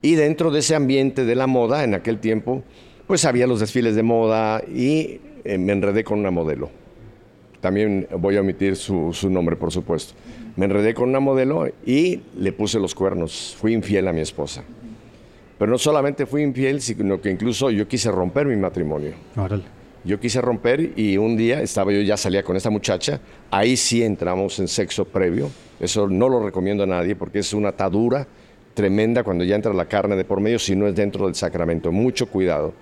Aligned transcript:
Y 0.00 0.14
dentro 0.14 0.52
de 0.52 0.60
ese 0.60 0.76
ambiente 0.76 1.24
de 1.24 1.34
la 1.34 1.48
moda, 1.48 1.82
en 1.82 1.92
aquel 1.92 2.20
tiempo, 2.20 2.62
pues 3.08 3.24
había 3.24 3.48
los 3.48 3.58
desfiles 3.58 3.96
de 3.96 4.04
moda 4.04 4.62
y 4.62 5.20
eh, 5.42 5.58
me 5.58 5.72
enredé 5.72 6.04
con 6.04 6.20
una 6.20 6.30
modelo. 6.30 6.70
También 7.60 8.06
voy 8.16 8.36
a 8.36 8.42
omitir 8.42 8.76
su, 8.76 9.12
su 9.12 9.28
nombre, 9.28 9.56
por 9.56 9.72
supuesto. 9.72 10.14
Me 10.54 10.66
enredé 10.66 10.94
con 10.94 11.08
una 11.08 11.18
modelo 11.18 11.66
y 11.84 12.20
le 12.36 12.52
puse 12.52 12.78
los 12.78 12.94
cuernos. 12.94 13.56
Fui 13.58 13.72
infiel 13.72 14.06
a 14.06 14.12
mi 14.12 14.20
esposa. 14.20 14.62
Pero 15.58 15.68
no 15.68 15.78
solamente 15.78 16.26
fui 16.26 16.44
infiel, 16.44 16.80
sino 16.80 17.20
que 17.20 17.32
incluso 17.32 17.68
yo 17.72 17.88
quise 17.88 18.12
romper 18.12 18.46
mi 18.46 18.54
matrimonio. 18.54 19.14
Órale. 19.34 19.64
Yo 20.04 20.20
quise 20.20 20.40
romper 20.40 20.92
y 20.94 21.16
un 21.16 21.36
día 21.36 21.60
estaba 21.60 21.90
yo 21.90 22.02
ya 22.02 22.16
salía 22.16 22.44
con 22.44 22.54
esta 22.54 22.70
muchacha. 22.70 23.20
Ahí 23.50 23.76
sí 23.76 24.04
entramos 24.04 24.60
en 24.60 24.68
sexo 24.68 25.04
previo. 25.04 25.50
Eso 25.80 26.06
no 26.06 26.28
lo 26.28 26.38
recomiendo 26.38 26.84
a 26.84 26.86
nadie 26.86 27.16
porque 27.16 27.40
es 27.40 27.52
una 27.52 27.70
atadura 27.70 28.28
tremenda 28.78 29.24
cuando 29.24 29.42
ya 29.42 29.56
entra 29.56 29.72
la 29.74 29.86
carne 29.86 30.14
de 30.14 30.24
por 30.24 30.40
medio 30.40 30.56
si 30.60 30.76
no 30.76 30.86
es 30.86 30.94
dentro 30.94 31.26
del 31.26 31.34
sacramento. 31.34 31.90
Mucho 31.90 32.28
cuidado, 32.28 32.72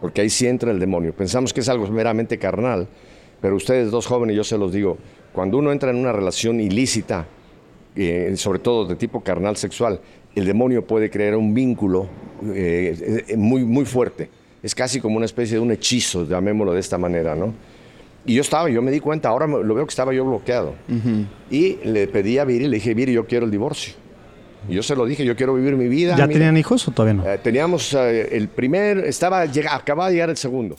porque 0.00 0.22
ahí 0.22 0.28
sí 0.28 0.44
entra 0.48 0.72
el 0.72 0.80
demonio. 0.80 1.12
Pensamos 1.12 1.52
que 1.52 1.60
es 1.60 1.68
algo 1.68 1.86
meramente 1.86 2.36
carnal, 2.36 2.88
pero 3.40 3.54
ustedes 3.54 3.92
dos 3.92 4.06
jóvenes, 4.06 4.34
yo 4.34 4.42
se 4.42 4.58
los 4.58 4.72
digo, 4.72 4.98
cuando 5.32 5.58
uno 5.58 5.70
entra 5.70 5.90
en 5.90 5.98
una 5.98 6.10
relación 6.10 6.58
ilícita, 6.58 7.28
eh, 7.94 8.32
sobre 8.34 8.58
todo 8.58 8.86
de 8.86 8.96
tipo 8.96 9.20
carnal 9.20 9.56
sexual, 9.56 10.00
el 10.34 10.46
demonio 10.46 10.84
puede 10.84 11.10
crear 11.10 11.36
un 11.36 11.54
vínculo 11.54 12.08
eh, 12.52 13.24
eh, 13.28 13.36
muy, 13.36 13.64
muy 13.64 13.84
fuerte. 13.84 14.28
Es 14.64 14.74
casi 14.74 15.00
como 15.00 15.16
una 15.16 15.26
especie 15.26 15.58
de 15.58 15.60
un 15.60 15.70
hechizo, 15.70 16.26
llamémoslo 16.26 16.72
de 16.72 16.80
esta 16.80 16.98
manera, 16.98 17.36
¿no? 17.36 17.54
Y 18.24 18.34
yo 18.34 18.40
estaba, 18.40 18.68
yo 18.68 18.82
me 18.82 18.90
di 18.90 18.98
cuenta, 18.98 19.28
ahora 19.28 19.46
lo 19.46 19.74
veo 19.76 19.86
que 19.86 19.90
estaba 19.90 20.12
yo 20.12 20.24
bloqueado. 20.24 20.74
Y 21.52 21.76
le 21.84 22.08
pedí 22.08 22.38
a 22.38 22.44
Viri, 22.44 22.66
le 22.66 22.78
dije, 22.78 22.94
Viri, 22.94 23.12
yo 23.12 23.28
quiero 23.28 23.44
el 23.44 23.52
divorcio. 23.52 23.94
Yo 24.68 24.82
se 24.82 24.96
lo 24.96 25.06
dije, 25.06 25.24
yo 25.24 25.36
quiero 25.36 25.54
vivir 25.54 25.76
mi 25.76 25.88
vida. 25.88 26.16
¿Ya 26.16 26.26
mira. 26.26 26.38
tenían 26.38 26.56
hijos 26.56 26.86
o 26.88 26.90
todavía 26.90 27.14
no? 27.14 27.30
Eh, 27.30 27.38
teníamos 27.38 27.94
eh, 27.94 28.36
el 28.36 28.48
primer, 28.48 28.98
estaba, 28.98 29.46
llega, 29.46 29.74
acababa 29.74 30.08
de 30.08 30.14
llegar 30.14 30.30
el 30.30 30.36
segundo. 30.36 30.76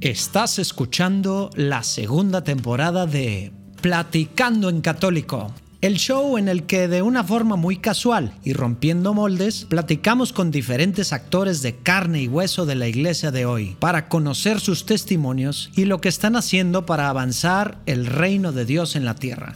Estás 0.00 0.58
escuchando 0.58 1.50
la 1.56 1.82
segunda 1.82 2.42
temporada 2.42 3.06
de 3.06 3.52
Platicando 3.82 4.68
en 4.68 4.80
Católico, 4.80 5.52
el 5.82 5.96
show 5.96 6.36
en 6.36 6.48
el 6.48 6.64
que 6.64 6.88
de 6.88 7.02
una 7.02 7.24
forma 7.24 7.56
muy 7.56 7.76
casual 7.76 8.32
y 8.44 8.52
rompiendo 8.52 9.14
moldes, 9.14 9.66
platicamos 9.68 10.32
con 10.32 10.50
diferentes 10.50 11.12
actores 11.12 11.62
de 11.62 11.76
carne 11.76 12.22
y 12.22 12.28
hueso 12.28 12.66
de 12.66 12.74
la 12.74 12.88
iglesia 12.88 13.30
de 13.30 13.46
hoy 13.46 13.76
para 13.78 14.08
conocer 14.08 14.60
sus 14.60 14.84
testimonios 14.84 15.70
y 15.74 15.86
lo 15.86 16.00
que 16.00 16.10
están 16.10 16.36
haciendo 16.36 16.84
para 16.86 17.08
avanzar 17.08 17.78
el 17.86 18.06
reino 18.06 18.52
de 18.52 18.66
Dios 18.66 18.96
en 18.96 19.04
la 19.06 19.14
tierra. 19.14 19.54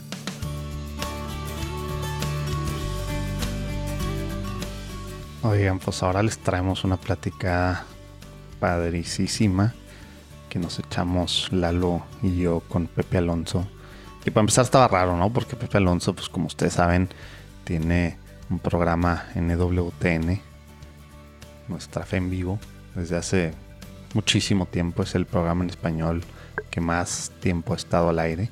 Oigan, 5.46 5.78
pues 5.78 6.02
ahora 6.02 6.22
les 6.22 6.38
traemos 6.38 6.84
una 6.84 6.96
plática 6.96 7.84
padricísima 8.60 9.74
que 10.48 10.58
nos 10.58 10.78
echamos 10.78 11.48
Lalo 11.52 12.02
y 12.22 12.38
yo 12.38 12.60
con 12.60 12.86
Pepe 12.86 13.18
Alonso. 13.18 13.68
Y 14.24 14.30
para 14.30 14.40
empezar 14.40 14.64
estaba 14.64 14.88
raro, 14.88 15.18
¿no? 15.18 15.30
Porque 15.30 15.54
Pepe 15.54 15.76
Alonso, 15.76 16.14
pues 16.14 16.30
como 16.30 16.46
ustedes 16.46 16.72
saben, 16.72 17.10
tiene 17.64 18.16
un 18.48 18.58
programa 18.58 19.26
en 19.34 19.50
EWTN, 19.50 20.40
Nuestra 21.68 22.06
Fe 22.06 22.16
en 22.16 22.30
Vivo, 22.30 22.58
desde 22.94 23.18
hace 23.18 23.52
muchísimo 24.14 24.64
tiempo. 24.64 25.02
Es 25.02 25.14
el 25.14 25.26
programa 25.26 25.62
en 25.62 25.68
español 25.68 26.24
que 26.70 26.80
más 26.80 27.30
tiempo 27.40 27.74
ha 27.74 27.76
estado 27.76 28.08
al 28.08 28.18
aire. 28.18 28.48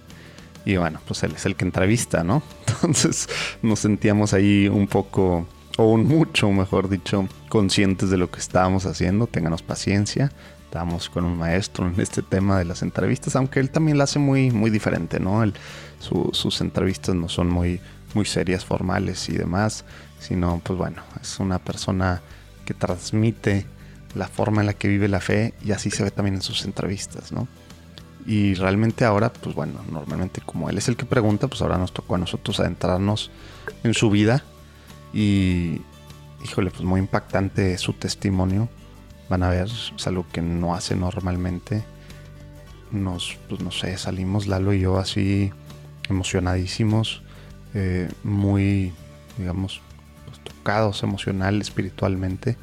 Y 0.66 0.76
bueno, 0.76 1.00
pues 1.06 1.22
él 1.22 1.32
es 1.34 1.46
el 1.46 1.56
que 1.56 1.64
entrevista, 1.64 2.22
¿no? 2.22 2.42
Entonces 2.66 3.30
nos 3.62 3.78
sentíamos 3.78 4.34
ahí 4.34 4.68
un 4.68 4.86
poco, 4.86 5.46
o 5.78 5.84
un 5.84 6.06
mucho, 6.06 6.51
mejor 6.51 6.89
dicho, 6.89 7.27
conscientes 7.48 8.11
de 8.11 8.19
lo 8.19 8.31
que 8.31 8.41
estábamos 8.41 8.87
haciendo. 8.87 9.27
Ténganos 9.27 9.62
paciencia. 9.62 10.31
Estábamos 10.65 11.11
con 11.11 11.25
un 11.25 11.37
maestro 11.37 11.87
en 11.87 12.01
este 12.01 12.23
tema 12.23 12.59
de 12.59 12.65
las 12.65 12.83
entrevistas, 12.83 13.37
aunque 13.37 13.61
él 13.61 13.70
también 13.70 13.99
la 13.99 14.05
hace 14.05 14.19
muy, 14.19 14.50
muy 14.50 14.71
diferente, 14.71 15.21
¿no? 15.21 15.43
Él- 15.43 15.53
su- 15.99 16.31
sus 16.32 16.61
entrevistas 16.62 17.15
no 17.15 17.28
son 17.28 17.50
muy, 17.50 17.78
muy 18.15 18.25
serias, 18.25 18.65
formales 18.65 19.28
y 19.28 19.32
demás, 19.32 19.84
sino, 20.19 20.61
pues 20.65 20.78
bueno, 20.78 21.03
es 21.21 21.38
una 21.41 21.59
persona 21.59 22.22
que 22.65 22.72
transmite 22.75 23.66
la 24.15 24.28
forma 24.28 24.62
en 24.62 24.66
la 24.66 24.72
que 24.75 24.88
vive 24.88 25.09
la 25.09 25.21
fe 25.21 25.53
y 25.65 25.72
así 25.72 25.91
se 25.91 26.05
ve 26.05 26.11
también 26.11 26.37
en 26.37 26.43
sus 26.43 26.65
entrevistas, 26.65 27.32
¿no? 27.32 27.49
Y 28.27 28.55
realmente 28.55 29.05
ahora, 29.05 29.32
pues 29.32 29.55
bueno, 29.55 29.81
normalmente 29.91 30.41
como 30.41 30.71
él 30.71 30.78
es 30.78 30.88
el 30.88 30.97
que 30.97 31.05
pregunta, 31.05 31.49
pues 31.49 31.61
ahora 31.61 31.77
nos 31.77 31.93
tocó 31.93 32.15
a 32.15 32.19
nosotros 32.19 32.61
adentrarnos 32.61 33.31
en 33.84 33.93
su 33.94 34.11
vida 34.11 34.43
y, 35.12 35.81
híjole, 36.45 36.71
pues 36.71 36.83
muy 36.83 37.00
impactante 37.00 37.77
su 37.78 37.93
testimonio. 37.93 38.69
Van 39.28 39.43
a 39.43 39.49
ver, 39.49 39.67
es 39.67 40.06
algo 40.06 40.27
que 40.33 40.43
no 40.43 40.75
hace 40.75 40.97
normalmente. 40.97 41.84
Nos, 42.91 43.39
pues 43.49 43.61
no 43.62 43.71
sé, 43.71 43.97
salimos 43.97 44.47
Lalo 44.47 44.73
y 44.73 44.81
yo 44.81 44.99
así 44.99 45.53
emocionadísimos, 46.09 47.23
eh, 47.75 48.11
muy, 48.23 48.93
digamos, 49.39 49.81
pues, 50.27 50.39
tocados 50.41 51.03
emocional, 51.03 51.61
espiritualmente. 51.61 52.56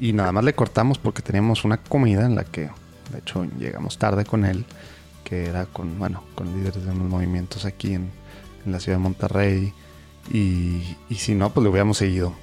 Y 0.00 0.12
nada 0.12 0.32
más 0.32 0.44
le 0.44 0.54
cortamos 0.54 0.98
porque 0.98 1.22
teníamos 1.22 1.64
una 1.64 1.78
comida 1.78 2.26
en 2.26 2.34
la 2.34 2.44
que, 2.44 2.70
de 3.12 3.18
hecho, 3.18 3.44
llegamos 3.58 3.98
tarde 3.98 4.24
con 4.24 4.44
él, 4.44 4.64
que 5.24 5.46
era 5.46 5.66
con, 5.66 5.98
bueno, 5.98 6.22
con 6.34 6.54
líderes 6.54 6.84
de 6.84 6.90
unos 6.90 7.08
movimientos 7.08 7.64
aquí 7.64 7.94
en, 7.94 8.10
en 8.64 8.72
la 8.72 8.80
ciudad 8.80 8.98
de 8.98 9.02
Monterrey. 9.02 9.72
Y, 10.30 10.96
si 11.14 11.34
no, 11.34 11.50
pues 11.50 11.62
le 11.62 11.70
hubiéramos 11.70 11.98
seguido. 11.98 12.34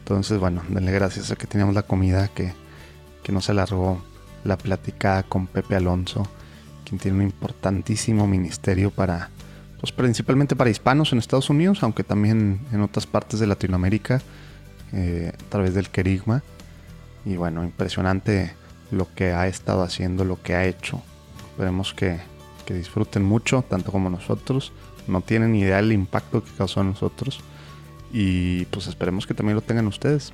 Entonces, 0.00 0.38
bueno, 0.38 0.62
denle 0.68 0.92
gracias 0.92 1.30
a 1.30 1.36
que 1.36 1.46
teníamos 1.46 1.74
la 1.74 1.82
comida, 1.82 2.28
que, 2.28 2.52
que 3.22 3.32
no 3.32 3.40
se 3.40 3.52
alargó 3.52 4.02
la 4.44 4.58
plática 4.58 5.22
con 5.24 5.46
Pepe 5.46 5.76
Alonso, 5.76 6.26
quien 6.84 6.98
tiene 6.98 7.18
un 7.18 7.24
importantísimo 7.24 8.26
ministerio 8.26 8.90
para, 8.90 9.30
pues 9.80 9.92
principalmente 9.92 10.56
para 10.56 10.70
hispanos 10.70 11.12
en 11.12 11.18
Estados 11.18 11.50
Unidos, 11.50 11.82
aunque 11.82 12.04
también 12.04 12.60
en 12.72 12.80
otras 12.80 13.06
partes 13.06 13.40
de 13.40 13.46
Latinoamérica, 13.46 14.20
eh, 14.92 15.32
a 15.34 15.48
través 15.50 15.74
del 15.74 15.88
Querigma. 15.90 16.42
Y 17.24 17.36
bueno, 17.36 17.64
impresionante 17.64 18.54
lo 18.90 19.12
que 19.14 19.32
ha 19.32 19.46
estado 19.46 19.82
haciendo, 19.82 20.24
lo 20.24 20.42
que 20.42 20.54
ha 20.54 20.66
hecho. 20.66 21.00
Esperemos 21.50 21.94
que, 21.94 22.18
que 22.66 22.74
disfruten 22.74 23.22
mucho, 23.22 23.62
tanto 23.62 23.92
como 23.92 24.10
nosotros. 24.10 24.72
No 25.06 25.20
tienen 25.20 25.54
idea 25.54 25.76
del 25.76 25.92
impacto 25.92 26.42
que 26.42 26.50
causó 26.52 26.80
en 26.80 26.90
nosotros. 26.90 27.40
Y 28.12 28.66
pues 28.66 28.86
esperemos 28.86 29.26
que 29.26 29.34
también 29.34 29.56
lo 29.56 29.62
tengan 29.62 29.86
ustedes. 29.86 30.32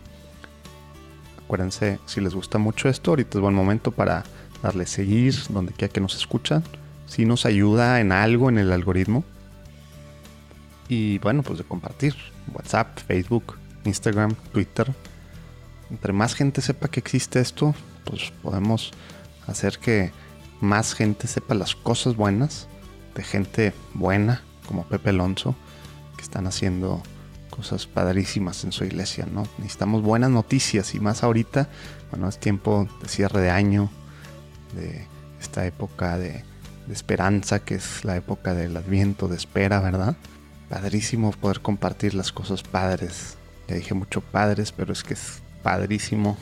Acuérdense, 1.44 1.98
si 2.06 2.20
les 2.20 2.34
gusta 2.34 2.58
mucho 2.58 2.88
esto, 2.88 3.12
ahorita 3.12 3.38
es 3.38 3.42
buen 3.42 3.54
momento 3.54 3.92
para 3.92 4.24
darle 4.62 4.86
seguir 4.86 5.34
donde 5.48 5.72
quiera 5.72 5.92
que 5.92 6.00
nos 6.00 6.16
escuchan. 6.16 6.62
Si 7.06 7.24
nos 7.24 7.46
ayuda 7.46 8.00
en 8.00 8.12
algo 8.12 8.48
en 8.48 8.58
el 8.58 8.72
algoritmo. 8.72 9.24
Y 10.88 11.18
bueno, 11.18 11.42
pues 11.42 11.58
de 11.58 11.64
compartir. 11.64 12.14
WhatsApp, 12.52 12.98
Facebook, 13.06 13.56
Instagram, 13.84 14.34
Twitter. 14.52 14.92
Entre 15.90 16.12
más 16.12 16.34
gente 16.34 16.60
sepa 16.60 16.88
que 16.88 17.00
existe 17.00 17.40
esto, 17.40 17.74
pues 18.04 18.30
podemos 18.42 18.92
hacer 19.46 19.78
que 19.78 20.12
más 20.60 20.94
gente 20.94 21.26
sepa 21.28 21.54
las 21.54 21.74
cosas 21.74 22.16
buenas 22.16 22.68
de 23.14 23.22
gente 23.22 23.72
buena 23.94 24.42
como 24.68 24.84
Pepe 24.84 25.10
Alonso 25.10 25.56
que 26.16 26.22
están 26.22 26.46
haciendo 26.46 27.02
cosas 27.48 27.86
padrísimas 27.86 28.62
en 28.62 28.70
su 28.70 28.84
iglesia, 28.84 29.26
¿no? 29.26 29.44
Necesitamos 29.56 30.02
buenas 30.02 30.30
noticias 30.30 30.94
y 30.94 31.00
más 31.00 31.24
ahorita, 31.24 31.68
bueno, 32.10 32.28
es 32.28 32.38
tiempo 32.38 32.86
de 33.02 33.08
cierre 33.08 33.40
de 33.40 33.50
año, 33.50 33.90
de 34.74 35.06
esta 35.40 35.66
época 35.66 36.18
de, 36.18 36.44
esperanza, 36.90 37.58
que 37.58 37.74
es 37.74 38.02
la 38.04 38.16
época 38.16 38.54
del 38.54 38.74
adviento, 38.76 39.28
de 39.28 39.36
espera, 39.36 39.80
¿verdad? 39.80 40.16
Padrísimo 40.70 41.32
poder 41.32 41.60
compartir 41.60 42.14
las 42.14 42.32
cosas 42.32 42.62
padres. 42.62 43.36
Ya 43.68 43.74
dije 43.74 43.92
mucho 43.92 44.22
padres, 44.22 44.72
pero 44.72 44.94
es 44.94 45.02
que 45.02 45.12
es 45.12 45.42
padrísimo 45.62 46.38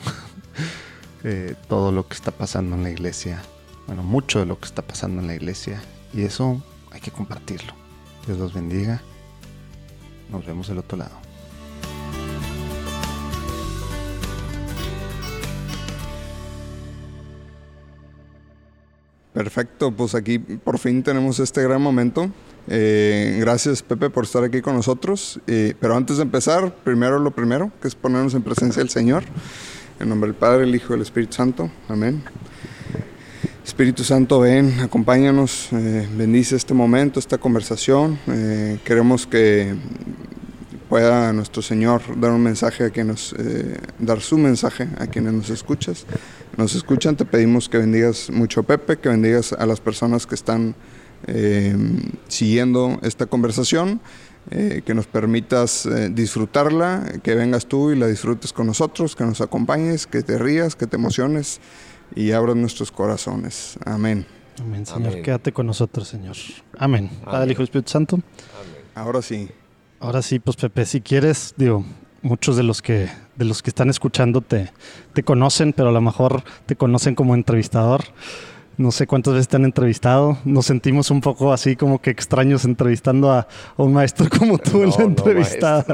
eh, 1.25 1.55
todo 1.67 1.91
lo 1.91 2.07
que 2.07 2.15
está 2.15 2.31
pasando 2.31 2.77
en 2.77 2.83
la 2.83 2.91
iglesia. 2.91 3.41
Bueno, 3.87 4.03
mucho 4.03 4.39
de 4.39 4.45
lo 4.45 4.57
que 4.57 4.67
está 4.67 4.83
pasando 4.83 5.21
en 5.21 5.27
la 5.27 5.35
iglesia. 5.35 5.81
Y 6.13 6.21
eso 6.21 6.63
hay 6.91 7.01
que 7.01 7.11
compartirlo. 7.11 7.86
Dios 8.27 8.37
los 8.37 8.53
bendiga. 8.53 9.01
Nos 10.29 10.45
vemos 10.45 10.67
del 10.67 10.79
otro 10.79 10.97
lado. 10.97 11.15
Perfecto, 19.33 19.91
pues 19.91 20.13
aquí 20.13 20.39
por 20.39 20.77
fin 20.77 21.03
tenemos 21.03 21.39
este 21.39 21.63
gran 21.63 21.81
momento. 21.81 22.29
Eh, 22.67 23.37
gracias 23.39 23.81
Pepe 23.81 24.09
por 24.09 24.25
estar 24.25 24.43
aquí 24.43 24.61
con 24.61 24.75
nosotros. 24.75 25.39
Eh, 25.47 25.73
pero 25.79 25.95
antes 25.95 26.17
de 26.17 26.23
empezar, 26.23 26.75
primero 26.83 27.19
lo 27.19 27.31
primero, 27.31 27.71
que 27.81 27.87
es 27.87 27.95
ponernos 27.95 28.33
en 28.33 28.41
presencia 28.41 28.81
del 28.81 28.89
Señor. 28.89 29.23
En 29.99 30.09
nombre 30.09 30.29
del 30.31 30.35
Padre, 30.35 30.63
el 30.63 30.75
Hijo 30.75 30.93
y 30.93 30.95
el 30.97 31.01
Espíritu 31.01 31.33
Santo. 31.33 31.71
Amén. 31.87 32.23
Espíritu 33.67 34.05
Santo, 34.05 34.39
ven, 34.39 34.79
acompáñanos, 34.79 35.67
eh, 35.73 36.07
bendice 36.15 36.55
este 36.55 36.73
momento, 36.73 37.19
esta 37.19 37.37
conversación. 37.37 38.17
Eh, 38.27 38.79
queremos 38.85 39.27
que 39.27 39.75
pueda 40.87 41.33
nuestro 41.33 41.61
Señor 41.61 42.01
dar 42.17 42.31
un 42.31 42.41
mensaje 42.41 42.85
a 42.85 42.91
quienes, 42.91 43.35
eh, 43.37 43.77
dar 43.99 44.21
su 44.21 44.37
mensaje 44.37 44.87
a 44.97 45.07
quienes 45.07 45.33
nos 45.33 45.49
escuchas, 45.49 46.05
nos 46.55 46.75
escuchan. 46.75 47.17
Te 47.17 47.25
pedimos 47.25 47.67
que 47.67 47.77
bendigas 47.77 48.29
mucho 48.31 48.61
a 48.61 48.63
Pepe, 48.63 48.99
que 48.99 49.09
bendigas 49.09 49.51
a 49.51 49.65
las 49.65 49.81
personas 49.81 50.25
que 50.25 50.35
están 50.35 50.73
siguiendo 52.27 52.99
esta 53.01 53.25
conversación, 53.25 53.99
que 54.49 54.93
nos 54.93 55.07
permitas 55.07 55.89
disfrutarla, 56.11 57.11
que 57.23 57.33
vengas 57.33 57.65
tú 57.65 57.91
y 57.91 57.97
la 57.97 58.05
disfrutes 58.05 58.53
con 58.53 58.67
nosotros, 58.67 59.15
que 59.15 59.25
nos 59.25 59.41
acompañes, 59.41 60.05
que 60.05 60.21
te 60.21 60.37
rías, 60.37 60.75
que 60.75 60.85
te 60.85 60.95
emociones 60.95 61.59
y 62.15 62.31
abras 62.31 62.55
nuestros 62.55 62.91
corazones. 62.91 63.77
Amén. 63.85 64.25
Amén, 64.59 64.85
Señor. 64.85 65.21
Quédate 65.21 65.51
con 65.51 65.67
nosotros, 65.67 66.07
Señor. 66.07 66.35
Amén. 66.77 67.09
Padre, 67.23 67.51
Hijo 67.51 67.61
y 67.61 67.65
Espíritu 67.65 67.91
Santo. 67.91 68.19
Ahora 68.95 69.21
sí. 69.21 69.49
Ahora 69.99 70.21
sí, 70.21 70.39
pues 70.39 70.57
Pepe, 70.57 70.85
si 70.85 71.01
quieres, 71.01 71.53
digo, 71.57 71.83
muchos 72.21 72.55
de 72.57 72.63
los 72.63 72.81
que 72.81 73.09
de 73.35 73.45
los 73.45 73.61
que 73.61 73.69
están 73.69 73.89
escuchando 73.91 74.41
te, 74.41 74.71
te 75.13 75.21
conocen, 75.21 75.71
pero 75.73 75.89
a 75.89 75.91
lo 75.91 76.01
mejor 76.01 76.43
te 76.65 76.75
conocen 76.75 77.13
como 77.13 77.35
entrevistador. 77.35 78.03
No 78.77 78.91
sé 78.91 79.05
cuántas 79.07 79.33
veces 79.33 79.47
te 79.47 79.55
han 79.55 79.65
entrevistado. 79.65 80.37
Nos 80.45 80.67
sentimos 80.67 81.09
un 81.11 81.21
poco 81.21 81.51
así 81.53 81.75
como 81.75 81.99
que 81.99 82.09
extraños 82.11 82.63
entrevistando 82.65 83.31
a, 83.31 83.39
a 83.75 83.83
un 83.83 83.93
maestro 83.93 84.27
como 84.39 84.57
tú 84.59 84.83
en 84.83 84.89
No, 84.89 84.95
la 84.97 85.03
no, 85.03 85.09
entrevistada. 85.09 85.85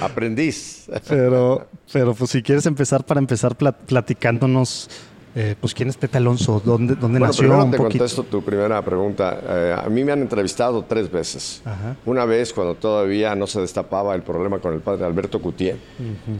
Aprendiz. 0.00 0.88
pero, 1.08 1.68
pero 1.92 2.14
pues 2.14 2.30
si 2.30 2.42
quieres 2.42 2.66
empezar 2.66 3.04
para 3.04 3.18
empezar 3.20 3.56
pla- 3.56 3.72
platicándonos, 3.76 4.88
eh, 5.34 5.54
pues 5.60 5.74
quién 5.74 5.88
es 5.88 5.96
Pepe 5.96 6.18
Alonso, 6.18 6.60
dónde, 6.64 6.94
dónde 6.94 7.18
Bueno, 7.18 7.26
nació 7.26 7.48
primero 7.48 7.70
te 7.70 7.76
contesto 7.76 8.22
tu 8.24 8.42
primera 8.42 8.82
pregunta. 8.82 9.40
Eh, 9.48 9.76
a 9.84 9.88
mí 9.88 10.02
me 10.04 10.12
han 10.12 10.20
entrevistado 10.22 10.84
tres 10.88 11.10
veces. 11.10 11.62
Ajá. 11.64 11.96
Una 12.06 12.24
vez 12.24 12.52
cuando 12.52 12.74
todavía 12.74 13.34
no 13.34 13.46
se 13.46 13.60
destapaba 13.60 14.14
el 14.14 14.22
problema 14.22 14.58
con 14.58 14.74
el 14.74 14.80
padre 14.80 15.04
Alberto 15.04 15.40
Cutier, 15.40 15.76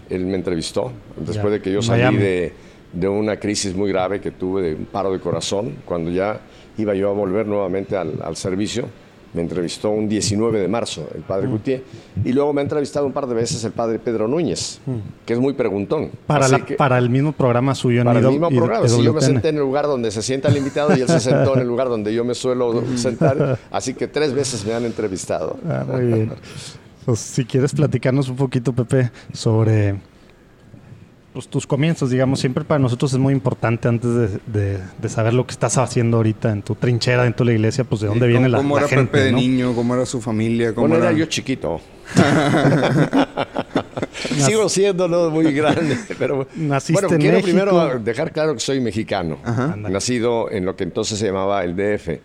él 0.08 0.26
me 0.26 0.34
entrevistó 0.36 0.92
después 1.16 1.44
Ya. 1.44 1.50
de 1.50 1.60
que 1.62 1.72
yo 1.72 1.82
salí 1.82 2.16
de, 2.16 2.52
de 2.92 3.08
una 3.08 3.36
crisis 3.38 3.74
muy 3.76 3.90
grave 3.90 4.20
que 4.20 4.30
tuve 4.32 4.62
de 4.62 4.74
un 4.74 4.86
paro 4.86 5.12
de 5.12 5.20
corazón, 5.20 5.76
cuando 5.84 6.10
ya 6.10 6.40
iba 6.76 6.94
yo 6.94 7.10
a 7.10 7.12
volver 7.12 7.46
nuevamente 7.46 7.96
al, 7.96 8.20
al 8.22 8.36
servicio. 8.36 8.86
Me 9.32 9.42
entrevistó 9.42 9.90
un 9.90 10.08
19 10.08 10.58
de 10.58 10.66
marzo 10.66 11.06
el 11.14 11.22
padre 11.22 11.46
Mm. 11.46 11.50
Gutiérrez 11.52 11.86
y 12.24 12.32
luego 12.32 12.52
me 12.52 12.60
ha 12.60 12.64
entrevistado 12.64 13.06
un 13.06 13.12
par 13.12 13.26
de 13.28 13.34
veces 13.34 13.62
el 13.62 13.70
padre 13.72 13.98
Pedro 14.00 14.26
Núñez, 14.26 14.80
que 15.24 15.34
es 15.34 15.38
muy 15.38 15.52
preguntón. 15.54 16.06
Mm. 16.06 16.10
Para, 16.26 16.46
Así 16.46 16.52
la- 16.58 16.64
que- 16.66 16.74
para 16.74 16.98
el 16.98 17.10
mismo 17.10 17.30
programa 17.32 17.74
suyo 17.76 18.00
en 18.00 18.06
para 18.06 18.18
el 18.18 18.26
mismo 18.26 18.48
programa. 18.50 18.88
Si 18.88 19.02
yo 19.02 19.12
me 19.12 19.20
senté 19.20 19.50
en 19.50 19.56
el 19.56 19.60
lugar 19.62 19.86
donde 19.86 20.10
se 20.10 20.20
sienta 20.22 20.48
el 20.48 20.56
invitado 20.56 20.96
y 20.96 21.00
él 21.00 21.06
se 21.08 21.20
sentó 21.20 21.54
en 21.54 21.60
el 21.60 21.68
lugar 21.68 21.88
donde 21.88 22.12
yo 22.12 22.24
me 22.24 22.34
suelo 22.34 22.82
sentar. 22.96 23.58
Así 23.70 23.94
que 23.94 24.08
tres 24.08 24.32
veces 24.34 24.64
me 24.66 24.74
han 24.74 24.84
entrevistado. 24.84 25.58
Ah, 25.68 25.84
muy 25.88 26.04
bien. 26.06 26.32
Pues 27.06 27.20
si 27.20 27.44
quieres 27.44 27.72
platicarnos 27.72 28.28
un 28.28 28.36
poquito, 28.36 28.72
Pepe, 28.72 29.10
sobre 29.32 29.94
pues, 31.32 31.46
tus 31.48 31.66
comienzos, 31.66 32.10
digamos, 32.10 32.40
siempre 32.40 32.64
para 32.64 32.78
nosotros 32.80 33.12
es 33.12 33.18
muy 33.18 33.32
importante 33.32 33.86
antes 33.88 34.10
de, 34.14 34.28
de- 34.46 34.78
de 35.00 35.08
saber 35.08 35.32
lo 35.34 35.46
que 35.46 35.52
estás 35.52 35.78
haciendo 35.78 36.16
ahorita 36.16 36.50
en 36.50 36.62
tu 36.62 36.74
trinchera 36.74 37.22
dentro 37.24 37.46
de 37.46 37.52
la 37.52 37.56
iglesia, 37.56 37.84
pues 37.84 38.00
de 38.00 38.08
dónde 38.08 38.20
¿Cómo- 38.26 38.30
viene 38.30 38.48
la, 38.48 38.58
¿Cómo 38.58 38.74
la 38.76 38.80
era 38.82 38.88
gente, 38.88 39.12
Pepe 39.12 39.24
de 39.24 39.32
¿no? 39.32 39.38
niño? 39.38 39.74
¿Cómo 39.74 39.94
era 39.94 40.04
su 40.06 40.20
familia? 40.20 40.74
¿Cómo 40.74 40.88
Bueno, 40.88 41.02
era 41.04 41.10
era? 41.10 41.18
yo 41.20 41.26
chiquito. 41.26 41.80
Sigo 44.44 44.68
siendo 44.68 45.08
no 45.08 45.30
muy 45.30 45.52
grande, 45.52 45.96
pero 46.18 46.46
Naciste 46.56 47.00
bueno, 47.00 47.14
en 47.14 47.20
quiero 47.20 47.36
México. 47.38 47.56
primero 47.56 47.98
dejar 48.00 48.32
claro 48.32 48.54
que 48.54 48.60
soy 48.60 48.80
mexicano, 48.80 49.38
nacido 49.76 50.50
en 50.50 50.64
lo 50.64 50.76
que 50.76 50.84
entonces 50.84 51.18
se 51.18 51.26
llamaba 51.26 51.62
el 51.64 51.76
DF, 51.76 52.18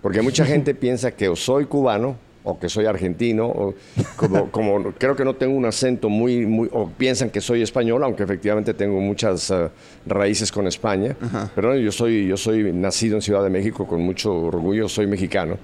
porque 0.00 0.22
mucha 0.22 0.44
gente 0.46 0.74
piensa 0.74 1.12
que 1.12 1.28
o 1.28 1.36
soy 1.36 1.64
cubano 1.66 2.16
o 2.44 2.58
que 2.58 2.68
soy 2.68 2.86
argentino, 2.86 3.46
o 3.46 3.74
como, 4.16 4.50
como 4.50 4.92
creo 4.98 5.14
que 5.14 5.24
no 5.24 5.34
tengo 5.34 5.54
un 5.54 5.64
acento 5.64 6.08
muy, 6.08 6.46
muy, 6.46 6.68
o 6.72 6.88
piensan 6.88 7.30
que 7.30 7.40
soy 7.40 7.62
español, 7.62 8.02
aunque 8.02 8.22
efectivamente 8.24 8.74
tengo 8.74 9.00
muchas 9.00 9.50
eh, 9.50 9.68
raíces 10.06 10.50
con 10.50 10.66
España, 10.66 11.16
pero 11.54 11.74
no, 11.74 11.76
yo 11.76 11.92
soy, 11.92 12.26
yo 12.26 12.36
soy 12.36 12.72
nacido 12.72 13.16
en 13.16 13.22
Ciudad 13.22 13.42
de 13.44 13.50
México 13.50 13.86
con 13.86 14.02
mucho 14.02 14.34
orgullo, 14.34 14.88
soy 14.88 15.06
mexicano. 15.06 15.56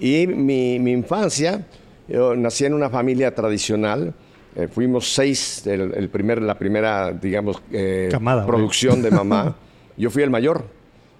Y 0.00 0.26
mi, 0.26 0.78
mi 0.80 0.90
infancia, 0.92 1.64
yo 2.08 2.34
nací 2.34 2.64
en 2.64 2.74
una 2.74 2.90
familia 2.90 3.34
tradicional. 3.34 4.12
eh, 4.56 4.68
fuimos 4.68 5.14
seis, 5.14 5.66
el, 5.66 5.94
el 5.94 6.08
primer, 6.08 6.42
la 6.42 6.58
primera, 6.58 7.12
digamos, 7.12 7.62
eh, 7.72 8.08
Camada, 8.10 8.44
producción 8.46 9.02
de 9.02 9.10
mamá. 9.10 9.56
Yo 9.96 10.10
fui 10.10 10.22
el 10.22 10.30
mayor. 10.30 10.64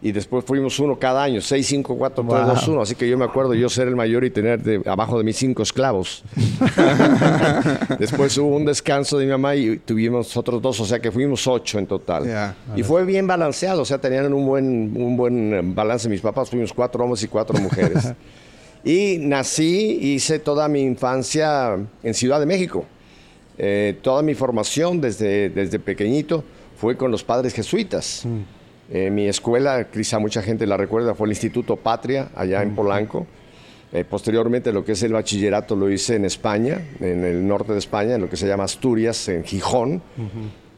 Y 0.05 0.11
después 0.11 0.45
fuimos 0.45 0.81
uno 0.81 0.99
cada 0.99 1.23
año, 1.23 1.41
seis, 1.41 1.69
cinco, 1.69 1.97
cuatro, 1.97 2.25
tres, 2.29 2.41
Wow. 2.45 2.49
dos, 2.55 2.69
uno. 2.69 2.81
Así 2.83 2.97
que 2.97 3.09
yo 3.09 3.17
me 3.17 3.25
acuerdo 3.25 3.55
yo 3.55 3.69
ser 3.69 3.87
el 3.87 3.95
mayor 3.95 4.25
y 4.25 4.31
tener 4.31 4.61
de- 4.61 4.83
abajo 4.85 5.17
de 5.17 5.23
mis 5.23 5.37
cinco 5.37 5.63
esclavos. 5.63 6.25
después 7.99 8.37
hubo 8.39 8.57
un 8.57 8.65
descanso 8.65 9.19
de 9.19 9.27
mi 9.27 9.31
mamá 9.31 9.55
y 9.55 9.79
tuvimos 9.79 10.37
otros 10.37 10.61
dos, 10.61 10.81
o 10.81 10.85
sea 10.85 10.99
que 11.01 11.11
fuimos 11.11 11.47
ocho 11.47 11.79
en 11.79 11.87
total. 11.87 12.27
Ya. 12.27 12.57
Y 12.77 12.83
fue 12.83 13.05
bien 13.05 13.27
balanceado, 13.27 13.83
o 13.83 13.85
sea, 13.85 13.99
tenían 13.99 14.33
un 14.33 14.47
buen, 14.47 14.93
un 14.97 15.17
buen 15.17 15.55
eh, 15.55 15.61
balance. 15.65 16.09
Mis 16.09 16.21
papás 16.21 16.51
fuimos 16.51 16.73
cuatro 16.73 17.05
hombres 17.05 17.23
y 17.23 17.29
cuatro 17.29 17.59
mujeres. 17.61 18.13
y 18.85 19.19
nací, 19.19 19.99
hice 20.03 20.39
toda 20.39 20.69
mi 20.69 20.83
infancia 20.83 21.77
en 22.03 22.15
Ciudad 22.15 22.41
de 22.41 22.47
México. 22.47 22.85
Eh, 23.59 23.97
toda 24.03 24.23
mi 24.23 24.35
formación 24.35 25.01
desde, 25.01 25.51
desde 25.51 25.79
pequeñito 25.79 26.43
fue 26.77 26.97
con 26.97 27.11
los 27.11 27.23
padres 27.23 27.53
jesuitas. 27.55 28.27
Eh, 28.91 29.11
mi 29.11 29.29
escuela, 29.29 29.89
quizá 29.91 30.19
mucha 30.19 30.43
gente 30.43 30.67
la 30.67 30.77
recuerda, 30.77 31.15
fue 31.15 31.27
el 31.27 31.33
Instituto 31.33 31.77
Patria, 31.77 32.31
allá 32.35 32.63
en 32.63 32.75
Polanco. 32.75 33.27
Eh, 33.93 34.05
posteriormente, 34.05 34.73
lo 34.73 34.85
que 34.85 34.93
es 34.93 35.03
el 35.03 35.13
bachillerato 35.13 35.77
lo 35.77 35.91
hice 35.91 36.17
en 36.17 36.25
España, 36.25 36.81
en 37.01 37.25
el 37.25 37.47
norte 37.47 37.73
de 37.73 37.79
España, 37.79 38.15
en 38.15 38.23
lo 38.23 38.31
que 38.31 38.37
se 38.37 38.47
llama 38.47 38.65
Asturias, 38.65 39.29
en 39.29 39.45
Gijón. 39.45 40.03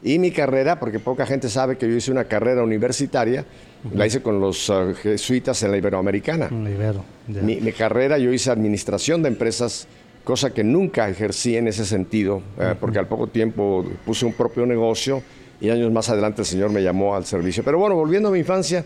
Y 0.03 0.19
mi 0.19 0.31
carrera, 0.31 0.79
porque 0.79 0.99
poca 0.99 1.25
gente 1.25 1.49
sabe 1.49 1.77
que 1.77 1.89
yo 1.89 1.95
hice 1.95 2.11
una 2.11 2.25
carrera 2.25 2.61
universitaria, 2.61 3.45
la 3.93 4.05
hice 4.05 4.21
con 4.21 4.39
los 4.39 4.69
ah, 4.69 4.93
jesuitas 5.01 5.63
en 5.63 5.71
la 5.71 5.77
Iberoamericana. 5.77 6.49
La 6.51 6.69
Ibero. 6.69 7.03
Mi, 7.27 7.59
mi 7.61 7.71
carrera 7.71 8.17
yo 8.17 8.31
hice 8.31 8.51
administración 8.51 9.23
de 9.23 9.29
empresas, 9.29 9.87
cosa 10.23 10.53
que 10.53 10.63
nunca 10.63 11.09
ejercí 11.09 11.55
en 11.55 11.67
ese 11.67 11.85
sentido, 11.85 12.41
eh, 12.59 12.75
porque 12.79 12.99
al 12.99 13.07
poco 13.07 13.27
tiempo 13.27 13.85
puse 14.05 14.25
un 14.25 14.33
propio 14.33 14.65
negocio 14.65 15.23
y 15.61 15.69
años 15.69 15.91
más 15.91 16.09
adelante 16.09 16.41
el 16.41 16.45
Señor 16.45 16.69
me 16.69 16.83
llamó 16.83 17.15
al 17.15 17.25
servicio. 17.25 17.63
Pero 17.63 17.77
bueno, 17.79 17.95
volviendo 17.95 18.29
a 18.29 18.31
mi 18.31 18.39
infancia, 18.39 18.83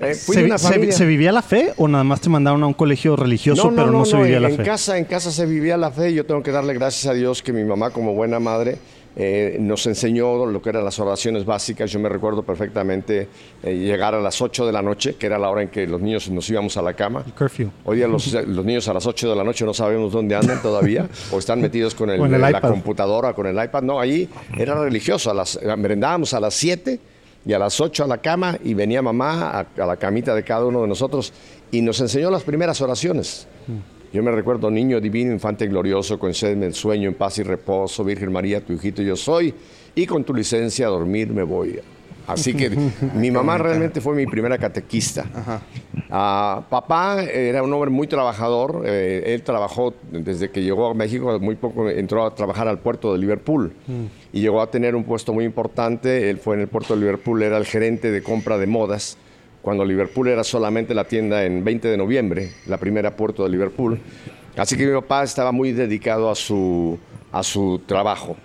eh, 0.00 0.14
fui 0.14 0.34
¿Se, 0.34 0.40
de 0.40 0.46
una 0.46 0.58
se- 0.58 0.68
familia... 0.72 0.92
se 0.94 1.04
vivía 1.06 1.32
la 1.32 1.42
fe 1.42 1.72
o 1.76 1.88
nada 1.88 2.04
más 2.04 2.20
te 2.20 2.28
mandaron 2.28 2.62
a 2.62 2.66
un 2.66 2.74
colegio 2.74 3.16
religioso, 3.16 3.70
pero 3.74 3.90
no, 3.90 4.04
se 4.04 4.16
vivía 4.16 4.36
en, 4.36 4.42
la 4.42 4.48
en 4.50 4.56
fe? 4.56 4.62
casa, 4.64 4.98
en 4.98 5.04
casa 5.04 5.30
se 5.30 5.44
vivía 5.46 5.76
la 5.76 5.90
fe. 5.90 6.12
Yo 6.14 6.24
tengo 6.24 6.42
que 6.42 6.52
darle 6.52 6.74
gracias 6.74 7.10
a 7.10 7.14
Dios 7.14 7.42
que 7.42 7.52
mi 7.52 7.64
mamá, 7.64 7.90
como 7.90 8.14
buena 8.14 8.40
madre, 8.40 8.78
eh, 9.16 9.56
nos 9.60 9.86
enseñó 9.86 10.46
lo 10.46 10.62
que 10.62 10.70
eran 10.70 10.84
las 10.84 10.98
oraciones 10.98 11.44
básicas. 11.44 11.90
Yo 11.90 11.98
me 11.98 12.08
recuerdo 12.08 12.42
perfectamente 12.42 13.28
eh, 13.62 13.74
llegar 13.74 14.14
a 14.14 14.20
las 14.20 14.40
8 14.40 14.66
de 14.66 14.72
la 14.72 14.82
noche, 14.82 15.16
que 15.16 15.26
era 15.26 15.38
la 15.38 15.50
hora 15.50 15.62
en 15.62 15.68
que 15.68 15.86
los 15.86 16.00
niños 16.00 16.30
nos 16.30 16.48
íbamos 16.48 16.76
a 16.76 16.82
la 16.82 16.94
cama. 16.94 17.24
El 17.26 17.32
curfew. 17.32 17.70
Hoy 17.84 17.96
día 17.96 18.08
los, 18.08 18.32
los 18.46 18.64
niños 18.64 18.88
a 18.88 18.94
las 18.94 19.06
8 19.06 19.30
de 19.30 19.36
la 19.36 19.44
noche 19.44 19.64
no 19.64 19.74
sabemos 19.74 20.12
dónde 20.12 20.34
andan 20.34 20.62
todavía, 20.62 21.08
o 21.32 21.38
están 21.38 21.60
metidos 21.62 21.94
con, 21.94 22.10
el, 22.10 22.18
Con 22.18 22.34
el 22.34 22.40
la 22.40 22.60
computadora, 22.60 23.32
con 23.32 23.46
el 23.46 23.62
iPad. 23.62 23.82
No, 23.82 24.00
ahí 24.00 24.28
era 24.56 24.74
religioso. 24.74 25.30
A 25.30 25.34
las, 25.34 25.58
merendábamos 25.76 26.32
a 26.34 26.40
las 26.40 26.54
7 26.54 27.00
y 27.44 27.52
a 27.52 27.58
las 27.58 27.80
8 27.80 28.04
a 28.04 28.06
la 28.06 28.18
cama 28.18 28.58
y 28.62 28.74
venía 28.74 29.02
mamá 29.02 29.50
a, 29.50 29.82
a 29.82 29.86
la 29.86 29.96
camita 29.96 30.34
de 30.34 30.44
cada 30.44 30.66
uno 30.66 30.82
de 30.82 30.88
nosotros 30.88 31.32
y 31.70 31.82
nos 31.82 32.00
enseñó 32.00 32.30
las 32.30 32.42
primeras 32.42 32.80
oraciones. 32.80 33.46
Yo 34.12 34.24
me 34.24 34.32
recuerdo, 34.32 34.70
niño 34.70 35.00
divino, 35.00 35.30
infante 35.32 35.68
glorioso, 35.68 36.18
concédeme 36.18 36.66
el 36.66 36.74
sueño 36.74 37.08
en 37.08 37.14
paz 37.14 37.38
y 37.38 37.44
reposo, 37.44 38.02
Virgen 38.02 38.32
María, 38.32 38.60
tu 38.60 38.72
hijito 38.72 39.02
yo 39.02 39.14
soy, 39.14 39.54
y 39.94 40.04
con 40.04 40.24
tu 40.24 40.34
licencia 40.34 40.86
a 40.86 40.90
dormir 40.90 41.32
me 41.32 41.44
voy. 41.44 41.78
Así 42.26 42.54
que 42.54 42.70
mi 43.14 43.30
mamá 43.30 43.56
realmente 43.58 44.00
fue 44.00 44.14
mi 44.14 44.26
primera 44.26 44.58
catequista. 44.58 45.26
Ah, 46.10 46.64
papá 46.68 47.22
era 47.22 47.62
un 47.62 47.72
hombre 47.72 47.90
muy 47.90 48.08
trabajador. 48.08 48.82
eh, 48.84 49.22
él 49.26 49.42
trabajó 49.42 49.94
desde 50.10 50.50
que 50.50 50.62
llegó 50.62 50.90
a 50.90 50.94
México, 50.94 51.38
muy 51.40 51.54
poco 51.54 51.88
entró 51.88 52.26
a 52.26 52.34
trabajar 52.34 52.66
al 52.66 52.80
puerto 52.80 53.12
de 53.12 53.18
Liverpool 53.18 53.72
y 54.32 54.40
llegó 54.40 54.60
a 54.60 54.70
tener 54.70 54.96
un 54.96 55.04
puesto 55.04 55.32
muy 55.32 55.44
importante. 55.44 56.30
Él 56.30 56.38
fue 56.38 56.56
en 56.56 56.62
el 56.62 56.68
puerto 56.68 56.94
de 56.94 57.00
Liverpool, 57.00 57.42
era 57.42 57.56
el 57.56 57.64
gerente 57.64 58.10
de 58.10 58.22
compra 58.22 58.58
de 58.58 58.66
modas, 58.66 59.16
cuando 59.62 59.84
Liverpool 59.84 60.28
era 60.28 60.44
solamente 60.44 60.94
la 60.94 61.04
tienda 61.04 61.44
en 61.44 61.64
20 61.64 61.88
de 61.88 61.96
noviembre, 61.96 62.50
la 62.66 62.78
primera 62.78 63.14
puerto 63.16 63.44
de 63.44 63.50
Liverpool. 63.50 63.98
Así 64.56 64.76
que 64.76 64.86
mi 64.86 64.92
papá 64.92 65.22
estaba 65.22 65.52
muy 65.52 65.72
dedicado 65.72 66.30
a 66.30 66.34
su, 66.34 66.98
a 67.32 67.42
su 67.42 67.80
trabajo. 67.86 68.36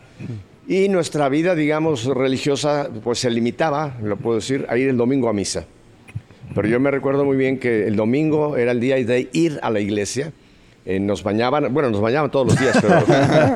Y 0.68 0.90
nuestra 0.90 1.30
vida, 1.30 1.56
digamos, 1.56 2.06
religiosa, 2.06 2.90
pues 3.04 3.20
se 3.20 3.30
limitaba, 3.30 3.98
lo 4.02 4.18
puedo 4.18 4.38
decir, 4.38 4.66
a 4.70 4.78
ir 4.78 4.90
el 4.90 4.98
domingo 4.98 5.30
a 5.30 5.34
misa. 5.34 5.66
Pero 6.54 6.68
yo 6.68 6.80
me 6.80 6.92
recuerdo 6.92 7.26
muy 7.26 7.38
bien 7.38 7.60
que 7.60 7.88
el 7.88 7.96
domingo 7.96 8.58
era 8.58 8.72
el 8.72 8.80
día 8.80 8.96
de 8.96 9.30
ir 9.34 9.60
a 9.62 9.70
la 9.70 9.80
iglesia 9.80 10.32
eh, 10.86 11.00
nos 11.00 11.24
bañaban, 11.24 11.74
bueno, 11.74 11.90
nos 11.90 12.00
bañaban 12.00 12.30
todos 12.30 12.48
los 12.48 12.60
días, 12.60 12.78
pero 12.80 13.04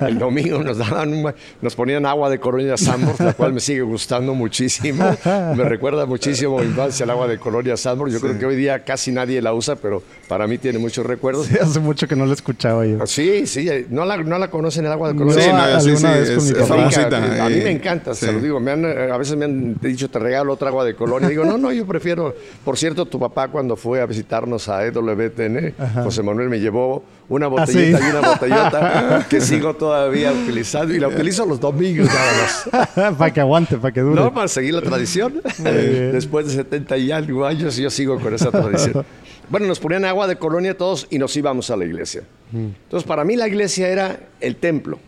el 0.07 0.17
domingo 0.17 0.63
nos 0.63 0.79
daban, 0.79 1.13
un 1.13 1.31
nos 1.61 1.75
ponían 1.75 2.05
agua 2.05 2.29
de 2.29 2.39
Colonia 2.39 2.75
Sambor, 2.75 3.19
la 3.21 3.33
cual 3.33 3.53
me 3.53 3.59
sigue 3.59 3.81
gustando 3.81 4.33
muchísimo. 4.33 5.05
Me 5.25 5.63
recuerda 5.63 6.05
muchísimo 6.07 6.57
mi 6.57 6.65
infancia 6.65 7.03
el 7.03 7.09
agua 7.11 7.27
de 7.27 7.37
Colonia 7.37 7.77
Sambor. 7.77 8.09
Yo 8.09 8.19
creo 8.19 8.39
que 8.39 8.45
hoy 8.45 8.55
día 8.55 8.83
casi 8.83 9.11
nadie 9.11 9.41
la 9.41 9.53
usa, 9.53 9.75
pero 9.75 10.01
para 10.27 10.47
mí 10.47 10.57
tiene 10.57 10.79
muchos 10.79 11.05
recuerdos. 11.05 11.45
Sí, 11.45 11.55
hace 11.61 11.79
mucho 11.79 12.07
que 12.07 12.15
no 12.15 12.25
la 12.25 12.33
escuchaba 12.33 12.85
yo. 12.85 13.05
Sí, 13.05 13.45
sí, 13.45 13.69
eh, 13.69 13.85
no 13.89 14.05
la, 14.05 14.17
no 14.17 14.39
la 14.39 14.49
conocen 14.49 14.85
el 14.85 14.91
agua 14.91 15.09
de 15.09 15.13
No, 15.13 15.25
Colonia 15.25 15.43
Sí, 15.43 15.51
no, 15.51 15.81
sí, 15.81 15.97
sí, 15.97 16.03
vez 16.07 16.29
es, 16.29 16.49
es 16.49 16.67
famosita. 16.67 17.17
a 17.17 17.49
mí 17.49 17.57
eh, 17.57 17.61
me 17.63 17.71
encanta, 17.71 18.15
sí. 18.15 18.25
se 18.25 18.31
lo 18.31 18.39
digo. 18.39 18.59
Me 18.59 18.71
han, 18.71 18.85
a 18.85 19.17
veces 19.17 19.35
me 19.35 19.45
han 19.45 19.75
dicho, 19.79 20.09
te 20.09 20.17
regalo 20.17 20.53
otra 20.53 20.69
agua 20.69 20.83
de 20.83 20.95
colonia. 20.95 21.29
Digo, 21.29 21.45
no, 21.45 21.57
no, 21.57 21.71
yo 21.71 21.85
prefiero. 21.85 22.33
Por 22.65 22.77
cierto, 22.77 23.05
tu 23.05 23.19
papá, 23.19 23.49
cuando 23.49 23.75
fue 23.75 24.01
a 24.01 24.05
visitarnos 24.07 24.67
a 24.67 24.85
EWTN, 24.85 25.75
José 26.03 26.23
Manuel 26.23 26.49
me 26.49 26.59
llevó 26.59 27.03
una 27.29 27.47
botellita 27.47 27.97
¿sí? 27.99 28.03
y 28.05 28.09
una 28.09 28.29
botellota 28.29 29.25
que 29.29 29.39
sigo 29.39 29.75
todavía 29.75 30.31
utilizando 30.31 30.93
y 30.93 30.99
la 30.99 31.07
utilizo 31.07 31.45
los 31.45 31.59
domingos 31.59 32.07
nada 32.07 32.31
más. 32.41 33.15
para 33.17 33.31
que 33.31 33.39
aguante, 33.39 33.77
para 33.77 33.93
que 33.93 34.01
dure. 34.01 34.19
No, 34.19 34.33
para 34.33 34.47
seguir 34.47 34.73
la 34.73 34.81
tradición. 34.81 35.41
Después 35.63 36.47
de 36.47 36.53
70 36.53 36.97
y 36.97 37.11
algo 37.11 37.45
años, 37.45 37.77
yo 37.77 37.89
sigo 37.89 38.19
con 38.19 38.33
esa 38.33 38.51
tradición. 38.51 39.05
Bueno, 39.49 39.65
nos 39.65 39.79
ponían 39.79 40.05
agua 40.05 40.27
de 40.27 40.35
colonia 40.35 40.77
todos 40.77 41.07
y 41.09 41.17
nos 41.17 41.35
íbamos 41.35 41.71
a 41.71 41.75
la 41.75 41.83
iglesia. 41.83 42.21
Entonces, 42.53 43.07
para 43.07 43.23
mí 43.23 43.35
la 43.35 43.47
iglesia 43.47 43.87
era 43.87 44.19
el 44.39 44.57
templo. 44.57 44.99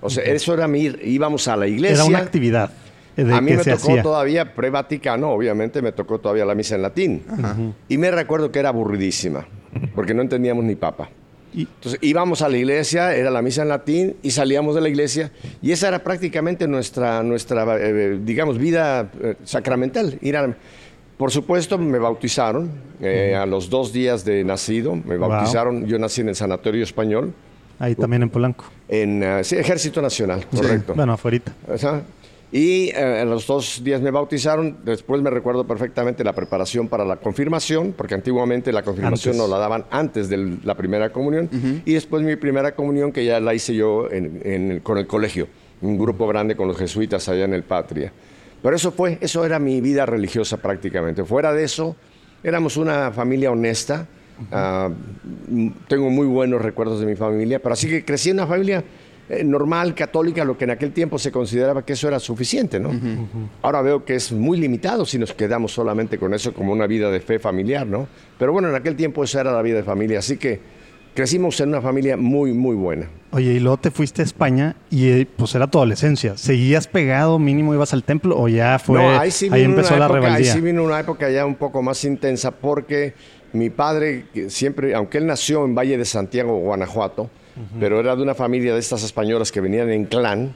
O 0.00 0.10
sea, 0.10 0.24
eso 0.24 0.52
era 0.52 0.66
mi 0.66 0.80
ir. 0.80 1.00
Íbamos 1.04 1.46
a 1.46 1.56
la 1.56 1.68
iglesia. 1.68 1.94
Era 1.94 2.04
una 2.04 2.18
actividad 2.18 2.72
de 3.16 3.32
a 3.32 3.40
mí 3.40 3.52
que 3.52 3.58
me 3.58 3.62
se 3.62 3.70
tocó 3.76 3.90
hacía. 3.90 4.02
todavía 4.02 4.54
pre-Vaticano, 4.54 5.30
obviamente 5.30 5.80
me 5.82 5.92
tocó 5.92 6.18
todavía 6.18 6.44
la 6.44 6.54
misa 6.54 6.74
en 6.74 6.82
latín. 6.82 7.22
Y 7.88 7.96
me 7.98 8.10
recuerdo 8.10 8.50
que 8.50 8.58
era 8.58 8.70
aburridísima, 8.70 9.46
porque 9.94 10.14
no 10.14 10.22
entendíamos 10.22 10.64
ni 10.64 10.74
papa. 10.74 11.08
Entonces 11.62 11.98
íbamos 12.02 12.42
a 12.42 12.48
la 12.48 12.56
iglesia, 12.58 13.14
era 13.14 13.30
la 13.30 13.40
misa 13.42 13.62
en 13.62 13.68
latín, 13.68 14.16
y 14.22 14.30
salíamos 14.30 14.74
de 14.74 14.80
la 14.82 14.88
iglesia, 14.88 15.30
y 15.62 15.72
esa 15.72 15.88
era 15.88 16.02
prácticamente 16.04 16.68
nuestra, 16.68 17.22
nuestra 17.22 17.64
eh, 17.78 18.18
digamos, 18.22 18.58
vida 18.58 19.10
eh, 19.22 19.36
sacramental. 19.44 20.18
Ir 20.20 20.36
a- 20.36 20.54
por 21.16 21.30
supuesto, 21.30 21.78
me 21.78 21.98
bautizaron 21.98 22.70
eh, 23.00 23.34
a 23.34 23.46
los 23.46 23.70
dos 23.70 23.90
días 23.92 24.22
de 24.24 24.44
nacido, 24.44 24.94
me 24.96 25.16
Wow. 25.16 25.28
bautizaron, 25.30 25.86
yo 25.86 25.98
nací 25.98 26.20
en 26.20 26.28
el 26.28 26.34
Sanatorio 26.36 26.82
Español, 26.84 27.32
Ahí 27.78 27.94
también 27.94 28.22
en 28.22 28.30
Polanco. 28.30 28.64
en 28.88 29.22
eh, 29.22 29.44
sí, 29.44 29.56
Ejército 29.56 30.00
Nacional, 30.02 30.46
correcto. 30.54 30.92
Bueno, 30.94 31.12
afuerita. 31.14 31.52
Y 32.52 32.90
eh, 32.90 33.22
en 33.22 33.28
los 33.30 33.46
dos 33.46 33.82
días 33.82 34.00
me 34.00 34.10
bautizaron. 34.10 34.78
Después 34.84 35.20
me 35.20 35.30
recuerdo 35.30 35.66
perfectamente 35.66 36.22
la 36.22 36.32
preparación 36.32 36.88
para 36.88 37.04
la 37.04 37.16
confirmación, 37.16 37.92
porque 37.96 38.14
antiguamente 38.14 38.72
la 38.72 38.82
confirmación 38.82 39.32
Antes. 39.34 39.36
nos 39.42 39.50
la 39.50 39.58
daban 39.58 39.84
antes 39.90 40.28
de 40.28 40.58
la 40.64 40.74
primera 40.76 41.10
comunión. 41.10 41.50
Y 41.84 41.94
después 41.94 42.22
mi 42.22 42.36
primera 42.36 42.74
comunión, 42.74 43.10
que 43.12 43.24
ya 43.24 43.40
la 43.40 43.52
hice 43.52 43.74
yo 43.74 44.08
en- 44.10 44.40
en 44.44 44.70
el- 44.72 44.82
con 44.82 44.96
el 44.98 45.06
colegio, 45.06 45.48
un 45.82 45.98
grupo 45.98 46.26
grande 46.28 46.54
con 46.56 46.68
los 46.68 46.76
jesuitas 46.78 47.28
allá 47.28 47.44
en 47.44 47.54
el 47.54 47.64
Patria. 47.64 48.12
Pero 48.62 48.74
eso 48.76 48.90
fue, 48.92 49.18
eso 49.20 49.44
era 49.44 49.58
mi 49.58 49.80
vida 49.80 50.06
religiosa 50.06 50.56
prácticamente. 50.56 51.24
Fuera 51.24 51.52
de 51.52 51.64
eso, 51.64 51.96
éramos 52.44 52.76
una 52.76 53.10
familia 53.10 53.50
honesta. 53.50 54.06
Ah, 54.52 54.88
m- 55.48 55.72
tengo 55.88 56.10
muy 56.10 56.26
buenos 56.26 56.62
recuerdos 56.62 57.00
de 57.00 57.06
mi 57.06 57.16
familia, 57.16 57.58
pero 57.60 57.72
así 57.72 57.88
que 57.88 58.04
crecí 58.04 58.30
en 58.30 58.36
una 58.36 58.46
familia 58.46 58.84
eh, 59.28 59.42
normal, 59.42 59.94
católica, 59.94 60.44
lo 60.44 60.56
que 60.56 60.64
en 60.64 60.70
aquel 60.70 60.92
tiempo 60.92 61.18
se 61.18 61.32
consideraba 61.32 61.84
que 61.84 61.94
eso 61.94 62.06
era 62.06 62.20
suficiente, 62.20 62.78
¿no? 62.78 62.90
Ahora 63.62 63.82
veo 63.82 64.04
que 64.04 64.14
es 64.14 64.30
muy 64.30 64.58
limitado 64.58 65.04
si 65.04 65.18
nos 65.18 65.32
quedamos 65.32 65.72
solamente 65.72 66.16
con 66.16 66.32
eso 66.32 66.54
como 66.54 66.72
una 66.72 66.86
vida 66.86 67.10
de 67.10 67.20
fe 67.20 67.38
familiar, 67.38 67.86
¿no? 67.86 68.06
Pero 68.38 68.52
bueno, 68.52 68.68
en 68.68 68.76
aquel 68.76 68.94
tiempo 68.94 69.24
esa 69.24 69.40
era 69.40 69.52
la 69.52 69.62
vida 69.62 69.76
de 69.76 69.82
familia, 69.82 70.20
así 70.20 70.36
que 70.36 70.60
crecimos 71.16 71.58
en 71.60 71.70
una 71.70 71.80
familia 71.80 72.16
muy, 72.16 72.52
muy 72.52 72.76
buena. 72.76 73.08
Oye, 73.32 73.54
y 73.54 73.58
luego 73.58 73.78
te 73.78 73.90
fuiste 73.90 74.22
a 74.22 74.24
España 74.24 74.76
y 74.90 75.08
eh, 75.08 75.26
pues 75.36 75.54
era 75.56 75.66
tu 75.66 75.78
adolescencia. 75.78 76.36
¿Seguías 76.36 76.86
pegado, 76.86 77.40
mínimo 77.40 77.74
ibas 77.74 77.92
al 77.92 78.04
templo 78.04 78.38
o 78.38 78.46
ya 78.46 78.78
fue? 78.78 79.02
no, 79.02 79.18
ahí 79.18 79.32
sí 79.32 79.46
empezó 79.52 79.94
una 79.94 80.00
la 80.00 80.04
época, 80.06 80.20
rebeldía. 80.20 80.52
Ahí 80.52 80.58
sí 80.58 80.60
vino 80.60 80.84
una 80.84 81.00
época 81.00 81.28
ya 81.30 81.44
un 81.44 81.56
poco 81.56 81.82
más 81.82 82.04
intensa 82.04 82.52
porque 82.52 83.14
mi 83.52 83.70
padre 83.70 84.26
siempre, 84.48 84.94
aunque 84.94 85.18
él 85.18 85.26
nació 85.26 85.64
en 85.64 85.74
Valle 85.74 85.98
de 85.98 86.04
Santiago, 86.04 86.58
Guanajuato, 86.60 87.28
pero 87.80 88.00
era 88.00 88.14
de 88.16 88.22
una 88.22 88.34
familia 88.34 88.74
de 88.74 88.80
estas 88.80 89.02
españolas 89.02 89.50
que 89.52 89.60
venían 89.60 89.90
en 89.90 90.04
clan 90.04 90.54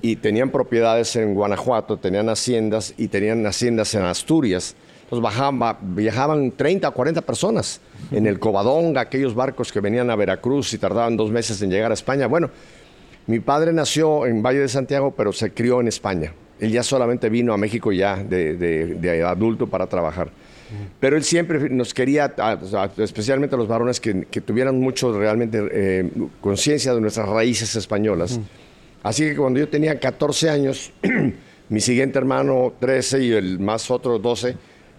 y 0.00 0.16
tenían 0.16 0.50
propiedades 0.50 1.14
en 1.16 1.34
Guanajuato, 1.34 1.98
tenían 1.98 2.28
haciendas 2.30 2.94
y 2.96 3.08
tenían 3.08 3.44
haciendas 3.46 3.94
en 3.94 4.02
Asturias. 4.02 4.74
Entonces 5.04 5.22
bajaban, 5.22 5.76
viajaban 5.94 6.52
30 6.52 6.88
o 6.88 6.94
40 6.94 7.20
personas 7.22 7.80
en 8.12 8.26
el 8.26 8.38
Covadonga, 8.38 9.00
aquellos 9.02 9.34
barcos 9.34 9.72
que 9.72 9.80
venían 9.80 10.08
a 10.08 10.16
Veracruz 10.16 10.72
y 10.72 10.78
tardaban 10.78 11.16
dos 11.16 11.30
meses 11.30 11.60
en 11.62 11.70
llegar 11.70 11.90
a 11.90 11.94
España. 11.94 12.26
Bueno, 12.26 12.48
mi 13.26 13.40
padre 13.40 13.72
nació 13.72 14.26
en 14.26 14.42
Valle 14.42 14.60
de 14.60 14.68
Santiago, 14.68 15.12
pero 15.16 15.32
se 15.32 15.52
crió 15.52 15.80
en 15.80 15.88
España. 15.88 16.32
Él 16.58 16.70
ya 16.72 16.82
solamente 16.82 17.28
vino 17.28 17.52
a 17.52 17.56
México 17.56 17.90
ya 17.92 18.16
de, 18.16 18.54
de- 18.56 18.94
de 18.94 19.22
adulto 19.24 19.66
para 19.66 19.86
trabajar. 19.86 20.30
Pero 21.00 21.16
él 21.16 21.24
siempre 21.24 21.70
nos 21.70 21.92
quería, 21.94 22.34
especialmente 22.98 23.54
a 23.54 23.58
los 23.58 23.68
varones, 23.68 24.00
que, 24.00 24.26
que 24.30 24.40
tuvieran 24.40 24.78
mucho 24.80 25.16
realmente 25.18 25.60
eh, 25.72 26.10
conciencia 26.40 26.94
de 26.94 27.00
nuestras 27.00 27.28
raíces 27.28 27.74
españolas. 27.76 28.40
Así 29.02 29.24
que 29.24 29.36
cuando 29.36 29.58
yo 29.60 29.68
tenía 29.68 29.98
14 29.98 30.50
años, 30.50 30.92
mi 31.68 31.80
siguiente 31.80 32.18
hermano 32.18 32.72
13 32.80 33.24
y 33.24 33.32
el 33.32 33.58
más 33.58 33.90
otro 33.90 34.18
12, 34.18 34.56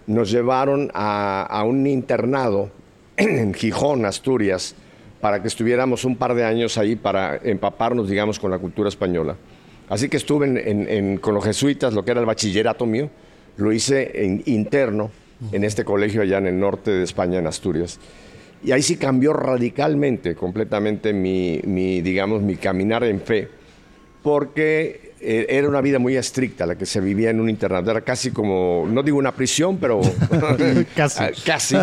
nos 0.08 0.30
llevaron 0.30 0.90
a, 0.94 1.42
a 1.44 1.62
un 1.64 1.86
internado 1.86 2.70
en 3.16 3.54
Gijón, 3.54 4.04
Asturias, 4.04 4.74
para 5.20 5.40
que 5.40 5.46
estuviéramos 5.48 6.04
un 6.04 6.16
par 6.16 6.34
de 6.34 6.44
años 6.44 6.76
ahí 6.78 6.96
para 6.96 7.36
empaparnos, 7.36 8.08
digamos, 8.08 8.40
con 8.40 8.50
la 8.50 8.58
cultura 8.58 8.88
española. 8.88 9.36
Así 9.88 10.08
que 10.08 10.16
estuve 10.16 10.46
en- 10.46 10.58
en- 10.58 10.88
en- 10.88 11.18
con 11.18 11.34
los 11.34 11.44
jesuitas, 11.44 11.94
lo 11.94 12.04
que 12.04 12.10
era 12.10 12.20
el 12.20 12.26
bachillerato 12.26 12.86
mío, 12.86 13.08
lo 13.56 13.70
hice 13.72 14.10
en, 14.24 14.42
interno 14.46 15.10
en 15.50 15.64
este 15.64 15.84
colegio 15.84 16.22
allá 16.22 16.38
en 16.38 16.46
el 16.46 16.60
norte 16.60 16.90
de 16.90 17.02
España, 17.02 17.38
en 17.38 17.46
Asturias. 17.46 17.98
Y 18.64 18.70
ahí 18.70 18.82
sí 18.82 18.96
cambió 18.96 19.32
radicalmente, 19.32 20.36
completamente 20.36 21.12
mi, 21.12 21.60
mi, 21.64 22.00
digamos, 22.00 22.42
mi 22.42 22.56
caminar 22.56 23.02
en 23.02 23.20
fe, 23.20 23.48
porque 24.22 25.01
eh, 25.22 25.46
era 25.48 25.68
una 25.68 25.80
vida 25.80 25.98
muy 25.98 26.16
estricta 26.16 26.66
la 26.66 26.76
que 26.76 26.86
se 26.86 27.00
vivía 27.00 27.30
en 27.30 27.40
un 27.40 27.48
internado. 27.48 27.90
Era 27.90 28.00
casi 28.02 28.30
como, 28.30 28.86
no 28.90 29.02
digo 29.02 29.18
una 29.18 29.32
prisión, 29.32 29.78
pero 29.78 30.00
Casi. 30.96 31.22
Ah, 31.22 31.30
casi. 31.44 31.76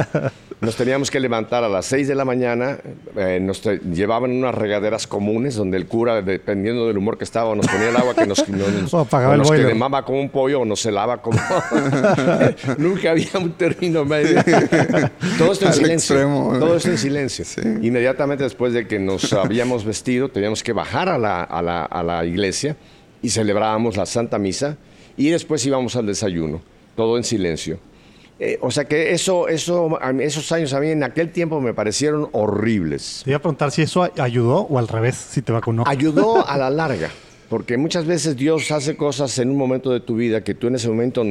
Nos 0.61 0.75
teníamos 0.75 1.09
que 1.09 1.21
levantar 1.21 1.63
a 1.63 1.69
las 1.69 1.85
6 1.85 2.09
de 2.09 2.15
la 2.15 2.25
mañana, 2.25 2.77
eh, 3.15 3.39
nos 3.41 3.63
llevaban 3.63 4.31
unas 4.31 4.53
regaderas 4.53 5.07
comunes 5.07 5.55
donde 5.55 5.77
el 5.77 5.85
cura, 5.87 6.21
dependiendo 6.21 6.85
del 6.87 6.97
humor 6.97 7.17
que 7.17 7.23
estaba, 7.23 7.55
nos 7.55 7.65
ponía 7.65 7.87
el 7.89 7.95
agua 7.95 8.13
que 8.13 8.27
nos, 8.27 8.45
nos, 8.49 8.93
O 8.93 9.07
o 9.09 9.37
nos 9.37 9.51
quemaba 9.51 10.03
como 10.03 10.19
un 10.19 10.27
pollo 10.29 10.59
o 10.59 10.65
nos 10.65 10.85
helaba 10.85 11.21
como... 11.21 11.39
Nunca 12.77 13.11
había 13.11 13.29
un 13.39 13.53
término 13.53 14.03
medio. 14.03 14.41
Todo 15.37 15.53
esto 15.53 15.65
en 15.65 15.71
Al 15.71 15.73
silencio. 15.75 16.15
extremo. 16.15 16.57
Todo 16.59 16.75
esto 16.75 16.89
en 16.89 16.97
silencio. 16.97 17.45
Sí. 17.45 17.61
Inmediatamente 17.81 18.43
después 18.43 18.73
de 18.73 18.85
que 18.85 18.99
nos 18.99 19.31
habíamos 19.31 19.85
vestido, 19.85 20.29
teníamos 20.29 20.61
que 20.61 20.73
bajar 20.73 21.07
a 21.07 21.17
la, 21.17 21.41
a 21.43 21.61
la- 21.61 21.85
a 21.85 22.03
la 22.03 22.25
iglesia 22.25 22.75
y 23.21 23.29
celebrábamos 23.29 23.97
la 23.97 24.05
Santa 24.05 24.37
Misa 24.39 24.77
y 25.17 25.29
después 25.29 25.65
íbamos 25.65 25.95
al 25.95 26.05
desayuno, 26.05 26.61
todo 26.95 27.17
en 27.17 27.23
silencio. 27.23 27.79
Eh, 28.41 28.57
o 28.61 28.71
sea 28.71 28.85
que 28.85 29.11
eso, 29.11 29.49
esos 29.49 30.51
años 30.53 30.73
a 30.73 30.79
mí 30.79 30.87
en 30.91 31.03
aquel 31.03 31.31
tiempo 31.31 31.59
me 31.59 31.73
parecieron 31.73 32.29
horribles. 32.31 33.21
Te 33.25 33.31
iba 33.31 33.37
a 33.37 33.41
preguntar 33.41 33.71
si 33.71 33.81
eso 33.81 34.09
ayudó 34.17 34.59
o 34.61 34.79
al 34.79 34.87
revés, 34.87 35.15
si 35.15 35.41
te 35.41 35.51
vacunó. 35.51 35.83
Ayudó 35.85 36.47
a 36.47 36.57
la 36.57 36.69
larga, 36.69 37.09
porque 37.49 37.75
muchas 37.77 38.05
veces 38.05 38.37
Dios 38.37 38.71
hace 38.71 38.95
cosas 38.95 39.37
en 39.39 39.49
un 39.49 39.57
momento 39.57 39.91
de 39.91 39.99
tu 39.99 40.15
vida 40.15 40.41
que 40.41 40.53
tú 40.53 40.67
en 40.67 40.75
ese 40.75 40.87
momento 40.87 41.25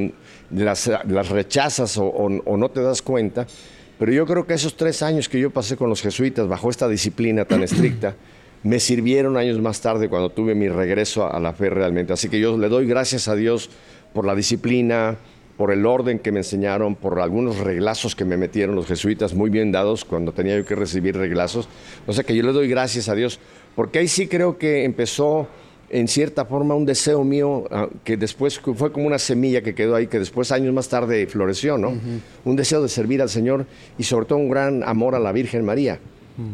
las, 0.51 0.91
las 1.09 1.29
rechazas 1.31 1.97
o, 1.97 2.05
o- 2.05 2.43
o 2.45 2.57
no 2.59 2.69
te 2.71 2.83
das 2.83 3.01
cuenta. 3.01 3.47
Pero 3.99 4.13
yo 4.13 4.27
creo 4.27 4.47
que 4.47 4.55
esos 4.55 4.77
tres 4.77 5.03
años 5.03 5.29
que 5.29 5.41
yo 5.41 5.51
pasé 5.51 5.77
con 5.77 5.89
los 5.89 6.03
jesuitas 6.03 6.47
bajo 6.47 6.69
esta 6.71 6.87
disciplina 6.89 7.45
tan 7.47 7.63
estricta, 7.63 8.15
me 8.63 8.81
sirvieron 8.81 9.37
años 9.37 9.61
más 9.61 9.81
tarde 9.81 10.09
cuando 10.09 10.31
tuve 10.31 10.55
mi 10.55 10.69
regreso 10.69 11.25
a, 11.25 11.31
a 11.31 11.41
la 11.41 11.53
fe 11.53 11.71
realmente. 11.71 12.13
Así 12.13 12.29
que 12.29 12.41
yo 12.41 12.57
le 12.59 12.69
doy 12.69 12.87
gracias 12.87 13.29
a 13.29 13.35
Dios 13.35 13.71
por 14.13 14.27
la 14.27 14.35
disciplina, 14.35 15.17
por 15.59 15.73
el 15.73 15.85
orden 15.87 16.21
que 16.21 16.31
me 16.31 16.39
enseñaron, 16.39 16.95
por 16.95 17.21
algunos 17.21 17.59
reglazos 17.59 18.15
que 18.15 18.25
me 18.25 18.37
metieron 18.37 18.77
los 18.77 18.87
jesuitas 18.87 19.35
muy 19.35 19.51
bien 19.51 19.73
dados 19.73 20.05
cuando 20.05 20.33
tenía 20.33 20.57
yo 20.57 20.65
que 20.65 20.77
recibir 20.77 21.17
reglazos. 21.17 21.69
O 22.07 22.13
sea 22.13 22.23
que 22.23 22.35
yo 22.35 22.45
le 22.45 22.53
doy 22.53 22.69
gracias 22.69 23.09
a 23.09 23.17
Dios, 23.17 23.41
porque 23.75 23.99
ahí 23.99 24.09
sí 24.09 24.29
creo 24.29 24.57
que 24.57 24.85
empezó 24.85 25.49
en 25.91 26.07
cierta 26.07 26.45
forma 26.45 26.77
un 26.77 26.85
deseo 26.87 27.25
mío 27.25 27.65
ah, 27.73 27.89
que 28.05 28.17
después 28.17 28.61
fue 28.61 28.93
como 28.93 29.07
una 29.07 29.19
semilla 29.19 29.61
que 29.61 29.75
quedó 29.75 29.97
ahí, 29.97 30.07
que 30.07 30.21
después 30.21 30.53
años 30.53 30.73
más 30.73 30.89
tarde 30.89 31.27
floreció, 31.27 31.77
¿no? 31.77 31.93
Un 32.45 32.57
deseo 32.57 32.81
de 32.81 32.89
servir 32.89 33.21
al 33.21 33.29
Señor 33.29 33.67
y 33.99 34.05
sobre 34.05 34.27
todo 34.27 34.39
un 34.39 34.51
gran 34.51 34.85
amor 34.85 35.17
a 35.17 35.19
la 35.19 35.33
Virgen 35.33 35.65
María, 35.65 35.99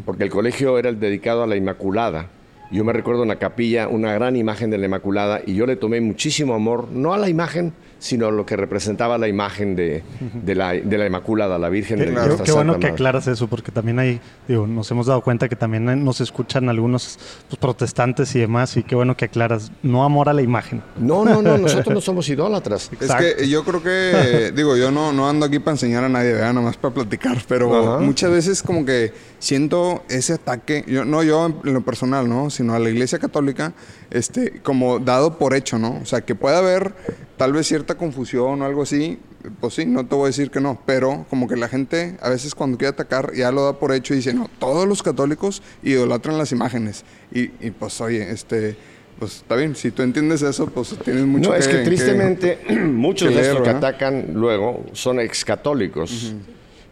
porque 0.04 0.24
el 0.24 0.30
colegio 0.30 0.78
era 0.78 0.88
el 0.88 1.00
dedicado 1.00 1.42
a 1.42 1.46
la 1.46 1.56
Inmaculada. 1.56 2.30
Yo 2.70 2.84
me 2.84 2.92
recuerdo 2.92 3.22
en 3.22 3.28
la 3.28 3.38
capilla 3.38 3.88
una 3.88 4.12
gran 4.14 4.36
imagen 4.36 4.70
de 4.70 4.78
la 4.78 4.86
Inmaculada 4.86 5.42
y 5.44 5.54
yo 5.54 5.66
le 5.66 5.76
tomé 5.76 6.00
muchísimo 6.00 6.54
amor, 6.54 6.88
no 6.90 7.12
a 7.12 7.18
la 7.18 7.28
imagen, 7.28 7.72
sino 8.04 8.30
lo 8.30 8.44
que 8.44 8.54
representaba 8.54 9.16
la 9.16 9.28
imagen 9.28 9.74
de, 9.74 10.02
de, 10.44 10.54
la, 10.54 10.74
de 10.74 10.98
la 10.98 11.06
Inmaculada, 11.06 11.58
la 11.58 11.70
Virgen 11.70 11.98
de 11.98 12.10
nuestra 12.10 12.44
qué 12.44 12.52
bueno 12.52 12.74
Santa 12.74 12.86
que 12.86 12.92
aclaras 12.92 13.26
eso, 13.28 13.48
porque 13.48 13.72
también 13.72 13.98
hay, 13.98 14.20
digo, 14.46 14.66
nos 14.66 14.90
hemos 14.90 15.06
dado 15.06 15.22
cuenta 15.22 15.48
que 15.48 15.56
también 15.56 16.04
nos 16.04 16.20
escuchan 16.20 16.68
algunos 16.68 17.18
pues, 17.48 17.58
protestantes 17.58 18.36
y 18.36 18.40
demás, 18.40 18.76
y 18.76 18.82
qué 18.82 18.94
bueno 18.94 19.16
que 19.16 19.24
aclaras, 19.24 19.72
no 19.82 20.04
amor 20.04 20.28
a 20.28 20.34
la 20.34 20.42
imagen. 20.42 20.82
No, 20.98 21.24
no, 21.24 21.40
no, 21.40 21.56
nosotros 21.56 21.94
no 21.94 22.00
somos 22.02 22.28
idólatras. 22.28 22.90
Es 23.00 23.14
que 23.14 23.48
yo 23.48 23.64
creo 23.64 23.82
que, 23.82 24.52
digo, 24.54 24.76
yo 24.76 24.90
no, 24.90 25.14
no 25.14 25.26
ando 25.26 25.46
aquí 25.46 25.58
para 25.58 25.72
enseñar 25.72 26.04
a 26.04 26.10
nadie, 26.10 26.32
¿verdad? 26.32 26.52
Nada 26.52 26.66
más 26.66 26.76
para 26.76 26.92
platicar, 26.92 27.38
pero 27.48 27.94
Ajá. 27.94 28.04
muchas 28.04 28.30
veces 28.30 28.62
como 28.62 28.84
que 28.84 29.14
siento 29.38 30.04
ese 30.10 30.34
ataque, 30.34 30.84
yo, 30.86 31.06
no 31.06 31.22
yo 31.22 31.46
en 31.46 31.72
lo 31.72 31.80
personal, 31.80 32.28
¿no? 32.28 32.50
Sino 32.50 32.74
a 32.74 32.78
la 32.78 32.90
iglesia 32.90 33.18
católica, 33.18 33.72
este, 34.14 34.60
como 34.62 34.98
dado 34.98 35.36
por 35.38 35.54
hecho, 35.54 35.78
¿no? 35.78 35.98
O 36.02 36.06
sea, 36.06 36.22
que 36.22 36.34
pueda 36.34 36.58
haber 36.58 36.94
tal 37.36 37.52
vez 37.52 37.66
cierta 37.66 37.96
confusión 37.96 38.62
o 38.62 38.64
algo 38.64 38.82
así, 38.82 39.18
pues 39.60 39.74
sí, 39.74 39.84
no 39.84 40.06
te 40.06 40.14
voy 40.14 40.24
a 40.24 40.26
decir 40.28 40.50
que 40.50 40.60
no, 40.60 40.80
pero 40.86 41.26
como 41.28 41.46
que 41.46 41.56
la 41.56 41.68
gente 41.68 42.16
a 42.22 42.30
veces 42.30 42.54
cuando 42.54 42.78
quiere 42.78 42.90
atacar 42.94 43.34
ya 43.34 43.52
lo 43.52 43.64
da 43.64 43.74
por 43.78 43.92
hecho 43.92 44.14
y 44.14 44.18
dice, 44.18 44.32
no, 44.32 44.48
todos 44.58 44.88
los 44.88 45.02
católicos 45.02 45.60
idolatran 45.82 46.38
las 46.38 46.50
imágenes. 46.52 47.04
Y, 47.32 47.50
y 47.60 47.70
pues 47.78 48.00
oye, 48.00 48.30
este... 48.30 48.76
Pues 49.18 49.36
está 49.36 49.54
bien, 49.54 49.76
si 49.76 49.92
tú 49.92 50.02
entiendes 50.02 50.42
eso, 50.42 50.66
pues 50.66 50.96
tienes 51.04 51.24
mucho 51.24 51.50
No, 51.50 51.54
es 51.54 51.68
que 51.68 51.76
que- 51.78 51.84
tristemente 51.84 52.58
muchos 52.84 53.28
que 53.28 53.34
de 53.36 53.42
estos 53.42 53.62
que 53.62 53.70
atacan 53.70 54.30
luego 54.34 54.84
son 54.92 55.20
excatólicos. 55.20 56.34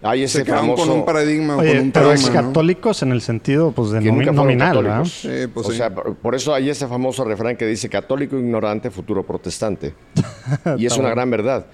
Hay 0.03 0.25
ese 0.25 0.41
se 0.41 0.45
famoso... 0.45 0.85
con 0.87 0.99
un 0.99 1.05
paradigma 1.05 1.57
o 1.57 1.61
Oye, 1.61 1.75
con 1.77 1.81
un 1.85 1.93
pero 1.93 2.13
trauma, 2.13 2.33
católicos 2.33 3.03
en 3.03 3.13
el 3.13 3.21
sentido 3.21 3.71
pues, 3.73 3.91
de 3.91 4.01
que 4.01 4.11
nomi- 4.11 4.33
nominal. 4.33 5.07
Sí, 5.07 5.29
pues 5.53 5.67
o 5.67 5.71
sí. 5.71 5.77
sea, 5.77 5.95
por 5.95 6.15
por 6.17 6.35
eso 6.35 6.53
hay 6.53 6.69
ese 6.71 6.87
famoso 6.89 7.25
refrán 7.25 7.57
que 7.57 7.67
dice 7.67 7.89
católico 7.89 8.37
ignorante, 8.37 8.91
futuro 8.91 9.25
protestante. 9.25 9.95
y 10.77 10.87
es 10.87 10.97
una 10.97 11.11
gran 11.11 11.31
verdad. 11.31 11.67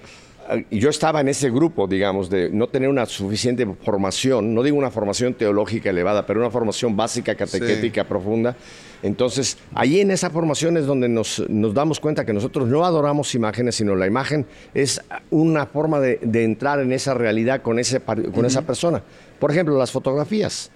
Eh, 0.51 0.65
Y 0.69 0.79
yo 0.79 0.89
estaba 0.89 1.21
en 1.21 1.27
ese 1.29 1.49
grupo, 1.49 1.87
digamos, 1.87 2.29
de 2.29 2.49
no 2.51 2.67
tener 2.67 2.89
una 2.89 3.05
suficiente 3.05 3.67
formación, 3.83 4.53
no 4.53 4.63
digo 4.63 4.77
una 4.77 4.91
formación 4.91 5.33
teológica 5.33 5.89
elevada, 5.89 6.25
pero 6.25 6.39
una 6.39 6.49
formación 6.51 6.95
básica, 6.95 7.35
catequética, 7.35 8.03
profunda. 8.03 8.55
Entonces, 9.01 9.57
ahí 9.73 10.01
en 10.01 10.11
esa 10.11 10.29
formación 10.29 10.75
es 10.77 10.85
donde 10.85 11.07
nos, 11.07 11.43
nos 11.49 11.73
damos 11.73 11.99
cuenta 11.99 12.25
que 12.25 12.33
nosotros 12.33 12.67
no 12.67 12.83
adoramos 12.83 13.33
imágenes, 13.33 13.75
sino 13.75 13.95
la 13.95 14.07
imagen 14.07 14.45
es 14.73 15.01
una 15.29 15.65
forma 15.65 15.99
de, 15.99 16.19
de 16.21 16.43
entrar 16.43 16.79
en 16.79 16.91
esa 16.91 17.13
realidad 17.13 17.61
con, 17.61 17.79
ese, 17.79 18.01
con 18.01 18.45
esa 18.45 18.63
persona. 18.63 19.01
Por 19.39 19.51
ejemplo, 19.51 19.77
las 19.77 19.91
fotografías. 19.91 20.71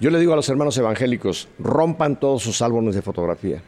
Yo 0.00 0.10
le 0.10 0.18
digo 0.18 0.32
a 0.32 0.36
los 0.36 0.48
hermanos 0.48 0.76
evangélicos, 0.76 1.48
rompan 1.58 2.18
todos 2.18 2.42
sus 2.42 2.60
álbumes 2.60 2.94
de 2.94 3.02
fotografía. 3.02 3.62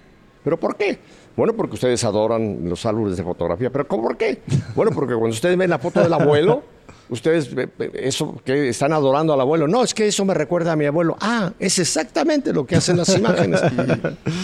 ¿Pero 0.45 0.59
por 0.59 0.77
qué? 0.77 0.99
Bueno, 1.39 1.53
porque 1.53 1.75
ustedes 1.75 2.03
adoran 2.03 2.69
los 2.69 2.85
álbumes 2.85 3.17
de 3.17 3.23
fotografía. 3.23 3.71
¿Pero 3.71 3.87
cómo 3.87 4.03
por 4.03 4.17
qué? 4.17 4.41
Bueno, 4.75 4.91
porque 4.93 5.15
cuando 5.15 5.31
ustedes 5.35 5.57
ven 5.57 5.71
la 5.71 5.79
foto 5.79 6.01
del 6.03 6.13
abuelo, 6.13 6.65
ustedes 7.11 7.51
eh, 7.57 7.69
eh, 7.79 7.91
eso 7.95 8.41
que 8.45 8.69
están 8.71 8.93
adorando 8.93 9.33
al 9.33 9.41
abuelo. 9.41 9.69
No, 9.69 9.85
es 9.85 9.95
que 9.95 10.09
eso 10.09 10.25
me 10.25 10.35
recuerda 10.35 10.73
a 10.73 10.77
mi 10.77 10.85
abuelo. 10.87 11.17
Ah, 11.21 11.53
es 11.61 11.79
exactamente 11.79 12.53
lo 12.53 12.67
que 12.67 12.75
hacen 12.75 12.97
las 12.97 13.09
imágenes. 13.17 13.61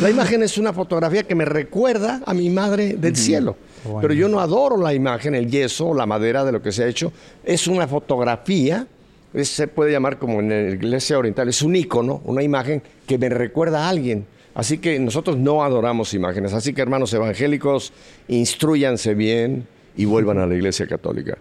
la 0.00 0.08
imagen 0.08 0.44
es 0.44 0.56
una 0.56 0.72
fotografía 0.72 1.24
que 1.24 1.34
me 1.34 1.44
recuerda 1.44 2.22
a 2.24 2.32
mi 2.32 2.48
madre 2.48 2.94
del 2.94 3.16
cielo. 3.16 3.56
Bueno. 3.82 4.00
Pero 4.00 4.14
yo 4.14 4.28
no 4.28 4.38
adoro 4.38 4.76
la 4.76 4.94
imagen, 4.94 5.34
el 5.34 5.50
yeso, 5.50 5.94
la 5.94 6.06
madera 6.06 6.44
de 6.44 6.52
lo 6.52 6.62
que 6.62 6.70
se 6.70 6.84
ha 6.84 6.86
hecho. 6.86 7.12
Es 7.44 7.66
una 7.66 7.88
fotografía 7.88 8.86
es- 9.34 9.48
se 9.48 9.66
puede 9.66 9.90
llamar 9.90 10.20
como 10.20 10.38
en 10.38 10.48
la 10.48 10.70
iglesia 10.74 11.18
oriental, 11.18 11.48
es 11.48 11.60
un 11.60 11.74
icono, 11.74 12.22
una 12.24 12.40
imagen 12.44 12.84
que 13.04 13.18
me 13.18 13.28
recuerda 13.28 13.84
a 13.84 13.88
alguien. 13.88 14.26
Así 14.54 14.78
que 14.78 14.98
nosotros 15.00 15.36
no 15.36 15.64
adoramos 15.64 16.14
imágenes. 16.14 16.52
Así 16.52 16.72
que 16.72 16.80
hermanos 16.82 17.12
evangélicos, 17.12 17.92
instruyanse 18.28 19.14
bien 19.14 19.66
y 19.96 20.04
vuelvan 20.04 20.38
a 20.38 20.46
la 20.46 20.54
iglesia 20.54 20.86
católica. 20.86 21.38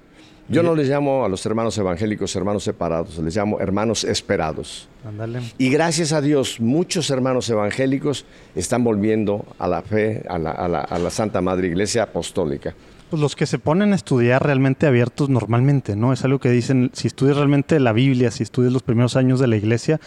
Yo 0.49 0.61
no 0.61 0.75
les 0.75 0.89
llamo 0.89 1.23
a 1.23 1.29
los 1.29 1.45
hermanos 1.45 1.77
evangélicos 1.77 2.35
hermanos 2.35 2.65
separados, 2.65 3.17
les 3.19 3.33
llamo 3.35 3.61
hermanos 3.61 4.03
esperados. 4.03 4.89
Ándale. 5.07 5.39
Y 5.57 5.69
gracias 5.69 6.11
a 6.11 6.19
Dios, 6.19 6.59
muchos 6.59 7.09
hermanos 7.09 7.49
evangélicos 7.49 8.25
están 8.53 8.83
volviendo 8.83 9.45
a 9.57 9.69
la 9.69 9.81
fe, 9.81 10.23
a 10.27 10.37
la, 10.37 10.51
a 10.51 10.67
la- 10.67 10.81
a 10.81 10.99
la 10.99 11.09
Santa 11.11 11.39
Madre 11.39 11.67
Iglesia 11.69 12.03
Apostólica. 12.03 12.75
Pues 13.09 13.21
los 13.21 13.35
que 13.37 13.45
se 13.45 13.57
ponen 13.57 13.93
a 13.93 13.95
estudiar 13.95 14.43
realmente 14.45 14.85
abiertos 14.85 15.29
normalmente, 15.29 15.95
¿no? 15.95 16.11
Es 16.11 16.25
algo 16.25 16.39
que 16.39 16.49
dicen, 16.49 16.89
si 16.93 17.07
estudias 17.07 17.37
realmente 17.37 17.79
la 17.79 17.93
Biblia, 17.93 18.29
si 18.29 18.43
estudias 18.43 18.73
los 18.73 18.83
primeros 18.83 19.15
años 19.15 19.39
de 19.39 19.47
la 19.47 19.55
iglesia, 19.55 20.01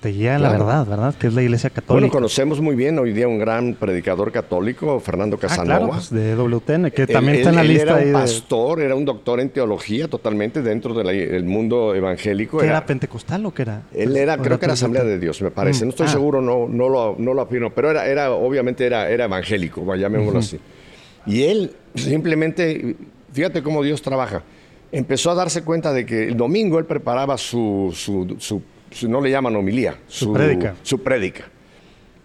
te 0.00 0.10
guía 0.10 0.38
la 0.38 0.48
Claro. 0.50 0.64
verdad, 0.66 0.86
¿verdad? 0.86 1.14
Que 1.16 1.26
es 1.26 1.34
la 1.34 1.42
iglesia 1.42 1.70
Bueno, 1.70 1.82
católica. 1.86 2.12
conocemos 2.12 2.60
muy 2.60 2.74
bien 2.76 2.98
hoy 2.98 3.12
día 3.12 3.26
un 3.26 3.38
gran 3.38 3.74
predicador 3.74 4.30
católico, 4.32 5.00
Fernando 5.00 5.36
ah, 5.36 5.40
Casanova. 5.40 5.78
claro, 5.78 5.92
pues 5.92 6.10
de 6.10 6.34
WTN, 6.36 6.90
que 6.90 7.02
Él- 7.02 7.08
también 7.08 7.36
está 7.38 7.50
en 7.50 7.56
la 7.56 7.60
él- 7.62 7.66
él 7.70 7.74
lista 7.76 7.90
era 7.90 7.96
ahí 8.00 8.06
un 8.06 8.12
de... 8.12 8.18
pastor, 8.20 8.80
era 8.80 8.94
un 8.94 9.04
doctor 9.04 9.40
en 9.40 9.50
teología 9.50 10.08
totalmente 10.08 10.62
dentro 10.62 10.94
del 10.94 11.44
mundo 11.44 11.94
evangélico. 11.94 12.58
¿Qué 12.58 12.66
Era- 12.66 12.76
era 12.78 12.86
pentecostal 12.86 13.44
o 13.46 13.52
qué 13.52 13.62
era? 13.62 13.82
él 13.92 14.16
era, 14.16 14.34
¿O 14.34 14.38
creo 14.38 14.58
que 14.58 14.66
era? 14.66 14.74
Asamblea 14.74 15.04
de 15.04 15.18
Dios, 15.18 15.42
me 15.42 15.50
parece. 15.50 15.84
Mm, 15.84 15.88
No 15.88 15.90
estoy 15.90 16.06
ah. 16.06 16.10
seguro, 16.10 16.40
no, 16.40 16.68
no, 16.68 16.88
lo, 16.88 17.16
no 17.18 17.34
lo 17.34 17.42
afirmo, 17.42 17.70
pero 17.70 17.90
era, 17.90 18.06
era 18.06 18.30
obviamente 18.32 18.86
era, 18.86 19.08
era 19.10 19.24
evangélico, 19.24 19.94
llamémoslo 19.96 20.38
así. 20.38 20.58
Y 21.26 21.42
él 21.42 21.72
simplemente, 21.94 22.96
fíjate 23.32 23.62
cómo 23.62 23.82
Dios 23.82 24.00
trabaja. 24.02 24.42
Empezó 24.90 25.30
a 25.30 25.34
darse 25.34 25.62
cuenta 25.62 25.92
de 25.92 26.06
que 26.06 26.28
el 26.28 26.36
domingo 26.36 26.78
él 26.78 26.86
preparaba 26.86 27.36
su, 27.36 27.90
su, 27.94 28.36
su- 28.38 28.40
su- 28.40 28.62
no 29.08 29.20
le 29.20 29.30
llaman 29.30 29.54
homilía, 29.56 29.96
Su 30.08 30.32
prédica. 30.32 30.74
Su 30.82 31.02
prédica. 31.02 31.44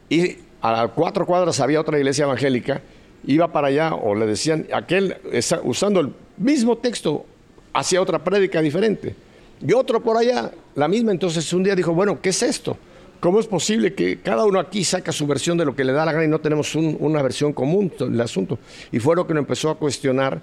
Y 0.10 0.38
a 0.62 0.88
cuatro 0.88 1.26
cuadras 1.26 1.60
había 1.60 1.80
otra 1.82 1.98
iglesia 1.98 2.24
evangélica, 2.26 2.82
iba 3.26 3.52
para 3.52 3.68
allá 3.68 3.96
o 3.96 4.16
le 4.16 4.26
decían, 4.26 4.68
aquel 4.74 5.18
usando 5.64 6.00
el 6.00 6.14
mismo 6.38 6.78
texto, 6.78 7.26
hacía 7.74 8.02
otra 8.02 8.24
prédica 8.24 8.62
diferente. 8.62 9.16
Y 9.66 9.74
otro 9.74 10.02
por 10.04 10.18
allá, 10.18 10.52
la 10.76 10.88
misma. 10.88 11.12
Entonces 11.12 11.52
un 11.54 11.64
día 11.64 11.76
dijo, 11.76 11.94
bueno, 11.94 12.20
¿qué 12.22 12.30
es 12.30 12.44
esto? 12.44 12.78
¿Cómo 13.20 13.40
es 13.40 13.48
posible 13.48 13.94
que 13.94 14.20
cada 14.20 14.44
uno 14.46 14.60
aquí 14.60 14.84
saca 14.84 15.14
su 15.14 15.26
versión 15.26 15.58
de 15.58 15.64
lo 15.64 15.74
que 15.76 15.86
le 15.86 15.94
da 15.94 16.04
la 16.06 16.12
gana 16.12 16.26
y 16.26 16.28
no 16.28 16.40
tenemos 16.40 16.76
un- 16.76 16.98
una 17.00 17.22
versión 17.22 17.54
común 17.54 17.92
del 17.98 18.20
asunto? 18.20 18.60
Y 18.92 19.00
fue 19.00 19.16
lo 19.16 19.26
que 19.26 19.34
lo 19.34 19.40
empezó 19.40 19.70
a 19.70 19.76
cuestionar. 19.78 20.42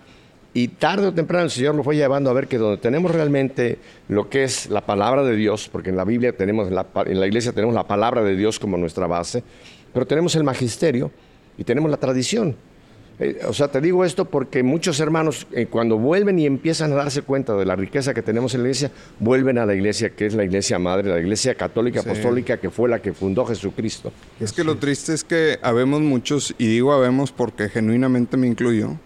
Y 0.52 0.66
tarde 0.68 1.06
o 1.06 1.14
temprano 1.14 1.44
el 1.44 1.50
Señor 1.50 1.76
lo 1.76 1.84
fue 1.84 1.94
llevando 1.96 2.28
a 2.28 2.32
ver 2.32 2.48
que 2.48 2.58
donde 2.58 2.78
tenemos 2.78 3.12
realmente 3.12 3.78
lo 4.08 4.28
que 4.28 4.42
es 4.42 4.68
la 4.68 4.80
palabra 4.84 5.22
de 5.22 5.36
Dios, 5.36 5.68
porque 5.70 5.90
en 5.90 5.96
la 5.96 6.04
Biblia 6.04 6.32
tenemos, 6.36 6.70
la 6.72 6.86
en 7.06 7.20
la 7.20 7.26
iglesia 7.26 7.52
tenemos 7.52 7.74
la 7.74 7.86
palabra 7.86 8.24
de 8.24 8.34
Dios 8.34 8.58
como 8.58 8.76
nuestra 8.76 9.06
base, 9.06 9.44
pero 9.92 10.06
tenemos 10.06 10.34
el 10.34 10.42
magisterio 10.42 11.12
y 11.56 11.62
tenemos 11.62 11.88
la 11.90 11.98
tradición. 11.98 12.56
Eh, 13.20 13.38
o 13.46 13.52
sea, 13.52 13.68
te 13.68 13.80
digo 13.82 14.04
esto 14.04 14.24
porque 14.24 14.62
muchos 14.62 14.98
hermanos, 14.98 15.46
eh, 15.52 15.66
cuando 15.66 15.98
vuelven 15.98 16.38
y 16.38 16.46
empiezan 16.46 16.90
a 16.92 16.96
darse 16.96 17.20
cuenta 17.22 17.54
de 17.54 17.66
la 17.66 17.76
riqueza 17.76 18.14
que 18.14 18.22
tenemos 18.22 18.54
en 18.54 18.62
la 18.62 18.68
iglesia, 18.68 18.90
vuelven 19.20 19.58
a 19.58 19.66
la 19.66 19.74
iglesia 19.74 20.10
que 20.10 20.24
es 20.26 20.34
la 20.34 20.42
iglesia 20.42 20.78
madre, 20.78 21.10
la 21.10 21.20
iglesia 21.20 21.54
católica 21.54 22.00
Sí. 22.02 22.08
apostólica 22.08 22.56
que 22.56 22.70
fue 22.70 22.88
la 22.88 23.00
que 23.00 23.12
fundó 23.12 23.44
Jesucristo. 23.44 24.10
Es 24.40 24.52
que 24.52 24.64
lo 24.64 24.78
triste 24.78 25.12
es 25.12 25.22
que 25.22 25.58
habemos 25.62 26.00
muchos, 26.00 26.54
y 26.58 26.66
digo 26.66 26.92
habemos 26.94 27.30
porque 27.30 27.68
genuinamente 27.68 28.38
me 28.38 28.46
incluyo, 28.46 28.96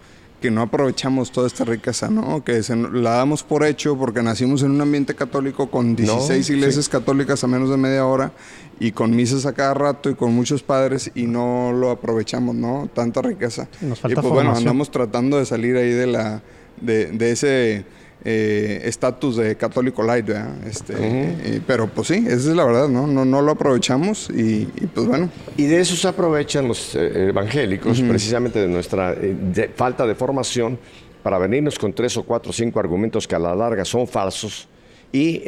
que 0.45 0.51
no 0.51 0.61
aprovechamos 0.61 1.31
toda 1.31 1.47
esta 1.47 1.65
riqueza, 1.65 2.07
¿no? 2.07 2.43
Que 2.43 2.61
se 2.61 2.75
la 2.75 3.15
damos 3.15 3.41
por 3.41 3.65
hecho 3.65 3.97
porque 3.97 4.21
nacimos 4.21 4.61
en 4.61 4.69
un 4.69 4.81
ambiente 4.81 5.15
católico 5.15 5.71
con 5.71 5.95
16 5.95 6.45
sí. 6.45 6.53
iglesias 6.53 6.87
católicas 6.87 7.43
a 7.43 7.47
menos 7.47 7.71
de 7.71 7.77
media 7.77 8.05
hora 8.05 8.31
y 8.79 8.91
con 8.91 9.15
misas 9.15 9.47
a 9.47 9.53
cada 9.53 9.73
rato 9.73 10.07
y 10.07 10.13
con 10.13 10.35
muchos 10.35 10.61
padres 10.61 11.09
y 11.15 11.23
no 11.23 11.71
lo 11.71 11.89
aprovechamos, 11.89 12.53
¿no? 12.53 12.87
Tanta 12.93 13.23
riqueza. 13.23 13.67
Nos 13.81 13.97
y 13.97 14.01
falta 14.01 14.21
pues 14.21 14.33
bueno, 14.35 14.55
andamos 14.55 14.91
tratando 14.91 15.39
de 15.39 15.47
salir 15.47 15.77
ahí 15.77 15.89
de 15.89 16.05
la 16.05 16.43
de, 16.79 17.07
de 17.07 17.31
ese 17.31 17.85
eh, 18.27 18.81
estatus 18.85 19.37
de 19.37 19.55
católico 19.55 20.01
light, 20.01 20.25
¿verdad? 20.25 20.55
Este, 20.67 20.93
eh, 20.97 21.61
pero 21.67 21.87
pues 21.87 22.07
sí, 22.07 22.23
esa 22.25 22.35
es 22.35 22.45
la 22.55 22.65
verdad, 22.65 22.87
¿no? 22.89 23.05
No, 23.05 23.23
no 23.23 23.41
lo 23.41 23.51
aprovechamos 23.51 24.29
y, 24.31 24.67
y, 24.75 24.87
pues 24.93 25.05
bueno. 25.07 25.29
Y 25.57 25.65
de 25.65 25.79
eso 25.79 25.95
se 25.95 26.07
aprovechan 26.07 26.67
los 26.67 26.95
eh, 26.95 27.29
evangélicos, 27.29 28.01
precisamente 28.01 28.59
de 28.59 28.67
nuestra 28.67 29.13
eh, 29.13 29.35
de- 29.53 29.67
falta 29.69 30.07
de 30.07 30.15
formación, 30.15 30.79
para 31.21 31.37
venirnos 31.37 31.77
con 31.77 31.93
tres 31.93 32.17
o 32.17 32.23
cuatro 32.23 32.49
o 32.49 32.53
cinco 32.53 32.79
argumentos 32.79 33.27
que 33.27 33.35
a 33.35 33.39
la 33.39 33.55
larga 33.55 33.85
son 33.85 34.07
falsos 34.07 34.67
y 35.11 35.39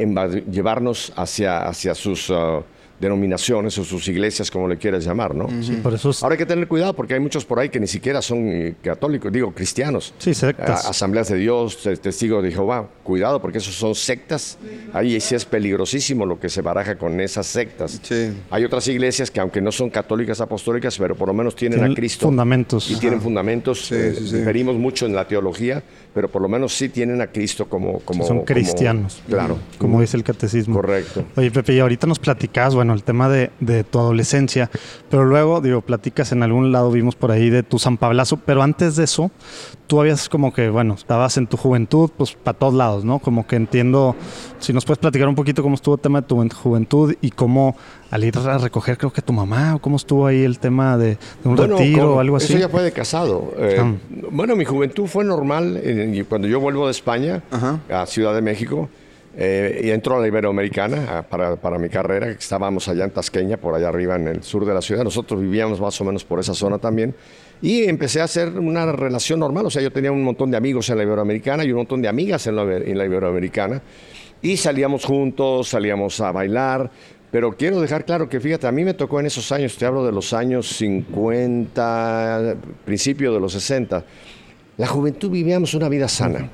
llevarnos 0.50 1.12
hacia, 1.16 1.68
hacia 1.68 1.94
sus 1.96 2.30
ah, 2.32 2.62
denominaciones 3.00 3.78
o 3.78 3.84
sus 3.84 4.08
iglesias, 4.08 4.50
como 4.52 4.68
le 4.68 4.78
quieras 4.78 5.06
llamar, 5.06 5.36
¿no? 5.36 5.48
Sí, 5.62 5.74
por 5.84 5.94
eso 5.94 6.10
es- 6.10 6.24
Ahora 6.24 6.34
hay 6.34 6.38
que 6.40 6.46
tener 6.46 6.68
cuidado 6.68 6.94
porque 6.94 7.14
hay 7.14 7.20
muchos 7.20 7.46
por 7.46 7.60
ahí 7.60 7.70
que 7.70 7.80
ni 7.80 7.88
siquiera 7.88 8.22
son 8.22 8.48
eh, 8.48 8.76
católicos, 8.82 9.32
digo, 9.32 9.52
cristianos. 9.54 10.14
Sí, 10.18 10.34
sectas. 10.34 10.86
A- 10.86 10.90
asambleas 10.90 11.30
de 11.30 11.38
Dios, 11.38 11.82
te- 11.84 11.96
testigos 11.98 12.44
de 12.44 12.52
Jehová. 12.52 12.88
Cuidado 13.04 13.42
porque 13.42 13.60
esos 13.60 13.76
son 13.76 13.94
sectas. 13.96 14.58
Ahí 14.94 15.20
sí 15.22 15.36
es 15.36 15.46
peligrosísimo 15.46 16.26
lo 16.26 16.40
que 16.40 16.50
se 16.50 16.62
baraja 16.62 16.98
con 16.98 17.20
esas 17.22 17.46
sectas. 17.48 18.00
Sí. 18.02 18.34
Hay 18.50 18.66
otras 18.66 18.88
iglesias 18.88 19.30
que 19.32 19.40
aunque 19.40 19.62
no 19.62 19.72
son 19.72 19.90
católicas 19.90 20.42
apostólicas, 20.42 20.98
pero 20.98 21.16
por 21.16 21.28
lo 21.28 21.34
menos 21.34 21.56
tienen, 21.56 21.80
Tienen 21.80 21.92
a 21.92 21.96
Cristo. 21.96 22.26
fundamentos. 22.28 22.90
Y 22.92 22.96
tienen 22.96 23.22
fundamentos. 23.22 23.88
Sí, 23.88 23.96
eh, 23.96 24.14
sí, 24.18 24.28
sí. 24.28 24.38
diferimos 24.38 24.76
mucho 24.76 25.06
en 25.06 25.14
la 25.16 25.28
teología, 25.28 25.84
pero 26.14 26.30
por 26.30 26.42
lo 26.42 26.48
menos 26.50 26.74
sí 26.74 26.90
tienen 26.90 27.22
a 27.22 27.28
Cristo 27.28 27.68
como... 27.68 28.00
como 28.00 28.24
son 28.26 28.38
como- 28.38 28.46
cristianos. 28.46 29.22
claro. 29.28 29.58
Como 29.78 30.02
dice 30.02 30.18
el 30.18 30.24
catecismo. 30.24 30.76
Correcto. 30.76 31.26
Oye, 31.36 31.52
Pepe, 31.52 31.74
y 31.76 31.80
ahorita 31.80 32.08
nos 32.08 32.20
platicabas, 32.20 32.74
bueno, 32.76 32.87
bueno, 32.88 32.94
el 32.94 33.04
tema 33.04 33.28
de, 33.28 33.52
de, 33.60 33.84
tu 33.84 34.00
adolescencia, 34.00 34.72
pero 35.10 35.26
luego, 35.26 35.60
digo, 35.60 35.82
platicas 35.82 36.32
en 36.32 36.42
algún 36.42 36.72
lado, 36.72 36.90
vimos 36.90 37.16
por 37.16 37.32
ahí 37.32 37.50
de 37.50 37.62
tu 37.62 37.80
San 37.80 37.98
Pablazo, 37.98 38.38
pero 38.38 38.64
antes 38.64 38.96
de 38.96 39.04
eso, 39.04 39.30
tú 39.88 40.00
habías 40.00 40.30
como 40.30 40.54
que, 40.54 40.70
bueno, 40.70 40.94
estabas 40.94 41.36
en 41.36 41.48
tu 41.48 41.58
juventud, 41.58 42.10
pues 42.16 42.32
para 42.32 42.58
todos 42.58 42.74
lados, 42.74 43.04
¿no? 43.04 43.20
Como 43.20 43.46
que 43.46 43.58
entiendo, 43.58 44.16
si 44.60 44.72
nos 44.72 44.86
puedes 44.86 45.00
platicar 45.00 45.28
un 45.28 45.36
poquito 45.36 45.64
cómo 45.64 45.76
estuvo 45.76 45.96
el 45.96 46.02
tema 46.02 46.22
de 46.22 46.28
tu 46.28 46.48
juventud 46.56 47.14
y 47.20 47.32
cómo 47.32 47.76
al 48.10 48.24
ir 48.24 48.38
a 48.38 48.58
recoger, 48.58 48.98
creo 48.98 49.12
que 49.12 49.22
tu 49.22 49.34
mamá, 49.34 49.76
o 49.76 49.80
cómo 49.80 49.98
estuvo 49.98 50.26
ahí 50.26 50.44
el 50.44 50.60
tema 50.60 50.98
de, 50.98 51.18
un 51.44 51.58
retiro 51.58 52.16
o 52.16 52.20
algo 52.22 52.38
así. 52.38 52.54
Eso 52.54 52.60
ya 52.60 52.70
fue 52.70 52.84
de 52.84 52.94
casado. 52.94 53.54
Eh, 53.58 53.80
ah. 53.82 53.94
Bueno, 54.32 54.56
mi 54.56 54.64
juventud 54.64 55.08
fue 55.08 55.26
normal. 55.26 55.78
Eh, 55.84 56.24
cuando 56.30 56.48
yo 56.48 56.62
vuelvo 56.62 56.86
de 56.86 56.92
España 56.92 57.44
a 57.90 58.06
Ciudad 58.06 58.34
de 58.34 58.42
México, 58.42 58.88
eh, 59.40 59.82
y 59.84 59.92
entro 59.92 60.18
a 60.18 60.20
la 60.20 60.28
Iberoamericana 60.28 61.24
para, 61.30 61.56
para, 61.58 61.78
mi 61.78 61.90
carrera, 61.90 62.28
estábamos 62.32 62.88
allá 62.88 63.04
en 63.04 63.12
Tasqueña, 63.12 63.58
por 63.58 63.76
allá 63.76 63.90
arriba 63.90 64.16
en 64.16 64.28
el 64.28 64.42
sur 64.42 64.66
de 64.66 64.74
la 64.74 64.82
ciudad. 64.82 65.04
Nosotros 65.04 65.40
vivíamos 65.40 65.80
más 65.80 66.02
o 66.02 66.04
menos 66.04 66.26
por 66.26 66.40
esa 66.40 66.56
zona 66.56 66.80
también. 66.80 67.14
Y 67.62 67.84
empecé 67.84 68.20
a 68.20 68.24
hacer 68.24 68.50
una 68.58 68.92
relación 68.92 69.40
normal, 69.40 69.68
o 69.68 69.70
sea, 69.70 69.84
yo 69.84 69.92
tenía 69.92 70.12
un 70.12 70.24
montón 70.24 70.50
de 70.50 70.58
amigos 70.58 70.90
en 70.90 70.98
la 70.98 71.04
Iberoamericana 71.04 71.64
y 71.64 71.72
un 71.72 71.78
montón 71.78 72.02
de 72.02 72.08
amigas 72.08 72.48
en 72.48 72.56
la, 72.56 72.64
en 72.64 72.98
la 72.98 73.06
Iberoamericana. 73.06 73.80
Y 74.42 74.58
salíamos 74.58 75.06
juntos, 75.06 75.68
salíamos 75.68 76.20
a 76.20 76.32
bailar, 76.32 76.90
pero 77.30 77.56
quiero 77.56 77.80
dejar 77.80 78.06
claro 78.06 78.28
que 78.28 78.40
fíjate, 78.40 78.66
a 78.66 78.72
mí 78.72 78.84
me 78.84 78.96
tocó 78.96 79.20
en 79.20 79.28
esos 79.28 79.52
años, 79.52 79.78
te 79.78 79.86
hablo 79.86 80.04
de 80.04 80.12
los 80.12 80.34
años 80.34 80.68
50, 80.78 82.56
principio 82.86 83.32
de 83.34 83.40
los 83.40 83.54
60, 83.54 84.04
la 84.78 84.88
juventud 84.88 85.30
vivíamos 85.30 85.76
una 85.76 85.90
vida 85.90 86.08
sana. 86.08 86.50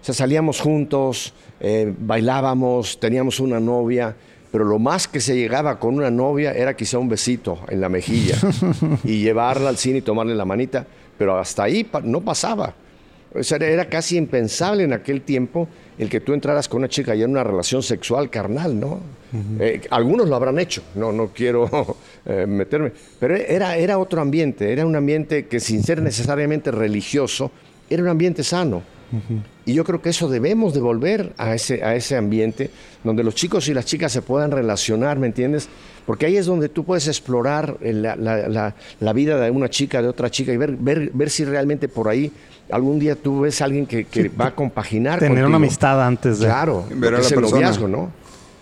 O 0.00 0.04
sea, 0.04 0.14
salíamos 0.14 0.60
juntos, 0.60 1.32
eh, 1.66 1.90
bailábamos, 1.98 3.00
teníamos 3.00 3.40
una 3.40 3.58
novia, 3.58 4.14
pero 4.52 4.66
lo 4.66 4.78
más 4.78 5.08
que 5.08 5.18
se 5.18 5.34
llegaba 5.34 5.78
con 5.78 5.94
una 5.94 6.10
novia 6.10 6.52
era 6.52 6.76
quizá 6.76 6.98
un 6.98 7.08
besito 7.08 7.60
en 7.68 7.80
la 7.80 7.88
mejilla 7.88 8.36
y 9.04 9.22
llevarla 9.22 9.70
al 9.70 9.78
cine 9.78 9.98
y 9.98 10.02
tomarle 10.02 10.34
la 10.34 10.44
manita, 10.44 10.86
pero 11.16 11.38
hasta 11.38 11.62
ahí 11.62 11.88
no 12.02 12.20
pasaba. 12.20 12.74
O 13.34 13.42
sea, 13.42 13.56
era 13.56 13.88
casi 13.88 14.18
impensable 14.18 14.84
en 14.84 14.92
aquel 14.92 15.22
tiempo 15.22 15.66
el 15.96 16.10
que 16.10 16.20
tú 16.20 16.34
entraras 16.34 16.68
con 16.68 16.80
una 16.80 16.88
chica 16.88 17.16
y 17.16 17.22
en 17.22 17.30
una 17.30 17.42
relación 17.42 17.82
sexual 17.82 18.28
carnal, 18.28 18.78
¿no? 18.78 19.00
Eh, 19.58 19.80
algunos 19.88 20.28
lo 20.28 20.36
habrán 20.36 20.58
hecho, 20.58 20.82
no, 20.94 21.12
no 21.12 21.28
quiero 21.28 21.96
eh, 22.26 22.44
meterme, 22.46 22.92
pero 23.18 23.36
era, 23.36 23.78
era 23.78 23.98
otro 23.98 24.20
ambiente, 24.20 24.70
era 24.70 24.84
un 24.84 24.96
ambiente 24.96 25.46
que 25.46 25.60
sin 25.60 25.82
ser 25.82 26.02
necesariamente 26.02 26.70
religioso, 26.70 27.50
era 27.88 28.02
un 28.02 28.10
ambiente 28.10 28.44
sano. 28.44 28.82
Y 29.66 29.74
yo 29.74 29.84
creo 29.84 30.02
que 30.02 30.10
eso 30.10 30.28
debemos 30.28 30.74
devolver 30.74 31.32
a 31.38 31.54
ese, 31.54 31.82
a 31.82 31.94
ese 31.94 32.16
ambiente 32.16 32.70
donde 33.02 33.24
los 33.24 33.34
chicos 33.34 33.68
y 33.68 33.74
las 33.74 33.86
chicas 33.86 34.12
se 34.12 34.22
puedan 34.22 34.50
relacionar, 34.50 35.18
¿me 35.18 35.26
entiendes? 35.26 35.68
Porque 36.06 36.26
ahí 36.26 36.36
es 36.36 36.46
donde 36.46 36.68
tú 36.68 36.84
puedes 36.84 37.08
explorar 37.08 37.78
la, 37.80 38.16
la, 38.16 38.74
la, 39.00 39.12
vida 39.12 39.40
de 39.40 39.50
una 39.50 39.70
chica, 39.70 40.02
de 40.02 40.08
otra 40.08 40.30
chica 40.30 40.52
y 40.52 40.56
ver, 40.56 40.72
ver, 40.76 41.10
ver 41.14 41.30
si 41.30 41.44
realmente 41.44 41.88
por 41.88 42.08
ahí 42.08 42.30
algún 42.70 42.98
día 42.98 43.16
tú 43.16 43.40
ves 43.40 43.60
a 43.62 43.64
alguien 43.64 43.86
que, 43.86 44.04
que 44.04 44.28
va 44.28 44.48
a 44.48 44.54
compaginar. 44.54 45.18
Tener 45.18 45.46
una 45.46 45.56
amistad 45.56 46.04
antes 46.04 46.40
de... 46.40 46.46
Claro, 46.46 46.84
ver 46.90 47.14
a 47.14 47.20
la 47.20 47.28
persona. 47.28 47.72
¿no? 47.88 48.12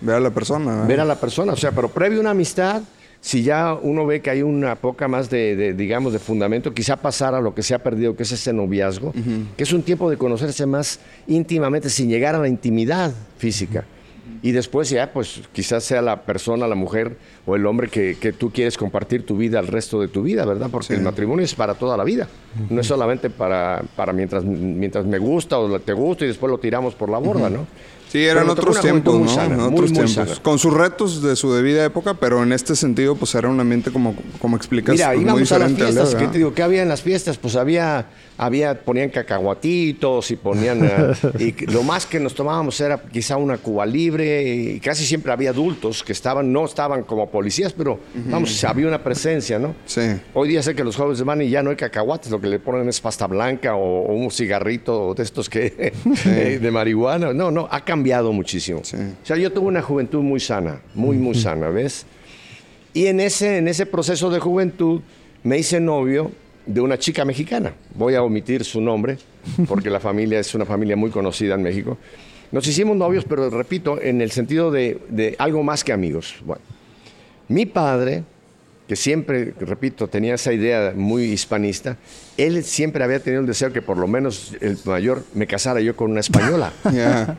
Ver 0.00 0.16
a 0.16 0.20
la 0.20 0.30
persona. 0.30 0.84
Ver 0.84 1.00
a 1.00 1.04
la 1.04 1.16
persona, 1.16 1.52
o 1.52 1.56
sea, 1.56 1.72
pero 1.72 1.88
previo 1.88 2.18
a 2.18 2.20
una 2.20 2.30
amistad 2.30 2.82
si 3.22 3.44
ya 3.44 3.74
uno 3.74 4.04
ve 4.04 4.20
que 4.20 4.30
hay 4.30 4.42
una 4.42 4.74
poca 4.74 5.06
más 5.06 5.30
de, 5.30 5.74
digamos, 5.74 6.12
de 6.12 6.18
fundamento, 6.18 6.74
quizá 6.74 6.96
pasar 6.96 7.36
a 7.36 7.40
lo 7.40 7.54
que 7.54 7.62
se 7.62 7.72
ha 7.72 7.78
perdido, 7.78 8.16
que 8.16 8.24
es 8.24 8.32
ese 8.32 8.52
noviazgo, 8.52 9.14
que 9.56 9.62
es 9.62 9.72
un 9.72 9.84
tiempo 9.84 10.10
de 10.10 10.16
conocerse 10.16 10.66
más 10.66 10.98
íntimamente 11.28 11.88
sin 11.88 12.08
llegar 12.10 12.34
a 12.34 12.38
la 12.38 12.48
intimidad 12.48 13.14
física. 13.38 13.84
Y 14.42 14.50
después 14.50 14.90
ya, 14.90 15.12
pues 15.12 15.40
quizás 15.52 15.84
sea 15.84 16.02
la 16.02 16.22
persona, 16.22 16.66
la 16.66 16.74
mujer 16.74 17.16
o 17.46 17.54
el 17.54 17.64
hombre 17.64 17.86
que, 17.86 18.34
tú 18.36 18.50
quieres 18.50 18.76
compartir 18.76 19.24
tu 19.24 19.36
vida 19.36 19.60
el 19.60 19.68
resto 19.68 20.00
de 20.00 20.08
tu 20.08 20.24
vida, 20.24 20.44
¿verdad? 20.44 20.68
Porque 20.68 20.94
el 20.94 21.02
matrimonio 21.02 21.44
es 21.44 21.54
para 21.54 21.74
toda 21.74 21.96
la 21.96 22.02
vida. 22.02 22.26
No 22.68 22.80
es 22.80 22.88
solamente 22.88 23.30
para, 23.30 23.84
para 23.94 24.12
mientras, 24.12 24.44
mientras 24.44 25.06
me 25.06 25.18
gusta 25.18 25.60
o 25.60 25.78
te 25.78 25.92
gusta 25.92 26.24
y 26.24 26.28
después 26.28 26.50
lo 26.50 26.58
tiramos 26.58 26.96
por 26.96 27.08
la 27.08 27.18
borda, 27.18 27.48
¿no? 27.48 27.68
Sí, 28.12 28.26
eran 28.26 28.50
otros 28.50 28.78
tiempos, 28.78 29.38
¿no? 29.48 29.68
otros 29.68 29.90
tiempos. 29.90 30.38
Con 30.40 30.58
sus 30.58 30.74
retos 30.74 31.22
de 31.22 31.34
su 31.34 31.50
debida 31.54 31.82
época, 31.82 32.12
pero 32.12 32.42
en 32.42 32.52
este 32.52 32.76
sentido, 32.76 33.16
pues 33.16 33.34
era 33.34 33.48
un 33.48 33.58
ambiente 33.58 33.90
como, 33.90 34.14
como 34.38 34.54
explicas. 34.54 34.92
Mira, 34.92 35.16
íbamos 35.16 35.50
a 35.50 35.58
las 35.58 35.72
fiestas. 35.72 36.14
¿Qué 36.14 36.26
te 36.26 36.36
digo? 36.36 36.52
¿Qué 36.52 36.62
había 36.62 36.82
en 36.82 36.90
las 36.90 37.00
fiestas? 37.00 37.38
Pues 37.38 37.56
había, 37.56 38.04
había 38.36 38.78
ponían 38.84 39.08
cacahuatitos 39.08 40.30
y 40.30 40.36
ponían. 40.36 40.82
Eh, 41.38 41.54
y 41.60 41.66
lo 41.66 41.82
más 41.82 42.04
que 42.04 42.18
nos 42.18 42.34
tomábamos 42.34 42.78
era 42.80 43.00
quizá 43.00 43.36
una 43.36 43.56
cuba 43.56 43.86
libre. 43.86 44.42
Y 44.42 44.80
casi 44.80 45.06
siempre 45.06 45.32
había 45.32 45.50
adultos 45.50 46.02
que 46.02 46.12
estaban, 46.12 46.52
no 46.52 46.64
estaban 46.64 47.04
como 47.04 47.30
policías, 47.30 47.72
pero 47.72 48.00
vamos, 48.14 48.62
había 48.64 48.88
una 48.88 49.02
presencia, 49.02 49.58
¿no? 49.58 49.74
Sí. 49.86 50.02
Hoy 50.34 50.48
día 50.48 50.62
sé 50.62 50.74
que 50.74 50.84
los 50.84 50.96
jóvenes 50.96 51.22
van 51.24 51.42
y 51.42 51.48
ya 51.48 51.62
no 51.62 51.70
hay 51.70 51.76
cacahuates, 51.76 52.30
lo 52.30 52.40
que 52.40 52.48
le 52.48 52.58
ponen 52.58 52.88
es 52.88 53.00
pasta 53.00 53.26
blanca 53.26 53.74
o, 53.76 54.12
un 54.12 54.30
cigarrito 54.30 55.14
de 55.14 55.22
estos 55.22 55.48
que. 55.48 55.92
de 56.60 56.70
marihuana. 56.70 57.32
No, 57.32 57.50
no, 57.50 57.68
ha 57.70 57.84
cambiado 57.84 58.01
cambiado 58.02 58.32
muchísimo. 58.32 58.80
O 58.80 58.84
sea, 58.84 59.36
yo 59.36 59.52
tuve 59.52 59.68
una 59.68 59.80
juventud 59.80 60.22
muy 60.22 60.40
sana, 60.40 60.80
muy, 60.92 61.18
muy 61.18 61.36
sana, 61.36 61.68
¿ves? 61.68 62.04
Y 62.92 63.06
en 63.06 63.20
ese, 63.20 63.58
en 63.58 63.68
ese 63.68 63.86
proceso 63.86 64.28
de 64.28 64.40
juventud 64.40 65.00
me 65.44 65.56
hice 65.56 65.78
novio 65.78 66.32
de 66.66 66.80
una 66.80 66.98
chica 66.98 67.24
mexicana. 67.24 67.74
Voy 67.94 68.16
a 68.16 68.22
omitir 68.24 68.64
su 68.64 68.80
nombre, 68.80 69.18
porque 69.68 69.88
la 69.88 70.00
familia 70.00 70.40
es 70.40 70.52
una 70.52 70.64
familia 70.64 70.96
muy 70.96 71.10
conocida 71.10 71.54
en 71.54 71.62
México. 71.62 71.96
Nos 72.50 72.66
hicimos 72.66 72.96
novios, 72.96 73.24
pero 73.24 73.48
repito, 73.50 74.02
en 74.02 74.20
el 74.20 74.32
sentido 74.32 74.72
de, 74.72 74.98
de 75.08 75.36
algo 75.38 75.62
más 75.62 75.84
que 75.84 75.92
amigos. 75.92 76.34
Bueno, 76.44 76.62
mi 77.46 77.66
padre, 77.66 78.24
que 78.88 78.96
siempre, 78.96 79.54
repito, 79.60 80.08
tenía 80.08 80.34
esa 80.34 80.52
idea 80.52 80.92
muy 80.94 81.24
hispanista, 81.24 81.96
él 82.36 82.62
siempre 82.64 83.04
había 83.04 83.20
tenido 83.20 83.40
el 83.40 83.46
deseo 83.46 83.72
que 83.72 83.82
por 83.82 83.96
lo 83.96 84.06
menos 84.06 84.54
el 84.60 84.78
mayor 84.84 85.24
me 85.34 85.46
casara 85.46 85.80
yo 85.80 85.96
con 85.96 86.10
una 86.10 86.20
española. 86.20 86.72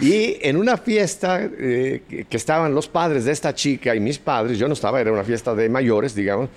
y 0.00 0.36
en 0.42 0.56
una 0.56 0.76
fiesta 0.76 1.40
eh, 1.42 2.26
que 2.28 2.36
estaban 2.36 2.74
los 2.74 2.88
padres 2.88 3.24
de 3.24 3.32
esta 3.32 3.54
chica 3.54 3.94
y 3.94 4.00
mis 4.00 4.18
padres, 4.18 4.58
yo 4.58 4.68
no 4.68 4.74
estaba, 4.74 5.00
era 5.00 5.12
una 5.12 5.24
fiesta 5.24 5.54
de 5.54 5.68
mayores, 5.68 6.14
digamos, 6.14 6.48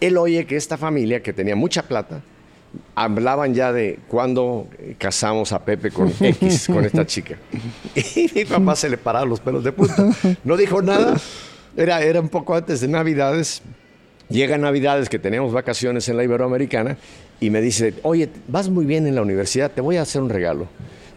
él 0.00 0.16
oye 0.16 0.46
que 0.46 0.56
esta 0.56 0.76
familia, 0.76 1.22
que 1.22 1.32
tenía 1.32 1.56
mucha 1.56 1.82
plata, 1.82 2.22
hablaban 2.94 3.54
ya 3.54 3.72
de 3.72 3.98
cuándo 4.08 4.68
casamos 4.98 5.52
a 5.52 5.64
Pepe 5.64 5.90
con 5.90 6.12
X, 6.20 6.66
con 6.66 6.84
esta 6.84 7.06
chica. 7.06 7.36
Y 7.94 8.30
mi 8.34 8.44
papá 8.44 8.76
se 8.76 8.88
le 8.88 8.98
pararon 8.98 9.28
los 9.28 9.40
pelos 9.40 9.64
de 9.64 9.72
punta. 9.72 10.08
No 10.44 10.56
dijo 10.56 10.82
nada. 10.82 11.16
Era, 11.78 12.02
era 12.02 12.20
un 12.20 12.28
poco 12.28 12.54
antes 12.54 12.80
de 12.80 12.88
Navidades. 12.88 13.62
Llega 14.28 14.58
Navidades 14.58 15.08
que 15.08 15.18
tenemos 15.18 15.52
vacaciones 15.52 16.08
en 16.08 16.16
la 16.16 16.24
Iberoamericana 16.24 16.98
y 17.40 17.50
me 17.50 17.60
dice, 17.60 17.94
oye, 18.02 18.28
vas 18.48 18.68
muy 18.68 18.84
bien 18.84 19.06
en 19.06 19.14
la 19.14 19.22
universidad, 19.22 19.70
te 19.70 19.80
voy 19.80 19.96
a 19.96 20.02
hacer 20.02 20.20
un 20.20 20.28
regalo. 20.28 20.68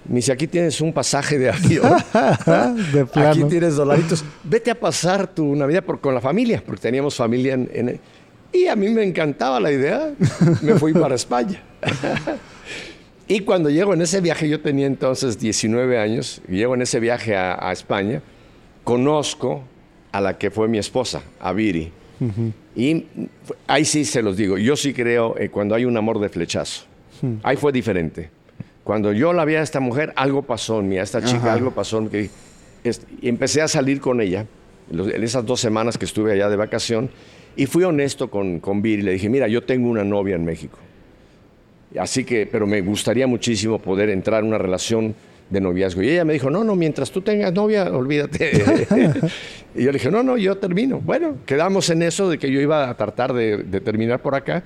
Me 0.07 0.15
dice, 0.15 0.31
aquí 0.31 0.47
tienes 0.47 0.81
un 0.81 0.93
pasaje 0.93 1.37
de 1.37 1.49
avión. 1.49 1.93
de 2.93 3.07
Aquí 3.27 3.43
tienes 3.45 3.75
dolaritos. 3.75 4.23
Vete 4.43 4.71
a 4.71 4.79
pasar 4.79 5.27
tu 5.27 5.55
Navidad 5.55 5.83
con 5.85 6.13
la 6.13 6.21
familia, 6.21 6.61
porque 6.65 6.81
teníamos 6.81 7.15
familia 7.15 7.53
en, 7.53 7.99
Y 8.51 8.67
a 8.67 8.75
mí 8.75 8.89
me 8.89 9.03
encantaba 9.03 9.59
la 9.59 9.71
idea. 9.71 10.11
Me 10.61 10.75
fui 10.75 10.93
para 10.93 11.15
España. 11.15 11.61
y 13.27 13.41
cuando 13.41 13.69
llego 13.69 13.93
en 13.93 14.01
ese 14.01 14.21
viaje, 14.21 14.49
yo 14.49 14.61
tenía 14.61 14.87
entonces 14.87 15.39
19 15.39 15.99
años, 15.99 16.41
y 16.47 16.57
llego 16.57 16.73
en 16.73 16.81
ese 16.81 16.99
viaje 16.99 17.35
a, 17.35 17.71
España, 17.71 18.21
conozco 18.83 19.63
a 20.11 20.21
la 20.21 20.37
que 20.37 20.51
fue 20.51 20.67
mi 20.67 20.77
esposa, 20.77 21.21
a 21.39 21.53
Viri. 21.53 21.91
Y 22.75 23.05
ahí 23.67 23.83
sí 23.83 24.05
se 24.05 24.21
los 24.21 24.37
digo, 24.37 24.57
yo 24.57 24.75
sí 24.75 24.93
creo 24.93 25.35
eh, 25.37 25.49
cuando 25.49 25.73
hay 25.73 25.85
un 25.85 25.97
amor 25.97 26.19
de 26.19 26.29
flechazo. 26.29 26.85
Ahí 27.43 27.57
fue 27.57 27.71
diferente 27.71 28.29
cuando 28.83 29.13
yo 29.13 29.31
la 29.33 29.45
vi 29.45 29.55
a 29.55 29.61
esta 29.61 29.79
mujer, 29.79 30.11
algo 30.15 30.41
pasó 30.41 30.79
en 30.79 30.89
mí, 30.89 30.97
a 30.97 31.03
esta 31.03 31.23
chica, 31.23 31.53
algo 31.53 31.71
pasó 31.71 31.99
en 31.99 32.09
mí. 32.11 32.29
Y 33.21 33.29
empecé 33.29 33.61
a 33.61 33.67
salir 33.67 34.01
con 34.01 34.21
ella 34.21 34.45
en 34.91 35.23
esas 35.23 35.45
dos 35.45 35.59
semanas 35.59 35.97
que 35.97 36.05
estuve 36.05 36.33
allá 36.33 36.49
de 36.49 36.55
vacación 36.55 37.09
y 37.55 37.67
fui 37.67 37.83
honesto 37.83 38.29
con, 38.29 38.59
con 38.59 38.81
Viri. 38.81 39.03
Le 39.03 39.13
dije, 39.13 39.29
mira, 39.29 39.47
yo 39.47 39.63
tengo 39.63 39.87
una 39.89 40.03
novia 40.03 40.35
en 40.35 40.43
México. 40.43 40.79
Así 41.99 42.23
que, 42.23 42.47
pero 42.47 42.65
me 42.65 42.81
gustaría 42.81 43.27
muchísimo 43.27 43.77
poder 43.77 44.09
entrar 44.09 44.41
en 44.41 44.47
una 44.47 44.57
relación 44.57 45.13
de 45.51 45.61
noviazgo. 45.61 46.01
Y 46.01 46.09
ella 46.09 46.25
me 46.25 46.33
dijo, 46.33 46.49
no, 46.49 46.63
no, 46.63 46.75
mientras 46.75 47.11
tú 47.11 47.21
tengas 47.21 47.53
novia, 47.53 47.91
olvídate. 47.91 48.51
y 49.75 49.83
yo 49.83 49.91
le 49.91 49.99
dije, 49.99 50.09
no, 50.09 50.23
no, 50.23 50.37
yo 50.37 50.57
termino. 50.57 50.99
Bueno, 50.99 51.35
quedamos 51.45 51.89
en 51.91 52.01
eso 52.01 52.29
de 52.29 52.39
que 52.39 52.51
yo 52.51 52.59
iba 52.59 52.89
a 52.89 52.97
tratar 52.97 53.33
de, 53.33 53.57
de 53.57 53.81
terminar 53.81 54.21
por 54.21 54.33
acá. 54.33 54.63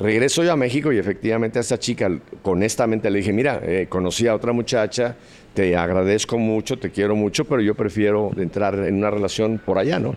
Regreso 0.00 0.42
yo 0.42 0.52
a 0.52 0.56
México 0.56 0.92
y 0.92 0.98
efectivamente 0.98 1.58
a 1.58 1.60
esa 1.60 1.78
chica, 1.78 2.10
honestamente 2.44 3.10
le 3.10 3.18
dije, 3.18 3.34
mira, 3.34 3.60
eh, 3.62 3.86
conocí 3.86 4.26
a 4.26 4.34
otra 4.34 4.50
muchacha, 4.50 5.14
te 5.52 5.76
agradezco 5.76 6.38
mucho, 6.38 6.78
te 6.78 6.90
quiero 6.90 7.14
mucho, 7.14 7.44
pero 7.44 7.60
yo 7.60 7.74
prefiero 7.74 8.30
entrar 8.38 8.78
en 8.78 8.94
una 8.94 9.10
relación 9.10 9.60
por 9.62 9.76
allá, 9.76 9.98
¿no? 9.98 10.14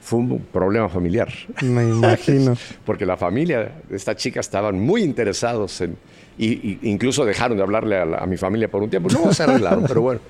Fue 0.00 0.20
un 0.20 0.38
problema 0.38 0.88
familiar. 0.88 1.28
Me 1.62 1.82
imagino. 1.82 2.56
Porque 2.86 3.04
la 3.04 3.18
familia 3.18 3.72
de 3.86 3.96
esta 3.96 4.16
chica 4.16 4.40
estaban 4.40 4.80
muy 4.80 5.02
interesados 5.02 5.82
en... 5.82 5.96
Y, 6.38 6.78
incluso 6.82 7.24
dejaron 7.24 7.56
de 7.56 7.62
hablarle 7.62 7.96
a, 7.98 8.26
mi 8.26 8.36
familia 8.36 8.68
por 8.68 8.82
un 8.82 8.90
tiempo. 8.90 9.08
No 9.10 9.32
se 9.32 9.42
arreglaron, 9.42 9.84
pero 9.86 10.02
bueno. 10.02 10.20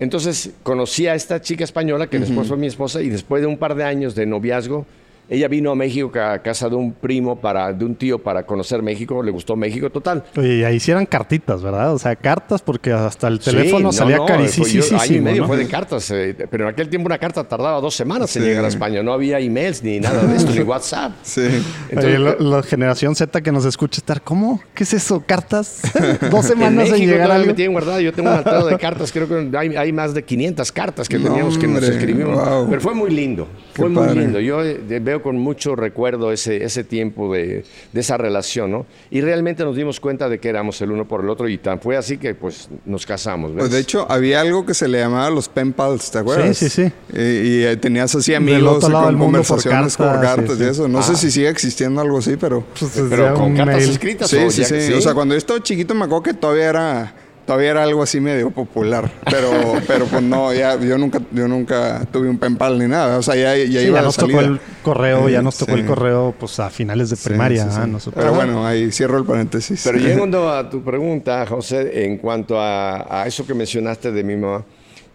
Entonces 0.00 0.52
conocí 0.62 1.06
a 1.06 1.14
esta 1.14 1.40
chica 1.40 1.64
española 1.64 2.06
que 2.06 2.18
después 2.18 2.46
fue 2.46 2.56
mi 2.56 2.68
esposa 2.68 3.02
y 3.02 3.08
después 3.08 3.42
de 3.42 3.48
un 3.48 3.58
par 3.58 3.74
de 3.74 3.84
años 3.84 4.14
de 4.14 4.26
noviazgo, 4.26 4.86
ella 5.28 5.48
vino 5.48 5.70
a 5.70 5.74
México 5.74 6.10
a 6.18 6.38
casa 6.38 6.68
de 6.68 6.76
un 6.76 6.92
primo, 6.92 7.40
para, 7.40 7.72
de 7.72 7.84
un 7.84 7.94
tío 7.94 8.18
para 8.22 8.44
conocer 8.46 8.82
México, 8.82 9.22
le 9.22 9.30
gustó 9.30 9.56
México 9.56 9.90
total. 9.90 10.24
Oye, 10.36 10.56
y 10.58 10.64
ahí 10.64 10.76
hicieran 10.76 11.04
cartitas, 11.06 11.62
¿verdad? 11.62 11.92
O 11.94 11.98
sea, 11.98 12.16
cartas 12.16 12.62
porque 12.62 12.92
hasta 12.92 13.28
el 13.28 13.38
teléfono 13.40 13.92
Sí, 13.92 13.98
salía 13.98 14.16
no, 14.16 14.22
no, 14.22 14.26
carísimo. 14.28 14.66
yo- 14.66 14.98
año 14.98 15.16
y 15.16 15.20
medio 15.20 15.46
fue 15.46 15.56
de 15.56 15.66
cartas, 15.66 16.10
eh, 16.10 16.34
pero 16.50 16.64
en 16.64 16.70
aquel 16.70 16.88
tiempo 16.88 17.06
una 17.06 17.18
carta 17.18 17.44
tardaba 17.46 17.80
dos 17.80 17.94
semanas 17.94 18.34
en 18.36 18.42
Sí. 18.42 18.48
llegar 18.48 18.64
a 18.64 18.68
España. 18.68 19.02
No 19.02 19.12
había 19.12 19.38
emails 19.38 19.82
ni 19.82 20.00
nada 20.00 20.22
de 20.24 20.36
esto, 20.36 20.52
ni 20.52 20.60
WhatsApp. 20.60 21.12
Sí. 21.22 21.42
Entonces, 21.90 22.18
la, 22.20 22.36
la 22.38 22.62
generación 22.62 23.14
Z 23.14 23.40
que 23.42 23.52
nos 23.52 23.64
escucha 23.64 24.00
estar, 24.00 24.22
¿cómo? 24.22 24.60
¿Qué 24.74 24.84
es 24.84 24.94
eso? 24.94 25.22
¿Cartas? 25.26 25.82
Dos 26.30 26.44
en 26.44 26.56
semanas 26.56 26.86
en, 26.86 26.92
México 26.92 27.12
llegar 27.12 27.30
algo. 27.30 27.46
me 27.48 27.54
tienen 27.54 27.72
guardado. 27.72 28.00
Yo 28.00 28.12
tengo 28.12 28.30
un 28.30 28.36
altado 28.36 28.66
de 28.66 28.78
cartas. 28.78 29.12
Creo 29.12 29.28
que 29.28 29.56
hay, 29.56 29.76
hay 29.76 29.92
más 29.92 30.14
de 30.14 30.22
500 30.24 30.72
cartas 30.72 31.08
que 31.08 31.18
No, 31.18 31.28
teníamos 31.28 31.58
que 31.58 31.66
nos 31.66 31.82
hombre, 31.82 31.96
escribimos. 31.96 32.34
wow. 32.34 32.66
Pero 32.68 32.80
fue 32.80 32.94
muy 32.94 33.10
lindo. 33.10 33.46
Qué 33.74 33.82
Fue 33.82 33.88
muy 33.90 34.06
padre. 34.06 34.20
lindo. 34.20 34.40
Yo 34.40 34.62
eh, 34.62 34.80
veo 35.18 35.22
con 35.22 35.36
mucho 35.38 35.76
recuerdo 35.76 36.32
ese, 36.32 36.64
ese 36.64 36.84
tiempo 36.84 37.32
de, 37.32 37.64
de 37.92 38.00
esa 38.00 38.16
relación, 38.16 38.70
¿no? 38.70 38.86
Y 39.10 39.20
realmente 39.20 39.64
nos 39.64 39.76
dimos 39.76 40.00
cuenta 40.00 40.28
de 40.28 40.38
que 40.38 40.48
éramos 40.48 40.80
el 40.80 40.90
uno 40.92 41.06
por 41.06 41.22
el 41.22 41.30
otro 41.30 41.48
y 41.48 41.58
tan 41.58 41.80
fue 41.80 41.96
así 41.96 42.18
que 42.18 42.34
pues 42.34 42.68
nos 42.84 43.04
casamos. 43.06 43.54
¿ves? 43.54 43.60
Pues 43.64 43.70
de 43.72 43.80
hecho, 43.80 44.06
había 44.10 44.40
algo 44.40 44.64
que 44.64 44.74
se 44.74 44.88
le 44.88 44.98
llamaba 44.98 45.30
los 45.30 45.48
pen 45.48 45.72
pals, 45.72 46.10
¿te 46.10 46.18
acuerdas? 46.18 46.56
Sí, 46.56 46.68
sí, 46.68 46.82
sí. 46.84 46.92
Y, 47.14 47.20
y, 47.20 47.64
eh, 47.64 47.76
tenías 47.76 48.14
así 48.14 48.34
amigos 48.34 48.80
con 48.84 48.92
del 48.92 49.16
mundo 49.16 49.42
por 49.42 49.48
conversaciones 49.62 49.96
por 49.96 50.06
cartas, 50.06 50.22
cartas, 50.36 50.56
sí, 50.56 50.62
y 50.62 50.64
sí. 50.64 50.70
eso. 50.70 50.88
No 50.88 50.98
Ah. 50.98 51.02
sé 51.02 51.16
si 51.16 51.30
sigue 51.30 51.48
existiendo 51.48 52.00
algo 52.00 52.18
así, 52.18 52.36
pero... 52.36 52.64
Pues, 52.78 52.92
pero 53.08 53.34
con 53.34 53.56
cartas 53.56 53.76
mail. 53.78 53.90
escritas. 53.90 54.30
Sí, 54.30 54.36
o 54.36 54.50
sí, 54.50 54.62
ya- 54.62 54.66
sí, 54.68 54.92
O 54.92 55.00
sea, 55.00 55.14
cuando 55.14 55.34
yo 55.34 55.38
estaba 55.38 55.62
chiquito 55.62 55.94
me 55.94 56.04
acuerdo 56.04 56.22
que 56.22 56.34
todavía 56.34 56.68
era... 56.68 57.14
Todavía 57.48 57.70
era 57.70 57.82
algo 57.82 58.02
así 58.02 58.20
medio 58.20 58.50
popular, 58.50 59.10
pero, 59.24 59.50
pero 59.86 60.04
pues 60.04 60.22
no, 60.22 60.52
ya, 60.52 60.78
yo 60.78 60.98
nunca, 60.98 61.18
yo 61.32 61.48
nunca 61.48 62.06
tuve 62.12 62.28
un 62.28 62.36
pen 62.36 62.56
pal 62.56 62.78
ni 62.78 62.86
nada, 62.86 63.16
o 63.16 63.22
sea, 63.22 63.36
ya, 63.36 63.56
ya 63.56 63.80
Sí, 63.80 63.86
iba 63.86 64.00
ya 64.00 64.04
nos 64.04 64.16
tocó 64.18 64.40
el 64.40 64.60
correo, 64.82 65.30
ya 65.30 65.40
nos 65.40 65.56
tocó 65.56 65.72
Sí. 65.72 65.80
el 65.80 65.86
correo 65.86 66.34
pues 66.38 66.60
a 66.60 66.68
finales 66.68 67.08
de 67.08 67.16
primaria. 67.16 67.64
sí, 67.64 67.70
sí. 67.70 67.78
¿ah? 67.80 67.86
Nosotros- 67.86 68.22
Pero 68.22 68.34
bueno, 68.36 68.66
ahí 68.66 68.92
cierro 68.92 69.16
el 69.16 69.24
paréntesis. 69.24 69.80
Pero 69.82 69.96
llegando 70.28 70.50
a 70.52 70.68
tu 70.68 70.82
pregunta, 70.84 71.46
José, 71.46 72.04
en 72.04 72.18
cuanto 72.18 72.60
a, 72.60 73.22
a 73.22 73.26
eso 73.26 73.46
que 73.46 73.54
mencionaste 73.54 74.12
de 74.12 74.22
mi 74.22 74.36
mamá, 74.36 74.66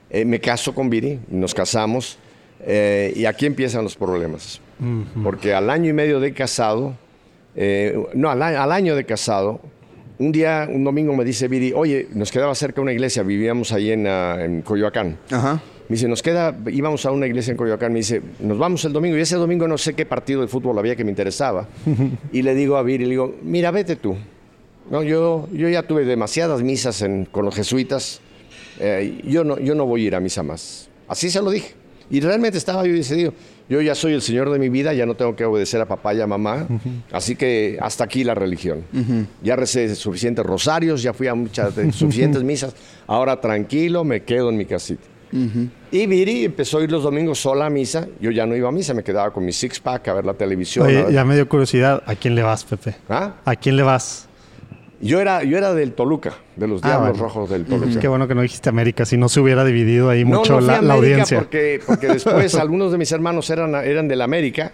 eh, 0.10 0.26
me 0.26 0.40
caso 0.40 0.74
con 0.74 0.90
Viri, 0.90 1.20
nos 1.30 1.54
casamos, 1.54 2.18
eh, 2.62 3.14
y 3.16 3.26
aquí 3.26 3.46
empiezan 3.46 3.84
los 3.84 3.96
problemas. 3.96 4.60
Porque 5.24 5.54
al 5.54 5.70
año 5.70 5.92
y 5.92 5.94
medio 5.94 6.20
de 6.20 6.34
casado, 6.34 6.96
eh, 7.56 7.96
no, 8.16 8.32
al, 8.32 8.42
al 8.42 8.72
año 8.72 8.96
de 8.96 9.06
casado, 9.06 9.62
un 10.20 10.32
día, 10.32 10.68
un 10.72 10.84
domingo 10.84 11.14
me 11.16 11.24
dice 11.26 11.48
Viri, 11.48 11.74
oye, 11.76 12.08
nos 12.14 12.32
quedaba 12.32 12.54
cerca 12.56 12.82
una 12.82 12.92
iglesia, 12.94 13.24
vivíamos 13.24 13.72
ahí 13.72 13.92
en, 13.92 14.08
ah, 14.08 14.38
en 14.44 14.62
Coyoacán. 14.62 15.18
Ajá. 15.32 15.62
Me 15.90 15.96
dice, 15.96 16.08
nos 16.08 16.22
queda, 16.24 16.56
íbamos 16.72 17.06
a 17.06 17.12
una 17.12 17.28
iglesia 17.28 17.52
en 17.52 17.58
Coyoacán, 17.58 17.92
me 17.92 18.00
dice, 18.00 18.22
nos 18.40 18.58
vamos 18.58 18.86
el 18.86 18.94
domingo. 18.94 19.18
Y 19.18 19.22
ese 19.22 19.36
domingo 19.36 19.68
no 19.68 19.78
sé 19.78 19.94
qué 19.94 20.06
partido 20.06 20.42
de 20.42 20.48
fútbol 20.48 20.78
había 20.80 20.96
que 20.96 21.04
me 21.04 21.10
interesaba. 21.12 21.68
y 22.32 22.42
le 22.42 22.56
digo 22.56 22.78
a 22.78 22.84
Viri, 22.84 23.04
le 23.04 23.10
digo, 23.12 23.36
mira, 23.44 23.70
vete 23.72 23.96
tú. 23.98 24.16
No, 24.90 25.04
yo, 25.04 25.48
yo 25.52 25.68
ya 25.70 25.84
tuve 25.84 26.06
demasiadas 26.06 26.62
misas 26.62 27.02
en- 27.02 27.26
con 27.26 27.46
los 27.46 27.56
jesuitas. 27.56 28.22
eh, 28.80 29.20
yo, 29.26 29.44
no, 29.44 29.60
yo 29.60 29.76
no 29.76 29.86
voy 29.86 30.04
a 30.04 30.08
ir 30.08 30.16
a 30.16 30.20
misa 30.20 30.42
más. 30.44 30.90
Así 31.08 31.30
se 31.30 31.42
lo 31.42 31.52
dije. 31.52 31.74
Y 32.10 32.20
realmente 32.22 32.58
estaba 32.58 32.86
yo 32.86 32.94
decidido. 32.94 33.34
Yo 33.70 33.82
ya 33.82 33.96
soy 33.96 34.14
el 34.14 34.22
señor 34.22 34.50
de 34.52 34.60
mi 34.60 34.70
vida, 34.70 34.94
ya 34.94 35.06
no 35.06 35.16
tengo 35.16 35.36
que 35.36 35.46
obedecer 35.46 35.80
a 35.82 35.86
papá 35.86 36.14
y 36.14 36.22
a 36.22 36.28
mamá. 36.28 36.68
Así 37.12 37.36
que 37.36 37.78
hasta 37.82 38.04
aquí 38.04 38.24
la 38.24 38.36
religión. 38.36 38.84
Ya 39.42 39.56
recé 39.56 39.96
suficientes 39.96 40.46
rosarios, 40.46 41.02
ya 41.02 41.14
fui 41.14 41.28
a 41.28 41.36
muchas 41.36 41.74
suficientes 41.92 42.44
misas. 42.44 42.76
Ahora 43.08 43.40
tranquilo, 43.40 44.04
me 44.04 44.24
quedo 44.24 44.50
en 44.50 44.58
mi 44.58 44.66
casita. 44.66 45.04
Y 45.92 46.06
Viri 46.06 46.46
empezó 46.46 46.78
a 46.78 46.84
ir 46.84 46.92
los 46.92 47.04
domingos 47.04 47.40
sola 47.40 47.66
a 47.66 47.70
misa. 47.70 48.08
Yo 48.20 48.30
ya 48.30 48.46
no 48.46 48.56
iba 48.56 48.70
a 48.70 48.72
misa, 48.72 48.94
me 48.94 49.04
quedaba 49.04 49.32
con 49.32 49.44
mi 49.44 49.52
six-pack 49.52 50.08
a 50.10 50.14
ver 50.14 50.26
la 50.26 50.34
televisión. 50.36 50.86
Oye, 50.86 51.06
ya 51.12 51.26
me 51.26 51.36
dio 51.36 51.48
curiosidad. 51.50 52.04
¿A 52.06 52.16
quién 52.16 52.36
le 52.36 52.44
vas, 52.44 52.64
Pepe? 52.64 52.96
¿Ah? 53.10 53.34
¿A 53.46 53.56
quién 53.56 53.76
le 53.76 53.84
vas? 53.84 54.28
Yo, 55.04 55.20
era, 55.20 55.44
yo 55.44 55.58
era 55.58 55.74
del 55.74 55.92
Toluca, 55.94 56.34
de 56.56 56.68
los 56.68 56.82
Ah, 56.84 56.88
Diablos 56.88 57.10
bueno. 57.12 57.24
Rojos 57.24 57.50
del 57.50 57.66
Toluca. 57.66 58.00
Qué 58.00 58.08
bueno 58.08 58.28
que 58.28 58.36
no 58.36 58.42
dijiste 58.42 58.70
América, 58.70 59.06
si 59.06 59.18
no 59.18 59.28
se 59.30 59.40
hubiera 59.42 59.66
dividido 59.66 60.10
ahí 60.10 60.24
No, 60.24 60.38
mucho 60.40 60.54
no 60.54 60.58
fui 60.60 60.68
la, 60.68 60.78
a 60.78 60.82
la 60.82 60.94
América 60.94 60.94
audiencia. 60.96 61.40
Porque, 61.40 61.82
porque 61.86 62.08
después 62.08 62.56
algunos 62.56 62.92
de 62.92 62.98
mis 62.98 63.12
hermanos 63.12 63.50
eran, 63.50 63.76
eran 63.76 64.08
del 64.08 64.22
América 64.22 64.72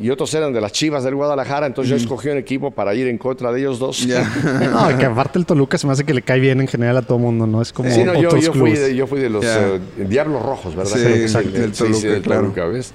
y 0.00 0.10
otros 0.10 0.32
eran 0.32 0.52
de 0.52 0.60
las 0.60 0.72
Chivas 0.72 1.02
del 1.04 1.16
Guadalajara, 1.16 1.66
entonces 1.66 1.90
yo 1.90 1.96
escogí 1.96 2.28
un 2.28 2.38
equipo 2.38 2.70
para 2.70 2.94
ir 2.94 3.08
en 3.08 3.18
contra 3.18 3.52
de 3.52 3.60
ellos 3.60 3.78
dos. 3.78 4.06
Ya. 4.06 4.22
No, 4.72 4.96
que 4.96 5.04
aparte 5.04 5.38
el 5.38 5.44
Toluca 5.44 5.76
se 5.76 5.86
me 5.86 5.92
hace 5.92 6.04
que 6.04 6.14
le 6.14 6.22
cae 6.22 6.40
bien 6.40 6.60
en 6.60 6.68
general 6.68 6.96
a 6.98 7.02
todo 7.02 7.18
mundo, 7.18 7.46
¿no? 7.46 7.60
Es 7.60 7.72
como 7.72 7.90
Sí, 7.90 8.02
no, 8.04 8.14
yo, 8.14 8.28
otros 8.28 8.44
yo 8.44 8.52
fui 8.52 8.62
clubes. 8.72 8.80
de, 8.80 8.94
yo 8.94 9.06
fui 9.06 9.20
de 9.20 9.28
los 9.28 9.44
Ya. 9.44 9.74
eh, 9.74 9.80
Diablos 10.08 10.42
Rojos, 10.42 10.74
¿verdad? 10.76 10.96
Sí, 10.96 11.02
que 11.02 11.22
exacto, 11.22 11.50
del- 11.50 11.60
del 11.62 11.74
sí, 11.74 11.84
sí, 11.84 11.90
Toluca, 11.92 12.08
del 12.08 12.22
claro. 12.22 12.40
Toluca, 12.42 12.66
¿ves? 12.66 12.94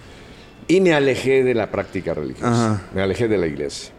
Y 0.68 0.80
me 0.82 0.94
alejé 0.94 1.44
de 1.44 1.54
la 1.54 1.70
práctica 1.70 2.14
religiosa. 2.14 2.48
Ajá. 2.76 2.82
Me 2.96 3.02
alejé 3.02 3.28
de 3.28 3.38
la 3.38 3.46
iglesia. 3.48 3.92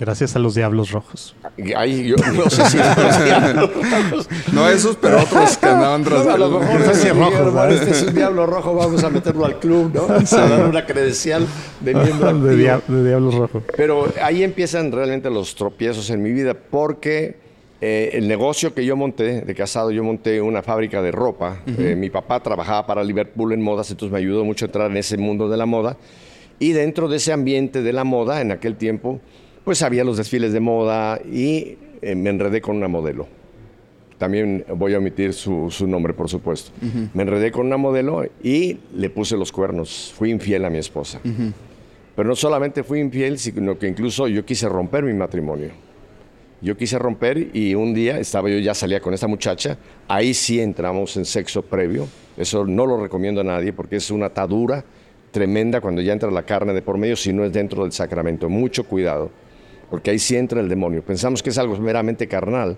Gracias 0.00 0.34
a 0.34 0.38
los 0.38 0.54
Diablos 0.54 0.90
Rojos. 0.92 1.36
Y 1.58 1.74
Ahí 1.74 2.08
yo 2.08 2.16
no 2.34 2.48
sé 2.48 2.64
si 2.70 2.78
los 2.78 3.24
Diablos 3.24 3.70
Rojos. 3.74 4.28
No 4.52 4.66
esos, 4.68 4.96
pero 4.96 5.20
otros 5.22 5.58
que 5.58 5.66
andaban 5.66 6.02
tras 6.02 6.24
No, 6.24 6.30
a 6.32 6.38
lo 6.38 6.58
mejor 6.58 6.80
ese 6.80 7.08
es 7.08 7.16
rojo, 7.16 7.30
rojo, 7.30 7.44
¿verdad? 7.44 7.72
este 7.72 7.90
es 7.90 8.02
un 8.04 8.14
diablo 8.14 8.46
rojo, 8.46 8.74
vamos 8.74 9.04
a 9.04 9.10
meterlo 9.10 9.44
al 9.44 9.58
club, 9.58 9.92
¿no? 9.94 10.04
A 10.40 10.48
dar 10.48 10.66
una 10.66 10.86
credencial 10.86 11.46
de 11.80 11.94
miembro 11.94 12.32
de, 12.40 12.56
dia- 12.56 12.80
de 12.88 13.06
Diablos 13.06 13.34
Rojos. 13.34 13.62
Pero 13.76 14.06
ahí 14.22 14.42
empiezan 14.42 14.90
realmente 14.90 15.28
los 15.28 15.54
tropiezos 15.54 16.08
en 16.08 16.22
mi 16.22 16.32
vida 16.32 16.54
porque 16.54 17.36
eh, 17.82 18.10
el 18.14 18.26
negocio 18.26 18.72
que 18.72 18.86
yo 18.86 18.96
monté, 18.96 19.42
de 19.42 19.54
casado, 19.54 19.90
yo 19.90 20.02
monté 20.02 20.40
una 20.40 20.62
fábrica 20.62 21.02
de 21.02 21.12
ropa. 21.12 21.58
Eh, 21.78 21.94
mi 21.94 22.08
papá 22.08 22.40
trabajaba 22.42 22.86
para 22.86 23.04
Liverpool 23.04 23.52
en 23.52 23.60
modas, 23.60 23.90
entonces 23.90 24.12
me 24.12 24.18
ayudó 24.18 24.46
mucho 24.46 24.64
a 24.64 24.68
entrar 24.68 24.90
en 24.90 24.96
ese 24.96 25.18
mundo 25.18 25.48
de 25.50 25.58
la 25.58 25.66
moda. 25.66 25.98
Y 26.58 26.72
dentro 26.72 27.08
de 27.08 27.16
ese 27.18 27.32
ambiente 27.32 27.82
de 27.82 27.92
la 27.92 28.04
moda, 28.04 28.40
en 28.42 28.52
aquel 28.52 28.76
tiempo, 28.76 29.18
pues 29.64 29.82
había 29.82 30.04
los 30.04 30.16
desfiles 30.16 30.52
de 30.52 30.60
moda 30.60 31.20
y 31.24 31.76
eh, 32.02 32.14
me 32.14 32.30
enredé 32.30 32.60
con 32.60 32.76
una 32.76 32.88
modelo. 32.88 33.26
También 34.18 34.66
voy 34.76 34.92
a 34.92 34.98
omitir 34.98 35.32
su, 35.32 35.70
su 35.70 35.86
nombre, 35.86 36.12
por 36.12 36.28
supuesto. 36.28 36.72
Me 37.14 37.22
enredé 37.22 37.50
con 37.50 37.66
una 37.66 37.78
modelo 37.78 38.22
y 38.42 38.76
le 38.94 39.08
puse 39.08 39.34
los 39.34 39.50
cuernos. 39.50 40.12
Fui 40.14 40.30
infiel 40.30 40.66
a 40.66 40.70
mi 40.70 40.76
esposa. 40.76 41.20
Pero 42.14 42.28
no 42.28 42.36
solamente 42.36 42.82
fui 42.82 43.00
infiel, 43.00 43.38
sino 43.38 43.78
que 43.78 43.88
incluso 43.88 44.28
yo 44.28 44.44
quise 44.44 44.68
romper 44.68 45.04
mi 45.04 45.14
matrimonio. 45.14 45.70
Yo 46.60 46.76
quise 46.76 46.98
romper 46.98 47.48
y 47.54 47.74
un 47.74 47.94
día 47.94 48.18
estaba 48.18 48.50
yo 48.50 48.58
ya 48.58 48.74
salía 48.74 49.00
con 49.00 49.14
esta 49.14 49.26
muchacha. 49.26 49.78
Ahí 50.06 50.34
sí 50.34 50.60
entramos 50.60 51.16
en 51.16 51.24
sexo 51.24 51.62
previo. 51.62 52.06
Eso 52.36 52.66
no 52.66 52.84
lo 52.84 53.00
recomiendo 53.00 53.40
a 53.40 53.44
nadie 53.44 53.72
porque 53.72 53.96
es 53.96 54.10
una 54.10 54.26
atadura 54.26 54.84
tremenda 55.30 55.80
cuando 55.80 56.02
ya 56.02 56.12
entra 56.12 56.30
la 56.30 56.42
carne 56.42 56.74
de 56.74 56.82
por 56.82 56.98
medio 56.98 57.16
si 57.16 57.32
no 57.32 57.44
es 57.44 57.52
dentro 57.52 57.84
del 57.84 57.92
sacramento. 57.92 58.50
Mucho 58.50 58.84
cuidado, 58.84 59.30
porque 59.90 60.10
ahí 60.10 60.18
sí 60.18 60.36
entra 60.36 60.60
el 60.60 60.68
demonio. 60.68 61.02
Pensamos 61.02 61.42
que 61.42 61.50
es 61.50 61.58
algo 61.58 61.76
meramente 61.78 62.28
carnal, 62.28 62.76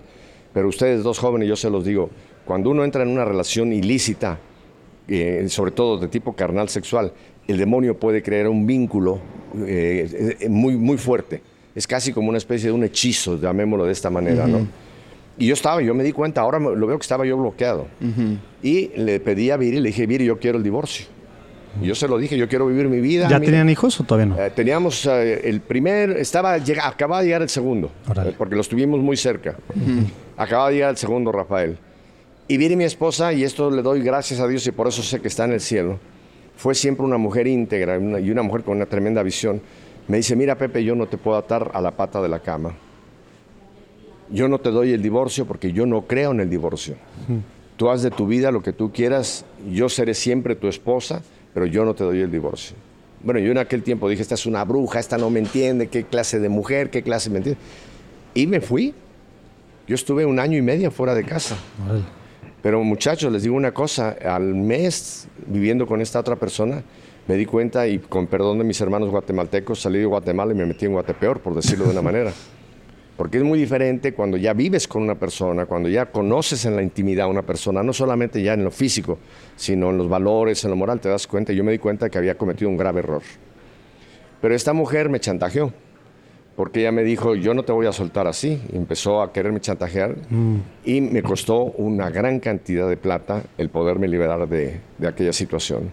pero 0.53 0.67
ustedes 0.67 1.03
dos 1.03 1.19
jóvenes, 1.19 1.47
yo 1.47 1.55
se 1.55 1.69
los 1.69 1.85
digo, 1.85 2.09
cuando 2.45 2.69
uno 2.69 2.83
entra 2.83 3.03
en 3.03 3.09
una 3.09 3.23
relación 3.23 3.71
ilícita, 3.71 4.39
eh, 5.07 5.45
sobre 5.49 5.71
todo 5.71 5.97
de 5.97 6.07
tipo 6.07 6.33
carnal 6.33 6.69
sexual, 6.69 7.13
el 7.47 7.57
demonio 7.57 7.97
puede 7.97 8.23
crear 8.23 8.47
un 8.47 8.65
vínculo 8.65 9.19
eh, 9.65 10.47
muy, 10.49 10.75
muy 10.75 10.97
fuerte. 10.97 11.41
Es 11.75 11.87
casi 11.87 12.13
como 12.13 12.29
una 12.29 12.37
especie 12.37 12.67
de 12.67 12.73
un 12.73 12.83
hechizo, 12.83 13.39
llamémoslo 13.39 13.85
de 13.85 13.91
esta 13.91 14.09
manera, 14.09 14.47
¿no? 14.47 14.67
Y 15.37 15.47
yo 15.47 15.53
estaba, 15.55 15.81
yo 15.81 15.95
me 15.95 16.03
di 16.03 16.11
cuenta, 16.11 16.41
ahora 16.41 16.59
lo 16.59 16.85
veo 16.87 16.97
que 16.97 17.01
estaba 17.01 17.25
yo 17.25 17.37
bloqueado. 17.37 17.87
Y 18.61 18.89
le 18.95 19.19
pedí 19.19 19.49
a 19.49 19.57
Viri, 19.57 19.79
le 19.79 19.87
dije, 19.87 20.05
Viri, 20.05 20.25
yo 20.25 20.37
quiero 20.37 20.59
el 20.59 20.63
divorcio. 20.63 21.07
Yo 21.81 21.95
se 21.95 22.07
lo 22.07 22.17
dije, 22.17 22.37
yo 22.37 22.47
quiero 22.47 22.67
vivir 22.67 22.87
mi 22.87 22.99
vida. 23.01 23.27
¿Ya 23.27 23.39
mira". 23.39 23.51
tenían 23.51 23.69
hijos 23.69 23.99
o 23.99 24.03
todavía 24.03 24.35
no? 24.35 24.39
Eh, 24.41 24.51
teníamos 24.51 25.05
eh, 25.07 25.41
el 25.49 25.59
primer, 25.61 26.11
estaba, 26.11 26.57
llega- 26.59 26.87
acababa 26.87 27.21
de 27.21 27.27
llegar 27.27 27.41
el 27.41 27.49
segundo, 27.49 27.91
eh, 28.27 28.33
porque 28.37 28.55
los 28.55 28.69
tuvimos 28.69 28.99
muy 28.99 29.17
cerca. 29.17 29.55
Acababa 30.37 30.69
de 30.69 30.75
llegar 30.75 30.91
el 30.91 30.97
segundo, 30.97 31.31
Rafael. 31.31 31.77
Y 32.47 32.57
Viri, 32.57 32.75
mi 32.75 32.83
esposa, 32.83 33.33
y 33.33 33.43
esto 33.43 33.71
le 33.71 33.81
doy 33.81 34.01
gracias 34.01 34.39
a 34.39 34.47
Dios 34.47 34.67
y 34.67 34.71
por 34.71 34.87
eso 34.87 35.01
sé 35.01 35.19
que 35.19 35.27
está 35.29 35.45
en 35.45 35.53
el 35.53 35.61
cielo, 35.61 35.97
fue 36.55 36.75
siempre 36.75 37.05
una 37.05 37.17
mujer 37.17 37.47
íntegra 37.47 37.97
una- 37.97 38.19
y 38.19 38.29
una 38.29 38.43
mujer 38.43 38.63
con 38.63 38.75
una 38.77 38.85
tremenda 38.85 39.23
visión. 39.23 39.61
Me 40.07 40.17
dice, 40.17 40.35
mira 40.35 40.55
Pepe, 40.57 40.83
yo 40.83 40.93
no 40.95 41.07
te 41.07 41.17
puedo 41.17 41.37
atar 41.37 41.71
a 41.73 41.81
la 41.81 41.91
pata 41.91 42.21
de 42.21 42.29
la 42.29 42.39
cama. 42.39 42.73
Yo 44.29 44.47
no 44.47 44.59
te 44.59 44.69
doy 44.71 44.91
el 44.91 45.01
divorcio 45.01 45.45
porque 45.45 45.71
yo 45.71 45.85
no 45.85 46.03
creo 46.03 46.31
en 46.31 46.39
el 46.39 46.49
divorcio. 46.49 46.95
Tú 47.77 47.89
haz 47.89 48.01
de 48.03 48.11
tu 48.11 48.27
vida 48.27 48.51
lo 48.51 48.61
que 48.61 48.73
tú 48.73 48.91
quieras, 48.91 49.45
yo 49.71 49.89
seré 49.89 50.13
siempre 50.13 50.55
tu 50.55 50.67
esposa, 50.67 51.21
pero 51.53 51.65
yo 51.65 51.85
no 51.85 51.93
te 51.93 52.03
doy 52.03 52.21
el 52.21 52.31
divorcio. 52.31 52.75
Bueno, 53.21 53.39
yo 53.39 53.51
en 53.51 53.57
aquel 53.57 53.83
tiempo 53.83 54.09
dije, 54.09 54.21
esta 54.21 54.35
es 54.35 54.45
una 54.45 54.63
bruja, 54.65 54.99
esta 54.99 55.17
no 55.17 55.29
me 55.29 55.39
entiende, 55.39 55.87
qué 55.87 56.03
clase 56.03 56.39
de 56.39 56.49
mujer, 56.49 56.89
qué 56.89 57.03
clase 57.03 57.29
me 57.29 57.37
entiende. 57.37 57.59
Y 58.33 58.47
me 58.47 58.59
fui. 58.59 58.93
Yo 59.87 59.95
estuve 59.95 60.25
un 60.25 60.39
año 60.39 60.57
y 60.57 60.61
medio 60.61 60.91
fuera 60.91 61.13
de 61.13 61.23
casa. 61.23 61.57
Pero 62.61 62.83
muchachos, 62.83 63.31
les 63.31 63.43
digo 63.43 63.55
una 63.55 63.73
cosa, 63.73 64.15
al 64.25 64.55
mes 64.55 65.27
viviendo 65.47 65.85
con 65.85 66.01
esta 66.01 66.19
otra 66.19 66.35
persona, 66.37 66.83
me 67.27 67.35
di 67.35 67.45
cuenta 67.45 67.87
y 67.87 67.99
con 67.99 68.27
perdón 68.27 68.57
de 68.57 68.63
mis 68.63 68.79
hermanos 68.81 69.09
guatemaltecos, 69.09 69.81
salí 69.81 69.99
de 69.99 70.05
Guatemala 70.05 70.53
y 70.53 70.55
me 70.55 70.65
metí 70.65 70.85
en 70.85 70.93
Guatepeor, 70.93 71.39
por 71.39 71.55
decirlo 71.55 71.85
de 71.85 71.91
una 71.91 72.01
manera. 72.11 72.33
Porque 73.15 73.37
es 73.37 73.43
muy 73.43 73.59
diferente 73.59 74.13
cuando 74.13 74.37
ya 74.37 74.53
vives 74.53 74.87
con 74.87 75.03
una 75.03 75.15
persona, 75.15 75.67
cuando 75.67 75.87
ya 75.87 76.07
conoces 76.07 76.65
en 76.65 76.75
la 76.75 76.81
intimidad 76.81 77.25
a 77.25 77.29
una 77.29 77.43
persona, 77.43 77.83
no 77.83 77.93
solamente 77.93 78.41
ya 78.41 78.53
en 78.53 78.63
lo 78.63 78.71
físico, 78.71 79.19
sino 79.55 79.91
en 79.91 79.99
los 79.99 80.09
valores, 80.09 80.63
en 80.63 80.71
lo 80.71 80.75
moral, 80.75 80.99
te 80.99 81.09
das 81.09 81.27
cuenta. 81.27 81.53
Yo 81.53 81.63
me 81.63 81.71
di 81.71 81.77
cuenta 81.77 82.09
que 82.09 82.17
había 82.17 82.35
cometido 82.35 82.69
un 82.69 82.77
grave 82.77 82.99
error. 82.99 83.21
Pero 84.41 84.55
esta 84.55 84.73
mujer 84.73 85.09
me 85.09 85.19
chantajeó, 85.19 85.71
porque 86.55 86.79
ella 86.81 86.91
me 86.91 87.03
dijo, 87.03 87.35
yo 87.35 87.53
no 87.53 87.63
te 87.63 87.71
voy 87.71 87.85
a 87.85 87.91
soltar 87.91 88.25
así. 88.25 88.59
Y 88.73 88.77
empezó 88.77 89.21
a 89.21 89.31
quererme 89.31 89.59
chantajear 89.59 90.15
y 90.83 90.99
me 91.01 91.21
costó 91.21 91.65
una 91.65 92.09
gran 92.09 92.39
cantidad 92.39 92.89
de 92.89 92.97
plata 92.97 93.43
el 93.59 93.69
poderme 93.69 94.07
liberar 94.07 94.47
de, 94.49 94.81
de 94.97 95.07
aquella 95.07 95.33
situación. 95.33 95.91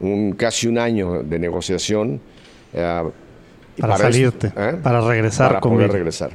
Un, 0.00 0.32
casi 0.32 0.66
un 0.66 0.78
año 0.78 1.22
de 1.22 1.38
negociación. 1.38 2.20
eh, 2.72 3.02
Para, 3.78 3.96
salirte, 3.96 4.52
¿eh? 4.54 4.78
para 4.82 5.00
regresar 5.00 5.48
para 5.48 5.60
con 5.60 5.72
poder 5.72 5.92
regresar. 5.92 6.30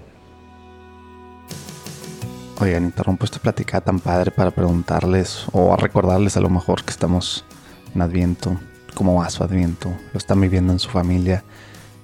Oigan, 2.60 2.86
interrumpo 2.86 3.26
esta 3.26 3.38
plática 3.38 3.82
tan 3.82 4.00
padre 4.00 4.32
para 4.32 4.50
preguntarles 4.50 5.46
o 5.52 5.74
a 5.74 5.78
recordarles 5.78 6.38
a 6.38 6.40
lo 6.40 6.50
mejor 6.50 6.84
que 6.84 6.90
estamos 6.90 7.46
en 7.94 8.02
Adviento, 8.02 8.58
cómo 8.96 9.16
va 9.16 9.30
su 9.30 9.44
Adviento, 9.44 9.90
lo 10.12 10.18
están 10.18 10.42
viviendo 10.42 10.74
en 10.74 10.80
su 10.80 10.90
familia. 10.90 11.44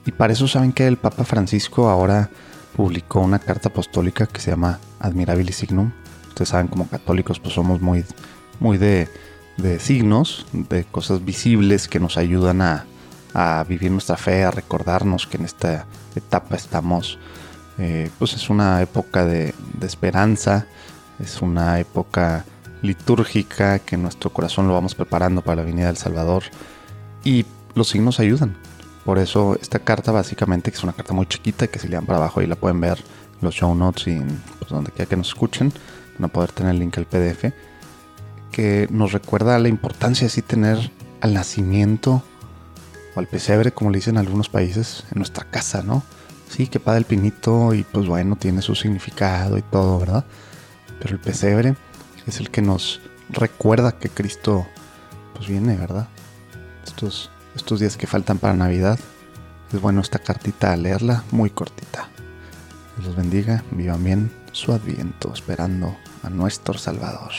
Y 0.06 0.12
para 0.12 0.34
eso 0.34 0.48
saben 0.48 0.72
que 0.72 0.86
el 0.86 0.98
Papa 0.98 1.24
Francisco 1.24 1.90
ahora 1.90 2.30
publicó 2.76 3.22
una 3.22 3.40
carta 3.40 3.70
apostólica 3.70 4.28
que 4.28 4.40
se 4.40 4.52
llama 4.52 4.80
Admirabilis 5.00 5.56
Signum. 5.56 5.92
Ustedes 6.28 6.50
saben, 6.50 6.68
como 6.68 6.88
católicos, 6.88 7.40
pues 7.40 7.56
somos 7.56 7.82
muy, 7.82 8.06
muy 8.60 8.78
de, 8.78 9.08
de 9.58 9.80
signos, 9.80 10.46
de 10.52 10.84
cosas 10.84 11.26
visibles 11.26 11.88
que 11.88 12.00
nos 12.00 12.18
ayudan 12.18 12.62
a, 12.62 12.86
a 13.34 13.64
vivir 13.68 13.92
nuestra 13.92 14.18
fe, 14.18 14.44
a 14.44 14.52
recordarnos 14.52 15.28
que 15.28 15.38
en 15.38 15.46
esta 15.46 15.86
etapa 16.16 16.56
estamos 16.56 17.18
eh, 17.78 18.10
pues 18.20 18.34
es 18.34 18.50
una 18.50 18.82
época 18.82 19.26
de, 19.26 19.54
esperanza, 19.82 20.68
es 21.20 21.42
una 21.42 21.80
época 21.80 22.46
litúrgica 22.82 23.80
que 23.80 23.98
nuestro 23.98 24.32
corazón 24.32 24.68
lo 24.68 24.74
vamos 24.74 24.94
preparando 24.94 25.42
para 25.42 25.58
la 25.58 25.64
venida 25.64 25.88
del 25.88 25.98
Salvador 25.98 26.44
y 27.24 27.46
los 27.74 27.90
signos 27.90 28.20
ayudan. 28.20 28.56
Por 29.06 29.18
eso 29.18 29.58
esta 29.62 29.80
carta 29.80 30.12
básicamente, 30.12 30.72
que 30.72 30.78
es 30.78 30.84
una 30.84 30.94
carta 30.94 31.14
muy 31.14 31.26
chiquita, 31.26 31.68
que 31.68 31.80
si 31.80 31.88
le 31.88 31.96
dan 31.96 32.06
para 32.06 32.20
abajo 32.20 32.40
ahí 32.40 32.48
la 32.48 32.56
pueden 32.56 32.80
ver 32.80 33.04
los 33.42 33.56
show 33.56 33.74
notes 33.76 34.08
y 34.08 34.22
pues, 34.60 34.70
donde 34.70 34.92
quiera 34.92 35.10
que 35.10 35.18
nos 35.18 35.30
escuchen, 35.30 35.74
van 36.18 36.30
a 36.30 36.34
poder 36.34 36.52
tener 36.52 36.74
el 36.74 36.80
link 36.80 36.98
al 36.98 37.06
PDF, 37.06 37.52
que 38.52 38.88
nos 38.92 39.12
recuerda 39.12 39.58
la 39.60 39.68
importancia 39.68 40.26
de 40.26 40.30
sí 40.30 40.42
tener 40.42 40.92
al 41.22 41.34
nacimiento 41.34 42.24
o 43.16 43.20
al 43.20 43.28
pesebre, 43.28 43.72
como 43.72 43.92
le 43.92 43.98
dicen 43.98 44.16
en 44.16 44.20
algunos 44.20 44.50
países, 44.50 45.06
en 45.12 45.20
nuestra 45.20 45.46
casa, 45.46 45.84
¿no? 45.84 46.04
Sí, 46.50 46.68
que 46.68 46.80
padre 46.80 47.00
el 47.00 47.06
pinito 47.06 47.74
y 47.74 47.84
pues 47.84 48.08
bueno, 48.08 48.36
tiene 48.36 48.62
su 48.62 48.76
significado 48.76 49.58
y 49.58 49.62
todo, 49.64 50.00
¿verdad? 50.00 50.26
Pero 51.00 51.16
el 51.16 51.20
pesebre 51.20 51.76
es 52.28 52.40
el 52.40 52.50
que 52.50 52.62
nos 52.62 53.02
recuerda 53.30 53.94
que 53.94 54.10
Cristo 54.10 54.68
pues 55.34 55.48
viene, 55.48 55.76
¿verdad? 55.76 56.08
Estos, 56.86 57.32
estos 57.56 57.80
días 57.80 57.98
que 57.98 58.08
faltan 58.08 58.38
para 58.38 58.54
Navidad. 58.54 59.00
Es 59.72 59.82
bueno 59.82 60.02
esta 60.02 60.20
cartita 60.20 60.76
leerla, 60.76 61.24
muy 61.32 61.50
cortita. 61.50 62.10
Dios 62.96 63.08
los 63.08 63.16
bendiga, 63.16 63.64
vivan 63.72 64.04
bien 64.04 64.32
su 64.52 64.72
adviento, 64.72 65.34
esperando 65.34 65.98
a 66.22 66.30
nuestro 66.30 66.78
Salvador. 66.78 67.32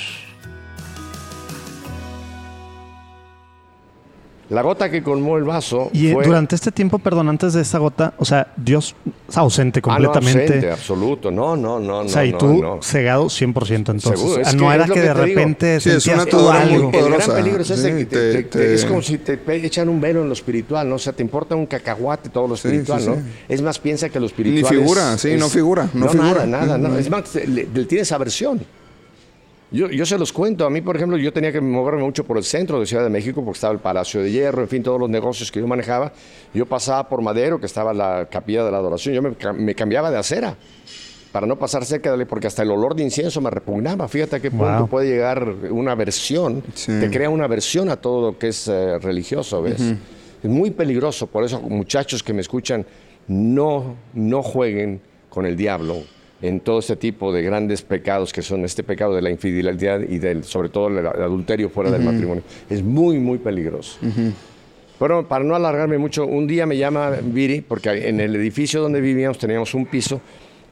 La 4.50 4.60
gota 4.60 4.90
que 4.90 5.02
colmó 5.02 5.38
el 5.38 5.44
vaso 5.44 5.88
Y 5.94 6.08
eh, 6.08 6.12
fue... 6.12 6.26
durante 6.26 6.54
este 6.54 6.70
tiempo, 6.70 6.98
perdón, 6.98 7.30
antes 7.30 7.54
de 7.54 7.62
esa 7.62 7.78
gota, 7.78 8.12
o 8.18 8.24
sea, 8.26 8.52
Dios 8.56 8.94
es 9.28 9.36
ausente 9.38 9.80
Ah, 9.84 9.98
no, 9.98 10.10
completamente. 10.12 10.44
ausente, 10.44 10.70
absoluto. 10.70 11.30
No, 11.30 11.56
no, 11.56 11.80
no, 11.80 12.00
o 12.00 12.08
sea, 12.08 12.22
no, 12.22 12.28
y 12.28 12.32
no, 12.32 12.38
tú 12.38 12.62
no. 12.62 12.82
cegado 12.82 13.24
100% 13.26 13.74
entonces. 13.76 14.18
Seguro, 14.20 14.40
es 14.42 14.48
Ah, 14.48 14.52
no 14.52 14.68
que 14.68 14.74
era 14.74 14.84
es 14.84 14.90
que, 14.90 14.94
que 14.94 15.00
de 15.00 15.14
repente 15.14 15.80
Sí, 15.80 15.90
es 15.90 16.06
una 16.06 16.26
tú 16.26 16.36
atadura 16.48 16.60
muy 16.66 16.74
algo. 16.74 16.90
El 16.92 17.12
gran 17.14 17.30
peligro 17.36 17.62
es 17.62 17.70
ese 17.70 17.90
Sí, 17.90 17.96
que 17.98 18.04
te- 18.04 18.16
te- 18.32 18.42
te- 18.44 18.58
te- 18.58 18.74
es 18.74 18.84
como 18.84 19.00
si 19.00 19.18
te 19.18 19.40
echan 19.64 19.88
un 19.88 20.00
velo 20.00 20.20
en 20.22 20.26
lo 20.28 20.34
espiritual, 20.34 20.88
¿no? 20.88 20.96
O 20.96 20.98
sea, 20.98 21.12
te 21.14 21.22
importa 21.22 21.54
un 21.56 21.64
cacahuate 21.66 22.28
todo 22.28 22.46
lo 22.46 22.54
espiritual, 22.54 23.00
sí, 23.00 23.08
¿no? 23.08 23.14
sí. 23.16 23.20
Es 23.48 23.62
más, 23.62 23.78
piensa 23.78 24.08
que 24.10 24.20
lo 24.20 24.26
espiritual 24.26 24.54
Ni 24.74 24.78
es- 24.78 24.82
figura, 24.82 25.16
sí, 25.18 25.30
es- 25.30 25.40
no 25.40 25.48
figura, 25.48 25.88
no 25.94 26.04
No, 26.06 26.10
figura. 26.12 26.44
nada, 26.46 26.66
nada, 26.66 26.78
no. 26.78 26.88
Ujú. 26.90 26.98
Es 26.98 27.10
más, 27.10 27.34
le, 27.34 27.66
le 27.72 27.84
tienes 27.86 28.12
aversión. 28.12 28.60
Yo, 29.74 29.88
yo 29.90 30.06
se 30.06 30.16
los 30.16 30.32
cuento. 30.32 30.64
A 30.64 30.70
mí, 30.70 30.80
por 30.80 30.94
ejemplo, 30.94 31.16
yo 31.18 31.32
tenía 31.32 31.50
que 31.50 31.60
moverme 31.60 32.02
mucho 32.02 32.22
por 32.24 32.38
el 32.38 32.44
centro 32.44 32.78
de 32.78 32.86
Ciudad 32.86 33.02
de 33.02 33.10
México 33.10 33.42
porque 33.44 33.56
estaba 33.56 33.72
el 33.74 33.80
Palacio 33.80 34.22
de 34.22 34.30
Hierro, 34.30 34.62
en 34.62 34.68
fin, 34.68 34.82
todos 34.84 35.00
los 35.00 35.10
negocios 35.10 35.50
que 35.50 35.58
yo 35.58 35.66
manejaba. 35.66 36.12
Yo 36.54 36.64
pasaba 36.64 37.08
por 37.08 37.20
Madero, 37.22 37.58
que 37.58 37.66
estaba 37.66 37.92
la 37.92 38.28
capilla 38.30 38.64
de 38.64 38.70
la 38.70 38.78
adoración. 38.78 39.14
Yo 39.16 39.22
me, 39.22 39.34
ca- 39.34 39.52
me 39.52 39.74
cambiaba 39.74 40.12
de 40.12 40.18
acera 40.18 40.54
para 41.32 41.48
no 41.48 41.58
pasar 41.58 41.84
cerca 41.84 42.12
de 42.14 42.22
él, 42.22 42.26
porque 42.28 42.46
hasta 42.46 42.62
el 42.62 42.70
olor 42.70 42.94
de 42.94 43.02
incienso 43.02 43.40
me 43.40 43.50
repugnaba. 43.50 44.06
Fíjate 44.06 44.36
a 44.36 44.40
qué 44.40 44.52
punto 44.52 44.78
Wow. 44.78 44.88
puede 44.88 45.08
llegar 45.08 45.44
una 45.70 45.90
aversión, 45.90 46.62
Sí. 46.74 46.92
te 47.00 47.10
crea 47.10 47.28
una 47.28 47.46
aversión 47.46 47.88
a 47.88 47.96
todo 47.96 48.30
lo 48.30 48.38
que 48.38 48.48
es 48.48 48.68
eh, 48.68 48.98
religioso, 49.00 49.60
¿ves? 49.60 49.80
Es 49.80 50.48
muy 50.50 50.70
peligroso, 50.70 51.26
por 51.26 51.42
eso 51.42 51.60
muchachos 51.60 52.22
que 52.22 52.32
me 52.32 52.42
escuchan, 52.42 52.86
no, 53.26 53.96
no 54.12 54.42
jueguen 54.44 55.00
con 55.28 55.46
el 55.46 55.56
diablo 55.56 56.02
en 56.42 56.60
todo 56.60 56.80
este 56.80 56.96
tipo 56.96 57.32
de 57.32 57.42
grandes 57.42 57.82
pecados 57.82 58.32
que 58.32 58.42
son 58.42 58.64
este 58.64 58.82
pecado 58.82 59.14
de 59.14 59.22
la 59.22 59.30
infidelidad 59.30 60.00
y 60.00 60.18
del, 60.18 60.44
sobre 60.44 60.68
todo 60.68 60.88
el 60.88 61.06
adulterio 61.06 61.70
fuera 61.70 61.90
del 61.90 62.02
matrimonio. 62.02 62.42
Es 62.68 62.82
muy, 62.82 63.18
muy 63.18 63.38
peligroso. 63.38 63.98
Pero 64.98 65.26
para 65.26 65.44
no 65.44 65.54
alargarme 65.54 65.98
mucho, 65.98 66.26
un 66.26 66.46
día 66.46 66.66
me 66.66 66.76
llama 66.76 67.10
Viri, 67.22 67.60
porque 67.60 68.08
en 68.08 68.20
el 68.20 68.36
edificio 68.36 68.80
donde 68.80 69.00
vivíamos 69.00 69.38
teníamos 69.38 69.74
un 69.74 69.86
piso, 69.86 70.20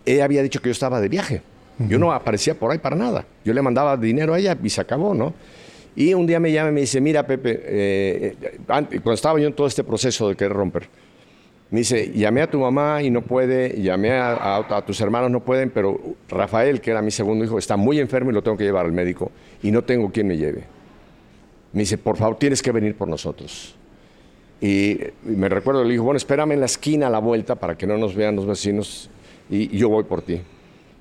ella 0.04 0.24
había 0.24 0.42
dicho 0.42 0.60
que 0.60 0.68
yo 0.68 0.72
estaba 0.72 1.00
de 1.00 1.08
viaje. 1.08 1.42
Yo 1.88 1.98
no 1.98 2.12
aparecía 2.12 2.54
por 2.54 2.70
ahí 2.70 2.78
para 2.78 2.94
nada. 2.94 3.24
Yo 3.44 3.52
le 3.52 3.62
mandaba 3.62 3.96
dinero 3.96 4.34
a 4.34 4.38
ella 4.38 4.56
y 4.62 4.68
se 4.68 4.80
acabó, 4.80 5.14
¿no? 5.14 5.34
Y 5.94 6.14
un 6.14 6.26
día 6.26 6.40
me 6.40 6.52
llama 6.52 6.70
y 6.70 6.72
me 6.72 6.80
dice, 6.82 7.00
mira 7.00 7.26
Pepe, 7.26 7.60
eh, 7.64 8.36
eh, 8.40 8.60
cuando 8.66 9.12
estaba 9.12 9.38
yo 9.38 9.46
en 9.46 9.52
todo 9.52 9.66
este 9.66 9.84
proceso 9.84 10.28
de 10.28 10.36
querer 10.36 10.52
romper, 10.52 10.88
me 11.72 11.78
dice, 11.78 12.12
llamé 12.14 12.42
a 12.42 12.50
tu 12.50 12.60
mamá 12.60 13.02
y 13.02 13.10
no 13.10 13.22
puede, 13.22 13.80
llamé 13.80 14.12
a, 14.12 14.32
a- 14.34 14.76
a 14.76 14.84
tus 14.84 15.00
hermanos, 15.00 15.30
no 15.30 15.40
pueden, 15.40 15.70
pero 15.70 15.98
Rafael, 16.28 16.82
que 16.82 16.90
era 16.90 17.00
mi 17.00 17.10
segundo 17.10 17.44
hijo, 17.46 17.58
está 17.58 17.78
muy 17.78 17.98
enfermo 17.98 18.30
y 18.30 18.34
lo 18.34 18.42
tengo 18.42 18.58
que 18.58 18.64
llevar 18.64 18.84
al 18.84 18.92
médico 18.92 19.32
y 19.62 19.70
no 19.70 19.82
tengo 19.82 20.12
quien 20.12 20.28
me 20.28 20.36
lleve. 20.36 20.64
Me 21.72 21.80
dice, 21.80 21.96
por 21.96 22.18
favor, 22.18 22.36
tienes 22.38 22.62
que 22.62 22.70
venir 22.72 22.94
por 22.94 23.08
nosotros. 23.08 23.74
Y 24.60 25.00
me 25.24 25.48
recuerdo, 25.48 25.82
le 25.82 25.92
dijo, 25.92 26.04
bueno, 26.04 26.18
espérame 26.18 26.52
en 26.52 26.60
la 26.60 26.66
esquina 26.66 27.06
a 27.06 27.10
la 27.10 27.20
vuelta 27.20 27.54
para 27.54 27.76
que 27.78 27.86
no 27.86 27.96
nos 27.96 28.14
vean 28.14 28.36
los 28.36 28.44
vecinos 28.46 29.08
y 29.48 29.74
yo 29.76 29.88
voy 29.88 30.04
por 30.04 30.20
ti. 30.20 30.42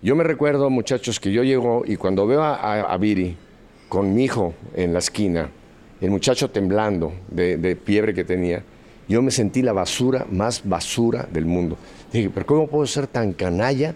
Yo 0.01 0.15
me 0.15 0.23
recuerdo, 0.23 0.69
muchachos, 0.69 1.19
que 1.19 1.33
yo 1.33 1.43
llego 1.43 1.83
y 1.85 1.97
cuando 1.97 2.25
veo 2.25 2.41
a, 2.41 2.85
a- 2.93 2.99
con 3.89 4.15
mi 4.15 4.23
hijo 4.23 4.53
en 4.73 4.93
la 4.93 4.99
esquina, 4.99 5.49
el 5.99 6.09
muchacho 6.11 6.49
temblando 6.49 7.11
de 7.29 7.77
fiebre 7.83 8.13
que 8.13 8.23
tenía, 8.23 8.63
yo 9.11 9.21
me 9.21 9.31
sentí 9.31 9.61
la 9.61 9.73
basura 9.73 10.25
más 10.31 10.61
basura 10.63 11.27
del 11.31 11.45
mundo. 11.45 11.77
Dije, 12.13 12.29
pero 12.33 12.45
¿cómo 12.45 12.67
puedo 12.67 12.85
ser 12.87 13.07
tan 13.07 13.33
canalla 13.33 13.93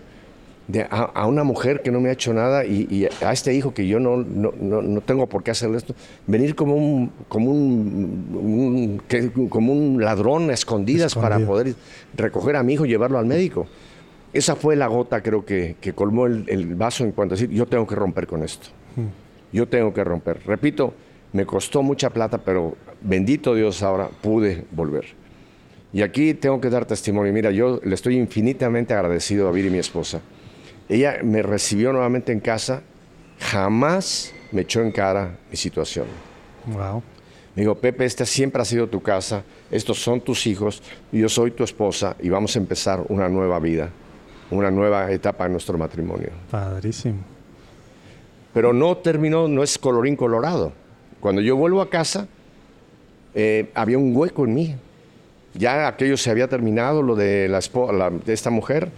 de, 0.67 0.81
a, 0.81 0.87
a 1.13 1.27
una 1.27 1.43
mujer 1.43 1.81
que 1.83 1.91
no 1.91 1.99
me 2.01 2.09
ha 2.09 2.13
hecho 2.13 2.33
nada 2.33 2.65
y, 2.65 2.87
y 2.89 3.05
a 3.23 3.31
este 3.31 3.53
hijo 3.53 3.73
que 3.73 3.87
yo 3.87 3.99
no, 3.99 4.17
no, 4.17 4.51
no- 4.59 4.81
no 4.81 5.01
tengo 5.01 5.27
por 5.27 5.43
qué 5.43 5.51
hacerle 5.51 5.77
esto? 5.77 5.93
Venir 6.27 6.55
como 6.55 6.75
un, 6.75 7.11
como 7.27 7.51
un, 7.51 9.01
como 9.49 9.73
un 9.73 10.01
ladrón 10.01 10.49
a 10.49 10.53
escondidas 10.53 11.13
para 11.15 11.37
poder 11.47 11.75
recoger 12.15 12.55
a 12.55 12.63
mi 12.63 12.73
hijo 12.73 12.85
y 12.85 12.89
llevarlo 12.89 13.17
al 13.19 13.25
médico. 13.25 13.67
Esa 14.33 14.55
fue 14.55 14.75
la 14.75 14.87
gota, 14.87 15.21
creo 15.21 15.45
que, 15.45 15.75
que 15.79 15.93
colmó 15.93 16.25
el, 16.25 16.43
el 16.49 16.75
vaso 16.75 17.03
en 17.03 17.11
cuanto 17.11 17.35
a 17.35 17.37
decir, 17.37 17.49
yo 17.55 17.65
tengo 17.67 17.87
que 17.87 17.95
romper 17.95 18.27
con 18.27 18.43
esto. 18.43 18.67
Yo 19.53 19.67
tengo 19.67 19.93
que 19.93 20.03
romper. 20.03 20.39
Repito, 20.45 20.93
me 21.35 21.45
costó 21.45 21.83
mucha 21.83 22.09
plata, 22.11 22.37
pero 22.37 22.77
bendito 23.01 23.53
Dios 23.53 23.83
ahora 23.83 24.07
pude 24.07 24.63
volver. 24.71 25.03
Y 25.91 26.01
aquí 26.01 26.33
tengo 26.33 26.61
que 26.61 26.69
dar 26.69 26.85
testimonio. 26.85 27.33
Mira, 27.33 27.51
yo 27.51 27.81
le 27.83 27.93
estoy 27.93 28.15
infinitamente 28.15 28.93
agradecido 28.93 29.49
a 29.49 29.51
Viri, 29.51 29.69
mi 29.69 29.79
esposa. 29.79 30.21
Ella 30.87 31.17
me 31.23 31.41
recibió 31.41 31.91
nuevamente 31.91 32.31
en 32.31 32.39
casa, 32.39 32.83
jamás 33.37 34.33
me 34.53 34.61
echó 34.61 34.81
en 34.81 34.93
cara 34.93 35.37
mi 35.51 35.57
situación. 35.57 36.05
Wow. 36.67 37.03
Me 37.53 37.63
dijo, 37.63 37.75
Pepe, 37.75 38.05
esta 38.05 38.25
siempre 38.25 38.61
ha 38.61 38.65
sido 38.65 38.87
tu 38.87 39.01
casa, 39.01 39.43
estos 39.69 40.01
son 40.01 40.21
tus 40.21 40.47
hijos, 40.47 40.81
yo 41.11 41.27
soy 41.27 41.51
tu 41.51 41.65
esposa 41.65 42.15
y 42.21 42.29
vamos 42.29 42.55
a 42.55 42.59
empezar 42.59 43.03
una 43.09 43.27
nueva 43.27 43.59
vida, 43.59 43.89
una 44.51 44.71
nueva 44.71 45.11
etapa 45.11 45.47
en 45.47 45.51
nuestro 45.51 45.77
matrimonio. 45.77 46.29
Padrísimo. 46.49 47.19
Pero 48.53 48.71
no 48.71 48.95
terminó, 48.95 49.49
no 49.49 49.63
es 49.63 49.77
colorín 49.77 50.15
colorado. 50.15 50.84
Cuando 51.25 51.41
yo 51.41 51.55
vuelvo 51.55 51.81
a 51.81 51.89
casa, 51.89 52.27
eh, 53.33 53.71
había 53.73 53.97
un 53.97 54.15
hueco 54.15 54.45
en 54.45 54.53
mí. 54.53 54.75
Ya 55.55 55.87
aquello 55.87 56.17
se 56.17 56.29
había 56.29 56.47
terminado, 56.47 57.01
lo 57.01 57.15
de, 57.15 57.47
la, 57.47 57.61
la- 57.93 58.11
de 58.11 58.31
esta 58.31 58.51
mujer, 58.51 58.89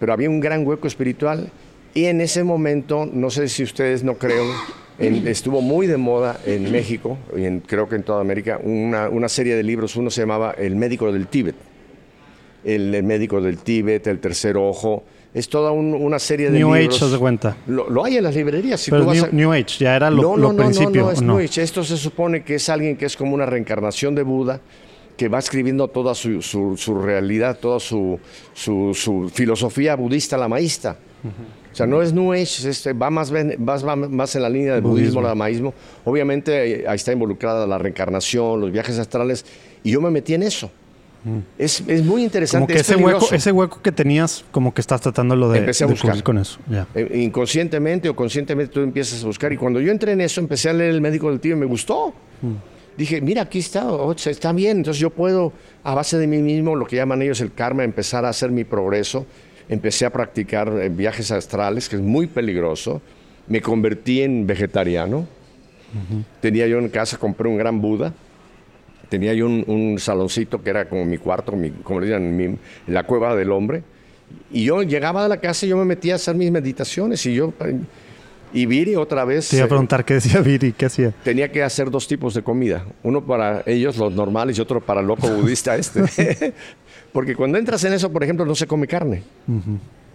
pero 0.00 0.14
había 0.14 0.30
un 0.30 0.40
gran 0.40 0.66
hueco 0.66 0.86
espiritual. 0.88 1.50
Y 1.92 2.06
en 2.06 2.22
ese 2.22 2.42
momento, 2.42 3.04
no 3.04 3.28
sé 3.28 3.48
si 3.50 3.62
ustedes 3.64 4.02
no 4.02 4.14
creen, 4.14 4.48
en- 4.98 5.28
estuvo 5.28 5.60
muy 5.60 5.86
de 5.86 5.98
moda 5.98 6.40
en 6.46 6.72
México, 6.72 7.18
y 7.36 7.58
creo 7.60 7.86
que 7.86 7.96
en 7.96 8.02
toda 8.02 8.22
América, 8.22 8.58
una, 8.62 9.10
una 9.10 9.28
serie 9.28 9.54
de 9.54 9.62
libros. 9.62 9.94
Uno 9.94 10.08
se 10.08 10.22
llamaba 10.22 10.52
El 10.56 10.76
médico 10.76 11.12
del 11.12 11.26
Tíbet. 11.26 11.54
el, 12.64 13.02
médico 13.02 13.42
del 13.42 13.58
Tíbet, 13.58 14.06
el 14.06 14.20
tercer 14.20 14.56
ojo. 14.56 15.04
Es 15.34 15.48
toda 15.48 15.72
una 15.72 16.20
serie 16.20 16.48
de 16.48 16.60
New 16.60 16.72
libros. 16.72 17.02
Age, 17.02 17.10
de 17.10 17.18
cuenta. 17.18 17.56
Lo, 17.66 18.04
hay 18.04 18.18
en 18.18 18.22
las 18.22 18.36
librerías. 18.36 18.80
Si 18.80 18.92
Pero 18.92 19.12
New, 19.32 19.52
Age, 19.52 19.78
ya 19.80 19.96
era 19.96 20.08
lo, 20.08 20.22
no, 20.22 20.36
no, 20.36 20.52
no, 20.52 20.62
principio. 20.62 21.00
No, 21.00 21.06
no, 21.06 21.10
es 21.10 21.22
New 21.22 21.38
Age. 21.38 21.60
Esto 21.60 21.82
se 21.82 21.96
supone 21.96 22.44
que 22.44 22.54
es 22.54 22.68
alguien 22.68 22.96
que 22.96 23.06
es 23.06 23.16
como 23.16 23.34
una 23.34 23.44
reencarnación 23.44 24.14
de 24.14 24.22
Buda, 24.22 24.60
que 25.16 25.28
va 25.28 25.40
escribiendo 25.40 25.88
toda 25.88 26.14
su, 26.14 26.40
su, 26.40 26.94
realidad, 26.94 27.58
toda 27.60 27.80
su, 27.80 28.20
su, 28.54 29.30
filosofía 29.34 29.96
budista 29.96 30.36
lamaísta. 30.36 30.98
O 31.72 31.76
sea, 31.76 31.86
no 31.86 32.00
es 32.00 32.12
New 32.12 32.32
Age, 32.32 32.68
este, 32.68 32.92
va, 32.92 33.10
más, 33.10 33.32
va 33.34 33.96
más 33.96 34.36
en 34.36 34.42
la 34.42 34.48
línea 34.48 34.74
del 34.74 34.82
budismo, 34.82 35.00
budismo 35.00 35.22
lamaísmo. 35.22 35.74
Obviamente 36.04 36.86
ahí 36.86 36.94
está 36.94 37.12
involucrada 37.12 37.66
la 37.66 37.78
reencarnación, 37.78 38.60
los 38.60 38.70
viajes 38.70 39.00
astrales, 39.00 39.44
y 39.82 39.90
yo 39.90 40.00
me 40.00 40.10
metí 40.10 40.34
en 40.34 40.44
eso. 40.44 40.70
Mm. 41.24 41.38
Es, 41.58 41.82
es, 41.86 42.04
muy 42.04 42.22
interesante. 42.22 42.66
Como 42.66 42.74
que 42.74 42.80
ese 42.80 42.96
hueco, 42.96 43.28
ese 43.32 43.50
hueco 43.50 43.82
que 43.82 43.92
tenías, 43.92 44.44
como 44.50 44.74
que 44.74 44.80
estás 44.80 45.00
tratando 45.00 45.34
lo 45.34 45.50
de, 45.50 45.58
empecé 45.58 45.84
a 45.84 45.86
buscar. 45.86 46.22
con 46.22 46.38
eso. 46.38 46.58
Eh, 46.94 47.22
inconscientemente 47.22 48.08
o 48.08 48.14
conscientemente 48.14 48.72
tú 48.72 48.80
empiezas 48.80 49.22
a 49.24 49.26
buscar. 49.26 49.52
Y 49.52 49.56
cuando 49.56 49.80
yo 49.80 49.90
entré 49.90 50.12
en 50.12 50.20
eso, 50.20 50.40
empecé 50.40 50.68
a 50.68 50.72
leer 50.72 50.94
El 50.94 51.00
médico 51.00 51.30
del 51.30 51.40
tío 51.40 51.56
y 51.56 51.58
me 51.58 51.66
gustó. 51.66 52.14
Mm 52.42 52.74
dije, 52.96 53.20
mira, 53.20 53.42
aquí 53.42 53.58
está, 53.58 53.90
oh, 53.90 54.12
está 54.12 54.52
bien, 54.52 54.78
entonces 54.78 55.00
yo 55.00 55.10
puedo, 55.10 55.52
a 55.82 55.94
base 55.94 56.18
de 56.18 56.26
mí 56.26 56.38
mismo, 56.38 56.76
lo 56.76 56.86
que 56.86 56.96
llaman 56.96 57.22
ellos 57.22 57.40
el 57.40 57.52
karma, 57.52 57.84
empezar 57.84 58.24
a 58.24 58.28
hacer 58.28 58.50
mi 58.50 58.64
progreso. 58.64 59.26
Empecé 59.68 60.04
a 60.04 60.10
practicar 60.10 60.68
eh, 60.68 60.90
viajes 60.90 61.30
astrales, 61.30 61.88
que 61.88 61.96
es 61.96 62.02
muy 62.02 62.26
peligroso. 62.26 63.00
Me 63.48 63.60
convertí 63.62 64.22
en 64.22 64.46
vegetariano. 64.46 65.26
Tenía 66.40 66.66
yo 66.66 66.78
en 66.78 66.88
casa, 66.88 67.16
compré 67.18 67.48
un 67.48 67.56
gran 67.56 67.80
Buda. 67.80 68.12
Tenía 69.08 69.34
yo 69.34 69.46
un, 69.46 69.96
saloncito 69.98 70.62
que 70.62 70.70
era 70.70 70.88
como 70.88 71.04
mi 71.04 71.18
cuarto, 71.18 71.52
como 71.82 72.00
le 72.00 72.06
dicen, 72.06 72.58
la 72.86 73.04
cueva 73.04 73.34
del 73.34 73.52
hombre. 73.52 73.82
Y 74.50 74.64
yo 74.64 74.82
llegaba 74.82 75.24
a 75.24 75.28
la 75.28 75.38
casa 75.38 75.66
y 75.66 75.68
yo 75.68 75.76
me 75.76 75.84
metía 75.84 76.14
a 76.14 76.16
hacer 76.16 76.34
mis 76.34 76.50
meditaciones 76.50 77.24
y 77.26 77.34
yo 77.34 77.52
y 78.54 78.66
Viri 78.66 78.94
otra 78.94 79.24
vez... 79.24 79.48
Te 79.48 79.56
iba 79.56 79.64
a 79.66 79.68
preguntar 79.68 80.04
qué 80.04 80.14
decía 80.14 80.40
Viri, 80.40 80.72
qué 80.72 80.86
hacía. 80.86 81.12
Tenía 81.24 81.50
que 81.50 81.62
hacer 81.62 81.90
dos 81.90 82.06
tipos 82.06 82.34
de 82.34 82.42
comida. 82.42 82.86
Uno 83.02 83.26
para 83.26 83.64
ellos, 83.66 83.96
los 83.98 84.12
normales, 84.12 84.56
y 84.56 84.60
otro 84.60 84.80
para 84.80 85.00
el 85.00 85.08
loco 85.08 85.28
budista 85.28 85.74
este. 85.74 86.54
Porque 87.12 87.34
cuando 87.34 87.58
entras 87.58 87.82
en 87.82 87.92
eso, 87.92 88.10
por 88.12 88.22
ejemplo, 88.22 88.46
no 88.46 88.54
se 88.54 88.68
come 88.68 88.86
carne. 88.86 89.24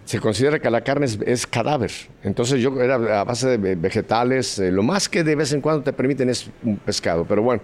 Se 0.06 0.18
considera 0.18 0.58
que 0.58 0.70
la 0.70 0.80
carne 0.80 1.06
es, 1.26 1.46
cadáver. 1.46 1.92
Entonces 2.24 2.60
yo 2.62 2.80
era 2.80 3.20
a 3.20 3.24
base 3.24 3.58
de 3.58 3.74
vegetales. 3.74 4.58
Eh, 4.58 4.72
lo 4.72 4.82
más 4.82 5.08
que 5.08 5.22
de 5.22 5.36
vez 5.36 5.52
en 5.52 5.60
cuando 5.60 5.82
te 5.82 5.92
permiten 5.92 6.30
es 6.30 6.50
un 6.64 6.76
pescado. 6.78 7.26
Pero 7.26 7.42
bueno, 7.42 7.62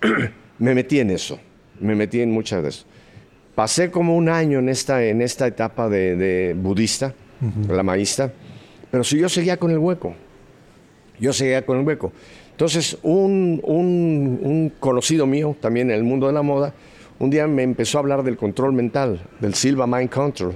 me 0.58 0.74
metí 0.74 1.00
en 1.00 1.10
eso. 1.10 1.38
Me 1.80 1.94
metí 1.94 2.20
en 2.20 2.30
muchas 2.30 2.62
de 2.62 2.68
eso. 2.68 2.86
Pasé 3.54 3.90
como 3.90 4.16
un 4.16 4.28
año 4.28 4.58
en 4.58 4.68
esta, 4.68 5.04
en 5.04 5.22
esta 5.22 5.46
etapa 5.46 5.88
de, 5.88 6.54
budista, 6.56 7.14
la 7.68 7.82
maísta 7.82 8.32
pero 8.94 9.02
si 9.02 9.18
yo 9.18 9.28
seguía 9.28 9.56
con 9.56 9.72
el 9.72 9.78
hueco, 9.78 10.14
yo 11.18 11.32
seguía 11.32 11.66
con 11.66 11.80
el 11.80 11.84
hueco. 11.84 12.12
Entonces, 12.52 12.96
un, 13.02 13.60
un, 13.64 14.72
conocido 14.78 15.26
mío, 15.26 15.56
también 15.60 15.90
en 15.90 15.96
el 15.96 16.04
mundo 16.04 16.28
de 16.28 16.32
la 16.32 16.42
moda, 16.42 16.72
un 17.18 17.28
día 17.28 17.48
me 17.48 17.64
empezó 17.64 17.98
a 17.98 18.02
hablar 18.02 18.22
del 18.22 18.36
control 18.36 18.72
mental, 18.72 19.20
del 19.40 19.54
Silva 19.54 19.88
Mind 19.88 20.10
Control. 20.10 20.54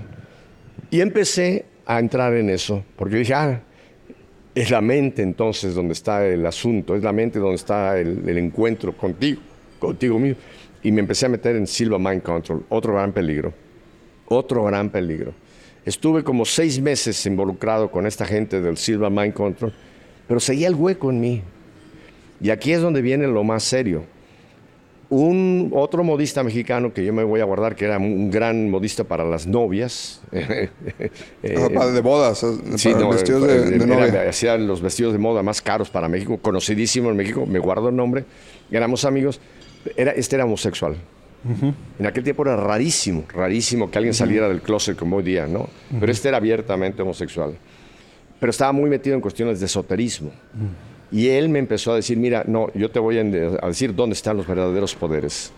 Y 0.88 1.00
empecé 1.00 1.64
a 1.84 1.98
entrar 1.98 2.32
en 2.34 2.48
eso, 2.48 2.84
porque 2.94 3.16
dije, 3.16 3.34
ah, 3.34 3.60
es 4.60 4.70
la 4.70 4.80
mente 4.80 5.22
entonces 5.22 5.74
donde 5.74 5.92
está 5.92 6.26
el 6.26 6.44
asunto, 6.44 6.96
es 6.96 7.02
la 7.02 7.12
mente 7.12 7.38
donde 7.38 7.54
está 7.54 7.98
el, 7.98 8.36
encuentro 8.36 8.92
contigo, 8.92 9.40
contigo 9.78 10.18
mismo. 10.18 10.40
Y 10.82 10.90
me 10.90 11.00
empecé 11.00 11.26
a 11.26 11.28
meter 11.28 11.54
en 11.54 11.66
Silva 11.66 11.98
Mind 11.98 12.22
Control, 12.22 12.64
otro 12.68 12.94
gran 12.94 13.12
peligro, 13.12 13.52
otro 14.26 14.64
gran 14.64 14.90
peligro. 14.90 15.32
Estuve 15.84 16.24
como 16.24 16.44
seis 16.44 16.80
meses 16.80 17.24
involucrado 17.26 17.90
con 17.90 18.06
esta 18.06 18.26
gente 18.26 18.60
del 18.60 18.76
Silver 18.76 19.10
Mind 19.10 19.32
Control, 19.32 19.72
pero 20.26 20.40
seguía 20.40 20.68
el 20.68 20.74
hueco 20.74 21.10
en 21.10 21.20
mí. 21.20 21.42
Y 22.40 22.50
aquí 22.50 22.72
es 22.72 22.80
donde 22.80 23.00
viene 23.00 23.26
lo 23.26 23.44
más 23.44 23.62
serio. 23.62 24.04
Un 25.10 25.72
otro 25.74 26.04
modista 26.04 26.42
mexicano 26.42 26.92
que 26.92 27.02
yo 27.02 27.14
me 27.14 27.24
voy 27.24 27.40
a 27.40 27.44
guardar, 27.44 27.74
que 27.74 27.86
era 27.86 27.96
un 27.96 28.30
gran 28.30 28.68
modista 28.68 29.04
para 29.04 29.24
las 29.24 29.46
novias. 29.46 30.20
Eh, 30.32 30.68
de 31.42 32.00
bodas, 32.00 32.44
sí, 32.76 32.92
vestidos 32.92 33.46
de, 33.46 33.86
novia. 33.86 34.28
Hacía 34.28 34.56
los 34.58 34.82
vestidos 34.82 35.12
de 35.12 35.18
moda 35.18 35.42
más 35.42 35.62
caros 35.62 35.88
para 35.88 36.08
México, 36.08 36.38
conocidísimo 36.38 37.10
en 37.10 37.16
México, 37.16 37.46
me 37.46 37.58
guardo 37.58 37.88
el 37.88 37.96
nombre, 37.96 38.24
éramos 38.70 39.04
amigos. 39.04 39.40
Era, 39.96 40.12
este 40.12 40.36
era 40.36 40.44
homosexual. 40.44 40.96
En 41.98 42.06
aquel 42.06 42.24
tiempo 42.24 42.42
era 42.42 42.56
rarísimo, 42.56 43.24
rarísimo 43.32 43.90
que 43.90 43.98
alguien 43.98 44.12
saliera 44.12 44.48
del 44.48 44.60
closet 44.60 44.96
como 44.96 45.16
hoy 45.16 45.22
día, 45.22 45.46
¿no? 45.46 45.68
Pero 45.98 46.10
este 46.10 46.28
era 46.28 46.36
abiertamente 46.36 47.00
homosexual. 47.02 47.56
Pero 48.40 48.50
estaba 48.50 48.72
muy 48.72 48.90
metido 48.90 49.14
en 49.14 49.20
cuestiones 49.20 49.60
de 49.60 49.66
esoterismo. 49.66 50.30
Y 51.10 51.28
él 51.28 51.48
me 51.48 51.58
empezó 51.58 51.92
a 51.92 51.96
decir, 51.96 52.18
mira, 52.18 52.44
no, 52.46 52.72
yo 52.74 52.90
te 52.90 52.98
voy 52.98 53.18
a 53.18 53.24
decir 53.24 53.94
dónde 53.94 54.14
están 54.14 54.36
los 54.36 54.46
verdaderos 54.46 54.94
poderes. 54.94 55.52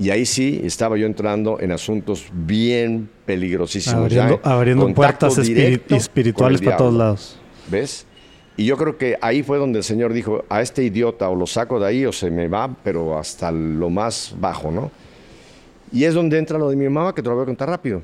Y 0.00 0.10
ahí 0.10 0.24
sí 0.26 0.60
estaba 0.64 0.96
yo 0.96 1.06
entrando 1.06 1.58
en 1.60 1.72
asuntos 1.72 2.26
bien 2.32 3.08
peligrosísimos. 3.26 4.12
Abriendo, 4.42 4.94
puertas 4.94 5.38
espirituales 5.38 6.60
para 6.60 6.76
todos 6.76 6.94
lados. 6.94 7.38
¿Ves? 7.68 8.06
Y 8.56 8.64
yo 8.64 8.76
creo 8.76 8.96
que 8.98 9.16
ahí 9.20 9.44
fue 9.44 9.58
donde 9.58 9.78
el 9.78 9.84
Señor 9.84 10.12
dijo, 10.12 10.44
a 10.48 10.62
este 10.62 10.82
idiota 10.82 11.28
o 11.28 11.36
lo 11.36 11.46
saco 11.46 11.78
de 11.78 11.86
ahí 11.86 12.04
o 12.06 12.12
se 12.12 12.28
me 12.28 12.48
va, 12.48 12.68
pero 12.82 13.16
hasta 13.16 13.52
lo 13.52 13.88
más 13.88 14.34
bajo, 14.38 14.72
¿no? 14.72 14.90
Y 15.92 16.04
es 16.04 16.14
donde 16.14 16.38
entra 16.38 16.58
lo 16.58 16.68
de 16.68 16.74
mi 16.74 16.88
mamá, 16.88 17.14
que 17.14 17.22
te 17.22 17.28
lo 17.28 17.36
voy 17.36 17.44
a 17.44 17.46
contar 17.46 17.68
rápido. 17.68 18.02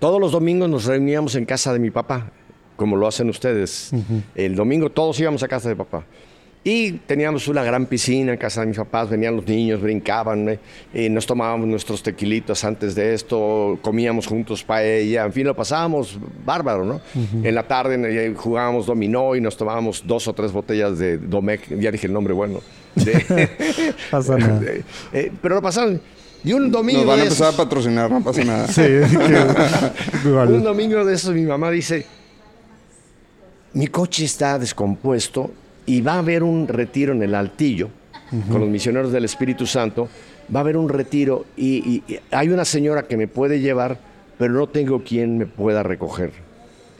Todos 0.00 0.20
los 0.20 0.32
domingos 0.32 0.68
nos 0.68 0.84
reuníamos 0.86 1.34
en 1.36 1.44
casa 1.44 1.72
de 1.72 1.78
mi 1.78 1.90
papá, 1.90 2.32
como 2.78 2.96
lo 2.96 3.06
hacen 3.08 3.28
ustedes. 3.28 3.90
El 4.34 4.54
domingo 4.54 4.88
todos 4.88 5.18
íbamos 5.20 5.42
a 5.42 5.48
casa 5.48 5.68
de 5.68 5.76
papá. 5.76 6.04
Y 6.64 6.92
teníamos 6.92 7.48
una 7.48 7.62
gran 7.62 7.86
piscina 7.86 8.32
en 8.32 8.38
casa 8.38 8.60
de 8.60 8.66
mis 8.66 8.76
papás, 8.76 9.08
venían 9.08 9.36
los 9.36 9.46
niños, 9.46 9.80
brincaban, 9.80 10.48
eh, 10.48 10.58
y 10.92 11.08
nos 11.08 11.24
tomábamos 11.24 11.66
nuestros 11.66 12.02
tequilitos 12.02 12.64
antes 12.64 12.94
de 12.94 13.14
esto, 13.14 13.78
comíamos 13.80 14.26
juntos 14.26 14.64
paella, 14.64 15.24
en 15.24 15.32
fin, 15.32 15.46
lo 15.46 15.54
pasábamos 15.54 16.18
bárbaro, 16.44 16.84
¿no? 16.84 17.00
En 17.42 17.54
la 17.54 17.66
tarde 17.66 17.96
eh, 18.04 18.34
jugábamos 18.36 18.86
dominó 18.86 19.34
y 19.34 19.40
nos 19.40 19.56
tomábamos 19.56 20.04
dos 20.06 20.28
o 20.28 20.32
tres 20.34 20.52
botellas 20.52 20.98
de 20.98 21.16
Domec, 21.16 21.68
ya 21.80 21.90
dije 21.90 22.06
el 22.06 22.12
nombre 22.12 22.34
bueno. 22.34 22.60
Pasa 24.10 24.36
nada. 24.36 24.60
Eh, 25.12 25.32
pero 25.40 25.54
lo 25.54 25.62
pasaron. 25.62 26.00
Y 26.44 26.52
un 26.52 26.70
domingo. 26.70 27.00
Nos 27.00 27.08
van 27.08 27.20
a 27.20 27.22
empezar 27.22 27.54
a 27.54 27.56
patrocinar, 27.56 28.10
no 28.10 28.22
pasa 28.22 28.44
nada. 28.44 28.68
sí, 28.68 28.82
un 30.24 30.62
domingo 30.62 31.04
de 31.04 31.14
eso 31.14 31.32
mi 31.32 31.42
mamá 31.42 31.70
dice: 31.70 32.06
Mi 33.74 33.88
coche 33.88 34.24
está 34.24 34.58
descompuesto 34.58 35.50
y 35.86 36.00
va 36.00 36.14
a 36.14 36.18
haber 36.18 36.42
un 36.42 36.68
retiro 36.68 37.12
en 37.12 37.22
el 37.22 37.34
Altillo 37.34 37.90
con 38.50 38.60
los 38.60 38.68
misioneros 38.68 39.12
del 39.12 39.24
Espíritu 39.24 39.66
Santo. 39.66 40.08
Va 40.54 40.60
a 40.60 40.62
haber 40.62 40.76
un 40.76 40.88
retiro 40.88 41.44
y, 41.56 42.02
y, 42.08 42.20
hay 42.30 42.48
una 42.48 42.64
señora 42.64 43.02
que 43.04 43.16
me 43.16 43.28
puede 43.28 43.60
llevar, 43.60 43.98
pero 44.38 44.54
no 44.54 44.66
tengo 44.68 45.02
quien 45.02 45.38
me 45.38 45.46
pueda 45.46 45.82
recoger. 45.82 46.32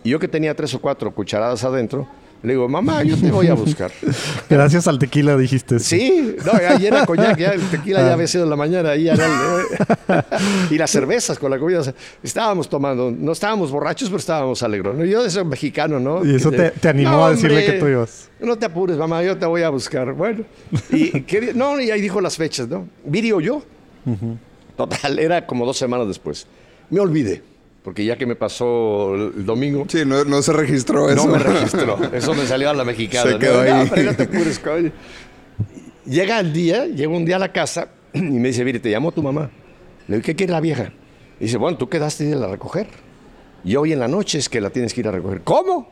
Y 0.04 0.10
yo 0.10 0.18
que 0.18 0.28
tenía 0.28 0.54
tres 0.54 0.74
o 0.74 0.80
cuatro 0.80 1.14
cucharadas 1.14 1.64
adentro, 1.64 2.06
le 2.40 2.52
digo, 2.52 2.68
mamá, 2.68 3.02
yo 3.02 3.16
te 3.16 3.32
voy 3.32 3.48
a 3.48 3.54
buscar. 3.54 3.90
Gracias 4.48 4.86
al 4.86 4.98
tequila 4.98 5.36
dijiste. 5.36 5.80
Sí, 5.80 6.36
no, 6.44 6.52
ayer 6.52 6.94
era 6.94 7.04
coñac, 7.04 7.36
ya 7.36 7.50
el 7.50 7.62
tequila 7.68 8.00
ya 8.00 8.10
ah. 8.10 8.12
había 8.12 8.28
sido 8.28 8.44
en 8.44 8.50
la 8.50 8.56
mañana. 8.56 8.90
Ahí 8.90 9.08
y 10.70 10.78
las 10.78 10.90
cervezas 10.90 11.36
con 11.38 11.50
la 11.50 11.58
comida. 11.58 11.82
estábamos 12.22 12.68
tomando, 12.68 13.10
no 13.10 13.32
estábamos 13.32 13.72
borrachos, 13.72 14.08
pero 14.08 14.18
estábamos 14.18 14.62
alegres. 14.62 15.10
Yo 15.10 15.24
de 15.24 15.30
ser 15.30 15.44
mexicano, 15.44 15.98
¿no? 15.98 16.24
Y 16.24 16.36
eso 16.36 16.52
te, 16.52 16.88
animó 16.88 17.26
a 17.26 17.30
decirle 17.30 17.64
que 17.66 17.72
tú 17.72 17.88
ibas. 17.88 18.30
No 18.38 18.56
te 18.56 18.66
apures, 18.66 18.96
mamá, 18.96 19.22
yo 19.24 19.36
te 19.36 19.46
voy 19.46 19.62
a 19.62 19.70
buscar. 19.70 20.12
Bueno, 20.12 20.44
y, 20.92 21.12
no, 21.54 21.80
y 21.80 21.90
ahí 21.90 22.00
dijo 22.00 22.20
las 22.20 22.36
fechas, 22.36 22.68
¿no? 22.68 22.86
Viri 23.04 23.32
o 23.32 23.40
yo. 23.40 23.62
Total, 24.76 25.18
era 25.18 25.44
como 25.44 25.66
dos 25.66 25.76
semanas 25.76 26.06
después. 26.06 26.46
Me 26.88 27.00
olvidé. 27.00 27.42
Porque 27.88 28.04
ya 28.04 28.18
que 28.18 28.26
me 28.26 28.36
pasó 28.36 29.14
el 29.14 29.46
domingo. 29.46 29.86
Sí, 29.88 30.02
no, 30.04 30.42
se 30.42 30.52
registró 30.52 31.08
eso. 31.08 31.24
No 31.24 31.32
me 31.32 31.38
registró. 31.38 31.98
Eso 32.12 32.34
me 32.34 32.44
salió 32.44 32.68
a 32.68 32.74
la 32.74 32.84
mexicana. 32.84 33.32
Se 33.32 33.38
quedó 33.38 33.62
ahí. 33.62 34.92
Llega 36.04 36.38
el 36.38 36.52
día, 36.52 36.84
llega 36.84 37.08
un 37.08 37.24
día 37.24 37.36
a 37.36 37.38
la 37.38 37.50
casa 37.50 37.88
y 38.12 38.20
me 38.20 38.48
dice, 38.48 38.62
mire, 38.62 38.78
te 38.78 38.90
llamo 38.90 39.10
tu 39.10 39.22
mamá. 39.22 39.50
Le 40.06 40.16
digo, 40.16 40.26
¿qué 40.26 40.36
quiere 40.36 40.52
la 40.52 40.60
vieja? 40.60 40.92
Y 41.40 41.44
dice, 41.44 41.56
bueno, 41.56 41.78
tú 41.78 41.88
quedaste 41.88 42.24
de 42.24 42.36
ir 42.36 42.36
a 42.36 42.46
recoger. 42.46 42.88
Y 43.64 43.74
hoy 43.76 43.94
en 43.94 44.00
la 44.00 44.08
noche 44.08 44.36
es 44.36 44.50
que 44.50 44.60
la 44.60 44.68
tienes 44.68 44.92
que 44.92 45.00
ir 45.00 45.08
a 45.08 45.10
recoger. 45.10 45.40
¿Cómo? 45.40 45.90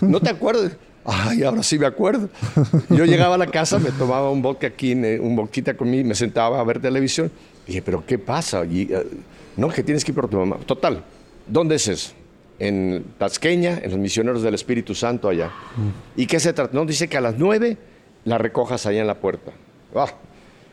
¿No 0.00 0.20
te 0.20 0.30
acuerdas? 0.30 0.78
Ay, 1.04 1.42
ahora 1.42 1.62
sí 1.62 1.78
me 1.78 1.84
acuerdo. 1.84 2.30
Yo 2.88 3.04
llegaba 3.04 3.34
a 3.34 3.38
la 3.38 3.48
casa, 3.48 3.78
me 3.78 3.90
tomaba 3.90 4.30
un 4.30 4.40
vodka 4.40 4.68
aquí, 4.68 4.94
un 4.94 5.36
boquita 5.36 5.76
conmigo, 5.76 6.08
me 6.08 6.14
sentaba 6.14 6.58
a 6.58 6.64
ver 6.64 6.80
televisión. 6.80 7.30
Y 7.66 7.72
dije, 7.72 7.82
¿pero 7.82 8.02
qué 8.06 8.18
pasa? 8.18 8.64
Y, 8.64 8.88
eh, 8.90 9.06
no, 9.58 9.68
que 9.68 9.82
tienes 9.82 10.04
que 10.04 10.12
ir 10.12 10.14
por 10.14 10.28
tu 10.28 10.36
mamá. 10.36 10.56
Total, 10.64 11.02
¿Dónde 11.48 11.76
es 11.76 11.88
eso? 11.88 12.12
En 12.58 13.04
Tasqueña, 13.18 13.78
en 13.82 13.90
los 13.90 13.98
misioneros 13.98 14.42
del 14.42 14.54
Espíritu 14.54 14.94
Santo 14.94 15.28
allá. 15.28 15.50
¿Y 16.16 16.26
qué 16.26 16.40
se 16.40 16.52
trata? 16.52 16.70
No, 16.74 16.84
dice 16.84 17.08
que 17.08 17.16
a 17.16 17.20
las 17.20 17.36
nueve 17.38 17.76
la 18.24 18.36
recojas 18.38 18.84
allá 18.86 19.00
en 19.00 19.06
la 19.06 19.14
puerta. 19.14 19.52
Ah, 19.94 20.08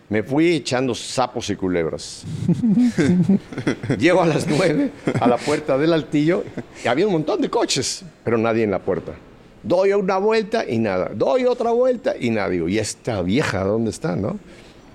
Me 0.09 0.23
fui 0.23 0.55
echando 0.55 0.93
sapos 0.95 1.49
y 1.49 1.55
culebras. 1.55 2.23
Llego 3.99 4.21
a 4.21 4.25
las 4.25 4.47
nueve 4.47 4.91
a 5.19 5.27
la 5.27 5.37
puerta 5.37 5.77
del 5.77 5.93
altillo 5.93 6.43
y 6.83 6.87
había 6.87 7.05
un 7.07 7.13
montón 7.13 7.41
de 7.41 7.49
coches, 7.49 8.03
pero 8.23 8.37
nadie 8.37 8.63
en 8.63 8.71
la 8.71 8.79
puerta. 8.79 9.13
Doy 9.63 9.93
una 9.93 10.17
vuelta 10.17 10.63
y 10.67 10.77
nada. 10.77 11.11
Doy 11.15 11.45
otra 11.45 11.71
vuelta 11.71 12.13
y 12.19 12.29
nada. 12.29 12.49
Digo, 12.49 12.67
¿y 12.69 12.77
esta 12.77 13.21
vieja 13.21 13.63
dónde 13.63 13.89
está, 13.89 14.15
no? 14.15 14.37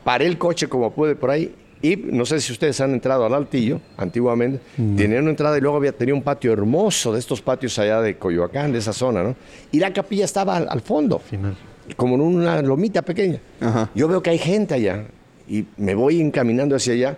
Paré 0.04 0.26
el 0.26 0.38
coche 0.38 0.68
como 0.68 0.92
pude 0.92 1.16
por 1.16 1.30
ahí 1.30 1.54
y 1.82 1.96
no 1.96 2.26
sé 2.26 2.40
si 2.40 2.52
ustedes 2.52 2.80
han 2.80 2.92
entrado 2.92 3.24
al 3.24 3.32
Altillo, 3.34 3.80
antiguamente. 3.96 4.60
Tenía 4.96 5.20
una 5.20 5.30
entrada 5.30 5.56
y 5.56 5.60
luego 5.60 5.76
había, 5.78 5.92
tenía 5.92 6.14
un 6.14 6.22
patio 6.22 6.52
hermoso 6.52 7.12
de 7.12 7.18
estos 7.18 7.40
patios 7.40 7.78
allá 7.78 8.00
de 8.02 8.18
Coyoacán, 8.18 8.72
de 8.72 8.78
esa 8.78 8.92
zona, 8.92 9.22
¿no? 9.22 9.34
Y 9.72 9.78
la 9.78 9.92
capilla 9.92 10.24
estaba 10.26 10.56
al, 10.58 10.68
al 10.68 10.80
fondo, 10.82 11.18
Final. 11.18 11.56
como 11.96 12.16
en 12.16 12.20
una 12.20 12.60
lomita 12.60 13.00
pequeña. 13.02 13.40
Ajá. 13.60 13.90
Yo 13.94 14.08
veo 14.08 14.22
que 14.22 14.30
hay 14.30 14.38
gente 14.38 14.74
allá 14.74 15.04
y 15.48 15.64
me 15.78 15.94
voy 15.94 16.20
encaminando 16.20 16.76
hacia 16.76 16.92
allá. 16.92 17.16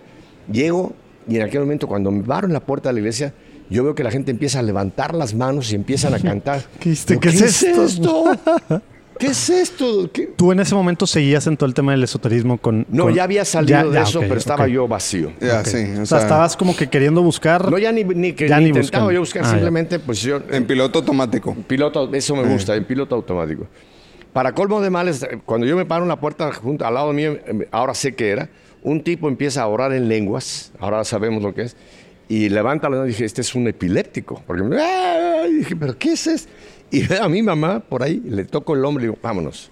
Llego 0.51 0.93
y 1.27 1.35
en 1.35 1.41
aquel 1.43 1.61
momento 1.61 1.87
cuando 1.87 2.09
me 2.11 2.23
paro 2.23 2.47
en 2.47 2.53
la 2.53 2.59
puerta 2.61 2.89
de 2.89 2.93
la 2.93 2.99
iglesia, 2.99 3.33
yo 3.69 3.83
veo 3.83 3.95
que 3.95 4.03
la 4.03 4.11
gente 4.11 4.31
empieza 4.31 4.59
a 4.59 4.61
levantar 4.61 5.13
las 5.13 5.33
manos 5.33 5.71
y 5.71 5.75
empiezan 5.75 6.13
a 6.13 6.19
cantar. 6.21 6.61
¿Qué? 6.79 6.95
Digo, 7.07 7.19
¿Qué 7.19 7.29
es 7.29 7.63
esto? 7.63 8.31
¿Qué 9.19 9.27
es 9.27 9.49
esto? 9.49 10.09
¿Qué- 10.11 10.27
¿Tú 10.35 10.51
en 10.51 10.59
ese 10.59 10.73
momento 10.75 11.05
seguías 11.07 11.45
en 11.47 11.55
todo 11.57 11.67
el 11.67 11.73
tema 11.73 11.91
del 11.91 12.03
esoterismo 12.03 12.57
con... 12.57 12.85
No, 12.89 13.05
con- 13.05 13.13
ya 13.13 13.23
había 13.23 13.45
salido 13.45 13.79
Ya- 13.79 13.85
de 13.85 13.93
ya, 13.93 14.01
eso, 14.03 14.19
ok, 14.19 14.25
pero 14.27 14.39
estaba 14.39 14.63
ok. 14.65 14.69
yo 14.69 14.87
vacío. 14.87 15.31
Ya, 15.39 15.59
Ok. 15.61 15.65
sí. 15.67 15.77
O 16.01 16.05
sea, 16.05 16.19
estabas 16.19 16.57
como 16.57 16.75
que 16.75 16.87
queriendo 16.89 17.21
buscar... 17.21 17.69
No, 17.71 17.77
ya 17.77 17.91
ni, 17.91 18.03
ni 18.03 18.33
que 18.33 18.47
Ya 18.47 18.59
ni 18.59 18.67
intentaba 18.67 18.81
buscando. 19.05 19.11
yo 19.11 19.19
buscar, 19.19 19.43
Ah, 19.43 19.45
ya. 19.45 19.51
simplemente 19.51 19.99
pues 19.99 20.21
yo... 20.21 20.41
En 20.51 20.65
piloto 20.65 20.99
automático. 20.99 21.55
Piloto, 21.67 22.13
eso 22.13 22.35
me 22.35 22.43
gusta, 22.43 22.75
en 22.75 22.85
piloto 22.85 23.15
automático. 23.15 23.67
Para 24.33 24.53
colmo 24.53 24.81
de 24.81 24.89
males, 24.89 25.25
cuando 25.45 25.67
yo 25.67 25.75
me 25.77 25.85
paro 25.85 26.03
en 26.03 26.09
la 26.09 26.19
puerta 26.19 26.51
junto, 26.51 26.85
al 26.85 26.95
lado 26.95 27.13
mío, 27.13 27.33
eh, 27.45 27.67
ahora 27.71 27.93
sé 27.93 28.15
que 28.15 28.29
era, 28.31 28.49
un 28.81 29.03
tipo 29.03 29.27
empieza 29.29 29.61
a 29.61 29.67
orar 29.67 29.93
en 29.93 30.09
lenguas, 30.09 30.71
ahora 30.79 31.03
sabemos 31.03 31.43
lo 31.43 31.53
que 31.53 31.61
es, 31.61 31.75
y 32.27 32.49
levanta 32.49 32.89
la 32.89 32.95
mano 32.95 33.05
y 33.05 33.09
dije, 33.09 33.25
este 33.25 33.41
es 33.41 33.53
un 33.53 33.67
epiléptico. 33.67 34.41
Porque 34.47 34.63
me, 34.63 34.81
¡Ah! 34.81 35.43
y 35.47 35.53
dije, 35.57 35.75
¿pero 35.75 35.95
qué 35.99 36.13
es 36.13 36.25
eso? 36.25 36.47
Y 36.93 37.07
veo 37.07 37.23
a 37.23 37.27
mi 37.27 37.41
mamá 37.41 37.79
por 37.79 38.03
ahí, 38.03 38.21
le 38.23 38.45
toco 38.45 38.75
el 38.75 38.85
hombro 38.85 39.03
y 39.03 39.07
digo, 39.07 39.17
vámonos. 39.21 39.71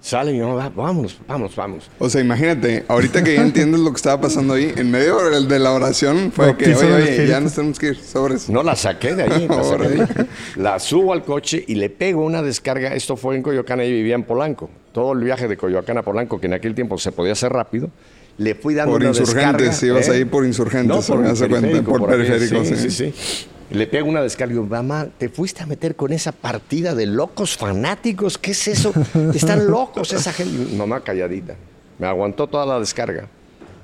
Sale 0.00 0.32
mi 0.32 0.40
mamá, 0.40 0.54
"Va, 0.56 0.68
vámonos, 0.68 1.16
vámonos, 1.28 1.54
vámonos. 1.56 1.90
O 2.00 2.10
sea, 2.10 2.20
imagínate, 2.20 2.84
ahorita 2.88 3.22
que 3.22 3.36
ya 3.36 3.40
entiendes 3.42 3.80
lo 3.80 3.90
que 3.90 3.96
estaba 3.96 4.20
pasando 4.20 4.54
ahí, 4.54 4.72
en 4.76 4.90
medio 4.90 5.16
de 5.40 5.58
la 5.60 5.70
oración 5.72 6.32
fue 6.32 6.56
que, 6.56 6.74
oye, 6.74 6.92
oye, 6.92 7.26
ya 7.28 7.40
nos 7.40 7.54
tenemos 7.54 7.78
que 7.78 7.86
ir, 7.90 7.96
sobres. 7.96 8.50
No 8.50 8.64
la 8.64 8.74
saqué 8.74 9.14
de 9.14 9.22
ahí, 9.22 9.46
la, 9.48 9.62
saqué 9.64 9.88
de 9.88 10.02
ahí. 10.02 10.08
La 10.56 10.78
subo 10.80 11.12
al 11.12 11.22
coche 11.24 11.64
y 11.68 11.76
le 11.76 11.88
pego 11.88 12.24
una 12.24 12.42
descarga. 12.42 12.94
Esto 12.94 13.16
fue 13.16 13.36
en 13.36 13.42
Coyoacán, 13.42 13.80
y 13.80 13.90
vivía 13.92 14.16
en 14.16 14.24
Polanco. 14.24 14.68
Todo 14.92 15.12
el 15.12 15.20
viaje 15.20 15.46
de 15.46 15.56
Coyoacán 15.56 15.96
a 15.98 16.02
Polanco, 16.02 16.38
que 16.40 16.48
en 16.48 16.54
aquel 16.54 16.74
tiempo 16.74 16.98
se 16.98 17.12
podía 17.12 17.32
hacer 17.32 17.52
rápido, 17.52 17.88
le 18.36 18.56
fui 18.56 18.74
dando 18.74 18.92
Por 18.92 19.00
una 19.02 19.10
insurgentes, 19.10 19.68
descarga, 19.68 19.86
ibas 19.86 20.08
¿eh? 20.08 20.12
ahí 20.16 20.24
por 20.24 20.44
insurgentes, 20.44 20.88
No, 20.96 21.00
por 21.00 21.18
me 21.24 21.30
hace 21.30 21.48
cuenta, 21.48 21.82
por 21.82 22.12
aquí, 22.12 22.24
periférico, 22.24 22.64
sí, 22.64 22.76
sí. 22.76 22.90
sí, 22.90 23.12
sí. 23.12 23.46
Le 23.70 23.86
pego 23.86 24.08
una 24.08 24.22
descarga 24.22 24.60
mamá, 24.60 25.08
¿te 25.18 25.28
fuiste 25.28 25.62
a 25.62 25.66
meter 25.66 25.96
con 25.96 26.12
esa 26.12 26.32
partida 26.32 26.94
de 26.94 27.06
locos 27.06 27.56
fanáticos? 27.56 28.38
¿Qué 28.38 28.50
es 28.52 28.68
eso? 28.68 28.92
Están 29.34 29.66
locos 29.66 30.12
esa 30.12 30.32
gente. 30.32 30.76
Mamá 30.76 31.00
calladita. 31.00 31.56
Me 31.98 32.06
aguantó 32.06 32.46
toda 32.46 32.66
la 32.66 32.78
descarga. 32.78 33.28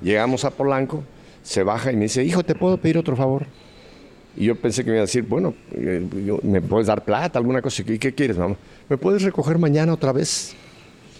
Llegamos 0.01 0.45
a 0.45 0.51
Polanco, 0.51 1.03
se 1.43 1.63
baja 1.63 1.91
y 1.91 1.95
me 1.95 2.03
dice, 2.03 2.23
hijo, 2.23 2.43
¿te 2.43 2.55
puedo 2.55 2.77
pedir 2.77 2.97
otro 2.97 3.15
favor? 3.15 3.45
Y 4.35 4.45
yo 4.45 4.55
pensé 4.55 4.83
que 4.83 4.91
me 4.91 4.97
iba 4.97 5.03
a 5.03 5.05
decir, 5.05 5.23
bueno, 5.23 5.53
eh, 5.71 6.39
¿me 6.43 6.61
puedes 6.61 6.87
dar 6.87 7.03
plata, 7.03 7.37
alguna 7.37 7.61
cosa? 7.61 7.83
¿Y 7.85 7.99
qué 7.99 8.13
quieres, 8.13 8.37
mamá? 8.37 8.55
¿Me 8.87 8.97
puedes 8.97 9.23
recoger 9.23 9.57
mañana 9.57 9.93
otra 9.93 10.11
vez? 10.11 10.53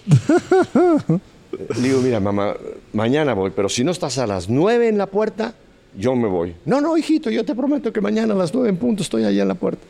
Le 1.76 1.82
digo, 1.82 2.00
mira, 2.02 2.20
mamá, 2.20 2.56
mañana 2.94 3.34
voy, 3.34 3.52
pero 3.54 3.68
si 3.68 3.84
no 3.84 3.92
estás 3.92 4.18
a 4.18 4.26
las 4.26 4.50
nueve 4.50 4.88
en 4.88 4.98
la 4.98 5.08
puerta, 5.08 5.54
yo 5.98 6.16
me 6.16 6.28
voy. 6.28 6.56
No, 6.66 6.82
no, 6.82 6.98
hijito, 6.98 7.30
yo 7.30 7.44
te 7.44 7.56
prometo 7.56 7.92
que 7.92 8.02
mañana 8.02 8.34
a 8.34 8.38
las 8.38 8.54
nueve 8.54 8.70
en 8.70 8.78
punto 8.78 9.04
estoy 9.04 9.24
allá 9.24 9.42
en 9.42 9.48
la 9.48 9.56
puerta. 9.56 9.82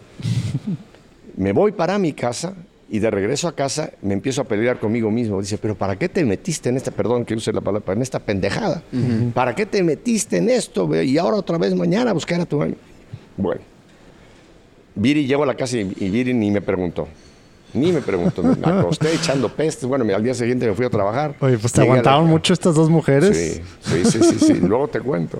me 1.37 1.53
voy 1.53 1.71
para 1.71 1.97
mi 1.97 2.13
casa 2.13 2.53
y 2.89 2.99
de 2.99 3.09
regreso 3.09 3.47
a 3.47 3.55
casa 3.55 3.91
me 4.01 4.13
empiezo 4.13 4.41
a 4.41 4.43
pelear 4.43 4.79
conmigo 4.79 5.09
mismo. 5.09 5.39
Dice, 5.39 5.57
pero 5.57 5.75
¿para 5.75 5.97
qué 5.97 6.09
te 6.09 6.25
metiste 6.25 6.69
en 6.69 6.77
esta, 6.77 6.91
perdón 6.91 7.25
que 7.25 7.35
use 7.35 7.53
la 7.53 7.61
palabra, 7.61 7.93
en 7.93 8.01
esta 8.01 8.19
pendejada? 8.19 8.83
¿Para 9.33 9.55
qué 9.55 9.65
te 9.65 9.81
metiste 9.83 10.37
en 10.37 10.49
esto? 10.49 10.93
Y 11.01 11.17
ahora 11.17 11.37
otra 11.37 11.57
vez 11.57 11.73
mañana 11.75 12.11
a 12.11 12.13
buscar 12.13 12.41
a 12.41 12.45
tu 12.45 12.61
año. 12.61 12.75
Bueno, 13.37 13.61
Viri 14.95 15.25
llegó 15.25 15.43
a 15.43 15.45
la 15.45 15.55
casa 15.55 15.77
y, 15.77 15.93
y 15.99 16.09
Viri 16.09 16.33
ni 16.33 16.51
me 16.51 16.61
preguntó. 16.61 17.07
Ni 17.74 17.91
me 17.91 18.01
preguntó. 18.01 18.43
Me 18.43 18.55
acosté 18.67 19.13
echando 19.13 19.49
pestes. 19.49 19.86
Bueno, 19.86 20.05
al 20.15 20.24
día 20.24 20.34
siguiente 20.34 20.67
me 20.67 20.74
fui 20.74 20.86
a 20.86 20.89
trabajar. 20.89 21.36
Oye, 21.39 21.57
pues 21.57 21.72
te 21.74 21.80
la- 21.80 21.86
aguantaron 21.86 22.26
mucho 22.28 22.53
estas 22.53 22.76
dos 22.76 22.89
mujeres. 22.89 23.61
Sí, 23.82 24.03
sí, 24.03 24.11
sí, 24.11 24.19
sí, 24.24 24.45
sí. 24.45 24.53
Luego 24.55 24.88
te 24.88 24.99
cuento. 24.99 25.39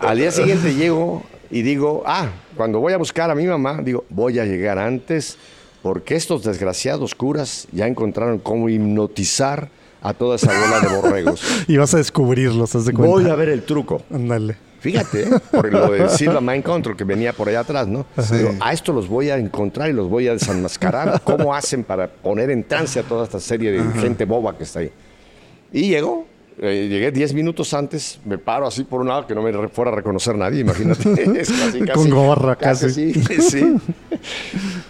Al 0.00 0.18
día 0.18 0.30
siguiente 0.30 0.74
llego 0.74 1.22
y 1.50 1.62
digo, 1.62 2.02
ah, 2.06 2.28
cuando 2.56 2.78
voy 2.80 2.92
a 2.92 2.98
buscar 2.98 3.30
a 3.30 3.34
mi 3.34 3.46
mamá, 3.46 3.80
digo, 3.82 4.04
voy 4.10 4.38
a 4.38 4.44
llegar 4.44 4.78
antes 4.78 5.36
porque 5.82 6.14
estos 6.14 6.44
desgraciados 6.44 7.14
curas 7.14 7.66
ya 7.72 7.86
encontraron 7.86 8.38
cómo 8.38 8.68
hipnotizar 8.68 9.70
a 10.02 10.14
toda 10.14 10.36
esa 10.36 10.48
bola 10.52 10.80
de 10.80 10.96
borregos. 10.96 11.42
Y 11.68 11.76
vas 11.76 11.92
a 11.94 11.98
descubrirlos, 11.98 12.74
haz 12.74 12.84
de 12.86 12.92
cuenta. 12.92 13.10
Voy 13.14 13.28
a 13.30 13.34
ver 13.34 13.48
el 13.48 13.62
truco. 13.64 14.02
Ándale. 14.12 14.56
Fíjate, 14.80 15.22
¿eh? 15.24 15.30
por 15.50 15.70
lo 15.70 15.90
de 15.92 16.08
Silva 16.08 16.40
Mind 16.40 16.64
Control 16.64 16.96
que 16.96 17.04
venía 17.04 17.32
por 17.32 17.48
allá 17.48 17.60
atrás, 17.60 17.86
¿no? 17.86 18.06
Digo, 18.32 18.54
a 18.60 18.72
esto 18.72 18.92
los 18.92 19.08
voy 19.08 19.28
a 19.30 19.36
encontrar 19.36 19.90
y 19.90 19.92
los 19.92 20.08
voy 20.08 20.26
a 20.28 20.32
desenmascarar. 20.32 21.20
¿Cómo 21.24 21.54
hacen 21.54 21.84
para 21.84 22.08
poner 22.08 22.50
en 22.50 22.64
trance 22.64 22.98
a 22.98 23.02
toda 23.02 23.24
esta 23.24 23.38
serie 23.40 23.70
de 23.72 24.00
gente 24.00 24.24
boba 24.24 24.56
que 24.56 24.64
está 24.64 24.78
ahí? 24.80 24.90
Y 25.72 25.88
llegó, 25.88 26.26
eh, 26.58 26.88
llegué 26.90 27.10
10 27.12 27.34
minutos 27.34 27.72
antes, 27.74 28.18
me 28.24 28.38
paro 28.38 28.66
así 28.66 28.84
por 28.84 29.02
un 29.02 29.08
lado 29.08 29.26
que 29.26 29.34
no 29.34 29.42
me 29.42 29.68
fuera 29.68 29.90
a 29.90 29.94
reconocer 29.94 30.34
nadie, 30.36 30.60
imagínate. 30.60 31.02
Es 31.40 31.50
casi, 31.50 31.80
casi- 31.80 31.92
Con 31.92 32.10
gorra, 32.10 32.56
casi. 32.56 32.90
sí, 32.90 33.12
sí. 33.40 33.76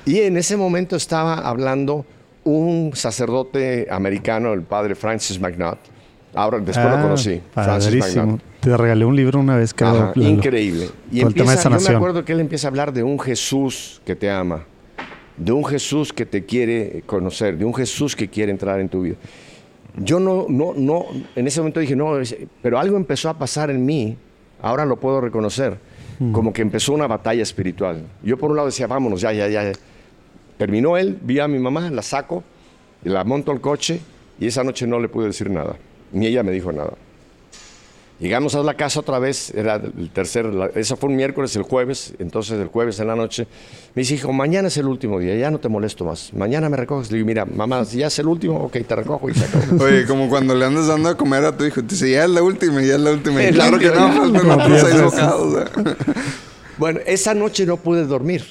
Y 0.06 0.20
en 0.20 0.36
ese 0.36 0.56
momento 0.56 0.96
estaba 0.96 1.34
hablando 1.34 2.04
un 2.44 2.92
sacerdote 2.94 3.86
americano, 3.90 4.52
el 4.52 4.62
padre 4.62 4.94
Francis 4.94 5.38
McNutt. 5.40 5.78
Ahora, 6.34 6.58
después 6.60 6.86
lo 6.86 6.96
Ah, 6.96 7.02
conocí. 7.02 7.40
Francis 7.52 7.84
Padrísimo. 8.00 8.38
Te 8.60 8.76
regalé 8.76 9.04
un 9.06 9.16
libro 9.16 9.40
una 9.40 9.56
vez, 9.56 9.72
creo. 9.72 9.88
Ajá, 9.88 10.12
increíble. 10.16 10.90
Y 11.10 11.20
empieza, 11.20 11.70
yo 11.70 11.90
me 11.90 11.96
acuerdo 11.96 12.24
que 12.24 12.32
él 12.32 12.40
empieza 12.40 12.68
a 12.68 12.70
hablar 12.70 12.92
de 12.92 13.02
un 13.02 13.18
Jesús 13.18 14.02
que 14.04 14.14
te 14.14 14.30
ama, 14.30 14.64
de 15.36 15.52
un 15.52 15.64
Jesús 15.64 16.12
que 16.12 16.26
te 16.26 16.44
quiere 16.44 17.02
conocer, 17.06 17.56
de 17.56 17.64
un 17.64 17.74
Jesús 17.74 18.14
que 18.14 18.28
quiere 18.28 18.52
entrar 18.52 18.80
en 18.80 18.88
tu 18.90 19.02
vida. 19.02 19.16
Yo 19.96 20.20
no, 20.20 20.46
no, 20.48 20.74
no, 20.76 21.06
en 21.34 21.46
ese 21.46 21.60
momento 21.60 21.80
dije, 21.80 21.96
no, 21.96 22.12
pero 22.62 22.78
algo 22.78 22.96
empezó 22.96 23.30
a 23.30 23.38
pasar 23.38 23.70
en 23.70 23.84
mí, 23.84 24.16
ahora 24.60 24.84
lo 24.84 25.00
puedo 25.00 25.20
reconocer, 25.20 25.78
como 26.32 26.52
que 26.52 26.60
empezó 26.60 26.92
una 26.92 27.06
batalla 27.06 27.42
espiritual. 27.42 28.04
Yo 28.22 28.36
por 28.36 28.50
un 28.50 28.56
lado 28.56 28.66
decía, 28.66 28.86
vámonos, 28.86 29.22
ya, 29.22 29.32
ya, 29.32 29.48
ya. 29.48 29.72
Terminó 30.58 30.98
él, 30.98 31.18
vi 31.22 31.40
a 31.40 31.48
mi 31.48 31.58
mamá, 31.58 31.90
la 31.90 32.02
saco, 32.02 32.44
la 33.04 33.24
monto 33.24 33.52
al 33.52 33.62
coche, 33.62 34.00
y 34.38 34.46
esa 34.46 34.62
noche 34.62 34.86
no 34.86 35.00
le 35.00 35.08
pude 35.08 35.28
decir 35.28 35.48
nada, 35.48 35.76
ni 36.12 36.26
ella 36.26 36.42
me 36.42 36.52
dijo 36.52 36.70
nada. 36.72 36.92
Llegamos 38.20 38.54
a 38.54 38.62
la 38.62 38.74
casa 38.74 39.00
otra 39.00 39.18
vez, 39.18 39.50
era 39.54 39.76
el 39.76 40.10
tercer, 40.10 40.44
la- 40.44 40.66
eso 40.74 40.94
fue 40.98 41.08
un 41.08 41.16
miércoles, 41.16 41.56
el 41.56 41.62
jueves, 41.62 42.12
entonces 42.18 42.60
el 42.60 42.68
jueves 42.68 43.00
en 43.00 43.06
la 43.06 43.16
noche, 43.16 43.46
me 43.94 44.02
dice, 44.02 44.14
hijo, 44.16 44.30
mañana 44.32 44.68
es 44.68 44.76
el 44.76 44.86
último 44.86 45.18
día, 45.18 45.34
ya 45.36 45.50
no 45.50 45.58
te 45.58 45.70
molesto 45.70 46.04
más, 46.04 46.30
mañana 46.34 46.68
me 46.68 46.76
recoges. 46.76 47.10
Le 47.10 47.16
digo, 47.16 47.26
mira, 47.26 47.46
mamá, 47.46 47.82
si 47.86 47.98
ya 47.98 48.08
es 48.08 48.18
el 48.18 48.26
último, 48.28 48.58
ok, 48.64 48.76
te 48.86 48.94
recojo 48.94 49.30
y 49.30 49.34
se 49.34 49.46
acabó. 49.46 49.84
Oye, 49.84 50.04
como 50.04 50.28
cuando 50.28 50.54
le 50.54 50.66
andas 50.66 50.86
dando 50.86 51.08
a 51.08 51.16
comer 51.16 51.44
a 51.46 51.56
tu 51.56 51.64
hijo, 51.64 51.76
te 51.82 51.88
dice, 51.94 52.10
ya 52.10 52.24
es 52.24 52.30
la 52.30 52.42
última, 52.42 52.82
ya 52.82 52.96
es 52.96 53.00
la 53.00 53.12
última. 53.12 53.42
Y 53.42 53.52
claro 53.52 53.78
que 53.78 53.88
no, 53.88 54.12
faltan 54.12 54.50
otros 54.50 54.80
seis 54.80 55.02
bocados. 55.02 55.62
¿eh? 55.62 55.94
Bueno, 56.76 57.00
esa 57.06 57.32
noche 57.34 57.64
no 57.64 57.78
pude 57.78 58.04
dormir. 58.04 58.44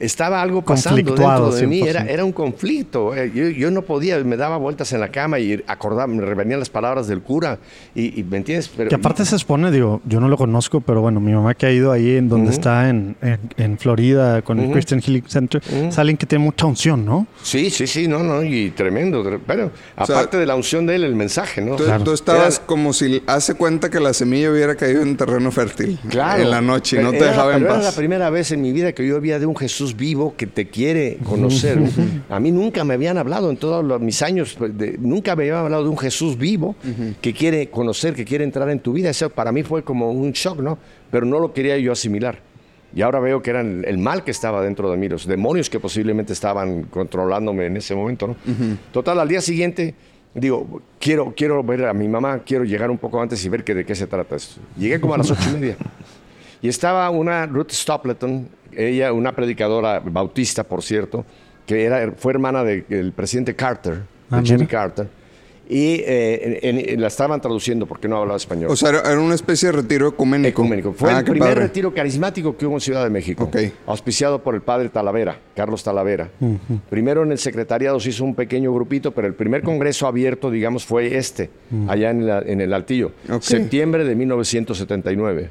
Estaba 0.00 0.42
algo 0.42 0.62
pasando 0.62 0.96
dentro 0.96 1.52
de 1.52 1.66
mí, 1.66 1.80
100%. 1.80 1.86
era, 1.86 2.04
era 2.06 2.24
un 2.24 2.32
conflicto. 2.32 3.14
eh, 3.14 3.30
Yo, 3.34 3.48
yo 3.48 3.70
no 3.70 3.82
podía, 3.82 4.18
me 4.24 4.36
daba 4.36 4.56
vueltas 4.56 4.92
en 4.92 5.00
la 5.00 5.08
cama 5.12 5.38
y 5.38 5.62
acordaba, 5.68 6.06
me 6.08 6.20
revenían 6.24 6.58
las 6.58 6.70
palabras 6.70 7.06
del 7.06 7.20
cura. 7.22 7.58
Y, 7.94 8.18
y, 8.18 8.24
¿me 8.24 8.38
entiendes? 8.38 8.68
Pero, 8.76 8.88
Que 8.88 8.96
aparte 8.96 9.24
se 9.24 9.36
expone, 9.36 9.70
digo, 9.70 10.00
yo 10.04 10.18
no 10.18 10.28
lo 10.28 10.36
conozco, 10.36 10.80
pero 10.80 11.00
bueno, 11.02 11.20
mi 11.20 11.32
mamá 11.32 11.54
que 11.54 11.66
ha 11.66 11.70
ido 11.72 11.92
ahí 11.92 12.16
en 12.16 12.28
donde 12.28 12.48
Ujú. 12.48 12.54
está 12.54 12.88
en, 12.88 13.14
en, 13.22 13.38
en 13.56 13.78
Florida 13.78 14.42
con 14.42 14.58
el 14.58 14.64
Ujú. 14.64 14.72
Christian 14.74 15.00
Healing 15.00 15.24
Center, 15.28 15.62
es 15.70 15.98
alguien 15.98 16.16
que 16.16 16.26
tiene 16.26 16.44
mucha 16.44 16.66
unción, 16.66 17.04
¿no? 17.04 17.26
Sí, 17.42 17.70
sí, 17.70 17.86
sí, 17.86 18.08
no, 18.08 18.24
no, 18.24 18.42
y 18.42 18.70
tremendo. 18.70 19.22
tre- 19.24 19.38
Pero 19.46 19.70
sea, 20.04 20.16
aparte 20.16 20.36
de 20.36 20.46
la 20.46 20.56
unción 20.56 20.84
de 20.86 20.96
él, 20.96 21.04
el 21.04 21.14
mensaje, 21.14 21.60
¿no? 21.60 21.76
Tú, 21.76 21.84
Claro. 21.84 22.02
tú 22.02 22.12
estabas 22.12 22.56
Era- 22.56 22.66
como 22.66 22.92
si 22.92 23.22
hace 23.26 23.54
cuenta 23.54 23.88
que 23.88 24.00
la 24.00 24.12
semilla 24.14 24.50
hubiera 24.50 24.74
caído 24.74 25.02
en 25.02 25.16
terreno 25.16 25.50
fértil. 25.52 25.98
Claro. 26.08 26.42
En 26.42 26.50
la 26.50 26.60
noche 26.60 27.00
y 27.00 27.04
no 27.04 27.10
te 27.10 27.18
era- 27.18 27.26
dejaba 27.28 27.52
en 27.54 27.58
pero 27.62 27.74
Era 27.74 27.82
la 27.82 27.88
paz. 27.88 27.94
primera 27.96 28.30
vez 28.30 28.50
en 28.50 28.62
mi 28.62 28.72
vida 28.72 28.92
que 28.92 29.06
yo 29.06 29.16
había 29.16 29.38
de 29.38 29.46
un 29.46 29.54
Jesús 29.56 29.81
vivo 29.96 30.34
que 30.36 30.46
te 30.46 30.68
quiere 30.68 31.18
conocer. 31.24 31.78
A 32.30 32.38
mí 32.40 32.50
nunca 32.52 32.84
me 32.84 32.94
habían 32.94 33.18
hablado 33.18 33.50
en 33.50 33.56
todos 33.56 33.84
los- 33.84 34.00
mis 34.00 34.22
años, 34.22 34.54
pues, 34.56 34.76
de- 34.78 34.96
nunca 34.98 35.34
me 35.36 35.42
habían 35.44 35.58
hablado 35.64 35.82
de 35.84 35.88
un 35.90 35.98
Jesús 35.98 36.38
vivo 36.38 36.74
que 37.20 37.32
quiere 37.34 37.68
conocer, 37.68 38.14
que 38.14 38.24
quiere 38.24 38.44
entrar 38.44 38.68
en 38.70 38.78
tu 38.80 38.92
vida. 38.92 39.10
Eso 39.10 39.28
para 39.30 39.50
mí 39.52 39.62
fue 39.62 39.82
como 39.82 40.10
un 40.12 40.30
shock, 40.32 40.60
¿no? 40.60 40.78
Pero 41.10 41.26
no 41.26 41.38
lo 41.40 41.52
quería 41.52 41.76
yo 41.78 41.92
asimilar. 41.92 42.38
Y 42.94 43.02
ahora 43.02 43.20
veo 43.20 43.42
que 43.42 43.50
era 43.50 43.62
el, 43.62 43.84
el 43.86 43.98
mal 43.98 44.22
que 44.22 44.30
estaba 44.30 44.62
dentro 44.62 44.90
de 44.90 44.96
mí, 44.98 45.08
los 45.08 45.26
demonios 45.26 45.68
que 45.70 45.80
posiblemente 45.80 46.32
estaban 46.34 46.84
controlándome 46.84 47.66
en 47.66 47.76
ese 47.78 47.94
momento, 47.94 48.28
¿no? 48.28 48.36
Total, 48.92 49.18
al 49.18 49.28
día 49.28 49.40
siguiente 49.40 49.94
digo, 50.34 50.80
quiero, 50.98 51.34
quiero 51.36 51.62
ver 51.62 51.84
a 51.86 51.92
mi 51.94 52.08
mamá, 52.08 52.40
quiero 52.44 52.64
llegar 52.64 52.90
un 52.90 52.98
poco 52.98 53.20
antes 53.20 53.44
y 53.44 53.48
ver 53.48 53.64
que, 53.64 53.74
de 53.74 53.84
qué 53.84 53.94
se 53.94 54.06
trata 54.06 54.36
esto. 54.36 54.60
Llegué 54.78 55.00
como 55.00 55.14
a 55.14 55.18
las 55.18 55.30
ocho 55.30 55.40
y 55.50 55.52
media. 55.58 55.76
Y 56.60 56.68
estaba 56.68 57.08
una 57.10 57.44
Ruth 57.46 57.70
Stapleton, 57.72 58.48
ella, 58.76 59.12
una 59.12 59.32
predicadora 59.34 60.00
bautista, 60.00 60.64
por 60.64 60.82
cierto, 60.82 61.24
que 61.66 61.84
era, 61.84 62.12
fue 62.16 62.32
hermana 62.32 62.64
del 62.64 63.12
presidente 63.14 63.54
Carter, 63.54 63.94
de 63.94 64.02
Ah, 64.30 64.40
Jimmy 64.42 64.58
mira. 64.60 64.68
Carter. 64.70 65.22
Y 65.68 66.00
eh, 66.04 66.58
en- 66.62 66.78
en- 66.90 67.00
la 67.00 67.06
estaban 67.06 67.40
traduciendo 67.40 67.86
porque 67.86 68.06
no 68.08 68.16
hablaba 68.18 68.36
español. 68.36 68.70
O 68.70 68.76
sea, 68.76 68.90
era, 68.90 69.18
una 69.18 69.34
especie 69.34 69.68
de 69.68 69.72
retiro 69.72 70.08
ecuménico. 70.08 70.48
Ecuménico. 70.62 70.92
Fue 70.92 71.10
Ah, 71.12 71.20
el 71.20 71.24
primer 71.24 71.40
padre. 71.50 71.54
retiro 71.62 71.94
carismático 71.94 72.56
que 72.56 72.66
hubo 72.66 72.74
en 72.74 72.80
Ciudad 72.80 73.04
de 73.04 73.10
México. 73.10 73.44
Ok. 73.44 73.56
Auspiciado 73.86 74.42
por 74.42 74.54
el 74.54 74.60
padre 74.60 74.88
Talavera, 74.90 75.38
Carlos 75.54 75.82
Talavera. 75.82 76.28
Primero 76.90 77.22
en 77.22 77.32
el 77.32 77.38
secretariado 77.38 78.00
se 78.00 78.10
hizo 78.10 78.24
un 78.24 78.34
pequeño 78.34 78.74
grupito, 78.74 79.12
pero 79.12 79.28
el 79.28 79.34
primer 79.34 79.62
congreso 79.62 80.06
abierto, 80.06 80.50
digamos, 80.50 80.84
fue 80.84 81.16
este, 81.16 81.48
allá 81.88 82.10
en, 82.10 82.26
la- 82.26 82.40
en 82.44 82.60
el 82.60 82.72
Altillo. 82.74 83.12
Ok. 83.30 83.40
Septiembre 83.42 84.04
de 84.04 84.14
1979. 84.16 85.50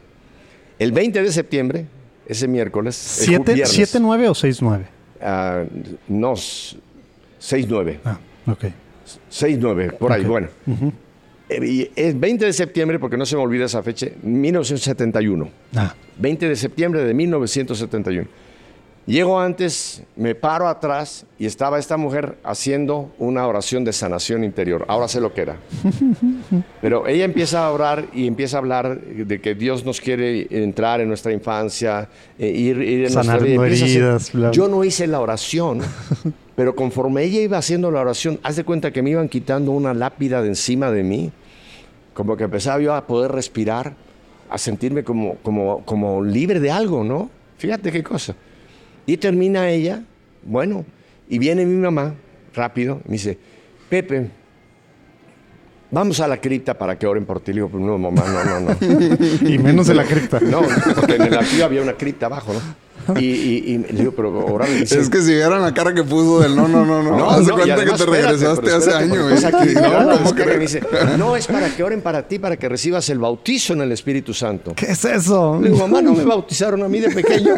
El 0.78 0.92
20 0.92 1.24
de 1.24 1.32
septiembre, 1.32 1.86
ese 2.32 2.48
miércoles. 2.48 2.96
es 2.96 3.24
ju- 3.24 3.26
¿Siete, 3.36 3.54
viernes, 3.54 3.70
siete, 3.76 4.00
nueve 4.00 4.28
o 4.30 4.34
seis, 4.34 4.62
nueve? 4.62 4.86
ah, 5.22 5.64
no, 6.08 6.34
6-9. 7.40 8.00
Ah, 8.06 8.18
ok. 8.48 8.66
6-9, 9.30 9.94
por 9.98 10.12
ahí, 10.12 10.22
Ok. 10.22 10.28
bueno. 10.28 10.48
Eh, 11.50 11.66
y 11.66 11.92
es 11.96 12.18
20 12.20 12.46
de 12.46 12.54
septiembre, 12.54 12.98
porque 13.00 13.18
no 13.18 13.26
se 13.26 13.36
me 13.36 13.42
olvida 13.42 13.66
esa 13.66 13.84
fecha, 13.84 14.08
1971. 14.24 15.50
Ah, 15.76 15.94
20 16.18 16.48
de 16.48 16.56
septiembre 16.56 17.04
de 17.04 17.14
1971. 17.14 18.28
Llego 19.12 19.42
antes, 19.42 20.04
me 20.16 20.36
paro 20.36 20.70
atrás 20.70 21.26
y 21.38 21.46
estaba 21.46 21.78
esta 21.78 21.98
mujer 21.98 22.38
haciendo 22.46 23.12
una 23.20 23.46
oración 23.46 23.84
de 23.84 23.92
sanación 23.92 24.46
interior. 24.46 24.86
Ahora 24.88 25.10
sé 25.10 25.20
lo 25.20 25.34
que 25.34 25.42
era. 25.42 25.58
Pero 26.82 27.06
ella 27.06 27.26
empieza 27.26 27.66
a 27.66 27.72
orar 27.74 28.06
y 28.14 28.26
empieza 28.26 28.56
a 28.56 28.60
hablar 28.60 29.02
de 29.02 29.42
que 29.42 29.54
Dios 29.54 29.84
nos 29.84 30.00
quiere 30.00 30.48
entrar 30.50 31.02
en 31.02 31.10
nuestra 31.10 31.34
infancia, 31.34 32.08
eh, 32.40 32.48
ir, 32.48 32.78
ir 32.78 32.94
en 32.94 33.00
nuestra 33.02 33.24
Sanando 33.24 33.44
vida. 33.48 33.62
Hacer- 33.64 33.84
heridas, 33.84 34.32
bla. 34.32 34.52
Yo 34.52 34.70
no 34.70 34.82
hice 34.86 35.08
la 35.08 35.20
oración, 35.20 35.82
pero 36.56 36.74
conforme 36.74 37.24
ella 37.24 37.42
iba 37.42 37.58
haciendo 37.58 37.92
la 37.92 38.00
oración, 38.00 38.40
haz 38.44 38.56
de 38.56 38.64
cuenta 38.64 38.92
que 38.92 39.02
me 39.02 39.10
iban 39.10 39.28
quitando 39.28 39.72
una 39.72 39.94
lápida 39.94 40.42
de 40.42 40.48
encima 40.48 40.90
de 40.90 41.04
mí 41.04 41.32
como 42.14 42.38
que 42.38 42.46
empezaba 42.46 42.80
yo 42.80 42.94
a 42.96 43.06
poder 43.08 43.34
respirar, 43.34 43.94
a 44.50 44.58
sentirme 44.58 45.04
como, 45.04 45.36
como, 45.44 45.84
como 45.84 46.24
libre 46.24 46.62
de 46.62 46.72
algo, 46.72 47.04
¿no? 47.04 47.30
Fíjate 47.58 47.92
qué 47.92 48.04
cosa. 48.04 48.36
Y 49.06 49.18
termina 49.18 49.70
ella, 49.70 50.04
bueno, 50.44 50.86
y 51.30 51.40
viene 51.40 51.66
mi 51.66 51.76
mamá 51.76 52.14
rápido, 52.54 53.02
y 53.06 53.10
me 53.10 53.14
dice, 53.14 53.38
Pepe, 53.90 54.30
vamos 55.90 56.20
a 56.20 56.28
la 56.28 56.40
cripta 56.40 56.74
para 56.78 56.98
que 56.98 57.06
oren 57.08 57.26
por 57.26 57.40
ti. 57.42 57.52
Le 57.52 57.56
digo, 57.58 57.70
"Pues 57.70 57.84
no, 57.84 57.98
mamá, 57.98 58.24
no, 58.26 58.60
no, 58.60 58.70
no. 58.72 58.78
y 59.50 59.58
menos 59.58 59.90
en 59.90 59.98
la 59.98 60.06
cripta. 60.06 60.40
No, 60.40 60.62
porque 60.96 61.16
en 61.16 61.24
el 61.24 61.34
archivo 61.36 61.66
había 61.66 61.82
una 61.82 61.94
cripta 61.94 62.28
abajo, 62.28 62.54
¿no? 62.54 62.60
Y, 63.22 63.26
y, 63.26 63.74
y 63.74 63.78
le 63.78 64.00
digo, 64.00 64.12
pero 64.14 64.46
orar. 64.46 64.70
y 64.70 64.80
dice, 64.80 65.00
Es 65.00 65.10
que 65.10 65.22
si 65.22 65.34
vieran 65.34 65.62
la 65.62 65.74
cara 65.74 65.94
que 65.94 66.04
puso 66.04 66.40
del 66.40 66.56
no, 66.56 66.68
no, 66.68 66.86
no, 66.86 67.04
no. 67.04 67.12
no, 67.18 67.30
Haz 67.30 67.46
de 67.46 67.52
no, 67.52 67.58
cuenta 67.58 67.76
que 67.78 67.86
te 67.86 67.92
espérate, 67.92 68.22
regresaste 68.22 68.72
hace 68.72 68.94
años. 68.94 69.18
no, 71.18 71.36
es 71.36 71.48
para 71.48 71.70
que 71.70 71.84
oren 71.84 72.02
para 72.02 72.28
ti, 72.28 72.40
para 72.40 72.58
que 72.58 72.70
recibas 72.70 73.10
el 73.10 73.20
bautizo 73.20 73.74
en 73.74 73.82
el 73.82 73.92
Espíritu 73.92 74.34
Santo. 74.34 74.74
¿Qué 74.76 74.88
es 74.88 75.04
eso? 75.06 75.60
Le 75.62 75.70
digo, 75.70 75.88
mamá, 75.88 76.02
no 76.02 76.14
me 76.14 76.24
bautizaron 76.24 76.84
a 76.84 76.88
mí 76.88 77.00
de 77.00 77.10
pequeño. 77.10 77.56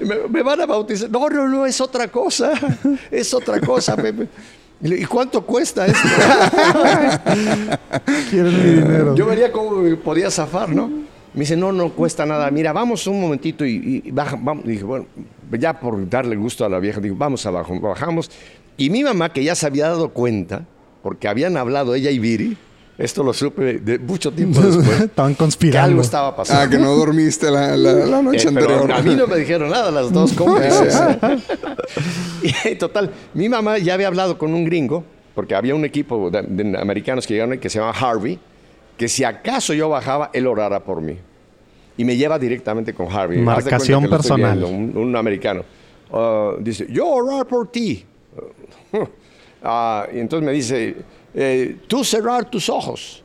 me, 0.00 0.28
me 0.28 0.42
van 0.42 0.60
a 0.60 0.66
bautizar. 0.66 1.10
No, 1.10 1.28
no, 1.28 1.48
no, 1.48 1.66
es 1.66 1.80
otra 1.80 2.08
cosa. 2.08 2.52
Es 3.10 3.32
otra 3.34 3.60
cosa, 3.60 3.96
Pepe. 3.96 4.28
Y 4.82 4.88
le 4.88 4.96
digo, 4.96 5.04
¿Y 5.04 5.08
cuánto 5.08 5.44
cuesta 5.46 5.86
esto? 5.86 5.98
Quieren 8.30 8.56
mi 8.56 8.70
dinero. 8.80 9.14
Yo 9.14 9.26
vería 9.26 9.52
cómo 9.52 9.76
me 9.76 9.94
podía 9.96 10.30
zafar, 10.30 10.70
¿no? 10.70 10.90
Me 11.34 11.40
dice, 11.40 11.56
no, 11.56 11.72
no 11.72 11.90
cuesta 11.90 12.24
nada. 12.24 12.50
Mira, 12.50 12.72
vamos 12.72 13.06
un 13.06 13.20
momentito 13.20 13.64
y, 13.66 14.02
y 14.04 14.10
baja, 14.10 14.38
vamos. 14.40 14.64
Dije, 14.64 14.84
bueno, 14.84 15.06
ya 15.58 15.78
por 15.78 16.08
darle 16.08 16.36
gusto 16.36 16.64
a 16.64 16.68
la 16.68 16.78
vieja, 16.78 17.00
digo, 17.00 17.16
vamos 17.16 17.44
abajo. 17.46 17.78
Bajamos. 17.80 18.30
Y 18.76 18.88
mi 18.90 19.02
mamá, 19.02 19.32
que 19.32 19.42
ya 19.42 19.54
se 19.54 19.66
había 19.66 19.88
dado 19.88 20.10
cuenta, 20.10 20.64
porque 21.02 21.26
habían 21.28 21.56
hablado 21.56 21.94
ella 21.94 22.10
y 22.10 22.18
Viri, 22.20 22.56
esto 22.96 23.24
lo 23.24 23.32
supe 23.32 23.80
de 23.80 23.98
mucho 23.98 24.30
tiempo 24.32 24.60
después, 24.62 25.00
Estaban 25.00 25.32
que 25.32 25.38
conspirando. 25.38 25.88
algo 25.88 26.00
estaba 26.02 26.36
pasando. 26.36 26.62
Ah, 26.62 26.70
que 26.70 26.78
no 26.78 26.94
dormiste 26.94 27.50
la, 27.50 27.76
la, 27.76 27.92
la 27.92 28.22
noche 28.22 28.48
Eh, 28.48 28.52
pero 28.54 28.94
a 28.94 29.02
mí 29.02 29.14
no 29.16 29.26
me 29.26 29.36
dijeron 29.36 29.70
nada 29.70 29.90
las 29.90 30.12
dos 30.12 30.32
cómplices. 30.34 30.96
y 32.70 32.74
total, 32.76 33.10
mi 33.34 33.48
mamá 33.48 33.78
ya 33.78 33.94
había 33.94 34.06
hablado 34.08 34.38
con 34.38 34.54
un 34.54 34.64
gringo, 34.64 35.04
porque 35.34 35.54
había 35.54 35.74
un 35.74 35.84
equipo 35.84 36.30
de, 36.30 36.42
de 36.42 36.78
americanos 36.78 37.26
que 37.26 37.34
llegaron 37.34 37.58
que 37.58 37.68
se 37.68 37.78
llama 37.78 37.90
Harvey, 37.92 38.38
que 38.96 39.08
si 39.08 39.24
acaso 39.24 39.74
yo 39.74 39.88
bajaba, 39.88 40.30
él 40.32 40.46
orara 40.46 40.84
por 40.84 41.00
mí. 41.00 41.16
Y 41.96 42.04
me 42.04 42.16
lleva 42.16 42.38
directamente 42.38 42.92
con 42.92 43.10
Harvey. 43.10 43.38
Marcación 43.38 44.08
personal. 44.08 44.58
viendo, 44.58 44.68
un, 44.68 44.96
un 44.96 45.16
americano. 45.16 45.64
Ah, 46.12 46.52
dice, 46.60 46.86
yo 46.90 47.06
orar 47.08 47.46
por 47.46 47.68
ti. 47.68 48.04
Ah, 49.66 50.06
y 50.12 50.18
entonces 50.18 50.44
me 50.44 50.52
dice, 50.52 50.94
eh, 51.32 51.78
tú 51.86 52.04
cerrar 52.04 52.50
tus 52.50 52.68
ojos. 52.68 53.22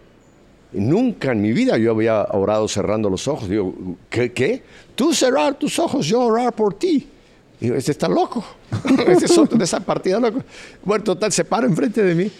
Y 0.72 0.80
nunca 0.80 1.34
en 1.34 1.42
mi 1.42 1.52
vida 1.52 1.78
yo 1.78 1.92
había 1.92 2.24
orado 2.32 2.66
cerrando 2.70 3.10
los 3.10 3.28
ojos. 3.28 3.50
Digo, 3.50 3.76
¿qué? 4.10 4.32
qué? 4.32 4.64
Tú 4.96 5.14
cerrar 5.14 5.56
tus 5.56 5.78
ojos, 5.80 6.06
yo 6.06 6.22
orar 6.22 6.54
por 6.54 6.76
ti. 6.76 7.10
Digo, 7.60 7.76
este 7.76 7.92
está 7.92 8.08
loco. 8.08 8.42
este 9.08 9.26
es 9.26 9.38
otro 9.38 9.58
de 9.58 9.66
esa 9.66 9.82
partida 9.82 10.18
loco. 10.18 10.42
Bueno, 10.82 11.04
total, 11.04 11.30
se 11.34 11.44
para 11.44 11.68
enfrente 11.68 12.02
de 12.02 12.16
mí. 12.16 12.32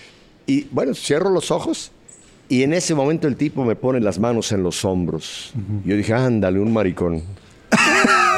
Y 0.48 0.64
bueno, 0.72 0.96
cierro 0.96 1.30
los 1.30 1.52
ojos. 1.52 1.92
Y 2.50 2.64
en 2.64 2.74
ese 2.74 2.96
momento 2.96 3.28
el 3.28 3.36
tipo 3.36 3.64
me 3.64 3.76
pone 3.76 4.00
las 4.00 4.18
manos 4.18 4.52
en 4.52 4.64
los 4.64 4.84
hombros. 4.84 5.54
Yo 5.86 5.96
dije, 5.96 6.14
ándale, 6.14 6.60
un 6.60 6.74
maricón. 6.74 7.22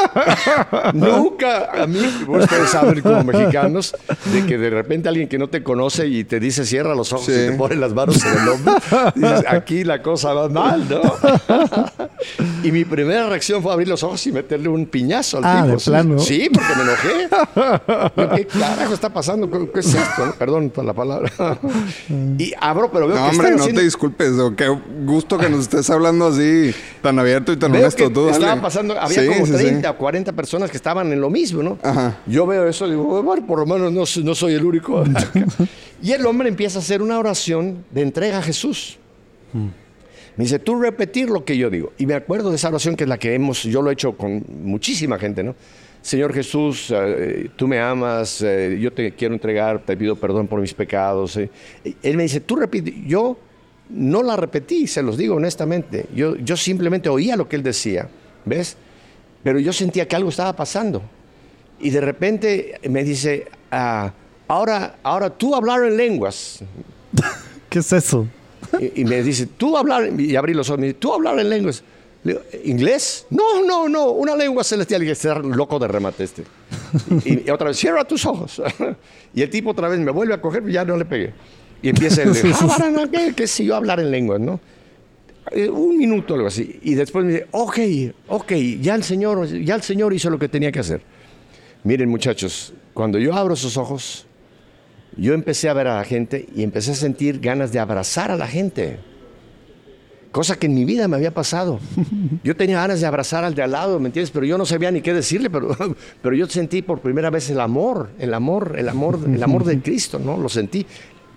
Nunca 0.94 1.70
a 1.82 1.86
mí, 1.86 2.00
ustedes 2.28 2.70
saben 2.70 3.00
como 3.00 3.24
mexicanos, 3.24 3.94
de 4.32 4.46
que 4.46 4.58
de 4.58 4.70
repente 4.70 5.08
alguien 5.08 5.28
que 5.28 5.38
no 5.38 5.48
te 5.48 5.62
conoce 5.62 6.06
y 6.06 6.24
te 6.24 6.40
dice 6.40 6.64
cierra 6.64 6.94
los 6.94 7.12
ojos 7.12 7.26
Sí. 7.26 7.32
y 7.32 7.50
te 7.50 7.52
pone 7.52 7.76
las 7.76 7.92
manos 7.92 8.22
en 8.24 8.42
el 8.42 8.48
hombro, 8.48 8.74
dices, 9.14 9.44
aquí 9.48 9.84
la 9.84 10.02
cosa 10.02 10.32
va 10.32 10.48
mal, 10.48 10.86
¿no? 10.88 11.00
y 12.62 12.72
mi 12.72 12.84
primera 12.84 13.28
reacción 13.28 13.62
fue 13.62 13.72
abrir 13.72 13.88
los 13.88 14.02
ojos 14.02 14.26
y 14.26 14.32
meterle 14.32 14.68
un 14.68 14.86
piñazo 14.86 15.38
al 15.38 15.44
Ah, 15.44 15.62
tipo. 15.62 15.74
de 15.74 15.78
Sí, 15.80 15.90
plano. 15.90 16.18
Sí, 16.18 16.50
porque 16.52 16.74
me 16.76 16.82
enojé. 16.82 18.36
¿Qué 18.36 18.46
carajo 18.46 18.94
está 18.94 19.08
pasando? 19.12 19.50
¿Qué, 19.72 19.80
es 19.80 19.94
esto? 19.94 20.34
Perdón 20.38 20.70
por 20.70 20.84
la 20.84 20.92
palabra. 20.92 21.30
y 22.38 22.52
abro, 22.60 22.90
pero 22.90 23.06
veo 23.08 23.16
No, 23.16 23.22
que 23.24 23.28
hombre, 23.30 23.46
están 23.48 23.56
no 23.56 23.62
haciendo- 23.62 23.78
te 23.80 23.84
disculpes. 23.84 24.30
o 24.38 24.54
Qué 24.56 24.68
gusto 25.04 25.38
que 25.38 25.48
nos 25.48 25.60
estés 25.60 25.88
hablando 25.90 26.26
así, 26.28 26.74
tan 27.02 27.18
abierto 27.18 27.52
y 27.52 27.56
tan 27.56 27.72
Veo 27.72 27.82
honesto. 27.82 28.04
que 28.04 28.10
Tú, 28.10 28.26
dale. 28.26 28.38
estaba 28.38 28.60
pasando, 28.62 28.98
había 29.00 29.20
Sí, 29.22 29.26
como 29.28 29.46
sí, 29.46 29.52
sí. 29.52 29.58
30 29.64 29.89
o 29.90 29.96
40 29.96 30.32
personas 30.32 30.70
que 30.70 30.76
estaban 30.76 31.12
en 31.12 31.20
lo 31.20 31.30
mismo, 31.30 31.62
¿no? 31.62 31.78
Ajá. 31.82 32.18
Yo 32.26 32.46
veo 32.46 32.66
eso 32.68 32.86
y 32.86 32.90
digo, 32.90 33.22
bueno, 33.22 33.46
por 33.46 33.58
lo 33.60 33.66
menos 33.66 33.92
no, 33.92 34.06
soy- 34.06 34.24
no 34.24 34.34
soy 34.34 34.54
el 34.54 34.64
único. 34.64 35.04
y 36.02 36.12
el 36.12 36.24
hombre 36.26 36.48
empieza 36.48 36.78
a 36.78 36.82
hacer 36.82 37.02
una 37.02 37.18
oración 37.18 37.84
de 37.90 38.02
entrega 38.02 38.38
a 38.38 38.42
Jesús. 38.42 38.98
Me 39.52 40.44
dice, 40.44 40.58
tú 40.58 40.80
repetir 40.80 41.28
lo 41.28 41.44
que 41.44 41.56
yo 41.56 41.68
digo. 41.70 41.92
Y 41.98 42.06
me 42.06 42.14
acuerdo 42.14 42.50
de 42.50 42.56
esa 42.56 42.68
oración 42.68 42.96
que 42.96 43.04
es 43.04 43.08
la 43.08 43.18
que 43.18 43.34
hemos, 43.34 43.62
yo 43.64 43.82
lo 43.82 43.90
he 43.90 43.92
hecho 43.94 44.16
con 44.16 44.44
muchísima 44.62 45.18
gente, 45.18 45.42
¿no? 45.42 45.54
Señor 46.02 46.32
Jesús, 46.32 46.90
eh, 46.96 47.50
tú 47.56 47.68
me 47.68 47.78
amas, 47.78 48.40
eh, 48.40 48.78
yo 48.80 48.90
te 48.90 49.12
quiero 49.12 49.34
entregar, 49.34 49.80
te 49.84 49.94
pido 49.98 50.16
perdón 50.16 50.46
por 50.46 50.60
mis 50.60 50.72
pecados. 50.72 51.36
eh. 51.36 51.50
Él 52.02 52.16
me 52.16 52.22
dice, 52.22 52.40
tú 52.40 52.56
repite. 52.56 52.94
Yo 53.06 53.36
no 53.90 54.22
la 54.22 54.34
repetí, 54.36 54.86
se 54.86 55.02
los 55.02 55.18
digo 55.18 55.34
honestamente. 55.34 56.06
Yo, 56.14 56.36
yo 56.36 56.56
simplemente 56.56 57.10
oía 57.10 57.36
lo 57.36 57.48
que 57.48 57.56
él 57.56 57.62
decía, 57.62 58.08
¿ves? 58.46 58.78
Pero 59.42 59.58
yo 59.58 59.72
sentía 59.72 60.06
que 60.06 60.16
algo 60.16 60.30
estaba 60.30 60.54
pasando. 60.54 61.02
Y 61.80 61.90
de 61.90 62.00
repente 62.00 62.80
me 62.88 63.02
dice, 63.04 63.46
ah, 63.70 64.12
ahora, 64.48 64.96
ahora 65.02 65.30
tú 65.30 65.54
hablar 65.54 65.84
en 65.84 65.96
lenguas. 65.96 66.60
¿Qué 67.68 67.78
es 67.78 67.92
eso? 67.92 68.26
Y, 68.78 69.00
y 69.00 69.04
me 69.04 69.22
dice, 69.22 69.46
tú 69.46 69.76
hablar, 69.76 70.10
y 70.18 70.36
abrí 70.36 70.54
los 70.54 70.68
ojos, 70.68 70.80
me 70.80 70.86
dice, 70.88 70.98
tú 70.98 71.12
hablar 71.14 71.38
en 71.38 71.48
lenguas. 71.48 71.82
Le 72.22 72.34
digo, 72.34 72.44
¿Inglés? 72.64 73.26
No, 73.30 73.64
no, 73.64 73.88
no, 73.88 74.10
una 74.10 74.36
lengua 74.36 74.62
celestial. 74.62 75.02
Y 75.02 75.10
está 75.10 75.38
loco 75.38 75.78
de 75.78 75.88
remate 75.88 76.24
este. 76.24 76.44
Y, 77.24 77.48
y 77.48 77.50
otra 77.50 77.68
vez, 77.68 77.78
cierra 77.78 78.04
tus 78.04 78.26
ojos. 78.26 78.60
y 79.34 79.42
el 79.42 79.48
tipo 79.48 79.70
otra 79.70 79.88
vez 79.88 79.98
me 80.00 80.10
vuelve 80.10 80.34
a 80.34 80.40
coger, 80.40 80.68
y 80.68 80.72
ya 80.72 80.84
no 80.84 80.96
le 80.96 81.06
pegué. 81.06 81.32
Y 81.82 81.88
empieza 81.88 82.22
el, 82.22 82.32
¿qué, 83.10 83.32
qué 83.34 83.46
sé 83.46 83.64
yo 83.64 83.74
hablar 83.74 84.00
en 84.00 84.10
lenguas, 84.10 84.38
no? 84.40 84.60
Eh, 85.52 85.68
un 85.68 85.96
minuto, 85.96 86.34
algo 86.34 86.46
así. 86.46 86.78
Y 86.82 86.94
después 86.94 87.24
me 87.24 87.32
dice, 87.32 87.46
ok, 87.50 87.78
ok, 88.28 88.52
ya 88.80 88.94
el 88.94 89.02
Señor, 89.02 89.46
ya 89.46 89.74
el 89.74 89.82
Señor 89.82 90.12
hizo 90.12 90.30
lo 90.30 90.38
que 90.38 90.48
tenía 90.48 90.70
que 90.70 90.80
hacer. 90.80 91.02
Miren, 91.82 92.08
muchachos, 92.08 92.72
cuando 92.94 93.18
yo 93.18 93.34
abro 93.34 93.54
esos 93.54 93.76
ojos, 93.76 94.26
yo 95.16 95.34
empecé 95.34 95.68
a 95.68 95.74
ver 95.74 95.88
a 95.88 95.96
la 95.96 96.04
gente 96.04 96.46
y 96.54 96.62
empecé 96.62 96.92
a 96.92 96.94
sentir 96.94 97.40
ganas 97.40 97.72
de 97.72 97.78
abrazar 97.78 98.30
a 98.30 98.36
la 98.36 98.46
gente. 98.46 98.98
Cosa 100.30 100.56
que 100.56 100.66
en 100.66 100.74
mi 100.74 100.84
vida 100.84 101.08
me 101.08 101.16
había 101.16 101.34
pasado. 101.34 101.80
Yo 102.44 102.54
tenía 102.54 102.76
ganas 102.76 103.00
de 103.00 103.06
abrazar 103.06 103.42
al 103.42 103.56
de 103.56 103.62
al 103.62 103.72
lado, 103.72 103.98
¿me 103.98 104.06
entiendes? 104.06 104.30
Pero 104.30 104.46
yo 104.46 104.56
no 104.56 104.64
sabía 104.64 104.92
ni 104.92 105.00
qué 105.00 105.12
decirle, 105.12 105.50
pero, 105.50 105.76
pero 106.22 106.36
yo 106.36 106.46
sentí 106.46 106.82
por 106.82 107.00
primera 107.00 107.30
vez 107.30 107.50
el 107.50 107.58
amor, 107.58 108.10
el 108.16 108.32
amor, 108.32 108.76
el 108.78 108.88
amor, 108.88 109.18
el 109.26 109.42
amor 109.42 109.64
de 109.64 109.80
Cristo, 109.82 110.20
¿no? 110.20 110.36
Lo 110.36 110.48
sentí. 110.48 110.86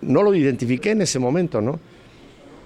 no 0.02 0.22
lo 0.22 0.36
identifiqué 0.36 0.92
en 0.92 1.02
ese 1.02 1.18
momento, 1.18 1.60
¿no? 1.60 1.80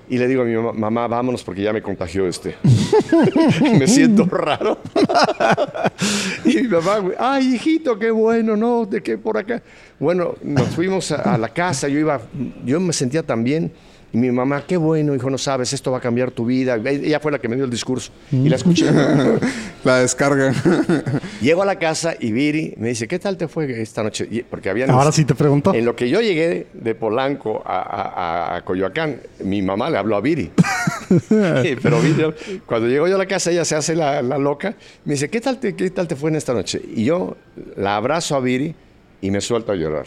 Y 0.09 0.17
le 0.17 0.27
digo 0.27 0.41
a 0.41 0.45
mi 0.45 0.55
mamá, 0.55 0.71
mamá, 0.73 1.07
vámonos 1.07 1.43
porque 1.43 1.61
ya 1.61 1.73
me 1.73 1.81
contagió 1.81 2.27
este. 2.27 2.55
me 3.79 3.87
siento 3.87 4.25
raro. 4.25 4.79
y 6.45 6.57
mi 6.57 6.67
mamá, 6.67 7.11
ay, 7.19 7.55
hijito, 7.55 7.99
qué 7.99 8.09
bueno, 8.11 8.55
¿no? 8.55 8.85
De 8.85 9.01
que 9.01 9.17
por 9.17 9.37
acá. 9.37 9.61
Bueno, 9.99 10.35
nos 10.43 10.67
fuimos 10.69 11.11
a, 11.11 11.33
a 11.33 11.37
la 11.37 11.49
casa, 11.49 11.87
yo 11.87 11.99
iba, 11.99 12.21
yo 12.63 12.79
me 12.79 12.93
sentía 12.93 13.23
tan 13.23 13.43
bien 13.43 13.71
y 14.13 14.17
mi 14.17 14.31
mamá, 14.31 14.63
qué 14.65 14.77
bueno, 14.77 15.13
hijo, 15.13 15.29
no 15.29 15.37
sabes, 15.37 15.73
esto 15.73 15.91
va 15.91 15.97
a 15.97 16.01
cambiar 16.01 16.31
tu 16.31 16.45
vida. 16.45 16.75
Ella 16.75 17.19
fue 17.19 17.31
la 17.31 17.39
que 17.39 17.49
me 17.49 17.55
dio 17.55 17.65
el 17.65 17.71
discurso 17.71 18.11
y 18.31 18.47
la 18.47 18.55
escuché. 18.55 18.89
la 19.83 19.99
descarga. 19.99 20.53
Llego 21.41 21.61
a 21.61 21.65
la 21.65 21.77
casa 21.77 22.15
y 22.17 22.31
Viri 22.31 22.73
me 22.77 22.89
dice, 22.89 23.07
¿qué 23.07 23.19
tal 23.19 23.35
te 23.35 23.49
fue 23.49 23.81
esta 23.81 24.03
noche? 24.03 24.45
Porque 24.49 24.69
habían... 24.69 24.89
Ahora 24.91 25.11
sí 25.11 25.25
te 25.25 25.35
pregunto. 25.35 25.73
En 25.73 25.83
lo 25.83 25.95
que 25.95 26.09
yo 26.09 26.21
llegué 26.21 26.67
de 26.73 26.95
Polanco 26.95 27.61
a, 27.65 28.55
a, 28.55 28.61
Coyoacán, 28.63 29.17
mi 29.43 29.61
mamá 29.61 29.89
le 29.89 29.97
habló 29.97 30.15
a 30.15 30.21
Viri. 30.21 30.51
Pero 31.29 31.99
Viri, 31.99 32.23
cuando 32.65 32.87
llego 32.87 33.09
yo 33.09 33.15
a 33.15 33.19
la 33.19 33.27
casa, 33.27 33.51
ella 33.51 33.65
se 33.65 33.75
hace 33.75 33.93
la, 33.93 34.21
loca. 34.21 34.75
Me 35.03 35.13
dice, 35.13 35.29
¿qué 35.29 35.41
tal, 35.41 35.59
te, 35.59 35.75
¿qué 35.75 35.89
tal 35.89 36.07
te 36.07 36.15
fue 36.15 36.29
en 36.29 36.37
esta 36.37 36.53
noche? 36.53 36.81
Y 36.95 37.03
yo 37.03 37.35
la 37.75 37.97
abrazo 37.97 38.35
a 38.35 38.39
Viri 38.39 38.73
y 39.19 39.31
me 39.31 39.41
suelto 39.41 39.73
a 39.73 39.75
llorar. 39.75 40.05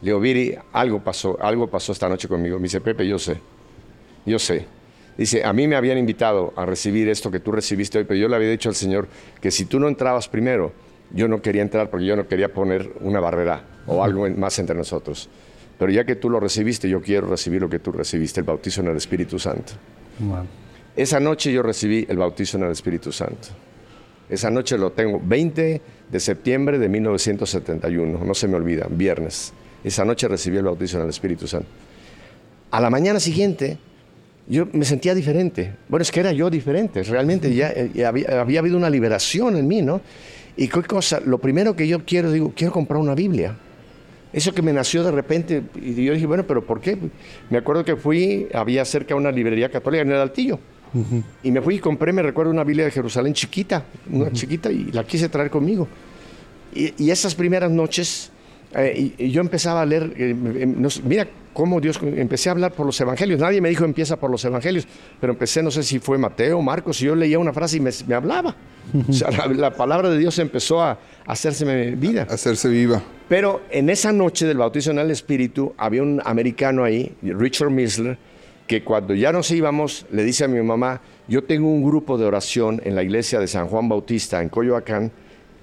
Le 0.00 0.06
digo, 0.10 0.20
Viri, 0.20 0.54
algo 0.72 1.02
pasó, 1.02 1.36
algo 1.40 1.68
pasó 1.68 1.92
esta 1.92 2.08
noche 2.08 2.28
conmigo. 2.28 2.58
Me 2.58 2.64
dice, 2.64 2.80
Pepe, 2.80 3.06
yo 3.06 3.18
sé, 3.18 3.38
yo 4.24 4.38
sé. 4.38 4.66
Dice, 5.16 5.44
a 5.44 5.52
mí 5.52 5.66
me 5.66 5.74
habían 5.74 5.98
invitado 5.98 6.52
a 6.54 6.64
recibir 6.64 7.08
esto 7.08 7.30
que 7.30 7.40
tú 7.40 7.50
recibiste 7.50 7.98
hoy, 7.98 8.04
pero 8.04 8.20
yo 8.20 8.28
le 8.28 8.36
había 8.36 8.50
dicho 8.50 8.68
al 8.68 8.76
Señor 8.76 9.08
que 9.40 9.50
si 9.50 9.64
tú 9.64 9.80
no 9.80 9.88
entrabas 9.88 10.28
primero, 10.28 10.72
yo 11.10 11.26
no 11.26 11.42
quería 11.42 11.62
entrar 11.62 11.90
porque 11.90 12.06
yo 12.06 12.14
no 12.14 12.28
quería 12.28 12.52
poner 12.52 12.92
una 13.00 13.18
barrera 13.18 13.64
o 13.86 14.04
algo 14.04 14.28
más 14.30 14.58
entre 14.60 14.76
nosotros. 14.76 15.28
Pero 15.76 15.90
ya 15.90 16.04
que 16.04 16.14
tú 16.14 16.30
lo 16.30 16.38
recibiste, 16.38 16.88
yo 16.88 17.00
quiero 17.00 17.28
recibir 17.28 17.60
lo 17.60 17.68
que 17.68 17.80
tú 17.80 17.90
recibiste, 17.90 18.40
el 18.40 18.46
bautizo 18.46 18.80
en 18.80 18.88
el 18.88 18.96
Espíritu 18.96 19.38
Santo. 19.38 19.72
Esa 20.94 21.18
noche 21.18 21.52
yo 21.52 21.62
recibí 21.62 22.06
el 22.08 22.18
bautizo 22.18 22.56
en 22.56 22.64
el 22.64 22.72
Espíritu 22.72 23.10
Santo. 23.10 23.48
Esa 24.28 24.50
noche 24.50 24.76
lo 24.76 24.92
tengo, 24.92 25.20
20 25.24 25.80
de 26.10 26.20
septiembre 26.20 26.78
de 26.78 26.88
1971, 26.88 28.24
no 28.24 28.34
se 28.34 28.46
me 28.46 28.56
olvida, 28.56 28.86
viernes. 28.90 29.52
Esa 29.84 30.04
noche 30.04 30.28
recibí 30.28 30.56
el 30.56 30.64
bautismo 30.64 30.98
en 30.98 31.04
el 31.04 31.10
Espíritu 31.10 31.46
Santo. 31.46 31.68
A 32.70 32.80
la 32.80 32.90
mañana 32.90 33.20
siguiente, 33.20 33.78
yo 34.48 34.66
me 34.72 34.84
sentía 34.84 35.14
diferente. 35.14 35.74
Bueno, 35.88 36.02
es 36.02 36.10
que 36.10 36.20
era 36.20 36.32
yo 36.32 36.50
diferente. 36.50 37.02
Realmente 37.02 37.54
ya, 37.54 37.70
eh, 37.70 38.04
había, 38.04 38.58
habido 38.58 38.76
una 38.76 38.90
liberación 38.90 39.56
en 39.56 39.68
mí, 39.68 39.82
¿no? 39.82 40.00
Y 40.56 40.68
qué 40.68 40.82
cosa, 40.82 41.20
lo 41.24 41.38
primero 41.38 41.76
que 41.76 41.86
yo 41.86 42.04
quiero, 42.04 42.32
digo, 42.32 42.52
quiero 42.56 42.72
comprar 42.72 43.00
una 43.00 43.14
Biblia. 43.14 43.56
Eso 44.32 44.52
que 44.52 44.60
me 44.60 44.72
nació 44.72 45.04
de 45.04 45.12
repente, 45.12 45.62
y 45.80 46.04
yo 46.04 46.12
dije, 46.12 46.26
bueno, 46.26 46.44
pero 46.46 46.66
¿por 46.66 46.80
qué? 46.80 46.98
Me 47.48 47.58
acuerdo 47.58 47.84
que 47.84 47.96
fui, 47.96 48.48
había 48.52 48.84
cerca 48.84 49.14
una 49.14 49.30
librería 49.30 49.70
católica 49.70 50.02
en 50.02 50.10
el 50.10 50.18
Altillo. 50.18 50.58
Y 51.42 51.50
me 51.50 51.60
fui 51.60 51.76
y 51.76 51.78
compré, 51.78 52.12
me 52.12 52.22
recuerdo, 52.22 52.50
una 52.50 52.64
Biblia 52.64 52.86
de 52.86 52.90
Jerusalén 52.90 53.34
chiquita, 53.34 53.84
una 54.10 54.32
chiquita, 54.32 54.70
y 54.72 54.90
la 54.90 55.04
quise 55.04 55.28
traer 55.28 55.50
conmigo. 55.50 55.86
y 56.74 57.10
esas 57.10 57.34
primeras 57.34 57.70
noches 57.70 58.30
eh, 58.74 59.12
y, 59.18 59.30
yo 59.30 59.40
empezaba 59.40 59.82
a 59.82 59.86
leer, 59.86 60.12
eh, 60.16 60.34
mira 61.04 61.26
cómo 61.52 61.80
Dios, 61.80 61.98
empecé 62.02 62.48
a 62.48 62.52
hablar 62.52 62.72
por 62.72 62.86
los 62.86 63.00
evangelios. 63.00 63.40
Nadie 63.40 63.60
me 63.60 63.68
dijo 63.68 63.84
empieza 63.84 64.16
por 64.16 64.30
los 64.30 64.44
evangelios, 64.44 64.86
pero 65.20 65.32
empecé, 65.32 65.62
no 65.62 65.70
sé 65.70 65.82
si 65.82 65.98
fue 65.98 66.18
Mateo, 66.18 66.60
Marcos, 66.62 67.00
y 67.00 67.06
yo 67.06 67.14
leía 67.14 67.38
una 67.38 67.52
frase 67.52 67.78
y 67.78 67.80
me, 67.80 67.90
hablaba. 68.14 68.54
O 69.08 69.12
sea, 69.12 69.30
la, 69.30 69.74
palabra 69.74 70.08
de 70.08 70.18
Dios 70.18 70.38
empezó 70.38 70.82
a, 70.82 70.98
hacerse 71.26 71.64
vida. 71.92 72.26
hacerse 72.30 72.68
viva. 72.68 73.02
Pero 73.28 73.62
en 73.70 73.90
esa 73.90 74.12
noche 74.12 74.46
del 74.46 74.58
bautismo 74.58 74.92
en 74.92 74.98
el 75.00 75.10
Espíritu, 75.10 75.74
había 75.76 76.02
un 76.02 76.22
americano 76.24 76.84
ahí, 76.84 77.14
Richard 77.22 77.70
Misler, 77.70 78.18
que 78.66 78.84
cuando 78.84 79.14
ya 79.14 79.32
nos 79.32 79.50
íbamos, 79.50 80.06
le 80.12 80.24
dice 80.24 80.44
a 80.44 80.48
mi 80.48 80.62
mamá, 80.62 81.00
yo 81.26 81.42
tengo 81.44 81.68
un 81.68 81.82
grupo 81.82 82.16
de 82.18 82.26
oración 82.26 82.80
en 82.84 82.94
la 82.94 83.02
iglesia 83.02 83.40
de 83.40 83.46
San 83.46 83.66
Juan 83.66 83.88
Bautista 83.88 84.40
en 84.42 84.48
Coyoacán, 84.48 85.10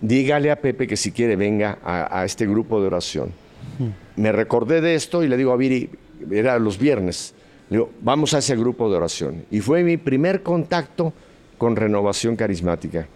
dígale 0.01 0.51
a 0.51 0.59
Pepe 0.59 0.87
que 0.87 0.97
si 0.97 1.11
quiere 1.11 1.35
venga 1.35 1.79
a, 1.83 2.23
este 2.25 2.45
grupo 2.45 2.79
de 2.81 2.87
oración. 2.87 3.31
Me 4.15 4.31
recordé 4.31 4.81
de 4.81 4.95
esto 4.95 5.23
y 5.23 5.27
le 5.27 5.37
digo 5.37 5.51
a 5.51 5.57
Viri, 5.57 5.89
era 6.31 6.57
los 6.59 6.77
viernes, 6.77 7.33
le 7.69 7.77
digo, 7.77 7.89
vamos 8.01 8.33
a 8.33 8.39
ese 8.39 8.55
grupo 8.55 8.89
de 8.89 8.97
oración. 8.97 9.45
Y 9.51 9.59
fue 9.59 9.83
mi 9.83 9.97
primer 9.97 10.43
contacto 10.43 11.13
con 11.57 11.75
renovación 11.75 12.35
carismática. 12.35 13.07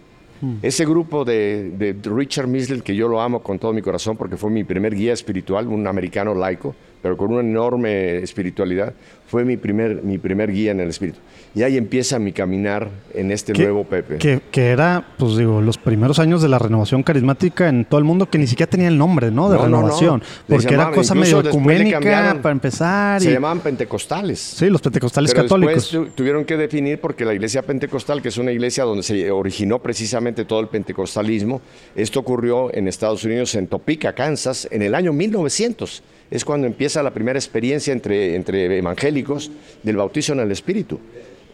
Ese 0.61 0.85
grupo 0.85 1.25
de, 1.25 1.97
Richard 2.03 2.47
Misler, 2.47 2.81
que 2.81 2.95
yo 2.95 3.09
lo 3.09 3.19
amo 3.19 3.43
con 3.43 3.59
todo 3.59 3.73
mi 3.73 3.81
corazón 3.81 4.15
porque 4.15 4.37
fue 4.37 4.49
mi 4.49 4.63
primer 4.63 4.95
guía 4.95 5.11
espiritual, 5.11 5.67
un 5.67 5.85
americano 5.85 6.33
laico, 6.33 6.75
pero 7.01 7.17
con 7.17 7.31
una 7.31 7.41
enorme 7.41 8.17
espiritualidad, 8.17 8.93
fue 9.29 9.45
mi 9.45 9.57
primer, 9.57 10.03
mi 10.03 10.17
primer 10.17 10.51
guía 10.51 10.71
en 10.71 10.79
el 10.79 10.89
espíritu. 10.89 11.19
Y 11.55 11.63
ahí 11.63 11.77
empieza 11.77 12.19
mi 12.19 12.31
caminar 12.31 12.89
en 13.13 13.31
este 13.31 13.53
nuevo 13.53 13.83
Pepe. 13.83 14.17
Que, 14.17 14.41
que, 14.51 14.69
era, 14.69 15.05
pues 15.17 15.37
digo, 15.37 15.61
los 15.61 15.77
primeros 15.77 16.19
años 16.19 16.41
de 16.41 16.49
la 16.49 16.59
renovación 16.59 17.03
carismática 17.03 17.69
en 17.69 17.85
todo 17.85 17.99
el 17.99 18.05
mundo 18.05 18.27
que 18.27 18.37
ni 18.37 18.47
siquiera 18.47 18.69
tenía 18.69 18.87
el 18.87 18.97
nombre, 18.97 19.31
¿no? 19.31 19.49
De 19.49 19.57
renovación. 19.57 20.21
Porque 20.47 20.73
era 20.73 20.91
cosa 20.91 21.15
medio 21.15 21.39
ecuménica 21.39 21.99
para 22.41 22.51
empezar. 22.51 23.21
Se 23.21 23.31
llamaban 23.31 23.59
pentecostales. 23.59 24.39
Sí, 24.39 24.69
los 24.69 24.81
pentecostales 24.81 25.33
católicos. 25.33 25.91
Después 25.91 26.15
tuvieron 26.15 26.43
que 26.45 26.57
definir 26.57 26.99
porque 26.99 27.23
la 27.25 27.33
iglesia 27.33 27.61
pentecostal, 27.61 28.21
que 28.21 28.29
es 28.29 28.37
una 28.37 28.51
iglesia 28.51 28.83
donde 28.83 29.03
se 29.03 29.31
originó 29.31 29.79
precisamente 29.79 30.45
todo 30.45 30.59
el 30.59 30.67
pentecostalismo, 30.67 31.61
esto 31.95 32.19
ocurrió 32.19 32.73
en 32.73 32.87
Estados 32.87 33.23
Unidos, 33.23 33.53
en 33.55 33.67
Topeka, 33.67 34.13
Kansas, 34.13 34.67
en 34.71 34.81
el 34.81 34.95
año 34.95 35.13
1900 35.13 36.03
es 36.31 36.45
cuando 36.45 36.67
empieza 36.67 37.03
la 37.03 37.11
primera 37.11 37.39
experiencia 37.39 37.93
entre, 37.93 38.35
entre 38.35 38.77
evangélicos 38.77 39.51
del 39.83 39.97
bautizo 39.97 40.33
en 40.33 40.41
el 40.41 40.51
Espíritu. 40.51 40.99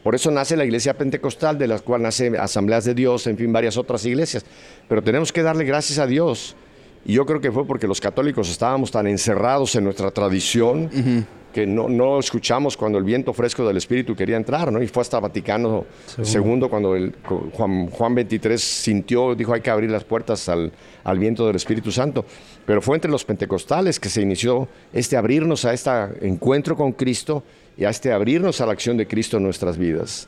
Por 0.03 0.13
eso 0.13 0.29
nace 0.29 0.55
la 0.55 0.65
iglesia 0.65 0.93
pentecostal, 0.93 1.57
de 1.57 1.67
la 1.67 1.79
cual 1.79 2.03
nace 2.03 2.37
Asambleas 2.37 2.85
de 2.85 2.93
Dios, 2.93 3.25
en 3.25 3.37
fin, 3.37 3.51
varias 3.51 3.75
otras 3.75 4.05
iglesias. 4.05 4.45
Pero 4.87 5.01
tenemos 5.01 5.33
que 5.33 5.41
darle 5.41 5.63
gracias 5.63 5.97
a 5.97 6.05
Dios. 6.05 6.55
Y 7.05 7.13
yo 7.13 7.25
creo 7.25 7.39
que 7.39 7.51
fue 7.51 7.65
porque 7.65 7.87
los 7.87 8.01
católicos 8.01 8.49
estábamos 8.49 8.91
tan 8.91 9.05
encerrados 9.05 9.75
en 9.75 9.83
nuestra 9.83 10.09
tradición 10.09 10.89
que 11.53 11.65
no, 11.65 11.87
no, 11.87 12.19
escuchamos 12.19 12.75
cuando 12.75 12.97
el 12.97 13.05
viento 13.05 13.31
fresco 13.31 13.65
del 13.65 13.77
Espíritu 13.77 14.13
quería 14.13 14.35
entrar, 14.35 14.73
¿no? 14.73 14.81
Y 14.83 14.87
fue 14.87 15.01
hasta 15.01 15.21
Vaticano 15.21 15.85
II 16.17 16.67
cuando 16.69 16.97
el, 16.97 17.15
Juan, 17.53 17.87
Juan 17.91 18.13
23 18.13 18.61
sintió, 18.61 19.35
dijo 19.35 19.53
hay 19.53 19.61
que 19.61 19.69
abrir 19.69 19.89
las 19.89 20.03
puertas 20.03 20.49
al, 20.49 20.73
al, 21.05 21.17
viento 21.17 21.47
del 21.47 21.55
Espíritu 21.55 21.93
Santo. 21.93 22.25
Pero 22.65 22.81
fue 22.81 22.97
entre 22.97 23.09
los 23.09 23.23
pentecostales 23.23 24.01
que 24.01 24.09
se 24.09 24.21
inició 24.21 24.67
este 24.91 25.15
abrirnos 25.15 25.63
a 25.63 25.73
este 25.73 25.91
encuentro 26.23 26.75
con 26.75 26.91
Cristo 26.91 27.43
y 27.77 27.85
a 27.85 27.89
este 27.89 28.11
abrirnos 28.11 28.59
a 28.59 28.65
la 28.65 28.73
acción 28.73 28.97
de 28.97 29.07
Cristo 29.07 29.37
en 29.37 29.43
nuestras 29.43 29.77
vidas. 29.77 30.27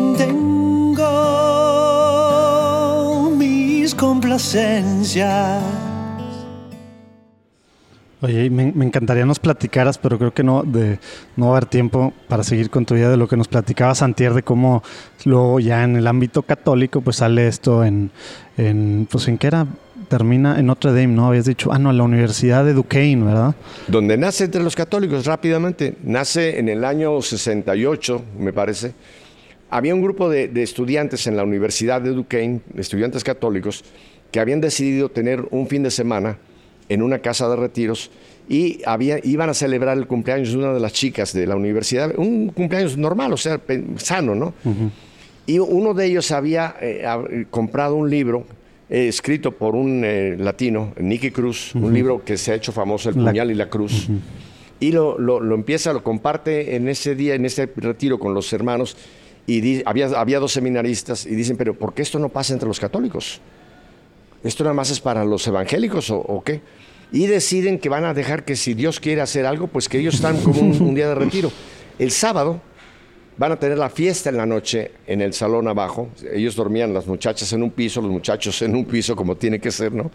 complacencias. 4.01 5.61
Oye, 8.21 8.49
me, 8.49 8.63
encantaría 8.83 9.25
nos 9.27 9.37
platicaras, 9.37 9.99
pero 9.99 10.17
creo 10.17 10.33
que 10.33 10.43
no, 10.43 10.63
de, 10.63 10.99
no 11.35 11.45
va 11.45 11.53
a 11.53 11.57
haber 11.57 11.69
tiempo 11.69 12.11
para 12.27 12.43
seguir 12.43 12.71
con 12.71 12.83
tu 12.85 12.95
vida 12.95 13.11
de 13.11 13.17
lo 13.17 13.27
que 13.27 13.37
nos 13.37 13.47
platicaba 13.47 13.93
Santier, 13.93 14.33
de 14.33 14.41
cómo 14.41 14.81
luego 15.23 15.59
ya 15.59 15.83
en 15.83 15.95
el 15.97 16.07
ámbito 16.07 16.41
católico 16.41 17.01
pues 17.01 17.17
sale 17.17 17.47
esto 17.47 17.83
en, 17.83 18.09
en 18.57 19.07
pues 19.09 19.27
en 19.27 19.37
qué 19.37 19.47
era, 19.47 19.67
termina 20.07 20.59
en 20.59 20.65
Notre 20.65 20.91
Dame, 20.91 21.07
¿no? 21.07 21.27
Habías 21.27 21.45
dicho, 21.45 21.71
ah, 21.71 21.77
no, 21.77 21.91
en 21.91 21.97
la 21.97 22.03
Universidad 22.03 22.65
de 22.65 22.73
Duquesne, 22.73 23.23
¿verdad? 23.23 23.55
Donde 23.87 24.17
nace 24.17 24.45
entre 24.45 24.63
los 24.63 24.75
católicos 24.75 25.25
rápidamente, 25.25 25.95
nace 26.03 26.59
en 26.59 26.69
el 26.69 26.85
año 26.85 27.21
68, 27.21 28.23
me 28.39 28.51
parece, 28.51 28.93
había 29.71 29.95
un 29.95 30.01
grupo 30.01 30.29
de, 30.29 30.51
estudiantes 30.61 31.25
en 31.27 31.35
la 31.37 31.43
Universidad 31.43 32.01
de 32.01 32.11
Duquesne, 32.11 32.59
estudiantes 32.77 33.23
católicos, 33.23 33.83
que 34.31 34.39
habían 34.39 34.61
decidido 34.61 35.09
tener 35.09 35.47
un 35.51 35.67
fin 35.67 35.81
de 35.83 35.91
semana 35.91 36.37
en 36.89 37.01
una 37.01 37.19
casa 37.19 37.49
de 37.49 37.55
retiros 37.55 38.11
y 38.49 38.81
iban 39.23 39.49
a 39.49 39.53
celebrar 39.53 39.97
el 39.97 40.07
cumpleaños 40.07 40.51
de 40.51 40.57
una 40.57 40.73
de 40.73 40.79
las 40.81 40.91
chicas 40.93 41.31
de 41.33 41.47
la 41.47 41.55
universidad, 41.55 42.13
un 42.17 42.49
cumpleaños 42.49 42.97
normal, 42.97 43.31
o 43.33 43.37
sea, 43.37 43.59
sano, 43.97 44.35
¿no? 44.35 44.53
Y 45.47 45.59
uno 45.59 45.93
de 45.93 46.05
ellos 46.05 46.31
había 46.31 46.75
eh, 46.81 47.45
comprado 47.49 47.95
un 47.95 48.09
libro 48.09 48.45
eh, 48.89 49.07
escrito 49.07 49.53
por 49.53 49.75
un 49.75 50.03
eh, 50.03 50.35
latino, 50.37 50.93
Nicky 50.99 51.31
Cruz, 51.31 51.73
un 51.75 51.93
libro 51.93 52.23
que 52.25 52.37
se 52.37 52.51
ha 52.51 52.55
hecho 52.55 52.71
famoso, 52.73 53.09
El 53.09 53.15
La- 53.23 53.31
puñal 53.31 53.51
y 53.51 53.55
la 53.55 53.69
cruz. 53.69 54.07
Y 54.81 54.91
lo, 54.91 55.17
lo- 55.17 55.39
lo 55.39 55.55
empieza, 55.55 55.93
lo 55.93 56.03
comparte 56.03 56.75
en 56.75 56.87
ese 56.89 57.15
día, 57.15 57.35
en 57.35 57.45
ese 57.45 57.69
retiro 57.75 58.19
con 58.19 58.33
los 58.33 58.51
hermanos. 58.53 58.97
Y 59.47 59.81
había, 59.85 60.07
había 60.07 60.39
dos 60.39 60.51
seminaristas 60.51 61.25
y 61.25 61.35
dicen, 61.35 61.57
pero 61.57 61.73
¿por 61.73 61.93
qué 61.93 62.01
esto 62.01 62.19
no 62.19 62.29
pasa 62.29 62.53
entre 62.53 62.67
los 62.67 62.79
católicos? 62.79 63.41
¿Esto 64.43 64.63
nada 64.63 64.73
más 64.73 64.89
es 64.89 64.99
para 64.99 65.25
los 65.25 65.45
evangélicos 65.47 66.09
o, 66.09 66.17
o 66.17 66.43
qué? 66.43 66.61
Y 67.11 67.27
deciden 67.27 67.79
que 67.79 67.89
van 67.89 68.05
a 68.05 68.13
dejar 68.13 68.45
que 68.45 68.55
si 68.55 68.73
Dios 68.73 68.99
quiere 68.99 69.21
hacer 69.21 69.45
algo, 69.45 69.67
pues 69.67 69.89
que 69.89 69.99
ellos 69.99 70.15
están 70.15 70.41
como 70.41 70.61
un, 70.61 70.81
un 70.81 70.95
día 70.95 71.09
de 71.09 71.15
retiro. 71.15 71.51
El 71.99 72.11
sábado 72.11 72.61
van 73.37 73.51
a 73.51 73.59
tener 73.59 73.77
la 73.77 73.89
fiesta 73.89 74.29
en 74.29 74.37
la 74.37 74.45
noche 74.45 74.91
en 75.07 75.21
el 75.21 75.33
salón 75.33 75.67
abajo. 75.67 76.09
Ellos 76.31 76.55
dormían, 76.55 76.93
las 76.93 77.07
muchachas 77.07 77.51
en 77.53 77.63
un 77.63 77.71
piso, 77.71 78.01
los 78.01 78.11
muchachos 78.11 78.61
en 78.61 78.75
un 78.75 78.85
piso, 78.85 79.15
como 79.15 79.35
tiene 79.35 79.59
que 79.59 79.71
ser, 79.71 79.91
¿no? 79.91 80.11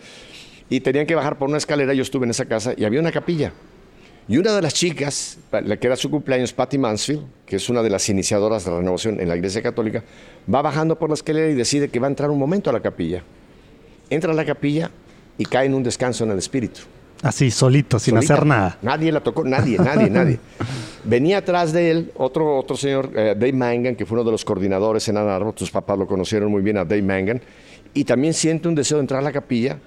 Y 0.70 0.80
tenían 0.80 1.06
que 1.06 1.14
bajar 1.14 1.36
por 1.36 1.48
una 1.48 1.58
escalera. 1.58 1.92
Yo 1.92 2.02
estuve 2.02 2.24
en 2.24 2.30
esa 2.30 2.46
casa 2.46 2.72
y 2.76 2.84
había 2.84 3.00
una 3.00 3.12
capilla. 3.12 3.52
Y 4.28 4.38
una 4.38 4.52
de 4.52 4.62
las 4.62 4.74
chicas, 4.74 5.38
la 5.52 5.76
que 5.76 5.86
era 5.86 5.94
su 5.94 6.10
cumpleaños, 6.10 6.52
Patty 6.52 6.78
Mansfield, 6.78 7.22
que 7.46 7.56
es 7.56 7.68
una 7.68 7.80
de 7.82 7.90
las 7.90 8.08
iniciadoras 8.08 8.64
de 8.64 8.72
la 8.72 8.78
renovación 8.78 9.20
en 9.20 9.28
la 9.28 9.36
Iglesia 9.36 9.62
Católica, 9.62 10.02
va 10.52 10.62
bajando 10.62 10.98
por 10.98 11.10
la 11.10 11.14
escalera 11.14 11.48
y 11.48 11.54
decide 11.54 11.88
que 11.88 12.00
va 12.00 12.08
a 12.08 12.10
entrar 12.10 12.30
un 12.30 12.38
momento 12.38 12.68
a 12.70 12.72
la 12.72 12.80
capilla. 12.80 13.22
Entra 14.10 14.32
a 14.32 14.34
la 14.34 14.44
capilla 14.44 14.90
y 15.38 15.44
cae 15.44 15.66
en 15.66 15.74
un 15.74 15.82
descanso 15.84 16.24
en 16.24 16.32
el 16.32 16.38
espíritu. 16.38 16.80
Así, 17.22 17.50
solito, 17.50 17.98
sin 17.98 18.14
Solita. 18.14 18.34
hacer 18.34 18.46
nada. 18.46 18.78
Nadie 18.82 19.10
la 19.10 19.20
tocó, 19.22 19.44
nadie, 19.44 19.78
nadie, 19.78 20.10
nadie. 20.10 20.38
Venía 21.04 21.38
atrás 21.38 21.72
de 21.72 21.90
él 21.90 22.12
otro, 22.16 22.58
otro 22.58 22.76
señor, 22.76 23.10
eh, 23.14 23.34
Dave 23.38 23.52
Mangan, 23.52 23.96
que 23.96 24.04
fue 24.04 24.16
uno 24.16 24.24
de 24.24 24.32
los 24.32 24.44
coordinadores 24.44 25.08
en 25.08 25.16
Ann 25.16 25.28
Arbor. 25.28 25.54
Tus 25.54 25.70
papás 25.70 25.98
lo 25.98 26.06
conocieron 26.06 26.50
muy 26.50 26.62
bien 26.62 26.76
a 26.76 26.84
Dave 26.84 27.02
Mangan. 27.02 27.40
Y 27.94 28.04
también 28.04 28.34
siente 28.34 28.68
un 28.68 28.74
deseo 28.74 28.98
de 28.98 29.02
entrar 29.02 29.20
a 29.20 29.22
la 29.22 29.32
capilla. 29.32 29.78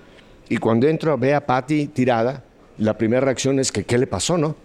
Y 0.48 0.58
cuando 0.58 0.88
entro, 0.88 1.18
ve 1.18 1.36
a 1.36 1.46
Patty 1.46 1.88
tirada. 1.88 2.44
La 2.80 2.98
primera 2.98 3.22
reacción 3.22 3.60
es 3.60 3.72
que, 3.72 3.84
¿qué 3.84 3.98
le 3.98 4.08
pasó, 4.08 4.38
no? 4.38 4.56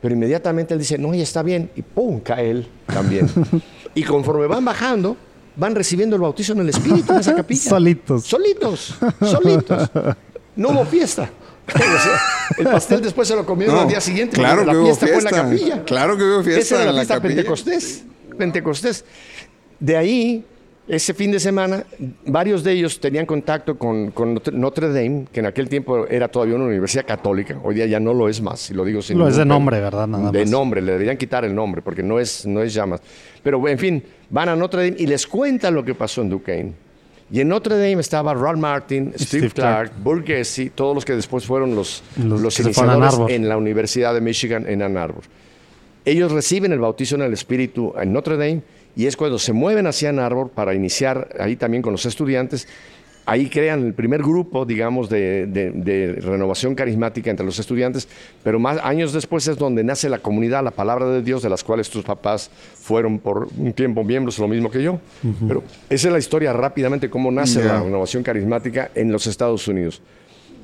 Pero 0.00 0.14
inmediatamente 0.14 0.74
él 0.74 0.80
dice, 0.80 0.98
no, 0.98 1.14
ya 1.14 1.22
está 1.22 1.42
bien. 1.42 1.70
Y 1.76 1.82
pum, 1.82 2.20
cae 2.20 2.50
él 2.50 2.68
también. 2.86 3.28
y 3.94 4.02
conforme 4.02 4.46
van 4.46 4.64
bajando, 4.64 5.16
van 5.56 5.74
recibiendo 5.74 6.16
el 6.16 6.22
bautizo 6.22 6.52
en 6.52 6.60
el 6.60 6.68
Espíritu 6.68 7.12
en 7.12 7.20
esa 7.20 7.34
capilla. 7.34 7.70
Solitos. 7.70 8.24
Solitos, 8.24 8.94
solitos. 9.20 9.90
No 10.56 10.70
hubo 10.70 10.84
fiesta. 10.84 11.30
O 11.74 11.78
sea, 11.78 12.20
el 12.58 12.64
pastel 12.66 13.00
después 13.00 13.28
se 13.28 13.36
lo 13.36 13.46
comieron 13.46 13.76
No, 13.76 13.82
al 13.82 13.88
día 13.88 14.00
siguiente. 14.00 14.36
claro 14.36 14.62
pero 14.62 14.70
que 14.72 14.76
la 14.76 14.78
hubo 14.82 14.86
fiesta, 14.96 15.06
fue 15.06 15.16
en 15.16 15.24
la 15.24 15.30
fiesta. 15.30 15.42
capilla. 15.44 15.84
Claro 15.84 16.16
que 16.18 16.24
hubo 16.24 16.42
fiesta 16.42 16.60
Esa 16.60 16.74
era 16.74 16.84
la 16.84 16.90
en 16.90 16.96
la 16.96 17.00
fiesta 17.02 17.14
capilla. 17.14 17.34
Pentecostés. 17.36 18.04
Pentecostés. 18.36 19.04
De 19.78 19.96
ahí, 19.96 20.44
ese 20.92 21.14
fin 21.14 21.30
de 21.30 21.40
semana, 21.40 21.84
varios 22.26 22.62
de 22.62 22.72
ellos 22.72 23.00
tenían 23.00 23.24
contacto 23.24 23.78
con, 23.78 24.10
con 24.10 24.34
Notre- 24.34 24.88
Dame, 24.88 25.24
que 25.32 25.40
en 25.40 25.46
aquel 25.46 25.66
tiempo 25.66 26.06
era 26.06 26.28
todavía 26.28 26.54
una 26.54 26.66
universidad 26.66 27.06
católica. 27.06 27.58
Hoy 27.64 27.76
día 27.76 27.86
ya 27.86 27.98
no 27.98 28.12
lo 28.12 28.28
es 28.28 28.42
más, 28.42 28.70
y 28.70 28.74
lo 28.74 28.84
digo 28.84 29.00
sin 29.00 29.18
Lo 29.18 29.26
es 29.26 29.36
de 29.36 29.46
nombre. 29.46 29.80
¿verdad? 29.80 30.06
Nada 30.06 30.30
de 30.30 30.40
más. 30.40 30.50
nombre, 30.50 30.82
le 30.82 30.92
deberían 30.92 31.16
quitar 31.16 31.46
el 31.46 31.54
nombre, 31.54 31.80
porque 31.80 32.02
no 32.02 32.20
es, 32.20 32.44
no 32.44 32.60
es 32.60 32.74
ya 32.74 32.84
más. 32.84 33.00
Pero, 33.42 33.66
en 33.66 33.78
fin, 33.78 34.04
van 34.28 34.50
a 34.50 34.54
Notre 34.54 34.84
Dame 34.84 35.02
y 35.02 35.06
les 35.06 35.26
cuentan 35.26 35.74
lo 35.74 35.82
que 35.82 35.94
pasó 35.94 36.20
en 36.20 36.28
Duquesne. 36.28 36.72
Y 37.30 37.40
en 37.40 37.48
Notre 37.48 37.76
Dame 37.76 37.98
estaba 38.02 38.34
Ron 38.34 38.60
Martin, 38.60 39.14
Steve, 39.14 39.48
Steve 39.48 39.50
Clark, 39.50 39.92
Clark. 40.04 40.72
Todos 40.74 40.94
los 40.94 41.06
que 41.06 41.14
después 41.14 41.46
fueron 41.46 41.74
los, 41.74 42.02
Los 42.22 42.42
los, 42.42 42.60
iniciadores 42.60 43.34
en 43.34 43.48
la 43.48 43.56
Universidad 43.56 44.12
de 44.12 44.20
Michigan 44.20 44.66
en 44.68 44.82
Ann 44.82 44.98
Arbor. 44.98 45.22
Ellos 46.04 46.32
reciben 46.32 46.72
el 46.72 46.80
bautizo 46.80 47.14
en 47.14 47.22
el 47.22 47.32
Espíritu 47.32 47.94
en 47.98 48.12
Notre 48.12 48.36
Dame 48.36 48.60
y 48.96 49.06
es 49.06 49.16
cuando 49.16 49.38
se 49.38 49.52
mueven 49.52 49.86
hacia 49.86 50.08
Ann 50.10 50.18
Arbor 50.18 50.50
para 50.50 50.74
iniciar 50.74 51.28
ahí 51.38 51.56
también 51.56 51.82
con 51.82 51.92
los 51.92 52.04
estudiantes. 52.06 52.68
Ahí 53.24 53.48
crean 53.48 53.86
el 53.86 53.94
primer 53.94 54.20
grupo, 54.20 54.64
digamos, 54.66 55.08
de, 55.08 55.46
de- 55.46 55.70
de 55.70 56.14
renovación 56.20 56.74
carismática 56.74 57.30
entre 57.30 57.46
los 57.46 57.56
estudiantes, 57.60 58.08
pero 58.42 58.58
más 58.58 58.78
años 58.82 59.12
después 59.12 59.46
es 59.46 59.56
donde 59.56 59.84
nace 59.84 60.08
la 60.08 60.18
comunidad, 60.18 60.64
la 60.64 60.72
palabra 60.72 61.06
de 61.06 61.22
Dios, 61.22 61.40
de 61.40 61.48
las 61.48 61.62
cuales 61.62 61.88
tus 61.88 62.04
papás 62.04 62.50
fueron 62.74 63.20
por 63.20 63.46
un 63.56 63.72
tiempo 63.74 64.02
miembros, 64.02 64.40
lo 64.40 64.48
mismo 64.48 64.72
que 64.72 64.82
yo. 64.82 64.98
Pero 65.46 65.62
esa 65.88 66.08
es 66.08 66.12
la 66.12 66.18
historia 66.18 66.52
rápidamente, 66.52 67.08
cómo 67.10 67.30
nace 67.30 67.62
la 67.64 67.80
renovación 67.84 68.24
carismática 68.24 68.90
en 68.96 69.12
los 69.12 69.26
Estados 69.28 69.68
Unidos 69.68 70.02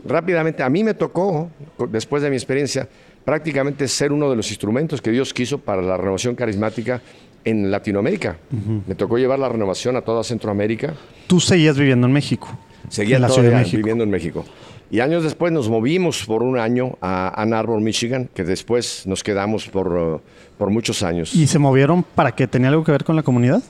rápidamente, 0.05 0.63
a 0.63 0.69
mí 0.71 0.85
me 0.85 0.95
tocó, 0.95 1.51
después 1.91 2.23
de 2.23 2.31
mi 2.31 2.37
experiencia, 2.37 2.89
prácticamente 3.25 3.89
ser 3.89 4.13
uno 4.13 4.31
de 4.31 4.37
los 4.37 4.49
instrumentos 4.51 5.03
que 5.03 5.11
Dios 5.11 5.35
quiso 5.35 5.59
para 5.59 5.83
la 5.83 5.97
renovación 5.97 6.35
carismática 6.37 7.03
en 7.45 7.71
Latinoamérica. 7.71 8.39
Me 8.87 8.95
tocó 8.95 9.19
llevar 9.19 9.39
la 9.39 9.49
renovación 9.49 9.97
a 9.97 10.03
toda 10.03 10.25
Centroamérica. 10.25 10.95
Tú 11.27 11.41
seguías 11.41 11.79
viviendo 11.79 12.07
en 12.07 12.13
México. 12.13 12.49
Seguía 12.89 13.17
en 13.17 13.23
la 13.23 13.29
todavía 13.29 13.49
Ciudad 13.49 13.59
de 13.59 13.65
México. 13.65 13.77
viviendo 13.79 14.05
en 14.05 14.11
México. 14.11 14.45
Y 14.91 15.01
años 15.01 15.23
después 15.23 15.53
nos 15.53 15.69
movimos 15.69 16.25
por 16.25 16.43
un 16.43 16.59
año 16.59 16.97
a 17.03 17.43
Ann 17.43 17.53
Arbor, 17.53 17.81
Michigan, 17.81 18.31
que 18.35 18.43
después 18.45 19.07
nos 19.07 19.23
quedamos 19.23 19.69
por, 19.69 19.93
uh, 19.93 20.21
por 20.57 20.71
muchos 20.71 21.03
años. 21.03 21.35
¿Y 21.35 21.47
se 21.47 21.59
movieron 21.59 22.03
para 22.03 22.33
que 22.33 22.47
tenía 22.47 22.71
algo 22.71 22.85
que 22.85 22.93
ver 22.93 23.05
con 23.05 23.15
la 23.15 23.23
comunidad? 23.23 23.63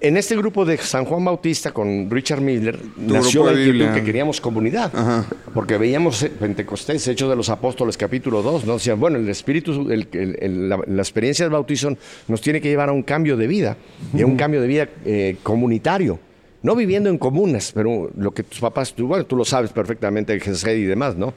En 0.00 0.18
este 0.18 0.36
grupo 0.36 0.66
de 0.66 0.76
San 0.76 1.06
Juan 1.06 1.24
Bautista 1.24 1.72
con 1.72 2.10
Richard 2.10 2.42
Miller 2.42 2.78
nació 2.98 3.46
la 3.50 3.58
inquietud 3.58 3.94
que 3.94 4.04
queríamos 4.04 4.38
comunidad. 4.38 4.92
Ajá. 4.94 5.24
Porque 5.54 5.78
veíamos 5.78 6.26
Pentecostés, 6.38 7.08
Hechos 7.08 7.30
de 7.30 7.36
los 7.36 7.48
Apóstoles, 7.48 7.96
capítulo 7.96 8.42
2, 8.42 8.66
¿no? 8.66 8.74
Decían, 8.74 9.00
bueno, 9.00 9.16
el 9.16 9.28
Espíritu, 9.30 9.90
el- 9.90 10.06
el- 10.12 10.36
el- 10.40 10.68
la, 10.68 10.78
la 10.86 11.00
experiencia 11.02 11.46
del 11.46 11.52
bautizo 11.52 11.96
nos 12.28 12.40
tiene 12.42 12.60
que 12.60 12.68
llevar 12.68 12.90
a 12.90 12.92
un 12.92 13.02
cambio 13.02 13.36
de 13.38 13.46
vida, 13.46 13.78
y 14.12 14.20
a 14.20 14.26
un 14.26 14.36
cambio 14.36 14.60
de 14.60 14.66
vida 14.66 14.88
eh, 15.06 15.36
comunitario. 15.42 16.18
No 16.62 16.74
viviendo 16.74 17.08
en 17.08 17.16
comunas, 17.18 17.72
pero 17.74 18.10
lo 18.16 18.30
que 18.32 18.42
tus 18.42 18.58
papás, 18.60 18.92
tú, 18.94 19.06
bueno, 19.06 19.24
tú 19.24 19.36
lo 19.36 19.44
sabes 19.44 19.70
perfectamente, 19.72 20.38
Gesed 20.40 20.76
y 20.76 20.84
demás, 20.84 21.16
¿no? 21.16 21.32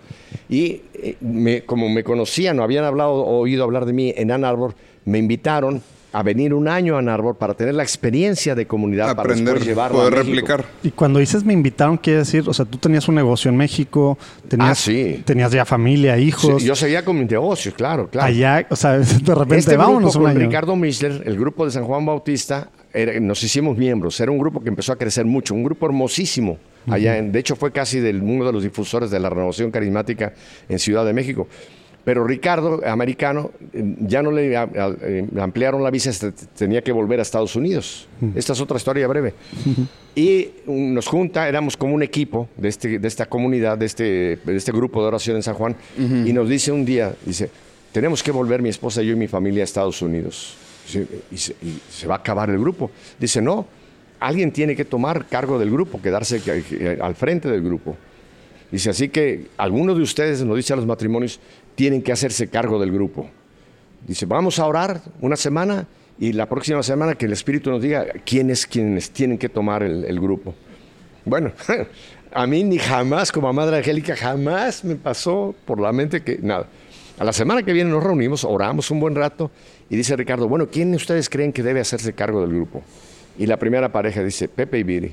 Y 0.50 0.82
eh, 0.94 1.16
me- 1.22 1.62
como 1.64 1.88
me 1.88 2.04
conocían 2.04 2.60
o 2.60 2.64
habían 2.64 2.84
hablado, 2.84 3.14
oído 3.14 3.64
hablar 3.64 3.86
de 3.86 3.94
mí 3.94 4.14
en 4.18 4.32
Ann 4.32 4.44
Arbor, 4.44 4.74
me 5.06 5.20
invitaron 5.20 5.82
a 6.14 6.24
venir 6.24 6.54
un 6.54 6.68
año 6.68 6.96
a 6.96 7.00
Ann 7.00 7.10
Arbor 7.10 7.36
para 7.36 7.54
tener 7.54 7.76
la 7.76 7.84
experiencia 7.84 8.56
de 8.56 8.66
comunidad, 8.66 9.08
para 9.16 9.22
Aprender, 9.30 9.56
después 9.56 9.68
llevarla 9.68 9.98
poder 9.98 10.14
a 10.14 10.18
replicar. 10.24 10.66
Y 10.82 10.92
cuando 10.92 11.20
dices 11.20 11.44
me 11.44 11.54
invitaron, 11.54 11.98
quiere 11.98 12.20
decir, 12.20 12.44
o 12.48 12.54
sea, 12.54 12.66
tú 12.66 12.78
tenías 12.78 13.08
un 13.08 13.16
negocio 13.16 13.50
en 13.50 13.58
México, 13.58 14.18
tenías, 14.48 14.70
Ah, 14.72 14.76
sí. 14.76 15.22
tenías 15.26 15.52
ya 15.52 15.66
familia, 15.66 16.18
hijos. 16.18 16.62
Sí, 16.62 16.68
yo 16.68 16.76
seguía 16.76 17.04
con 17.04 17.20
mis 17.20 17.30
negocios, 17.30 17.74
claro, 17.76 18.10
claro. 18.10 18.28
Allá, 18.28 18.66
o 18.70 18.76
sea, 18.76 18.92
de 19.00 19.36
repente, 19.36 19.58
este 19.58 19.78
vámonos 19.78 20.14
grupo 20.14 20.20
un 20.20 20.24
con 20.24 20.32
año. 20.42 20.48
Ricardo 20.48 20.76
Michler, 20.76 21.24
el 21.26 21.38
grupo 21.38 21.66
de 21.66 21.72
San 21.72 21.84
Juan 21.84 22.06
Bautista, 22.06 22.70
era- 22.94 23.20
nos 23.20 23.44
hicimos 23.44 23.78
miembros. 23.78 24.20
Era 24.20 24.32
un 24.32 24.40
grupo 24.40 24.62
que 24.62 24.70
empezó 24.70 24.94
a 24.94 24.96
crecer 24.96 25.26
mucho, 25.26 25.54
un 25.54 25.64
grupo 25.64 25.86
hermosísimo. 25.86 26.58
Allá, 26.90 27.18
en- 27.18 27.34
de 27.34 27.40
hecho, 27.40 27.58
fue 27.58 27.74
casi 27.74 28.00
del 28.00 28.22
uno 28.22 28.46
de 28.46 28.54
los 28.54 28.64
difusores 28.64 29.12
de 29.12 29.20
la 29.20 29.30
renovación 29.30 29.72
carismática 29.72 30.32
en 30.70 30.80
Ciudad 30.80 31.06
de 31.06 31.12
México. 31.12 31.48
Pero 32.08 32.24
Ricardo, 32.26 32.80
americano, 32.86 33.52
ya 33.74 34.24
no 34.24 34.32
le 34.32 34.54
eh, 34.56 35.28
ampliaron 35.42 35.84
la 35.84 35.92
visa, 35.92 36.10
este- 36.10 36.32
tenía 36.58 36.82
que 36.82 36.94
volver 36.94 37.20
a 37.20 37.22
Estados 37.22 37.54
Unidos. 37.58 38.08
Esta 38.34 38.54
es 38.54 38.62
otra 38.62 38.78
historia 38.78 39.06
breve. 39.10 39.34
Y 40.16 40.48
nos 40.68 41.06
junta, 41.06 41.50
éramos 41.50 41.76
como 41.76 41.94
un 41.94 42.04
equipo 42.04 42.48
de, 42.56 42.70
este, 42.70 42.98
de 43.00 43.08
esta 43.10 43.26
comunidad, 43.26 43.78
de 43.78 43.86
este, 43.88 44.40
de 44.42 44.56
este 44.56 44.72
grupo 44.72 45.02
de 45.02 45.08
oración 45.10 45.36
en 45.36 45.44
San 45.44 45.56
Juan, 45.56 45.76
y 45.98 46.32
nos 46.32 46.48
dice 46.48 46.72
un 46.72 46.86
día, 46.86 47.14
dice, 47.26 47.50
tenemos 47.92 48.24
que 48.24 48.32
volver 48.32 48.62
mi 48.62 48.70
esposa, 48.70 49.02
yo 49.02 49.12
y 49.12 49.18
mi 49.18 49.28
familia 49.28 49.64
a 49.64 49.66
Estados 49.66 50.02
Unidos. 50.02 50.56
Y 51.30 51.38
se, 51.38 51.56
y 51.62 51.78
se 51.92 52.08
va 52.08 52.16
a 52.16 52.18
acabar 52.20 52.50
el 52.50 52.58
grupo. 52.58 52.90
Dice, 53.20 53.42
no, 53.42 53.68
alguien 54.22 54.54
tiene 54.54 54.78
que 54.78 54.86
tomar 54.86 55.26
cargo 55.26 55.60
del 55.60 55.70
grupo, 55.72 56.02
quedarse 56.02 56.42
que- 56.42 56.64
que- 56.64 56.98
al 57.02 57.16
frente 57.16 57.50
del 57.52 57.62
grupo. 57.62 57.98
Dice, 58.72 58.90
así 58.92 59.10
que 59.10 59.48
algunos 59.58 59.98
de 59.98 60.04
ustedes, 60.04 60.42
nos 60.46 60.56
dice 60.56 60.72
a 60.72 60.78
los 60.78 60.86
matrimonios, 60.86 61.40
tienen 61.78 62.02
que 62.02 62.12
hacerse 62.12 62.48
cargo 62.48 62.80
del 62.80 62.92
grupo. 62.92 63.30
Dice, 64.08 64.26
vamos 64.26 64.58
a 64.58 64.66
orar 64.66 65.00
una 65.22 65.36
semana 65.36 65.86
y 66.18 66.34
la 66.34 66.50
próxima 66.50 66.82
semana 66.82 67.14
que 67.14 67.28
el 67.28 67.34
Espíritu 67.34 67.70
nos 67.70 67.84
diga 67.84 68.08
quiénes 68.26 68.66
quienes 68.66 69.12
tienen 69.12 69.38
que 69.38 69.48
tomar 69.48 69.84
el, 69.84 70.20
grupo. 70.20 70.56
Bueno, 71.24 71.52
a 72.34 72.48
mí 72.48 72.64
ni 72.64 72.80
jamás, 72.80 73.32
como 73.32 73.48
a 73.48 73.54
Madre 73.54 73.78
Angélica, 73.78 74.16
jamás 74.16 74.84
me 74.84 74.96
pasó 74.96 75.54
por 75.66 75.80
la 75.80 75.92
mente 75.92 76.24
que 76.24 76.40
nada. 76.42 76.66
A 77.20 77.24
la 77.24 77.32
semana 77.32 77.62
que 77.62 77.74
viene 77.74 77.92
nos 77.92 78.04
reunimos, 78.04 78.44
oramos 78.44 78.90
un 78.90 79.00
buen 79.00 79.14
rato 79.14 79.52
y 79.88 79.96
dice 79.96 80.16
Ricardo, 80.16 80.48
bueno, 80.48 80.70
¿quién 80.72 80.90
de 80.90 80.98
ustedes 80.98 81.30
creen 81.30 81.54
que 81.54 81.62
debe 81.62 81.80
hacerse 81.80 82.12
cargo 82.14 82.42
del 82.42 82.56
grupo? 82.56 82.82
Y 83.38 83.46
la 83.46 83.58
primera 83.58 83.92
pareja 83.92 84.24
dice, 84.24 84.48
Pepe 84.48 84.80
y 84.80 84.84
Viri. 84.84 85.12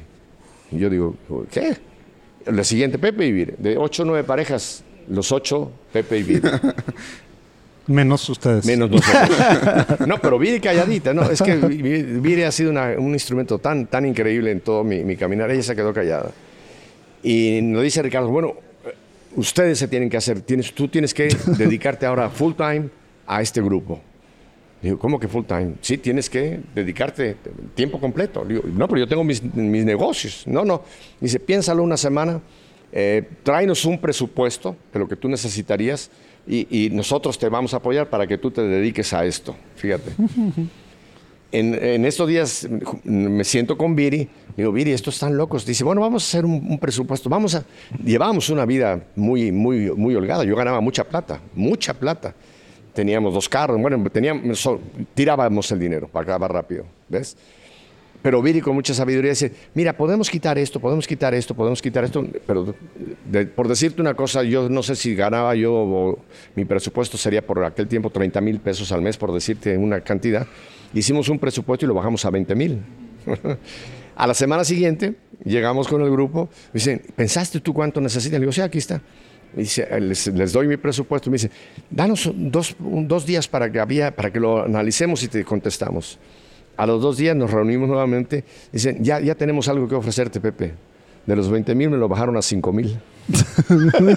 Y 0.70 0.78
yo 0.78 0.88
digo, 0.88 1.14
¿qué? 1.50 1.76
La 2.46 2.64
siguiente, 2.64 2.98
Pepe 2.98 3.26
y 3.26 3.32
Viri. 3.32 3.52
De 3.58 3.76
ocho 3.76 4.02
o 4.02 4.06
nueve 4.06 4.24
parejas, 4.24 4.82
los 5.08 5.32
ocho, 5.32 5.70
Pepe 5.92 6.18
y 6.18 6.22
Viri. 6.22 6.42
Menos 7.86 8.26
ustedes. 8.30 8.64
Menos 8.64 8.90
nosotros. 8.90 9.28
No, 10.06 10.18
pero 10.18 10.38
Viri 10.38 10.58
calladita, 10.58 11.12
¿no? 11.12 11.30
Es 11.30 11.42
que 11.42 11.54
Vi- 11.56 12.02
Viri 12.02 12.42
ha 12.42 12.50
sido 12.52 12.70
una- 12.70 12.94
un 12.98 13.12
instrumento 13.12 13.58
tan, 13.58 13.86
tan 13.86 14.06
increíble 14.06 14.50
en 14.50 14.60
todo 14.60 14.82
mi, 14.82 15.04
mi 15.04 15.16
caminar. 15.16 15.50
Ella 15.50 15.62
se 15.62 15.76
quedó 15.76 15.92
callada. 15.92 16.30
Y 17.22 17.60
nos 17.62 17.82
dice 17.82 18.02
Ricardo, 18.02 18.28
bueno, 18.28 18.54
ustedes 19.36 19.78
se 19.78 19.88
tienen 19.88 20.08
que 20.08 20.16
hacer, 20.16 20.40
tienes, 20.40 20.72
tú 20.74 20.88
tienes 20.88 21.12
que 21.12 21.28
dedicarte 21.58 22.06
ahora 22.06 22.30
full 22.30 22.54
time 22.54 22.88
a 23.26 23.42
este 23.42 23.60
grupo. 23.60 24.00
Digo, 24.80 24.98
¿cómo 24.98 25.18
que 25.20 25.28
full 25.28 25.44
time? 25.44 25.74
Sí, 25.82 25.98
tienes 25.98 26.28
que 26.30 26.60
dedicarte 26.74 27.36
tiempo 27.74 27.98
completo. 28.00 28.44
Digo, 28.46 28.62
no, 28.66 28.86
pero 28.88 29.00
yo 29.00 29.08
tengo 29.08 29.24
mis, 29.24 29.42
mis 29.54 29.84
negocios. 29.84 30.44
No, 30.46 30.64
no. 30.64 30.82
Dice, 31.20 31.38
piénsalo 31.40 31.82
una 31.82 31.96
semana, 31.98 32.40
eh, 32.96 33.28
tráenos 33.42 33.84
un 33.84 33.98
presupuesto 33.98 34.76
de 34.92 35.00
lo 35.00 35.08
que 35.08 35.16
tú 35.16 35.28
necesitarías 35.28 36.10
y, 36.46 36.68
y 36.86 36.90
nosotros 36.90 37.38
te 37.38 37.48
vamos 37.48 37.74
a 37.74 37.78
apoyar 37.78 38.08
para 38.08 38.26
que 38.26 38.38
tú 38.38 38.50
te 38.52 38.62
dediques 38.62 39.12
a 39.12 39.24
esto. 39.26 39.54
Fíjate. 39.76 40.12
En, 41.52 41.72
en 41.72 42.04
estos 42.04 42.26
días 42.28 42.66
me 43.04 43.44
siento 43.44 43.78
con 43.78 43.94
Viri, 43.94 44.28
digo, 44.56 44.72
Viri, 44.72 44.90
estos 44.90 45.14
están 45.14 45.36
locos. 45.36 45.64
Dice, 45.64 45.84
bueno, 45.84 46.00
vamos 46.00 46.24
a 46.24 46.26
hacer 46.26 46.44
un, 46.44 46.54
un 46.68 46.78
presupuesto, 46.80 47.28
vamos 47.30 47.54
a... 47.54 47.64
Llevábamos 48.04 48.48
una 48.50 48.66
vida 48.66 49.04
muy, 49.14 49.52
muy, 49.52 49.88
muy 49.92 50.16
holgada, 50.16 50.42
yo 50.42 50.56
ganaba 50.56 50.80
mucha 50.80 51.04
plata, 51.04 51.40
mucha 51.54 51.94
plata. 51.94 52.34
Teníamos 52.92 53.34
dos 53.34 53.48
carros, 53.48 53.80
bueno, 53.80 54.02
teníamos, 54.10 54.58
so- 54.58 54.80
tirábamos 55.14 55.70
el 55.70 55.78
dinero 55.78 56.08
para 56.08 56.24
acabar 56.24 56.52
rápido, 56.52 56.86
¿ves? 57.08 57.36
Pero 58.24 58.40
Viri 58.40 58.62
con 58.62 58.74
mucha 58.74 58.94
sabiduría 58.94 59.32
dice, 59.32 59.52
mira, 59.74 59.94
podemos 59.98 60.30
quitar 60.30 60.56
esto, 60.56 60.80
podemos 60.80 61.06
quitar 61.06 61.34
esto, 61.34 61.54
podemos 61.54 61.82
quitar 61.82 62.04
esto, 62.04 62.26
pero 62.46 62.74
de- 63.30 63.44
por 63.44 63.68
decirte 63.68 64.00
una 64.00 64.14
cosa, 64.14 64.42
yo 64.42 64.70
no 64.70 64.82
sé 64.82 64.96
si 64.96 65.14
ganaba 65.14 65.54
yo, 65.54 65.74
o 65.74 66.18
mi 66.56 66.64
presupuesto 66.64 67.18
sería 67.18 67.46
por 67.46 67.62
aquel 67.62 67.86
tiempo 67.86 68.08
30 68.08 68.40
mil 68.40 68.60
pesos 68.60 68.90
al 68.92 69.02
mes, 69.02 69.18
por 69.18 69.30
decirte 69.30 69.76
una 69.76 70.00
cantidad. 70.00 70.46
Hicimos 70.94 71.28
un 71.28 71.38
presupuesto 71.38 71.84
y 71.84 71.88
lo 71.88 71.92
bajamos 71.92 72.24
a 72.24 72.30
20 72.30 72.54
mil. 72.54 72.80
a 74.16 74.26
la 74.26 74.32
semana 74.32 74.64
siguiente 74.64 75.16
llegamos 75.44 75.86
con 75.86 76.00
el 76.00 76.10
grupo, 76.10 76.48
me 76.72 76.78
dicen, 76.78 77.02
¿pensaste 77.14 77.60
tú 77.60 77.74
cuánto 77.74 78.00
necesitan? 78.00 78.40
Le 78.40 78.44
digo, 78.46 78.52
sí, 78.52 78.62
aquí 78.62 78.78
está. 78.78 79.02
Dice, 79.54 79.86
les, 80.00 80.28
les 80.28 80.50
doy 80.50 80.66
mi 80.66 80.78
presupuesto. 80.78 81.28
Me 81.30 81.34
dice, 81.34 81.50
danos 81.90 82.30
dos, 82.34 82.74
un- 82.80 83.06
dos 83.06 83.26
días 83.26 83.46
para 83.48 83.70
que, 83.70 83.80
había, 83.80 84.16
para 84.16 84.32
que 84.32 84.40
lo 84.40 84.64
analicemos 84.64 85.22
y 85.22 85.28
te 85.28 85.44
contestamos. 85.44 86.18
A 86.76 86.86
los 86.86 87.00
dos 87.02 87.16
días 87.16 87.36
nos 87.36 87.50
reunimos 87.50 87.88
nuevamente. 87.88 88.44
Dicen, 88.72 89.02
ya, 89.02 89.20
ya 89.20 89.34
tenemos 89.34 89.68
algo 89.68 89.86
que 89.88 89.94
ofrecerte, 89.94 90.40
Pepe. 90.40 90.72
De 91.26 91.36
los 91.36 91.48
20 91.48 91.74
mil 91.74 91.90
me 91.90 91.96
lo 91.96 92.08
bajaron 92.08 92.36
a 92.36 92.42
5 92.42 92.72
mil. 92.72 92.98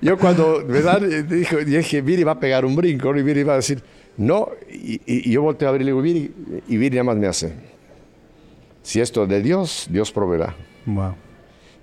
Yo 0.00 0.16
cuando, 0.18 0.64
¿verdad? 0.64 1.00
Dijo, 1.00 1.56
dije, 1.58 2.00
Viri 2.02 2.22
va 2.24 2.32
a 2.32 2.40
pegar 2.40 2.64
un 2.64 2.76
brinco, 2.76 3.14
y 3.16 3.22
Viri 3.22 3.42
va 3.42 3.54
a 3.54 3.56
decir, 3.56 3.82
no, 4.16 4.48
y, 4.70 4.94
y- 5.06 5.28
y 5.28 5.32
yo 5.32 5.42
volteo 5.42 5.68
a 5.68 5.72
ver 5.72 5.80
y 5.80 5.84
le 5.84 5.90
digo, 5.90 6.02
Viri, 6.02 6.32
y 6.68 6.76
Viri 6.76 6.96
nada 6.96 7.04
más 7.04 7.16
me 7.16 7.26
hace, 7.26 7.52
si 8.82 9.00
esto 9.00 9.24
es 9.24 9.28
de 9.28 9.42
Dios, 9.42 9.86
Dios 9.90 10.12
proveerá. 10.12 10.54
Wow. 10.86 11.14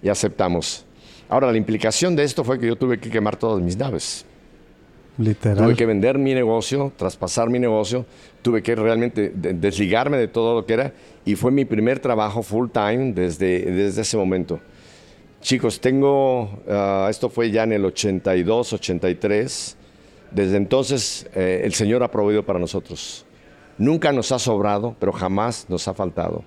Y 0.01 0.09
aceptamos. 0.09 0.85
Ahora, 1.27 1.51
la 1.51 1.57
implicación 1.57 2.15
de 2.15 2.23
esto 2.23 2.43
fue 2.43 2.59
que 2.59 2.67
yo 2.67 2.75
tuve 2.75 2.99
que 2.99 3.09
quemar 3.09 3.35
todas 3.35 3.61
mis 3.61 3.75
naves. 3.75 4.25
Tuve 5.63 5.75
que 5.75 5.85
vender 5.85 6.17
mi 6.17 6.33
negocio, 6.33 6.91
traspasar 6.95 7.49
mi 7.49 7.59
negocio, 7.59 8.05
tuve 8.41 8.61
que 8.61 8.75
realmente 8.75 9.29
de- 9.33 9.53
desligarme 9.53 10.17
de 10.17 10.27
todo 10.27 10.53
lo 10.55 10.65
que 10.65 10.73
era 10.73 10.93
y 11.25 11.35
fue 11.35 11.51
mi 11.51 11.65
primer 11.65 11.99
trabajo 11.99 12.43
full 12.43 12.69
time 12.69 13.13
desde, 13.13 13.61
desde 13.71 14.01
ese 14.01 14.17
momento. 14.17 14.59
Chicos, 15.41 15.79
tengo, 15.79 16.59
ah, 16.67 17.07
esto 17.09 17.29
fue 17.29 17.51
ya 17.51 17.63
en 17.63 17.73
el 17.73 17.85
82, 17.85 18.73
83, 18.73 19.77
desde 20.31 20.57
entonces 20.57 21.27
eh, 21.35 21.61
el 21.63 21.73
Señor 21.73 22.03
ha 22.03 22.09
proveído 22.11 22.43
para 22.43 22.59
nosotros. 22.59 23.25
Nunca 23.77 24.11
nos 24.11 24.31
ha 24.31 24.39
sobrado, 24.39 24.95
pero 24.99 25.11
jamás 25.11 25.65
nos 25.69 25.87
ha 25.87 25.93
faltado. 25.93 26.43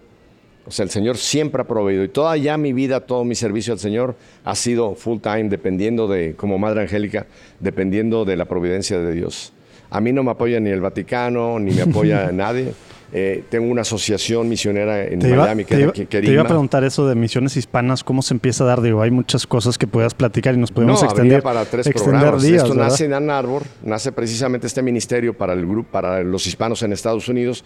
O 0.68 0.70
sea, 0.70 0.84
el 0.84 0.90
Señor 0.90 1.16
siempre 1.16 1.62
ha 1.62 1.66
proveído 1.66 2.04
y 2.04 2.08
toda 2.08 2.36
ya 2.36 2.56
mi 2.58 2.72
vida, 2.72 3.00
todo 3.00 3.24
mi 3.24 3.34
servicio 3.34 3.72
al 3.72 3.78
Señor 3.78 4.14
ha 4.44 4.54
sido 4.54 4.94
full 4.94 5.18
time, 5.20 5.44
dependiendo 5.48 6.06
de, 6.06 6.34
como 6.36 6.58
Madre 6.58 6.82
Angélica, 6.82 7.26
dependiendo 7.58 8.24
de 8.24 8.36
la 8.36 8.44
providencia 8.44 8.98
de 8.98 9.12
Dios. 9.12 9.52
A 9.90 10.00
mí 10.00 10.12
no 10.12 10.22
me 10.22 10.30
apoya 10.30 10.60
ni 10.60 10.70
el 10.70 10.80
Vaticano, 10.82 11.58
ni 11.58 11.72
me 11.72 11.82
apoya 11.82 12.30
nadie. 12.32 12.72
Eh, 13.10 13.44
tengo 13.48 13.70
una 13.70 13.80
asociación 13.80 14.50
misionera 14.50 15.02
en 15.06 15.20
Te 15.20 15.30
iba, 15.30 15.44
Miami 15.44 15.64
que 15.64 15.74
te 15.76 15.80
iba- 15.80 15.92
que- 15.94 16.04
te 16.04 16.30
iba 16.30 16.42
a 16.42 16.46
preguntar 16.46 16.84
eso 16.84 17.08
de 17.08 17.14
misiones 17.14 17.56
hispanas, 17.56 18.04
¿cómo 18.04 18.20
se 18.20 18.34
empieza 18.34 18.64
a 18.64 18.66
dar? 18.66 18.82
Digo, 18.82 19.00
hay 19.00 19.10
muchas 19.10 19.46
cosas 19.46 19.78
que 19.78 19.86
puedas 19.86 20.12
platicar 20.12 20.54
y 20.54 20.58
nos 20.58 20.70
podemos 20.70 21.00
no, 21.00 21.08
extender, 21.08 21.42
para 21.42 21.64
tres 21.64 21.86
extender 21.86 22.18
programas. 22.20 22.42
días. 22.42 22.62
Esto 22.64 22.74
¿verdad? 22.74 22.90
nace 22.90 23.06
en 23.06 23.14
Ann 23.14 23.30
Arbor, 23.30 23.62
nace 23.82 24.12
precisamente 24.12 24.66
este 24.66 24.82
ministerio 24.82 25.32
para 25.32 25.54
el 25.54 25.66
grupo, 25.66 25.90
para 25.90 26.22
los 26.22 26.46
hispanos 26.46 26.82
en 26.82 26.92
Estados 26.92 27.26
Unidos 27.30 27.64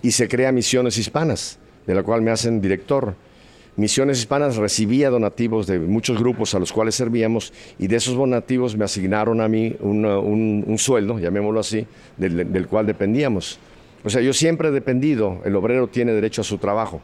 y 0.00 0.12
se 0.12 0.28
crea 0.28 0.52
Misiones 0.52 0.96
Hispanas, 0.96 1.58
de 1.86 1.94
la 1.94 2.02
cual 2.02 2.22
me 2.22 2.30
hacen 2.30 2.60
director. 2.60 3.14
Misiones 3.76 4.18
Hispanas 4.18 4.56
recibía 4.56 5.10
donativos 5.10 5.66
de 5.66 5.80
muchos 5.80 6.18
grupos 6.20 6.54
a 6.54 6.60
los 6.60 6.72
cuales 6.72 6.94
servíamos 6.94 7.52
y 7.78 7.88
de 7.88 7.96
esos 7.96 8.14
donativos 8.16 8.76
me 8.76 8.84
asignaron 8.84 9.40
a 9.40 9.48
mí 9.48 9.74
un, 9.80 10.76
sueldo, 10.78 11.18
llamémoslo 11.18 11.58
así, 11.60 11.84
del, 12.16 12.52
del 12.52 12.66
cual 12.68 12.86
dependíamos. 12.86 13.58
O 14.04 14.10
sea, 14.10 14.20
yo 14.20 14.32
siempre 14.32 14.68
he 14.68 14.70
dependido, 14.70 15.40
el 15.44 15.56
obrero 15.56 15.88
tiene 15.88 16.12
derecho 16.12 16.42
a 16.42 16.44
su 16.44 16.58
trabajo. 16.58 17.00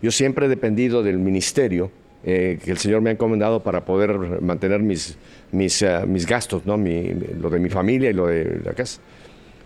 Yo 0.00 0.10
siempre 0.10 0.46
he 0.46 0.48
dependido 0.48 1.02
del 1.02 1.18
ministerio 1.18 1.90
eh, 2.24 2.58
que 2.64 2.70
el 2.70 2.78
Señor 2.78 3.02
me 3.02 3.10
ha 3.10 3.12
encomendado 3.12 3.62
para 3.62 3.84
poder 3.84 4.40
mantener 4.40 4.80
mis, 4.80 5.18
mis, 5.52 5.82
eh, 5.82 6.00
mis 6.06 6.26
gastos, 6.26 6.64
¿no? 6.64 6.78
Mi- 6.78 7.12
lo 7.38 7.50
de 7.50 7.58
mi 7.58 7.68
familia 7.68 8.08
y 8.08 8.12
lo 8.14 8.28
de 8.28 8.60
la 8.64 8.72
casa. 8.72 9.00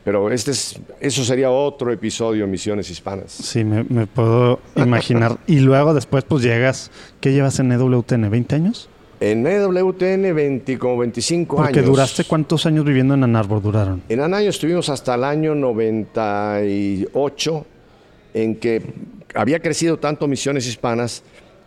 Pero 0.09 0.31
este 0.31 0.53
es, 0.53 0.81
eso 1.01 1.23
sería 1.23 1.51
otro 1.51 1.93
episodio 1.93 2.47
Misiones 2.47 2.89
Hispanas. 2.89 3.31
Sí, 3.31 3.63
me, 3.63 3.85
me 3.85 4.07
puedo 4.07 4.59
imaginar. 4.75 5.37
y 5.47 5.61
luego 5.61 5.93
después 5.93 6.25
pues 6.25 6.43
llegas, 6.43 6.91
¿qué 7.21 7.31
llevas 7.31 7.59
en 7.59 7.73
EWTN? 7.73 8.31
¿20 8.31 8.53
años? 8.55 8.89
En 9.21 9.47
EWTN 9.47 10.35
20, 10.35 10.79
como 10.79 10.97
25 10.97 11.57
Porque 11.57 11.81
años. 11.81 11.91
duraste 11.91 12.25
cuántos 12.25 12.65
años 12.65 12.87
viviendo 12.87 13.13
en 13.13 13.25
Ann 13.25 13.37
Arbor 13.37 13.61
duraron. 13.61 14.01
En 14.09 14.21
Ann 14.21 14.33
Arbor 14.33 14.49
estuvimos 14.49 14.89
hasta 14.89 15.15
el 15.15 15.25
año 15.25 15.55
98, 15.55 17.67
en 18.33 18.57
que 18.57 18.83
había 19.35 19.61
crecido 19.61 19.99
tanto 19.99 20.27
Misiones 20.27 20.67
Hispanas, 20.67 21.23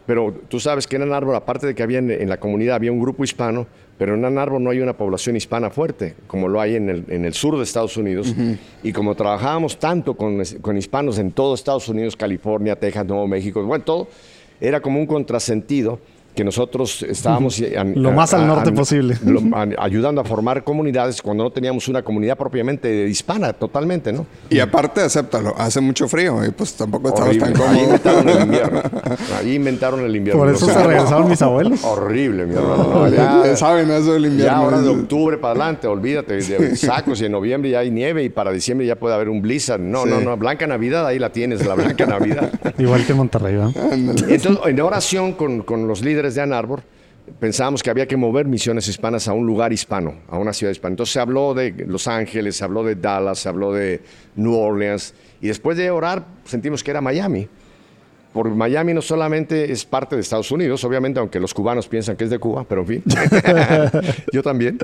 pero 0.08 0.34
tú 0.48 0.60
sabes 0.60 0.88
que 0.88 0.96
en 0.96 1.04
Ann 1.04 1.14
Arbor, 1.14 1.36
aparte 1.36 1.68
de 1.68 1.76
que 1.76 1.84
había 1.84 2.00
en, 2.00 2.10
en 2.10 2.28
la 2.28 2.40
comunidad, 2.40 2.78
había 2.78 2.92
un 2.92 3.00
grupo 3.00 3.24
hispano, 3.24 3.68
pero 4.02 4.16
en 4.16 4.26
Ann 4.26 4.40
Arbor 4.40 4.60
no 4.60 4.72
hay 4.72 4.80
una 4.80 4.98
población 4.98 5.36
hispana 5.36 5.70
fuerte, 5.70 6.16
como 6.26 6.48
lo 6.48 6.60
hay 6.60 6.76
en 6.76 6.90
el, 6.90 7.06
en 7.08 7.24
el 7.24 7.36
sur 7.36 7.56
de 7.56 7.62
Estados 7.62 7.98
Unidos. 7.98 8.34
Y 8.82 8.94
como 8.94 9.14
trabajábamos 9.14 9.78
tanto 9.78 10.16
con, 10.16 10.42
con 10.60 10.76
hispanos 10.76 11.20
en 11.20 11.32
todo 11.32 11.54
Estados 11.54 11.88
Unidos, 11.88 12.16
California, 12.16 12.76
Texas, 12.76 13.06
Nuevo 13.06 13.28
México, 13.28 13.64
bueno, 13.64 13.84
todo, 13.84 14.08
era 14.60 14.82
como 14.82 15.00
un 15.00 15.06
contrasentido 15.06 16.00
que 16.36 16.44
nosotros 16.44 17.04
estábamos 17.04 17.60
y- 17.60 17.76
an- 17.76 17.94
Lo 17.96 18.12
más 18.12 18.34
al 18.34 18.48
norte 18.48 18.70
an- 18.70 18.76
posible. 18.76 19.18
lo- 19.26 19.42
an- 19.56 19.76
ayudando 19.78 20.22
a 20.22 20.24
formar 20.24 20.64
comunidades 20.64 21.22
cuando 21.22 21.44
no 21.44 21.52
teníamos 21.52 21.88
una 21.88 22.02
comunidad 22.04 22.38
propiamente 22.38 23.08
hispana, 23.08 23.54
totalmente, 23.54 24.14
¿no? 24.14 24.26
Y 24.50 24.60
aparte, 24.60 25.02
acéptalo, 25.02 25.54
hace 25.58 25.82
mucho 25.82 26.08
frío 26.08 26.44
y 26.46 26.52
pues 26.52 26.74
tampoco 26.74 27.10
estamos 27.10 27.38
tan 27.38 27.50
Ahí 27.50 27.54
cómodos. 27.54 27.84
inventaron 27.84 28.30
el 28.30 28.42
invierno. 28.44 28.82
Ahí 29.40 29.56
inventaron 29.56 30.00
el 30.02 30.16
invierno. 30.16 30.42
Por 30.42 30.50
eso 30.54 30.66
O 30.66 30.70
sea, 30.70 30.82
se 30.82 30.88
regresaron 30.88 31.28
mis 31.30 31.42
abuelos. 31.42 31.84
Horrible, 31.84 32.46
mi 32.46 32.56
hermano. 32.56 32.84
No, 32.94 33.08
Ya 33.10 33.44
ya, 33.46 33.56
saben 33.58 33.90
eso 33.92 34.14
del 34.14 34.24
ya 34.24 34.30
invierno. 34.30 34.58
ahora 34.58 34.82
de 34.82 34.90
octubre 34.90 35.38
para 35.38 35.52
adelante, 35.52 35.88
olvídate 35.88 36.36
de 36.36 36.76
sacos 36.78 37.20
y 37.22 37.26
en 37.26 37.32
noviembre 37.34 37.72
ya 37.72 37.80
hay 37.80 37.92
nieve 37.92 38.24
y 38.24 38.30
para 38.30 38.52
diciembre 38.52 38.88
ya 38.88 38.96
puede 38.96 39.16
haber 39.16 39.30
un 39.30 39.42
blizzard. 39.42 39.82
No, 39.82 40.04
Sí. 40.04 40.10
no, 40.10 40.22
no. 40.22 40.38
Blanca 40.38 40.66
Navidad, 40.68 41.06
ahí 41.06 41.20
la 41.20 41.32
tienes, 41.32 41.66
la 41.66 41.76
Blanca 41.76 42.06
Navidad. 42.08 42.52
Igual 42.78 43.06
que 43.06 43.14
Monterrey, 43.14 43.56
¿verdad? 43.56 43.72
Entonces, 43.94 44.48
en 44.66 44.80
oración 44.82 45.34
con, 45.34 45.62
con 45.64 45.88
los 45.88 46.02
líderes 46.02 46.21
de 46.30 46.42
Ann 46.42 46.54
Arbor, 46.54 46.84
pensábamos 47.40 47.84
que 47.84 47.90
había 47.90 48.08
que 48.08 48.18
mover 48.18 48.46
misiones 48.46 48.88
hispanas 48.88 49.28
a 49.28 49.34
un 49.34 49.46
lugar 49.46 49.74
hispano, 49.74 50.16
a 50.28 50.38
una 50.38 50.54
ciudad 50.54 50.72
hispana. 50.72 50.94
Entonces 50.94 51.14
se 51.14 51.20
habló 51.20 51.54
de 51.54 51.72
Los 51.88 52.08
Ángeles, 52.08 52.56
se 52.56 52.64
habló 52.64 52.84
de 52.84 52.96
Dallas, 52.96 53.40
se 53.40 53.50
habló 53.50 53.74
de 53.74 54.02
New 54.36 54.56
Orleans, 54.56 55.14
y 55.42 55.48
después 55.48 55.78
de 55.78 55.90
orar 55.92 56.26
sentimos 56.46 56.84
que 56.84 56.92
era 56.92 57.02
Miami. 57.02 57.48
Por 58.34 58.50
Miami 58.50 58.94
no 58.94 59.02
solamente 59.02 59.74
es 59.74 59.84
parte 59.84 60.16
de 60.16 60.22
Estados 60.22 60.50
Unidos, 60.52 60.82
obviamente, 60.86 61.20
aunque 61.20 61.38
los 61.38 61.54
cubanos 61.54 61.88
piensan 61.90 62.16
que 62.16 62.24
es 62.24 62.30
de 62.30 62.40
Cuba, 62.40 62.64
pero 62.68 62.82
en 62.82 62.88
fin. 62.88 63.04
Yo 64.32 64.42
también. 64.42 64.78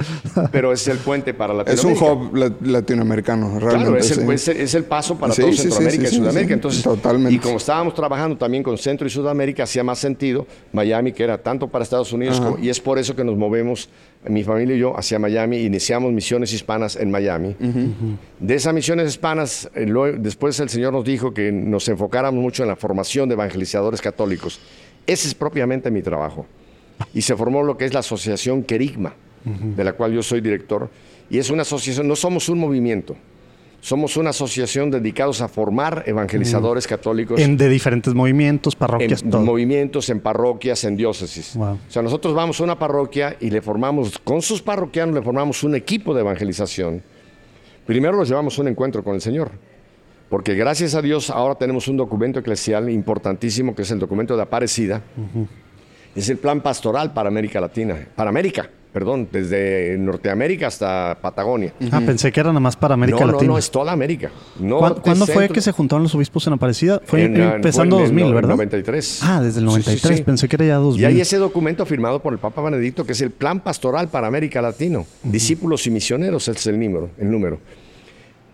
Pero 0.51 0.73
es 0.73 0.87
el 0.87 0.97
puente 0.97 1.33
para 1.33 1.53
Es 1.63 1.83
Latinoamérica. 1.83 2.05
un 2.13 2.27
hub 2.27 2.35
la- 2.35 2.51
latinoamericano, 2.61 3.59
realmente. 3.59 3.77
Claro, 3.85 3.97
es 3.97 4.11
el, 4.11 4.25
sí. 4.25 4.31
es 4.33 4.47
el- 4.49 4.57
es 4.57 4.73
el 4.75 4.83
paso 4.83 5.17
para 5.17 5.33
Sí, 5.33 5.41
todo 5.41 5.51
sí, 5.53 5.57
Centroamérica 5.59 6.03
y 6.03 6.07
Sudamérica. 6.07 6.53
Entonces, 6.53 6.83
totalmente. 6.83 7.33
Y 7.35 7.39
como 7.39 7.57
estábamos 7.57 7.93
trabajando 7.93 8.37
también 8.37 8.63
con 8.63 8.77
Centro 8.77 9.07
y 9.07 9.09
Sudamérica, 9.09 9.63
hacía 9.63 9.83
más 9.83 9.99
sentido 9.99 10.45
Miami, 10.73 11.13
que 11.13 11.23
era 11.23 11.37
tanto 11.37 11.67
para 11.67 11.83
Estados 11.83 12.11
Unidos, 12.13 12.41
como- 12.41 12.57
y 12.59 12.69
es 12.69 12.79
por 12.79 12.99
eso 12.99 13.15
que 13.15 13.23
nos 13.23 13.37
movemos, 13.37 13.89
mi 14.27 14.43
familia 14.43 14.75
y 14.75 14.79
yo, 14.79 14.97
hacia 14.97 15.19
Miami. 15.19 15.57
Iniciamos 15.57 16.11
misiones 16.11 16.53
hispanas 16.53 16.95
en 16.95 17.11
Miami. 17.11 17.55
De 18.39 18.55
esas 18.55 18.73
misiones 18.73 19.09
hispanas, 19.09 19.69
eh, 19.75 19.85
después 20.17 20.59
el 20.59 20.69
Señor 20.69 20.93
nos 20.93 21.05
dijo 21.05 21.33
que 21.33 21.51
nos 21.51 21.87
enfocáramos 21.87 22.41
mucho 22.41 22.63
en 22.63 22.69
la 22.69 22.75
formación 22.75 23.29
de 23.29 23.35
evangelizadores 23.35 24.01
católicos. 24.01 24.59
Ese 25.05 25.27
es 25.27 25.35
propiamente 25.35 25.89
mi 25.91 26.01
trabajo. 26.01 26.45
Y 27.13 27.21
se 27.21 27.35
formó 27.35 27.63
lo 27.63 27.77
que 27.77 27.85
es 27.85 27.93
la 27.93 27.99
Asociación 27.99 28.63
Querigma, 28.63 29.13
de 29.43 29.83
la 29.83 29.93
cual 29.93 30.13
yo 30.13 30.23
soy 30.23 30.41
director. 30.41 30.89
Y 31.29 31.37
es 31.37 31.49
una 31.49 31.61
asociación, 31.61 32.07
no 32.07 32.15
somos 32.15 32.49
un 32.49 32.59
movimiento, 32.59 33.15
somos 33.87 34.17
una 34.17 34.31
asociación 34.31 34.91
dedicados 34.91 35.39
a 35.39 35.47
formar 35.47 36.03
evangelizadores 36.05 36.85
católicos 36.85 37.39
En, 37.39 37.55
de 37.55 37.69
diferentes 37.69 38.13
movimientos, 38.13 38.75
parroquias, 38.75 39.23
en 39.23 39.29
todo. 39.29 39.41
movimientos, 39.41 40.09
en 40.09 40.19
parroquias, 40.19 40.83
en 40.83 40.97
diócesis. 40.97 41.55
Wow. 41.55 41.75
O 41.75 41.79
sea, 41.87 42.01
nosotros 42.01 42.33
vamos 42.33 42.59
a 42.59 42.65
una 42.65 42.77
parroquia 42.77 43.37
y 43.39 43.49
le 43.49 43.61
formamos, 43.61 44.19
con 44.19 44.41
sus 44.41 44.61
parroquianos 44.61 45.15
le 45.15 45.21
formamos 45.21 45.63
un 45.63 45.73
equipo 45.75 46.13
de 46.13 46.19
evangelización 46.19 47.01
Primero 47.85 48.17
los 48.17 48.27
llevamos 48.27 48.59
a 48.59 48.61
un 48.63 48.67
encuentro 48.67 49.01
con 49.01 49.15
el 49.15 49.21
Señor. 49.21 49.51
Porque 50.27 50.55
gracias 50.55 50.93
a 50.93 51.01
Dios 51.01 51.29
ahora 51.29 51.55
tenemos 51.55 51.87
un 51.87 51.95
documento 51.95 52.39
eclesial 52.39 52.89
importantísimo 52.89 53.73
que 53.73 53.83
es 53.83 53.91
el 53.91 53.99
documento 53.99 54.35
de 54.35 54.43
Aparecida. 54.43 55.01
Es 56.13 56.27
el 56.27 56.35
plan 56.37 56.59
pastoral 56.59 57.13
para 57.13 57.29
América 57.29 57.61
Latina, 57.61 58.05
para 58.17 58.29
América, 58.29 58.69
perdón, 58.93 59.27
desde 59.31 59.95
Norteamérica 59.99 60.67
hasta 60.67 61.17
Patagonia. 61.21 61.73
Ah, 61.91 62.01
pensé 62.05 62.31
que 62.31 62.39
era 62.39 62.49
nada 62.49 62.59
más 62.59 62.75
para 62.75 62.95
América 62.95 63.19
no, 63.19 63.27
Latina. 63.27 63.47
no, 63.47 63.53
no, 63.53 63.57
es 63.59 63.69
toda 63.69 63.91
América. 63.91 64.31
No 64.59 64.79
¿Cuán- 64.79 64.95
de 64.95 65.01
¿Cuándo 65.01 65.25
fue 65.25 65.35
centro- 65.35 65.53
que 65.53 65.61
se 65.61 65.71
juntaron 65.71 66.03
los 66.03 66.15
obispos 66.15 66.47
en 66.47 66.53
Aparecida? 66.53 67.01
Fue 67.05 67.23
en, 67.25 67.35
empezando 67.39 67.97
fue 67.97 68.05
en 68.05 68.11
el 68.11 68.15
2000, 68.15 68.29
no- 68.29 68.35
¿verdad? 68.35 68.49
93. 68.49 69.19
Ah, 69.23 69.41
desde 69.41 69.59
el 69.59 69.65
Sí, 69.67 69.71
sí, 69.75 69.79
93. 69.79 70.17
sí. 70.17 70.23
Pensé 70.23 70.47
que 70.47 70.55
era 70.55 70.65
ya 70.65 70.75
2000. 70.77 71.01
Y 71.01 71.05
hay 71.05 71.21
ese 71.21 71.37
documento 71.37 71.85
firmado 71.85 72.21
por 72.21 72.33
el 72.33 72.39
Papa 72.39 72.61
Benedicto 72.61 73.05
que 73.05 73.11
es 73.11 73.21
el 73.21 73.31
Plan 73.31 73.59
Pastoral 73.59 74.07
para 74.09 74.27
América 74.27 74.61
Latina. 74.61 75.03
Discípulos 75.23 75.85
y 75.85 75.91
misioneros 75.91 76.47
ese 76.47 76.57
es 76.59 76.67
el 76.67 76.79
número, 76.79 77.09
el 77.19 77.29
número. 77.29 77.59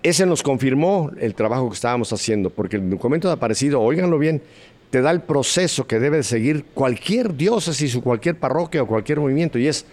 Ese 0.01 0.25
nos 0.25 0.43
confirmó 0.43 1.11
el 1.19 1.33
trabajo 1.33 1.69
que 1.69 1.75
estábamos 1.75 2.11
haciendo, 2.11 2.49
porque 2.49 2.75
el 2.75 2.89
documento 2.89 3.29
de 3.29 3.35
Aparecido, 3.35 3.79
óiganlo 3.81 4.19
bien, 4.19 4.41
te 4.89 5.01
da 5.01 5.11
el 5.11 5.21
proceso 5.21 5.87
que 5.87 5.97
debe 5.99 6.23
seguir 6.23 6.65
cualquier 6.73 7.33
diócesis 7.35 7.95
o 7.95 8.01
cualquier 8.01 8.37
parroquia 8.37 8.83
o 8.83 8.85
cualquier 8.87 9.19
movimiento. 9.21 9.57
Y 9.57 9.67
es, 9.67 9.85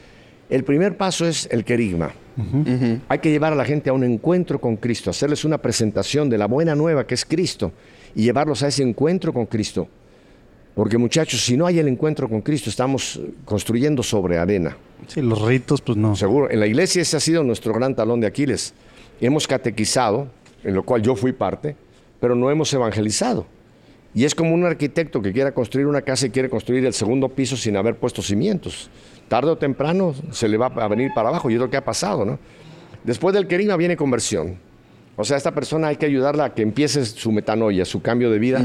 el 0.51 0.65
primer 0.65 0.97
paso 0.97 1.27
es 1.27 1.49
el 1.51 1.65
querigma. 1.65 2.13
Hay 3.09 3.19
que 3.19 3.31
llevar 3.31 3.53
a 3.53 3.57
la 3.57 3.65
gente 3.65 3.91
a 3.91 3.93
un 3.93 4.03
encuentro 4.03 4.61
con 4.61 4.77
Cristo, 4.77 5.11
hacerles 5.11 5.45
una 5.45 5.59
presentación 5.59 6.31
de 6.31 6.39
la 6.39 6.47
buena 6.47 6.75
nueva 6.75 7.07
que 7.07 7.15
es 7.15 7.25
Cristo 7.25 7.73
y 8.15 8.23
llevarlos 8.23 8.63
a 8.63 8.69
ese 8.69 8.83
encuentro 8.83 9.33
con 9.33 9.47
Cristo. 9.47 9.89
Porque 10.75 10.97
muchachos, 10.99 11.45
si 11.45 11.57
no 11.57 11.67
hay 11.67 11.79
el 11.79 11.89
encuentro 11.89 12.29
con 12.29 12.41
Cristo, 12.41 12.71
estamos 12.71 13.21
construyendo 13.45 14.03
sobre 14.03 14.39
arena. 14.39 14.77
Sí, 15.09 15.21
los 15.21 15.43
ritos, 15.43 15.81
pues 15.81 15.99
no. 15.99 16.17
Seguro, 16.17 16.51
en 16.51 16.61
la 16.61 16.67
iglesia 16.67 17.03
ese 17.03 17.17
ha 17.17 17.21
sido 17.21 17.43
nuestro 17.43 17.75
gran 17.75 17.95
talón 17.95 18.21
de 18.21 18.27
Aquiles. 18.27 18.73
Hemos 19.21 19.47
catequizado, 19.47 20.29
en 20.65 20.75
lo 20.75 20.83
cual 20.83 21.03
yo 21.03 21.17
fui 21.17 21.33
parte, 21.33 21.77
pero 22.21 22.35
no 22.35 22.51
hemos 22.51 22.73
evangelizado. 22.73 23.47
Y 24.15 24.25
es 24.25 24.35
como 24.35 24.55
un 24.55 24.65
arquitecto 24.65 25.21
que 25.23 25.33
quiera 25.33 25.53
construir 25.53 25.87
una 25.87 26.03
casa 26.03 26.27
y 26.27 26.31
quiere 26.31 26.49
construir 26.49 26.85
el 26.85 26.95
segundo 26.95 27.29
piso 27.29 27.57
sin 27.57 27.77
haber 27.77 27.97
puesto 27.97 28.23
cimientos. 28.23 28.91
Tarde 29.31 29.53
o 29.53 29.57
temprano 29.57 30.13
se 30.33 30.49
le 30.49 30.57
va 30.59 30.67
a 30.67 30.89
venir 30.89 31.13
para 31.15 31.29
abajo 31.29 31.49
y 31.51 31.55
es 31.55 31.61
lo 31.61 31.71
que 31.71 31.77
ha 31.77 31.85
pasado, 31.85 32.25
¿no? 32.25 32.39
Después 33.05 33.33
del 33.33 33.47
querigma 33.47 33.77
viene 33.77 33.97
conversión. 33.97 34.57
O 35.17 35.25
sea, 35.25 35.37
esta 35.37 35.53
persona 35.53 35.89
hay 35.89 35.97
que 35.97 36.07
ayudarla 36.07 36.47
a 36.47 36.55
que 36.55 36.63
empiece 36.63 37.05
su 37.05 37.31
metanoia, 37.31 37.85
su 37.85 38.03
cambio 38.03 38.31
de 38.31 38.39
vida. 38.41 38.61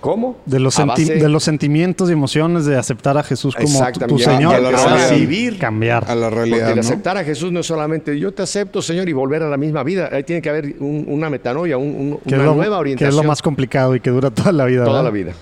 ¿Cómo? 0.00 0.38
De 0.44 0.58
los, 0.58 0.76
A 0.78 0.82
senti- 0.86 1.02
base- 1.04 1.14
de 1.16 1.28
los 1.28 1.44
sentimientos 1.44 2.08
y 2.08 2.14
emociones 2.14 2.64
de 2.64 2.76
aceptar 2.76 3.16
a 3.16 3.22
Jesús 3.22 3.54
como 3.54 3.68
tu. 4.08 4.18
Señor. 4.18 4.54
A 4.56 4.60
la 4.60 5.08
Vivir. 5.14 5.56
cambiar. 5.58 6.04
A 6.10 6.14
la 6.16 6.30
Porque 6.30 6.34
realidad, 6.46 6.70
el 6.70 6.74
¿no? 6.76 6.80
aceptar 6.80 7.16
a 7.16 7.22
Jesús 7.24 7.52
no 7.52 7.60
es 7.60 7.66
solamente 7.66 8.18
yo 8.18 8.32
te 8.34 8.42
acepto, 8.42 8.82
Señor, 8.82 9.08
y 9.08 9.12
volver 9.12 9.44
a 9.44 9.48
la 9.48 9.56
misma 9.56 9.84
vida. 9.84 10.08
Ahí 10.10 10.24
tiene 10.24 10.42
que 10.42 10.48
haber 10.50 10.74
un- 10.80 11.04
una 11.08 11.30
metanoia, 11.30 11.76
un- 11.78 11.84
un- 11.94 12.18
que, 12.26 12.34
una 12.34 12.44
lo, 12.44 12.54
nueva 12.56 12.76
que 12.76 12.80
orientación. 12.80 13.10
es 13.10 13.14
lo 13.16 13.22
más 13.28 13.40
complicado 13.42 13.94
y 13.94 14.00
que 14.00 14.10
dura 14.10 14.30
toda 14.30 14.50
la 14.50 14.64
vida. 14.64 14.84
toda 14.84 15.02
¿verdad? 15.02 15.04
la 15.04 15.10
vida. 15.10 15.32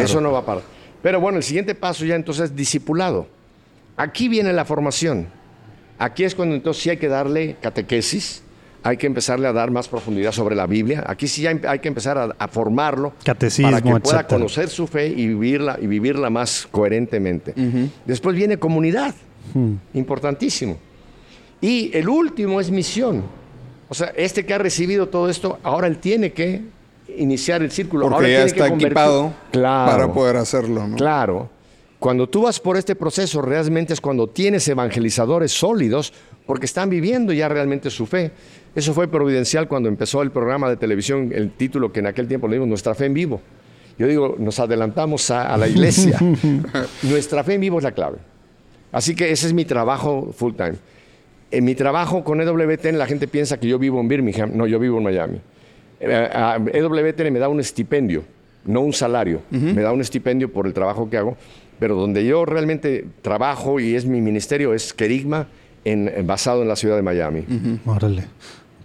Eso 0.00 0.20
no 0.20 0.30
va 0.32 0.38
a 0.40 0.46
parar. 0.46 0.62
Pero 1.02 1.20
bueno, 1.20 1.38
el 1.38 1.44
siguiente 1.44 1.74
paso 1.74 2.04
ya 2.06 2.14
entonces 2.14 2.44
es 2.50 2.56
discipulado. 2.56 3.26
Aquí 3.96 4.28
viene 4.28 4.52
la 4.52 4.64
formación. 4.64 5.26
Aquí 5.98 6.24
es 6.24 6.34
cuando 6.34 6.54
entonces 6.54 6.82
sí 6.82 6.90
hay 6.90 6.96
que 6.96 7.08
darle 7.08 7.56
catequesis, 7.60 8.42
hay 8.82 8.96
que 8.96 9.06
empezarle 9.06 9.46
a 9.46 9.52
dar 9.52 9.70
más 9.70 9.88
profundidad 9.88 10.32
sobre 10.32 10.56
la 10.56 10.66
Biblia. 10.66 11.04
Aquí 11.06 11.28
sí 11.28 11.46
hay, 11.46 11.60
hay 11.66 11.78
que 11.78 11.88
empezar 11.88 12.18
a, 12.18 12.34
a 12.38 12.48
formarlo 12.48 13.12
Catecismo, 13.24 13.70
para 13.70 13.80
que 13.80 13.88
pueda 13.88 13.98
etcétera. 14.18 14.26
conocer 14.28 14.68
su 14.68 14.86
fe 14.86 15.06
y 15.08 15.28
vivirla, 15.28 15.78
y 15.80 15.86
vivirla 15.86 16.28
más 16.30 16.66
coherentemente. 16.70 17.54
Después 18.04 18.36
viene 18.36 18.58
comunidad, 18.58 19.14
importantísimo. 19.94 20.76
Y 21.60 21.90
el 21.96 22.08
último 22.08 22.60
es 22.60 22.70
misión. 22.70 23.22
O 23.88 23.94
sea, 23.94 24.12
este 24.16 24.44
que 24.44 24.52
ha 24.54 24.58
recibido 24.58 25.08
todo 25.08 25.28
esto, 25.30 25.58
ahora 25.62 25.86
él 25.86 25.98
tiene 25.98 26.32
que 26.32 26.62
iniciar 27.16 27.62
el 27.62 27.70
círculo. 27.70 28.08
Porque 28.08 28.16
ahora 28.16 28.28
ya 28.28 28.52
tiene 28.52 28.66
está 28.68 28.74
equipado 28.74 29.32
Claro. 29.52 29.90
para 29.92 30.12
poder 30.12 30.36
hacerlo, 30.36 30.86
¿no? 30.88 30.96
Claro. 30.96 31.48
Cuando 32.04 32.28
tú 32.28 32.42
vas 32.42 32.60
por 32.60 32.76
este 32.76 32.96
proceso, 32.96 33.40
realmente 33.40 33.94
es 33.94 34.00
cuando 34.02 34.26
tienes 34.26 34.68
evangelizadores 34.68 35.52
sólidos, 35.52 36.12
porque 36.44 36.66
están 36.66 36.90
viviendo 36.90 37.32
ya 37.32 37.48
realmente 37.48 37.88
su 37.88 38.04
fe. 38.04 38.30
Eso 38.74 38.92
fue 38.92 39.08
providencial 39.08 39.68
cuando 39.68 39.88
empezó 39.88 40.20
el 40.20 40.30
programa 40.30 40.68
de 40.68 40.76
televisión, 40.76 41.32
el 41.34 41.52
título 41.52 41.94
que 41.94 42.00
en 42.00 42.06
aquel 42.08 42.28
tiempo 42.28 42.46
le 42.46 42.56
dimos, 42.56 42.68
Nuestra 42.68 42.94
fe 42.94 43.06
en 43.06 43.14
vivo. 43.14 43.40
Yo 43.98 44.06
digo, 44.06 44.36
nos 44.38 44.60
adelantamos 44.60 45.30
a, 45.30 45.54
a 45.54 45.56
la 45.56 45.66
iglesia. 45.66 46.18
Nuestra 47.04 47.42
fe 47.42 47.54
en 47.54 47.62
vivo 47.62 47.78
es 47.78 47.84
la 47.84 47.92
clave. 47.92 48.18
Así 48.92 49.14
que 49.14 49.30
ese 49.32 49.46
es 49.46 49.54
mi 49.54 49.64
trabajo 49.64 50.30
full 50.36 50.52
time. 50.52 50.74
En 51.50 51.64
mi 51.64 51.74
trabajo 51.74 52.22
con 52.22 52.38
EWTN 52.38 52.98
la 52.98 53.06
gente 53.06 53.28
piensa 53.28 53.58
que 53.58 53.66
yo 53.66 53.78
vivo 53.78 53.98
en 53.98 54.08
Birmingham. 54.08 54.50
No, 54.54 54.66
yo 54.66 54.78
vivo 54.78 54.98
en 54.98 55.04
Miami. 55.04 55.40
Eh, 56.00 56.12
a 56.30 56.58
EWTN 56.70 57.32
me 57.32 57.38
da 57.38 57.48
un 57.48 57.60
estipendio, 57.60 58.24
no 58.66 58.82
un 58.82 58.92
salario. 58.92 59.40
Me 59.50 59.80
da 59.80 59.90
un 59.90 60.02
estipendio 60.02 60.52
por 60.52 60.66
el 60.66 60.74
trabajo 60.74 61.08
que 61.08 61.16
hago. 61.16 61.38
Pero 61.78 61.96
donde 61.96 62.24
yo 62.24 62.44
realmente 62.44 63.04
trabajo 63.22 63.80
y 63.80 63.94
es 63.94 64.06
mi 64.06 64.20
ministerio 64.20 64.74
es 64.74 64.92
Kerigma, 64.94 65.48
en, 65.84 66.08
en- 66.08 66.26
basado 66.26 66.62
en 66.62 66.68
la 66.68 66.76
ciudad 66.76 66.96
de 66.96 67.02
Miami. 67.02 67.44
Órale. 67.86 68.24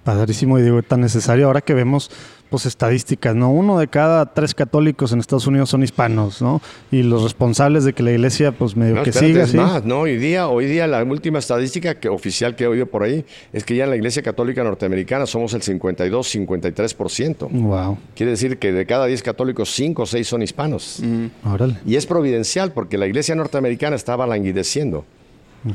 Padrísimo 0.04 0.58
y 0.58 0.64
digo, 0.64 0.82
tan 0.82 1.02
necesario 1.02 1.46
ahora 1.48 1.62
que 1.62 1.74
vemos 1.74 2.10
pues 2.50 2.66
estadísticas, 2.66 3.36
¿no? 3.36 3.52
Uno 3.52 3.78
de 3.78 3.88
cada 3.88 4.34
tres 4.34 4.56
católicos 4.56 5.12
en 5.12 5.20
Estados 5.20 5.45
Unidos 5.47 5.70
son 5.70 5.84
hispanos, 5.84 6.41
¿no? 6.41 6.62
Y 6.91 7.04
los 7.04 7.24
responsables 7.24 7.84
de 7.84 7.93
que 7.93 8.02
la 8.02 8.12
iglesia 8.12 8.52
pues 8.52 8.76
medio 8.76 8.95
No, 8.95 9.04
que 9.04 9.12
siga 9.12 9.43
es 9.43 9.50
así. 9.50 9.58
más, 9.58 9.86
no, 9.86 10.00
hoy 10.02 10.18
día, 10.18 10.47
hoy 10.47 10.66
día 10.66 10.88
la 10.88 11.04
última 11.04 11.39
estadística 11.39 11.95
que, 11.95 12.10
oficial 12.10 12.56
que 12.56 12.64
he 12.64 12.68
oído 12.68 12.88
por 12.88 13.04
ahí 13.04 13.24
es 13.54 13.64
que 13.64 13.76
ya 13.76 13.84
en 13.84 13.91
la 13.91 13.95
Iglesia 13.95 14.24
Católica 14.24 14.64
Norteamericana 14.64 15.26
somos 15.26 15.54
el 15.54 15.62
52-53%. 15.62 17.50
Wow. 17.52 17.97
Quiere 18.16 18.32
decir 18.32 18.58
que 18.58 18.72
de 18.72 18.86
cada 18.86 19.06
10 19.06 19.22
católicos, 19.24 19.70
5 19.74 20.02
o 20.02 20.06
6 20.06 20.28
son 20.28 20.41
hispanos. 20.41 21.02
Órale. 21.45 21.78
Y 21.86 21.95
es 21.95 22.06
providencial 22.06 22.72
porque 22.72 22.97
la 22.97 23.08
iglesia 23.08 23.36
norteamericana 23.36 23.95
estaba 23.95 24.26
languideciendo. 24.28 25.06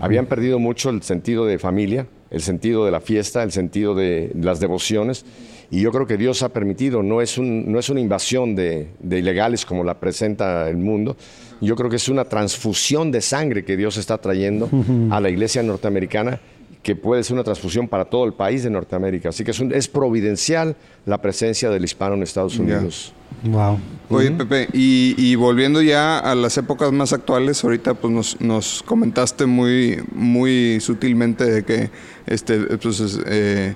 Habían 0.00 0.26
perdido 0.26 0.58
mucho 0.58 0.88
el 0.90 1.02
sentido 1.02 1.44
de 1.44 1.58
familia, 1.58 2.06
el 2.30 2.40
sentido 2.40 2.86
de 2.86 2.90
la 2.90 3.00
fiesta, 3.00 3.42
el 3.42 3.52
sentido 3.52 3.94
de 3.94 4.32
las 4.34 4.58
devociones. 4.58 5.26
Y 5.70 5.80
yo 5.80 5.90
creo 5.92 6.06
que 6.06 6.16
Dios 6.16 6.42
ha 6.42 6.50
permitido, 6.50 7.02
no 7.02 7.20
es, 7.20 7.38
un- 7.38 7.70
no 7.72 7.78
es 7.78 7.88
una 7.88 8.00
invasión 8.00 8.54
de, 8.54 8.88
de 9.00 9.18
ilegales 9.18 9.64
como 9.66 9.82
la 9.84 9.98
presenta 9.98 10.68
el 10.68 10.76
mundo. 10.76 11.16
Yo 11.60 11.74
creo 11.76 11.88
que 11.90 11.96
es 11.96 12.08
una 12.08 12.24
transfusión 12.26 13.10
de 13.10 13.20
sangre 13.20 13.64
que 13.64 13.76
Dios 13.76 13.96
está 13.96 14.18
trayendo 14.18 14.68
a 15.10 15.20
la 15.20 15.30
iglesia 15.30 15.62
norteamericana 15.62 16.40
que 16.82 16.94
puede 16.94 17.24
ser 17.24 17.32
una 17.32 17.44
transfusión 17.44 17.88
para 17.88 18.04
todo 18.04 18.26
el 18.26 18.34
país 18.34 18.62
de 18.62 18.68
Norteamérica. 18.68 19.30
Así 19.30 19.42
que 19.42 19.52
es, 19.52 19.60
un- 19.60 19.72
es 19.72 19.88
providencial 19.88 20.76
la 21.06 21.16
presencia 21.22 21.70
del 21.70 21.82
hispano 21.82 22.14
en 22.14 22.22
Estados 22.22 22.58
Unidos. 22.58 23.14
Wow. 23.44 23.78
Oye, 24.10 24.30
Pepe, 24.32 24.68
y, 24.74 25.14
y 25.16 25.34
volviendo 25.34 25.80
ya 25.80 26.18
a 26.18 26.34
las 26.34 26.58
épocas 26.58 26.92
más 26.92 27.14
actuales, 27.14 27.64
ahorita 27.64 27.94
pues 27.94 28.12
nos, 28.12 28.40
nos 28.40 28.82
comentaste 28.82 29.46
muy, 29.46 30.02
muy 30.12 30.78
sutilmente 30.80 31.44
de 31.46 31.64
que 31.64 31.90
este, 32.26 32.58
pues, 32.76 33.00
es, 33.00 33.18
eh, 33.26 33.74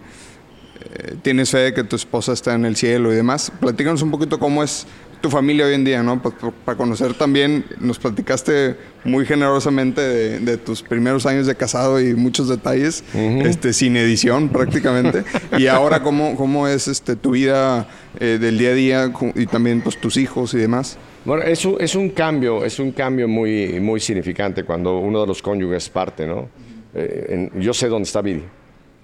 eh, 0.81 1.15
tienes 1.23 1.51
fe 1.51 1.59
de 1.59 1.75
que 1.75 1.85
tu 1.85 1.97
esposa 1.97 2.33
está 2.33 2.55
en 2.55 2.65
el 2.65 2.77
cielo 2.77 3.13
y 3.13 3.17
demás. 3.17 3.51
Platícanos 3.61 4.03
un 4.03 4.11
poquito 4.11 4.39
cómo 4.39 4.63
es 4.63 4.87
tu 5.21 5.31
familia 5.31 5.67
hoy 5.67 5.75
en 5.75 5.85
día, 5.85 6.01
¿no? 6.05 6.23
Pa- 6.23 6.31
pa- 6.31 6.53
Para 6.65 6.79
conocer 6.79 7.13
también, 7.15 7.65
nos 7.81 7.99
platicaste 7.99 8.77
muy 9.05 9.27
generosamente 9.27 10.01
de, 10.01 10.39
de 10.39 10.57
tus 10.59 10.81
primeros 10.83 11.27
años 11.27 11.47
de 11.47 11.57
casado 11.57 12.01
y 12.01 12.15
muchos 12.15 12.49
detalles, 12.49 13.03
este, 13.15 13.73
sin 13.73 13.97
edición 13.97 14.49
prácticamente. 14.49 15.25
y 15.59 15.67
ahora 15.67 16.03
cómo, 16.05 16.37
cómo 16.37 16.69
es 16.69 16.87
este, 16.87 17.17
tu 17.17 17.33
vida 17.33 17.89
eh, 18.21 18.39
del 18.41 18.59
día 18.59 18.71
a 18.71 18.75
día 18.75 19.13
y 19.35 19.47
también 19.47 19.81
pues 19.81 20.01
tus 20.01 20.17
hijos 20.17 20.55
y 20.55 20.59
demás. 20.59 20.97
Bueno, 21.25 21.43
es 21.43 21.65
un, 21.65 21.77
es 21.81 21.97
un 21.97 22.11
cambio, 22.11 22.65
es 22.65 22.79
un 22.79 22.93
cambio 22.93 23.27
muy, 23.27 23.81
muy 23.81 23.99
significante 23.99 24.63
cuando 24.63 24.99
uno 24.99 25.23
de 25.23 25.27
los 25.27 25.43
cónyuges 25.43 25.89
parte, 25.89 26.29
¿no? 26.29 26.49
Eh, 26.95 27.51
en- 27.53 27.61
yo 27.61 27.75
sé 27.75 27.89
dónde 27.89 28.07
está 28.07 28.23
Viri. 28.23 28.45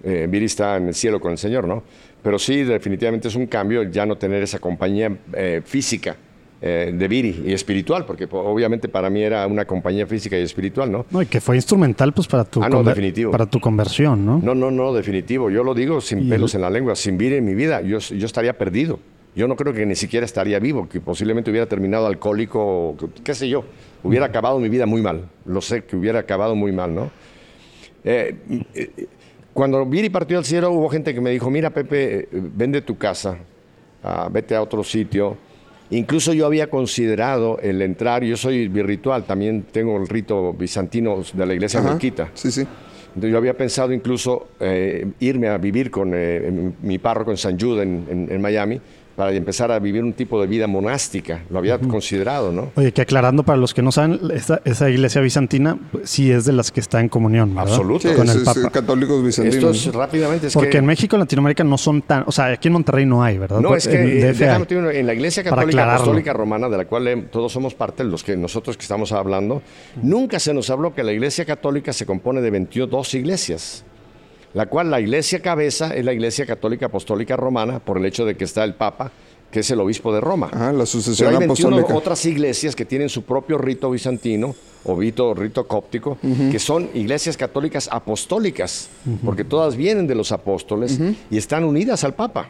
Eh, 0.04 0.26
Viri 0.28 0.44
está 0.46 0.76
en 0.76 0.88
el 0.88 0.94
cielo 0.94 1.18
con 1.18 1.32
el 1.32 1.38
Señor, 1.38 1.66
¿no? 1.66 1.82
Pero 2.22 2.38
sí, 2.38 2.62
definitivamente 2.62 3.28
es 3.28 3.34
un 3.36 3.46
cambio 3.46 3.82
ya 3.84 4.04
no 4.06 4.16
tener 4.16 4.42
esa 4.42 4.58
compañía 4.58 5.10
eh, 5.32 5.62
física 5.64 6.16
eh, 6.60 6.92
de 6.94 7.08
Viri 7.08 7.42
y 7.46 7.52
espiritual, 7.52 8.04
porque 8.06 8.26
po- 8.28 8.40
obviamente 8.40 8.88
para 8.88 9.08
mí 9.10 9.22
era 9.22 9.46
una 9.46 9.64
compañía 9.66 10.06
física 10.06 10.38
y 10.38 10.42
espiritual, 10.42 10.90
¿no? 10.92 11.06
No, 11.10 11.20
y 11.22 11.26
que 11.26 11.40
fue 11.40 11.56
instrumental 11.56 12.12
pues 12.12 12.26
para 12.26 12.44
tu 12.44 12.62
Ah, 12.62 12.68
no, 12.68 12.82
definitivo. 12.82 13.30
para 13.30 13.46
tu 13.46 13.60
conversión, 13.60 14.24
¿no? 14.24 14.40
No, 14.42 14.54
no, 14.54 14.70
no, 14.70 14.92
definitivo. 14.94 15.50
Yo 15.50 15.64
lo 15.64 15.74
digo 15.74 16.00
sin 16.00 16.28
pelos 16.28 16.54
en 16.54 16.60
la 16.62 16.70
lengua. 16.70 16.94
Sin 16.96 17.16
Viri 17.18 17.36
en 17.36 17.44
mi 17.44 17.54
vida, 17.54 17.80
yo, 17.82 17.98
yo 17.98 18.26
estaría 18.26 18.56
perdido. 18.56 18.98
Yo 19.36 19.48
no 19.48 19.56
creo 19.56 19.72
que 19.74 19.84
ni 19.84 19.96
siquiera 19.96 20.24
estaría 20.24 20.58
vivo, 20.60 20.88
que 20.88 21.00
posiblemente 21.00 21.50
hubiera 21.50 21.66
terminado 21.66 22.06
alcohólico, 22.06 22.96
qué 23.24 23.34
sé 23.34 23.48
yo. 23.48 23.64
Hubiera 24.02 24.26
acabado 24.26 24.58
mi 24.60 24.68
vida 24.68 24.86
muy 24.86 25.02
mal. 25.02 25.28
Lo 25.44 25.60
sé 25.60 25.82
que 25.84 25.96
hubiera 25.96 26.20
acabado 26.20 26.54
muy 26.54 26.70
mal, 26.72 26.94
¿no? 26.94 27.10
Eh, 28.04 28.36
eh, 28.74 28.90
cuando 29.54 29.86
Viri 29.86 30.10
partió 30.10 30.36
al 30.38 30.44
cielo, 30.44 30.70
hubo 30.72 30.88
gente 30.90 31.14
que 31.14 31.20
me 31.20 31.30
dijo, 31.30 31.48
mira 31.50 31.70
Pepe, 31.70 32.28
vende 32.32 32.82
tu 32.82 32.98
casa, 32.98 33.38
ah, 34.02 34.28
vete 34.30 34.54
a 34.54 34.60
otro 34.62 34.84
sitio. 34.84 35.36
Incluso 35.90 36.32
yo 36.32 36.46
había 36.46 36.68
considerado 36.68 37.58
el 37.62 37.80
entrar, 37.82 38.24
yo 38.24 38.36
soy 38.36 38.68
birritual, 38.68 39.24
también 39.24 39.62
tengo 39.70 39.96
el 39.96 40.08
rito 40.08 40.52
bizantino 40.52 41.22
de 41.32 41.46
la 41.46 41.54
iglesia 41.54 41.80
Ajá. 41.80 41.90
melquita. 41.90 42.30
Sí, 42.34 42.50
sí. 42.50 42.62
Entonces, 43.08 43.30
yo 43.30 43.38
había 43.38 43.56
pensado 43.56 43.92
incluso 43.92 44.48
eh, 44.58 45.06
irme 45.20 45.46
a 45.48 45.56
vivir 45.58 45.90
con 45.90 46.10
eh, 46.14 46.50
mi- 46.50 46.72
mi 46.88 46.98
párroco 46.98 47.30
en 47.30 47.36
San 47.36 47.58
Jude, 47.60 47.82
en, 47.84 48.06
en- 48.10 48.28
en 48.32 48.42
Miami, 48.42 48.80
para 49.16 49.32
empezar 49.32 49.70
a 49.70 49.78
vivir 49.78 50.02
un 50.02 50.12
tipo 50.12 50.40
de 50.40 50.46
vida 50.46 50.66
monástica. 50.66 51.42
Lo 51.50 51.58
había 51.58 51.78
considerado, 51.78 52.50
¿no? 52.52 52.72
Oye, 52.74 52.92
que 52.92 53.02
aclarando 53.02 53.42
para 53.44 53.56
los 53.58 53.72
que 53.74 53.82
no 53.82 53.92
saben, 53.92 54.18
esa, 54.32 54.60
esa 54.64 54.90
iglesia 54.90 55.20
bizantina 55.20 55.78
pues, 55.92 56.10
sí 56.10 56.30
es 56.32 56.44
de 56.44 56.52
las 56.52 56.72
que 56.72 56.80
está 56.80 57.00
en 57.00 57.08
comunión, 57.08 57.54
¿verdad? 57.54 57.72
Absoluto. 57.72 58.08
Sí, 58.08 58.14
Con 58.14 58.28
el 58.28 58.36
es- 58.36 58.42
es 58.42 58.44
Papa. 58.44 58.70
católicos 58.70 59.16
Esto 59.26 59.42
bizantinos. 59.42 59.86
es 59.86 59.94
rápidamente. 59.94 60.46
Es 60.48 60.54
Porque 60.54 60.70
que, 60.70 60.78
en 60.78 60.86
México 60.86 61.16
y 61.16 61.18
Latinoamérica 61.20 61.64
no 61.64 61.78
son 61.78 62.02
tan... 62.02 62.24
O 62.26 62.32
sea, 62.32 62.46
aquí 62.46 62.68
en 62.68 62.72
Monterrey 62.74 63.06
no 63.06 63.22
hay, 63.22 63.38
¿verdad? 63.38 63.60
No, 63.60 63.74
es 63.76 63.86
que 63.86 63.94
En 63.94 64.08
eh, 64.08 64.32
déjame 64.32 64.66
en 64.98 65.06
la 65.06 65.14
Iglesia 65.14 65.44
Católica. 65.44 65.94
Apostólica 65.94 66.32
Romana, 66.32 66.68
de 66.68 66.76
la 66.76 66.84
cual 66.86 67.06
eh, 67.08 67.24
todos 67.30 67.52
somos 67.52 67.74
parte, 67.74 68.04
los 68.04 68.24
que 68.24 68.36
nosotros 68.36 68.76
que 68.76 68.82
estamos 68.82 69.12
hablando, 69.12 69.62
nunca 70.02 70.38
se 70.38 70.52
nos 70.52 70.70
habló 70.70 70.94
que 70.94 71.02
la 71.04 71.12
Iglesia 71.12 71.44
Católica 71.44 71.92
se 71.92 72.04
compone 72.06 72.40
de 72.40 72.50
22 72.50 73.14
iglesias, 73.14 73.84
la 74.54 74.66
cual 74.66 74.90
la 74.90 75.00
Iglesia 75.00 75.40
cabeza 75.40 75.94
es 75.94 76.04
la 76.04 76.12
Iglesia 76.12 76.46
Católica 76.46 76.86
Apostólica 76.86 77.36
Romana 77.36 77.78
por 77.80 77.98
el 77.98 78.06
hecho 78.06 78.24
de 78.24 78.36
que 78.36 78.44
está 78.44 78.64
el 78.64 78.74
Papa, 78.74 79.10
que 79.50 79.60
es 79.60 79.70
el 79.70 79.80
obispo 79.80 80.12
de 80.12 80.20
Roma. 80.20 80.48
Ajá, 80.52 80.66
la 80.66 80.72
Pero 80.72 80.86
sucesión 80.86 81.30
hay 81.32 81.38
21 81.38 81.76
apostólica. 81.76 81.94
otras 81.98 82.24
iglesias 82.26 82.74
que 82.74 82.84
tienen 82.84 83.08
su 83.08 83.22
propio 83.22 83.56
rito 83.58 83.90
bizantino 83.90 84.54
o 84.84 84.98
rito, 84.98 85.32
rito 85.34 85.66
cóptico, 85.68 86.18
que 86.50 86.58
son 86.58 86.88
iglesias 86.94 87.36
católicas 87.36 87.88
apostólicas, 87.90 88.88
porque 89.24 89.44
todas 89.44 89.76
vienen 89.76 90.06
de 90.06 90.14
los 90.14 90.32
apóstoles 90.32 90.98
y 91.30 91.36
están 91.36 91.64
unidas 91.64 92.02
al 92.04 92.14
Papa. 92.14 92.48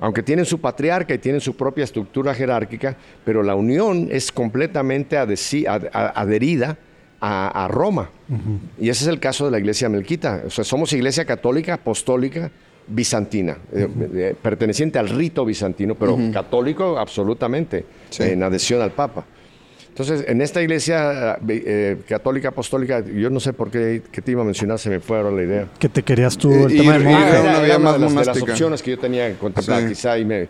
Aunque 0.00 0.22
tienen 0.22 0.44
su 0.44 0.60
patriarca 0.60 1.12
y 1.14 1.18
tienen 1.18 1.40
su 1.40 1.56
propia 1.56 1.82
estructura 1.82 2.32
jerárquica, 2.32 2.96
pero 3.24 3.42
la 3.42 3.54
unión 3.56 4.08
es 4.12 4.30
completamente 4.30 5.16
adhesi- 5.18 5.66
ad- 5.66 5.88
a- 5.92 6.10
adherida 6.20 6.78
a, 7.20 7.64
a 7.64 7.68
Roma. 7.68 8.10
Y 8.78 8.88
ese 8.88 9.04
es 9.04 9.08
el 9.08 9.18
caso 9.20 9.44
de 9.46 9.50
la 9.50 9.58
iglesia 9.58 9.88
melquita. 9.88 10.42
O 10.46 10.50
sea, 10.50 10.64
somos 10.64 10.92
iglesia 10.92 11.24
católica 11.24 11.74
apostólica 11.74 12.50
bizantina, 12.86 13.58
eh, 13.72 13.88
eh, 14.14 14.34
perteneciente 14.40 14.98
al 14.98 15.08
rito 15.08 15.44
bizantino, 15.44 15.94
pero 15.94 16.16
católico 16.32 16.98
absolutamente, 16.98 17.84
Sí. 18.10 18.22
en 18.24 18.42
adhesión 18.42 18.80
al 18.80 18.92
Papa. 18.92 19.24
Entonces, 19.88 20.24
en 20.28 20.40
esta 20.40 20.62
iglesia 20.62 21.32
eh, 21.34 21.38
eh, 21.48 21.96
católica 22.08 22.48
apostólica, 22.50 23.04
yo 23.04 23.30
no 23.30 23.40
sé 23.40 23.52
por 23.52 23.68
qué 23.70 24.00
que 24.12 24.22
te 24.22 24.30
iba 24.30 24.42
a 24.42 24.44
mencionar, 24.44 24.78
se 24.78 24.88
me 24.90 25.00
fue 25.00 25.16
ahora 25.18 25.32
la 25.32 25.42
idea. 25.42 25.66
Que 25.78 25.88
te 25.88 26.02
querías 26.04 26.38
tú 26.38 26.52
Eh, 26.52 26.62
el 26.64 26.76
tema 26.78 26.96
ir- 26.96 27.02
de 27.02 27.04
ir- 27.04 27.12
monje. 27.12 27.28
era 27.30 27.40
una 27.40 27.60
de 27.60 27.68
las, 27.68 27.82
de 27.94 27.98
las 27.98 28.12
monástica. 28.12 28.52
opciones 28.52 28.80
que 28.82 28.90
yo 28.92 28.98
tenía 28.98 29.28
Sí. 29.28 29.72
quizá. 29.88 30.16
Y, 30.18 30.24
me, 30.24 30.48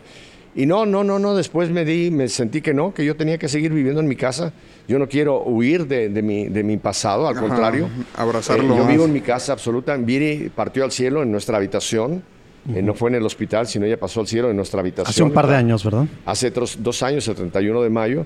y 0.55 0.65
no, 0.65 0.85
no, 0.85 1.03
no, 1.03 1.19
no. 1.19 1.35
Después 1.35 1.69
me 1.69 1.85
di, 1.85 2.11
me 2.11 2.27
sentí 2.27 2.61
que 2.61 2.73
no, 2.73 2.93
que 2.93 3.05
yo 3.05 3.15
tenía 3.15 3.37
que 3.37 3.47
seguir 3.47 3.71
viviendo 3.73 4.01
en 4.01 4.07
mi 4.07 4.15
casa. 4.15 4.51
Yo 4.87 4.97
no 4.99 5.07
quiero 5.07 5.43
huir 5.43 5.87
de, 5.87 6.09
de 6.09 6.21
mi, 6.21 6.47
de 6.47 6.63
mi 6.63 6.77
pasado, 6.77 7.27
al 7.27 7.37
Ajá, 7.37 7.47
contrario. 7.47 7.89
abrazarlo 8.15 8.73
Eh, 8.73 8.77
yo 8.77 8.87
vivo 8.87 9.05
en 9.05 9.13
mi 9.13 9.21
casa 9.21 9.53
absoluta. 9.53 9.95
Viri 9.97 10.51
partió 10.53 10.83
al 10.83 10.91
cielo 10.91 11.23
en 11.23 11.31
nuestra 11.31 11.57
habitación. 11.57 12.23
Eh, 12.73 12.81
no 12.81 12.93
fue 12.93 13.09
en 13.09 13.15
el 13.15 13.25
hospital, 13.25 13.67
sino 13.67 13.85
ella 13.85 13.99
pasó 13.99 14.19
al 14.19 14.27
cielo 14.27 14.49
en 14.49 14.55
nuestra 14.55 14.81
habitación. 14.81 15.09
Hace 15.09 15.23
un 15.23 15.31
par 15.31 15.47
de 15.47 15.55
años, 15.55 15.83
¿verdad? 15.83 16.05
Hace 16.25 16.47
otros 16.47 16.77
dos 16.81 17.01
años, 17.03 17.27
el 17.27 17.35
31 17.35 17.81
de 17.81 17.89
mayo. 17.89 18.25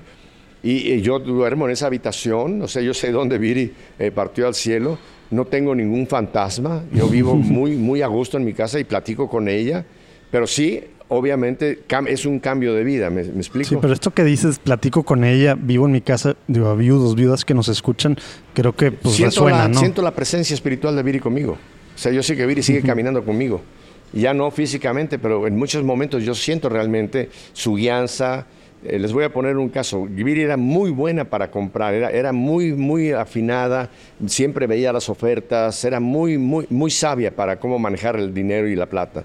Y, 0.62 0.92
eh, 0.92 1.02
yo 1.02 1.18
duermo 1.18 1.66
en 1.66 1.72
esa 1.72 1.86
habitación, 1.86 2.62
o 2.62 2.68
sea, 2.68 2.82
yo 2.82 2.94
sé 2.94 3.12
dónde 3.12 3.38
Viri 3.38 3.72
eh, 3.98 4.10
partió 4.10 4.46
al 4.46 4.54
cielo. 4.54 4.98
No 5.30 5.44
tengo 5.44 5.74
ningún 5.74 6.06
fantasma. 6.06 6.82
Yo 6.92 7.06
vivo 7.06 7.34
muy, 7.36 7.76
muy 7.76 8.02
a 8.02 8.06
gusto 8.06 8.36
en 8.38 8.44
mi 8.44 8.54
casa 8.54 8.80
y 8.80 8.84
platico 8.84 9.28
con 9.28 9.48
ella. 9.48 9.84
Pero 10.30 10.46
sí, 10.46 10.82
obviamente, 11.14 11.80
es 12.06 12.26
un 12.26 12.38
cambio 12.40 12.74
de 12.74 12.84
vida, 12.84 13.10
¿me, 13.10 13.22
me 13.24 13.38
explico? 13.38 13.68
Sí, 13.68 13.76
pero 13.80 13.92
esto 13.92 14.12
que 14.12 14.24
dices, 14.24 14.58
platico 14.58 15.02
con 15.02 15.24
ella, 15.24 15.56
vivo 15.58 15.86
en 15.86 15.92
mi 15.92 16.00
casa, 16.00 16.36
digo, 16.46 16.68
a 16.68 16.74
viudos, 16.74 17.14
viudas 17.14 17.44
que 17.44 17.54
nos 17.54 17.68
escuchan, 17.68 18.16
creo 18.52 18.74
que 18.74 18.92
pues 18.92 19.16
siento, 19.16 19.46
resuena, 19.46 19.58
la, 19.58 19.68
¿no? 19.68 19.78
siento 19.78 20.02
la 20.02 20.14
presencia 20.14 20.54
espiritual 20.54 20.96
de 20.96 21.02
Viri 21.02 21.20
conmigo. 21.20 21.52
O 21.52 21.98
sea, 21.98 22.12
yo 22.12 22.22
sé 22.22 22.36
que 22.36 22.44
Viri 22.44 22.62
sigue 22.62 22.82
caminando 22.82 23.24
conmigo. 23.24 23.60
Ya 24.12 24.34
no 24.34 24.50
físicamente, 24.50 25.18
pero 25.18 25.46
en 25.46 25.56
muchos 25.56 25.82
momentos 25.82 26.22
yo 26.22 26.34
siento 26.34 26.68
realmente 26.68 27.30
su 27.52 27.74
guianza. 27.74 28.46
Eh, 28.84 28.98
les 28.98 29.12
voy 29.12 29.24
a 29.24 29.32
poner 29.32 29.56
un 29.56 29.68
caso. 29.68 30.06
Viri 30.06 30.42
era 30.42 30.56
muy 30.56 30.90
buena 30.90 31.24
para 31.24 31.50
comprar, 31.50 31.94
era, 31.94 32.10
era 32.10 32.32
muy, 32.32 32.72
muy 32.72 33.12
afinada, 33.12 33.90
siempre 34.26 34.66
veía 34.66 34.92
las 34.92 35.08
ofertas, 35.08 35.84
era 35.84 36.00
muy, 36.00 36.38
muy, 36.38 36.66
muy 36.70 36.90
sabia 36.90 37.34
para 37.34 37.58
cómo 37.58 37.78
manejar 37.78 38.16
el 38.16 38.34
dinero 38.34 38.68
y 38.68 38.76
la 38.76 38.86
plata. 38.86 39.24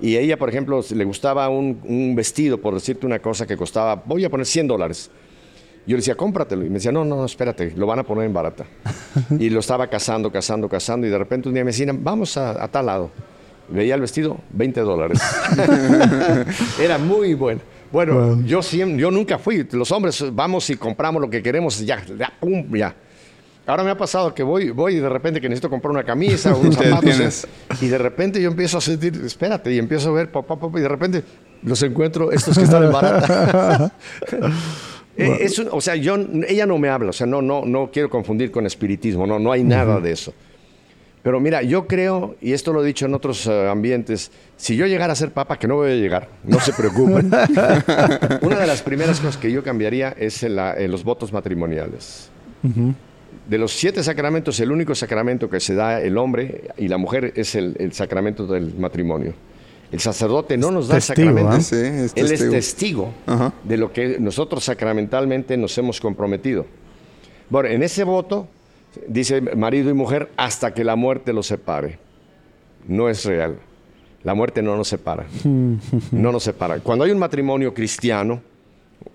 Y 0.00 0.16
ella, 0.16 0.36
por 0.36 0.48
ejemplo, 0.48 0.80
le 0.94 1.04
gustaba 1.04 1.48
un, 1.48 1.80
un 1.84 2.14
vestido, 2.14 2.58
por 2.58 2.74
decirte 2.74 3.06
una 3.06 3.18
cosa, 3.18 3.46
que 3.46 3.56
costaba, 3.56 3.94
voy 3.96 4.24
a 4.24 4.30
poner 4.30 4.46
100 4.46 4.68
dólares. 4.68 5.10
Yo 5.86 5.92
le 5.92 5.98
decía, 5.98 6.16
cómpratelo. 6.16 6.64
Y 6.64 6.68
me 6.68 6.74
decía, 6.74 6.92
no, 6.92 7.04
no, 7.04 7.16
no, 7.16 7.24
espérate, 7.24 7.72
lo 7.74 7.86
van 7.86 7.98
a 7.98 8.02
poner 8.04 8.26
en 8.26 8.34
barata. 8.34 8.66
y 9.38 9.48
lo 9.50 9.60
estaba 9.60 9.88
cazando, 9.88 10.30
cazando, 10.30 10.68
cazando. 10.68 11.06
Y 11.06 11.10
de 11.10 11.18
repente 11.18 11.48
un 11.48 11.54
día 11.54 11.64
me 11.64 11.70
decían, 11.70 12.04
vamos 12.04 12.36
a, 12.36 12.62
a 12.62 12.68
tal 12.68 12.86
lado. 12.86 13.10
Veía 13.70 13.94
el 13.94 14.00
vestido, 14.00 14.38
20 14.50 14.80
dólares. 14.80 15.20
Era 16.80 16.98
muy 16.98 17.34
bueno. 17.34 17.60
Bueno, 17.90 18.42
yo, 18.42 18.60
yo 18.60 19.10
nunca 19.10 19.38
fui. 19.38 19.66
Los 19.72 19.90
hombres 19.92 20.24
vamos 20.32 20.68
y 20.70 20.76
compramos 20.76 21.22
lo 21.22 21.30
que 21.30 21.42
queremos, 21.42 21.84
ya, 21.84 22.04
ya, 22.18 22.32
pum, 22.38 22.70
ya. 22.76 22.94
Ahora 23.68 23.84
me 23.84 23.90
ha 23.90 23.96
pasado 23.98 24.34
que 24.34 24.42
voy, 24.42 24.70
voy 24.70 24.94
y 24.96 24.98
de 25.00 25.08
repente 25.10 25.40
que 25.40 25.48
necesito 25.48 25.68
comprar 25.68 25.90
una 25.92 26.02
camisa 26.02 26.54
o 26.54 26.58
unos 26.60 26.74
zapatos. 26.76 27.46
Y 27.82 27.86
de 27.88 27.98
repente 27.98 28.40
yo 28.40 28.48
empiezo 28.50 28.78
a 28.78 28.80
sentir, 28.80 29.20
espérate, 29.24 29.72
y 29.72 29.78
empiezo 29.78 30.08
a 30.08 30.12
ver, 30.12 30.30
pop, 30.32 30.46
pop, 30.46 30.74
y 30.76 30.80
de 30.80 30.88
repente 30.88 31.22
los 31.62 31.82
encuentro, 31.82 32.32
estos 32.32 32.56
que 32.56 32.64
están 32.64 32.84
en 32.84 32.92
barata. 32.92 33.92
Eh, 35.20 35.38
es 35.40 35.58
un- 35.58 35.68
o 35.72 35.80
sea, 35.80 35.96
yo, 35.96 36.16
ella 36.46 36.64
no 36.64 36.78
me 36.78 36.88
habla, 36.88 37.10
o 37.10 37.12
sea, 37.12 37.26
no, 37.26 37.42
no, 37.42 37.64
no 37.64 37.90
quiero 37.92 38.08
confundir 38.08 38.52
con 38.52 38.66
espiritismo, 38.66 39.26
no, 39.26 39.40
no 39.40 39.50
hay 39.50 39.64
nada 39.64 39.98
de 39.98 40.12
eso. 40.12 40.32
Pero 41.24 41.40
mira, 41.40 41.60
yo 41.62 41.88
creo, 41.88 42.36
y 42.40 42.52
esto 42.52 42.72
lo 42.72 42.84
he 42.84 42.86
dicho 42.86 43.04
en 43.06 43.14
otros 43.14 43.44
eh, 43.48 43.68
ambientes, 43.68 44.30
si 44.56 44.76
yo 44.76 44.86
llegara 44.86 45.12
a 45.14 45.16
ser 45.16 45.32
papa, 45.32 45.58
que 45.58 45.66
no 45.66 45.74
voy 45.74 45.90
a 45.90 45.94
llegar, 45.96 46.28
no 46.44 46.60
se 46.60 46.72
preocupen. 46.72 47.32
Una 48.42 48.58
de 48.60 48.66
las 48.68 48.80
primeras 48.82 49.18
cosas 49.18 49.36
que 49.36 49.50
yo 49.50 49.64
cambiaría 49.64 50.14
es 50.16 50.44
en 50.44 50.54
la- 50.54 50.76
en 50.78 50.88
los 50.92 51.02
votos 51.02 51.32
matrimoniales. 51.32 52.30
De 53.48 53.58
los 53.58 53.72
siete 53.72 54.02
sacramentos, 54.02 54.60
el 54.60 54.70
único 54.70 54.94
sacramento 54.94 55.48
que 55.48 55.58
se 55.58 55.74
da 55.74 56.00
el 56.00 56.18
hombre 56.18 56.68
y 56.76 56.86
la 56.88 56.98
mujer 56.98 57.32
es 57.34 57.54
el, 57.54 57.74
el 57.78 57.92
sacramento 57.94 58.46
del 58.46 58.74
matrimonio. 58.74 59.32
El 59.90 60.00
sacerdote 60.00 60.58
no 60.58 60.70
nos 60.70 60.88
da 60.88 60.96
el 60.96 61.02
testigo, 61.02 61.28
sacramento. 61.30 61.56
¿ah? 61.56 61.60
Sí, 61.60 61.76
es 61.76 62.12
Él 62.14 62.24
es 62.26 62.30
testigo. 62.30 62.50
testigo 62.52 63.14
Ajá. 63.26 63.52
de 63.64 63.76
lo 63.78 63.90
que 63.90 64.18
nosotros 64.20 64.62
sacramentalmente 64.64 65.56
nos 65.56 65.76
hemos 65.78 65.98
comprometido. 65.98 66.66
Bueno, 67.48 67.70
en 67.70 67.82
ese 67.82 68.04
voto 68.04 68.46
dice 69.06 69.40
marido 69.40 69.88
y 69.88 69.94
mujer 69.94 70.30
hasta 70.36 70.74
que 70.74 70.84
la 70.84 70.94
muerte 70.94 71.32
los 71.32 71.46
separe. 71.46 71.98
No 72.86 73.08
es 73.08 73.24
real. 73.24 73.56
La 74.24 74.34
muerte 74.34 74.60
no 74.60 74.76
nos 74.76 74.88
separa. 74.88 75.24
No 76.12 76.32
nos 76.32 76.42
separa. 76.42 76.80
Cuando 76.80 77.06
hay 77.06 77.10
un 77.12 77.18
matrimonio 77.18 77.72
cristiano, 77.72 78.42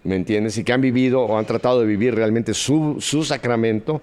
¿me 0.04 0.16
entiendes? 0.16 0.58
Y 0.58 0.64
que 0.64 0.74
han 0.74 0.82
vivido 0.82 1.22
o 1.22 1.38
han 1.38 1.46
tratado 1.46 1.82
de 1.82 1.86
vivir 1.86 2.16
realmente 2.16 2.56
su, 2.56 2.98
su 3.00 3.24
sacramento, 3.24 4.02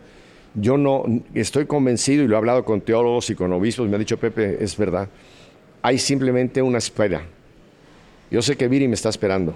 yo 0.54 0.76
no 0.76 1.04
estoy 1.34 1.66
convencido, 1.66 2.24
y 2.24 2.28
lo 2.28 2.34
he 2.34 2.38
hablado 2.38 2.64
con 2.64 2.80
teólogos 2.80 3.30
y 3.30 3.34
con 3.34 3.52
obispos, 3.52 3.88
me 3.88 3.96
ha 3.96 3.98
dicho 3.98 4.18
Pepe, 4.18 4.62
es 4.62 4.76
verdad, 4.76 5.08
hay 5.82 5.98
simplemente 5.98 6.60
una 6.62 6.78
espera. 6.78 7.22
Yo 8.30 8.42
sé 8.42 8.56
que 8.56 8.68
Viri 8.68 8.86
me 8.88 8.94
está 8.94 9.08
esperando 9.08 9.54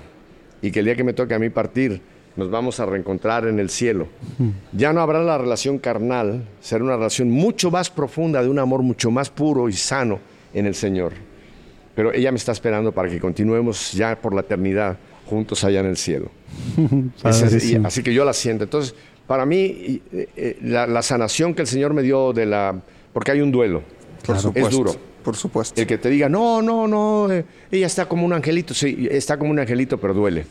y 0.62 0.70
que 0.70 0.80
el 0.80 0.86
día 0.86 0.96
que 0.96 1.04
me 1.04 1.12
toque 1.12 1.34
a 1.34 1.38
mí 1.38 1.50
partir, 1.50 2.00
nos 2.36 2.50
vamos 2.50 2.80
a 2.80 2.86
reencontrar 2.86 3.46
en 3.46 3.60
el 3.60 3.70
cielo. 3.70 4.08
Ya 4.72 4.92
no 4.92 5.00
habrá 5.00 5.22
la 5.22 5.38
relación 5.38 5.78
carnal, 5.78 6.42
será 6.60 6.82
una 6.82 6.96
relación 6.96 7.30
mucho 7.30 7.70
más 7.70 7.90
profunda, 7.90 8.42
de 8.42 8.48
un 8.48 8.58
amor 8.58 8.82
mucho 8.82 9.10
más 9.12 9.30
puro 9.30 9.68
y 9.68 9.72
sano 9.74 10.18
en 10.52 10.66
el 10.66 10.74
Señor. 10.74 11.12
Pero 11.94 12.12
ella 12.12 12.32
me 12.32 12.38
está 12.38 12.50
esperando 12.50 12.90
para 12.90 13.08
que 13.08 13.20
continuemos 13.20 13.92
ya 13.92 14.20
por 14.20 14.34
la 14.34 14.40
eternidad 14.40 14.96
juntos 15.26 15.62
allá 15.62 15.78
en 15.80 15.86
el 15.86 15.96
cielo. 15.96 16.28
Ese 17.24 17.64
y- 17.74 17.80
así 17.84 18.02
que 18.02 18.12
yo 18.12 18.24
la 18.24 18.32
siento. 18.32 18.64
Entonces, 18.64 18.96
para 19.26 19.46
mí, 19.46 20.01
eh, 20.12 20.28
eh, 20.36 20.59
la, 20.62 20.86
la 20.86 21.02
sanación 21.02 21.55
que 21.55 21.62
el 21.62 21.68
Señor 21.68 21.94
me 21.94 22.02
dio 22.02 22.32
de 22.32 22.46
la... 22.46 22.80
Porque 23.12 23.32
hay 23.32 23.40
un 23.40 23.51
duelo. 23.51 23.82
Por 24.26 24.38
supuesto. 24.38 24.68
Es 24.68 24.74
duro. 24.74 24.94
Por 25.22 25.36
supuesto. 25.36 25.80
El 25.80 25.86
que 25.86 25.96
te 25.96 26.10
diga, 26.10 26.28
no, 26.28 26.60
no, 26.60 26.86
no, 26.86 27.32
eh, 27.32 27.44
ella 27.70 27.86
está 27.86 28.06
como 28.06 28.26
un 28.26 28.32
angelito. 28.32 28.74
Sí, 28.74 29.09
está 29.10 29.38
como 29.38 29.51
un 29.51 29.59
angelito, 29.59 29.98
pero 29.98 30.12
duele. 30.12 30.44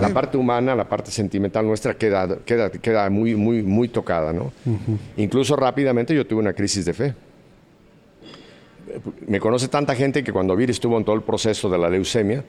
La 0.00 0.08
parte 0.08 0.36
humana, 0.36 0.74
la 0.74 0.88
parte 0.88 1.10
sentimental 1.10 1.64
nuestra 1.64 1.94
queda, 1.94 2.38
queda, 2.44 2.70
queda 2.70 3.08
muy, 3.08 3.34
muy, 3.36 3.62
muy 3.62 3.88
tocada, 3.88 4.32
¿no? 4.32 4.52
Incluso 5.16 5.54
rápidamente 5.54 6.14
yo 6.14 6.26
tuve 6.26 6.40
una 6.40 6.52
crisis 6.52 6.84
de 6.84 6.92
fe. 6.92 7.14
Me 9.26 9.38
conoce 9.38 9.68
tanta 9.68 9.94
gente 9.94 10.24
que 10.24 10.32
cuando 10.32 10.56
Viri 10.56 10.72
estuvo 10.72 10.98
en 10.98 11.04
todo 11.04 11.14
el 11.14 11.22
proceso 11.22 11.70
de 11.70 11.78
la 11.78 11.88
leucemia, 11.88 12.44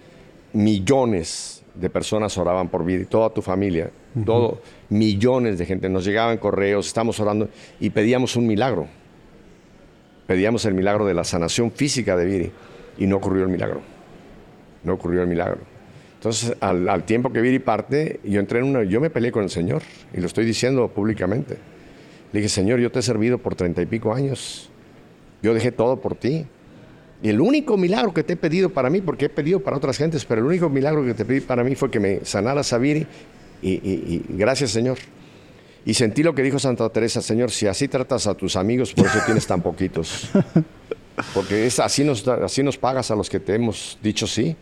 millones 0.54 1.57
de 1.80 1.90
personas 1.90 2.38
oraban 2.38 2.70
por 2.70 2.84
Viri, 2.84 3.06
toda 3.06 3.30
tu 3.30 3.42
familia, 3.42 3.92
todo, 4.26 4.62
millones 4.90 5.58
de 5.58 5.66
gente. 5.66 5.90
Nos 5.90 6.06
llegaban 6.06 6.38
correos, 6.38 6.88
estamos 6.88 7.20
orando 7.20 7.50
y 7.80 7.90
pedíamos 7.90 8.36
un 8.36 8.48
milagro. 8.48 8.88
Pedíamos 10.26 10.66
el 10.66 10.74
milagro 10.74 11.06
de 11.06 11.14
la 11.14 11.24
sanación 11.24 11.72
física 11.72 12.18
de 12.18 12.26
Viri 12.26 12.52
y 12.98 13.08
no 13.08 13.18
ocurrió 13.18 13.44
el 13.44 13.50
milagro. 13.50 13.82
No 14.84 14.94
ocurrió 14.94 15.22
el 15.22 15.28
milagro. 15.28 15.60
Entonces, 16.16 16.56
al, 16.60 16.90
al 16.90 17.04
tiempo 17.04 17.32
que 17.32 17.42
Viri 17.42 17.60
parte, 17.60 18.20
yo 18.24 18.40
entré 18.40 18.60
en 18.60 18.66
una, 18.66 18.84
yo 18.84 19.00
me 19.00 19.10
peleé 19.10 19.32
con 19.32 19.44
el 19.44 19.50
Señor 19.50 19.84
y 20.14 20.20
lo 20.20 20.26
estoy 20.26 20.46
diciendo 20.46 20.88
públicamente. 20.88 21.58
Le 22.34 22.40
dije, 22.40 22.50
Señor, 22.50 22.80
yo 22.80 22.92
te 22.92 23.00
he 23.00 23.02
servido 23.02 23.38
por 23.38 23.56
treinta 23.56 23.82
y 23.82 23.86
pico 23.86 24.14
años. 24.14 24.70
Yo 25.42 25.54
dejé 25.54 25.72
todo 25.72 26.02
por 26.02 26.16
ti. 26.16 26.46
Y 27.24 27.30
el 27.30 27.42
único 27.42 27.78
milagro 27.78 28.14
que 28.14 28.24
te 28.24 28.34
he 28.34 28.36
pedido 28.36 28.70
para 28.70 28.90
mí, 28.90 29.02
porque 29.02 29.26
he 29.26 29.30
pedido 29.30 29.60
para 29.60 29.78
otras 29.78 29.98
gentes, 29.98 30.24
pero 30.26 30.42
el 30.42 30.48
único 30.48 30.70
milagro 30.70 31.04
que 31.04 31.14
te 31.14 31.26
pedí 31.26 31.42
para 31.42 31.64
mí 31.64 31.74
fue 31.76 31.90
que 31.90 32.00
me 32.00 32.24
sanara 32.24 32.64
Sabiri. 32.64 33.08
Y, 33.62 33.72
y- 33.72 34.26
y 34.30 34.38
gracias, 34.38 34.70
Señor. 34.72 34.98
Y 35.86 35.94
sentí 35.96 36.22
lo 36.22 36.36
que 36.36 36.44
dijo 36.44 36.60
Santa 36.60 36.88
Teresa, 36.90 37.22
Señor, 37.22 37.50
si 37.50 37.66
así 37.66 37.88
tratas 37.88 38.28
a 38.28 38.34
tus 38.36 38.56
amigos, 38.56 38.94
por 38.94 39.08
eso 39.08 39.20
tienes 39.26 39.48
tan 39.48 39.62
poquitos. 39.62 40.30
Porque 41.34 41.66
es, 41.66 41.80
así, 41.80 42.04
nos, 42.04 42.28
así 42.28 42.62
nos 42.62 42.78
pagas 42.78 43.10
a 43.10 43.16
los 43.16 43.30
que 43.30 43.40
te 43.40 43.56
hemos 43.56 43.98
dicho 44.04 44.28
sí. 44.28 44.56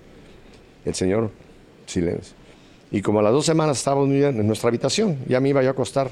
El 0.86 0.96
Señor, 0.96 1.32
silencio. 1.88 2.36
Y 2.92 3.02
como 3.02 3.20
a 3.20 3.24
las 3.24 3.34
dos 3.34 3.46
semanas 3.46 3.80
estábamos 3.80 4.08
en 4.10 4.48
nuestra 4.48 4.70
habitación, 4.70 5.18
ya 5.28 5.42
me 5.42 5.50
iba 5.50 5.62
yo 5.62 5.70
a 5.70 5.72
acostar. 5.72 6.10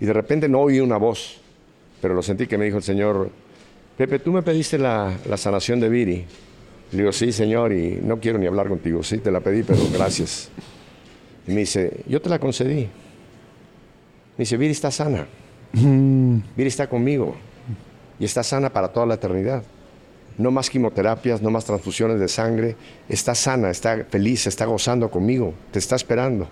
Y 0.00 0.06
de 0.06 0.12
repente 0.12 0.48
no 0.48 0.60
oí 0.60 0.80
una 0.80 0.96
voz, 0.96 1.38
pero 2.00 2.14
lo 2.14 2.22
sentí 2.22 2.46
que 2.48 2.58
me 2.58 2.64
dijo 2.64 2.78
el 2.78 2.82
Señor, 2.82 3.30
Pepe, 4.00 4.18
tú 4.18 4.32
me 4.32 4.40
pediste 4.40 4.78
la, 4.78 5.14
la 5.28 5.36
sanación 5.36 5.78
de 5.78 5.90
Viri. 5.90 6.24
Le 6.92 6.98
digo, 6.98 7.12
sí, 7.12 7.32
Señor, 7.32 7.70
y 7.74 8.00
no 8.02 8.18
quiero 8.18 8.38
ni 8.38 8.46
hablar 8.46 8.66
contigo. 8.66 9.02
Sí, 9.02 9.18
te 9.18 9.30
la 9.30 9.40
pedí, 9.40 9.62
pero 9.62 9.78
gracias. 9.92 10.48
Y 11.46 11.50
me 11.50 11.60
dice, 11.60 12.00
yo 12.06 12.18
te 12.22 12.30
la 12.30 12.38
concedí. 12.38 12.84
Me 12.84 14.38
dice, 14.38 14.56
Viri 14.56 14.72
está 14.72 14.90
sana. 14.90 15.26
Viri 15.74 16.68
está 16.68 16.88
conmigo. 16.88 17.36
Y 18.18 18.24
está 18.24 18.42
sana 18.42 18.72
para 18.72 18.88
toda 18.88 19.04
la 19.04 19.16
eternidad. 19.16 19.64
No 20.38 20.50
más 20.50 20.70
quimioterapias, 20.70 21.42
no 21.42 21.50
más 21.50 21.66
transfusiones 21.66 22.18
de 22.18 22.28
sangre. 22.28 22.76
Está 23.06 23.34
sana, 23.34 23.68
está 23.68 24.06
feliz, 24.08 24.46
está 24.46 24.64
gozando 24.64 25.10
conmigo. 25.10 25.52
Te 25.72 25.78
está 25.78 25.96
esperando. 25.96 26.48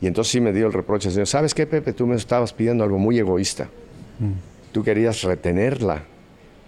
Y 0.00 0.06
entonces 0.06 0.32
sí 0.32 0.40
me 0.40 0.54
dio 0.54 0.66
el 0.66 0.72
reproche, 0.72 1.10
Señor. 1.10 1.26
¿Sabes 1.26 1.52
qué, 1.52 1.66
Pepe? 1.66 1.92
Tú 1.92 2.06
me 2.06 2.16
estabas 2.16 2.54
pidiendo 2.54 2.84
algo 2.84 2.96
muy 2.96 3.18
egoísta. 3.18 3.68
Tú 4.72 4.82
querías 4.82 5.20
retenerla. 5.24 6.04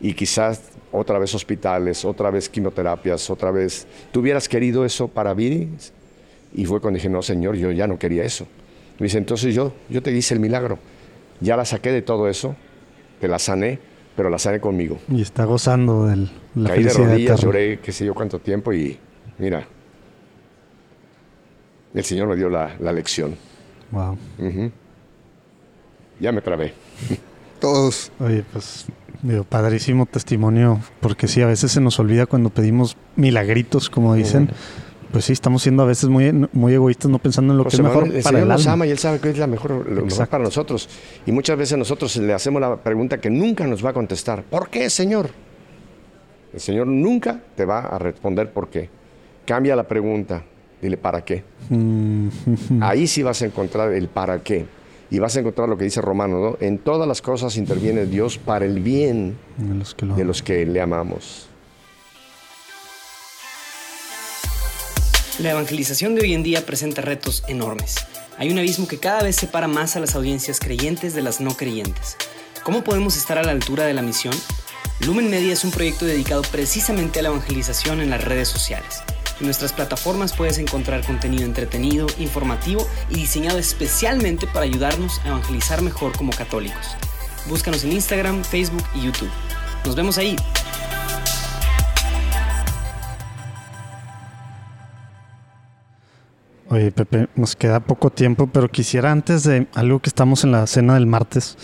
Y 0.00 0.14
quizás 0.14 0.62
otra 0.92 1.18
vez 1.18 1.34
hospitales, 1.34 2.04
otra 2.04 2.30
vez 2.30 2.48
quimioterapias, 2.48 3.28
otra 3.30 3.50
vez... 3.50 3.86
¿Tú 4.12 4.20
hubieras 4.20 4.48
querido 4.48 4.84
eso 4.84 5.08
para 5.08 5.34
Viri? 5.34 5.68
Y 6.54 6.64
fue 6.64 6.80
cuando 6.80 6.96
dije, 6.96 7.08
no, 7.08 7.22
Señor, 7.22 7.56
yo 7.56 7.70
ya 7.70 7.86
no 7.86 7.98
quería 7.98 8.24
eso. 8.24 8.46
Me 8.98 9.04
dice, 9.04 9.18
entonces 9.18 9.54
yo, 9.54 9.72
yo 9.88 10.02
te 10.02 10.12
hice 10.12 10.34
el 10.34 10.40
milagro. 10.40 10.78
Ya 11.40 11.56
la 11.56 11.64
saqué 11.64 11.92
de 11.92 12.02
todo 12.02 12.28
eso, 12.28 12.56
te 13.20 13.28
la 13.28 13.38
sané, 13.38 13.78
pero 14.16 14.28
la 14.30 14.38
sané 14.38 14.60
conmigo. 14.60 14.98
Y 15.08 15.22
está 15.22 15.44
gozando 15.44 16.06
de 16.06 16.28
la 16.54 16.68
Caí 16.68 16.82
de 16.82 16.90
felicidad 16.90 17.10
rodillas, 17.12 17.40
lloré 17.40 17.78
qué 17.80 17.92
sé 17.92 18.04
yo 18.04 18.14
cuánto 18.14 18.38
tiempo 18.40 18.72
y 18.72 18.98
mira, 19.38 19.66
el 21.94 22.04
Señor 22.04 22.28
me 22.28 22.36
dio 22.36 22.48
la, 22.48 22.76
la 22.78 22.92
lección. 22.92 23.36
Wow. 23.90 24.18
Ya 26.20 26.32
me 26.32 26.40
trabé. 26.42 26.74
Todos. 27.58 28.12
Oye, 28.20 28.44
pues, 28.52 28.86
digo, 29.22 29.44
padrísimo 29.44 30.06
testimonio, 30.06 30.80
porque 31.00 31.28
sí, 31.28 31.42
a 31.42 31.46
veces 31.46 31.72
se 31.72 31.80
nos 31.80 31.98
olvida 31.98 32.26
cuando 32.26 32.50
pedimos 32.50 32.96
milagritos, 33.16 33.90
como 33.90 34.14
dicen. 34.14 34.50
Pues 35.12 35.24
sí, 35.24 35.32
estamos 35.32 35.62
siendo 35.62 35.82
a 35.82 35.86
veces 35.86 36.08
muy, 36.08 36.30
muy 36.52 36.72
egoístas, 36.72 37.10
no 37.10 37.18
pensando 37.18 37.52
en 37.52 37.58
lo 37.58 37.64
que 37.64 37.70
José 37.70 37.82
es 37.82 37.88
mejor 37.88 38.02
Manuel, 38.04 38.22
para 38.22 38.38
el 38.38 38.46
nos 38.48 38.60
alma. 38.60 38.72
ama 38.74 38.86
y 38.86 38.90
Él 38.90 38.98
sabe 38.98 39.18
que 39.18 39.30
es 39.30 39.38
la 39.38 39.48
mejor, 39.48 39.72
lo 39.72 39.84
mejor 39.84 40.04
Exacto. 40.04 40.30
para 40.30 40.44
nosotros. 40.44 40.88
Y 41.26 41.32
muchas 41.32 41.58
veces 41.58 41.76
nosotros 41.76 42.16
le 42.16 42.32
hacemos 42.32 42.60
la 42.60 42.76
pregunta 42.76 43.18
que 43.18 43.28
nunca 43.28 43.66
nos 43.66 43.84
va 43.84 43.90
a 43.90 43.92
contestar. 43.92 44.44
¿Por 44.44 44.68
qué, 44.70 44.88
Señor? 44.88 45.30
El 46.52 46.60
Señor 46.60 46.86
nunca 46.86 47.40
te 47.56 47.64
va 47.64 47.80
a 47.80 47.98
responder 47.98 48.52
por 48.52 48.68
qué. 48.68 48.88
Cambia 49.44 49.74
la 49.74 49.82
pregunta. 49.88 50.44
Dile, 50.80 50.96
¿para 50.96 51.24
qué? 51.24 51.42
Mm, 51.70 52.28
Ahí 52.80 53.08
sí 53.08 53.24
vas 53.24 53.42
a 53.42 53.46
encontrar 53.46 53.92
el 53.92 54.06
para 54.06 54.40
qué. 54.44 54.66
Y 55.10 55.18
vas 55.18 55.36
a 55.36 55.40
encontrar 55.40 55.68
lo 55.68 55.76
que 55.76 55.84
dice 55.84 56.00
Romano, 56.00 56.38
¿no? 56.38 56.56
En 56.60 56.78
todas 56.78 57.08
las 57.08 57.20
cosas 57.20 57.56
interviene 57.56 58.06
Dios 58.06 58.38
para 58.38 58.64
el 58.64 58.80
bien 58.80 59.36
de 59.56 59.74
los 59.74 59.94
que 59.94 60.06
lo 60.06 60.14
de 60.14 60.24
los 60.24 60.42
que 60.42 60.64
le 60.66 60.80
amamos. 60.80 61.48
La 65.40 65.52
evangelización 65.52 66.14
de 66.14 66.20
hoy 66.20 66.34
en 66.34 66.42
día 66.42 66.66
presenta 66.66 67.00
retos 67.00 67.42
enormes. 67.48 67.96
Hay 68.36 68.50
un 68.50 68.58
abismo 68.58 68.86
que 68.86 68.98
cada 68.98 69.22
vez 69.22 69.36
separa 69.36 69.68
más 69.68 69.96
a 69.96 70.00
las 70.00 70.14
audiencias 70.14 70.60
creyentes 70.60 71.14
de 71.14 71.22
las 71.22 71.40
no 71.40 71.56
creyentes. 71.56 72.16
¿Cómo 72.62 72.84
podemos 72.84 73.16
estar 73.16 73.38
a 73.38 73.42
la 73.42 73.52
altura 73.52 73.84
de 73.84 73.94
la 73.94 74.02
misión? 74.02 74.34
Lumen 75.06 75.30
Media 75.30 75.54
es 75.54 75.64
un 75.64 75.70
proyecto 75.70 76.04
dedicado 76.04 76.42
precisamente 76.52 77.20
a 77.20 77.22
la 77.22 77.30
evangelización 77.30 78.00
en 78.00 78.10
las 78.10 78.22
redes 78.22 78.48
sociales. 78.48 79.02
En 79.40 79.46
nuestras 79.46 79.72
plataformas 79.72 80.34
puedes 80.34 80.58
encontrar 80.58 81.02
contenido 81.04 81.44
entretenido, 81.44 82.06
informativo 82.18 82.86
y 83.08 83.14
diseñado 83.14 83.58
especialmente 83.58 84.46
para 84.46 84.66
ayudarnos 84.66 85.18
a 85.24 85.28
evangelizar 85.28 85.80
mejor 85.80 86.14
como 86.16 86.30
católicos. 86.30 86.94
Búscanos 87.48 87.82
en 87.84 87.92
Instagram, 87.92 88.44
Facebook 88.44 88.84
y 88.94 89.06
YouTube. 89.06 89.30
Nos 89.86 89.96
vemos 89.96 90.18
ahí. 90.18 90.36
Oye, 96.68 96.92
Pepe, 96.92 97.28
nos 97.34 97.56
queda 97.56 97.80
poco 97.80 98.10
tiempo, 98.10 98.46
pero 98.46 98.68
quisiera 98.68 99.10
antes 99.10 99.44
de 99.44 99.66
algo 99.74 100.00
que 100.00 100.10
estamos 100.10 100.44
en 100.44 100.52
la 100.52 100.66
cena 100.66 100.94
del 100.94 101.06
martes 101.06 101.56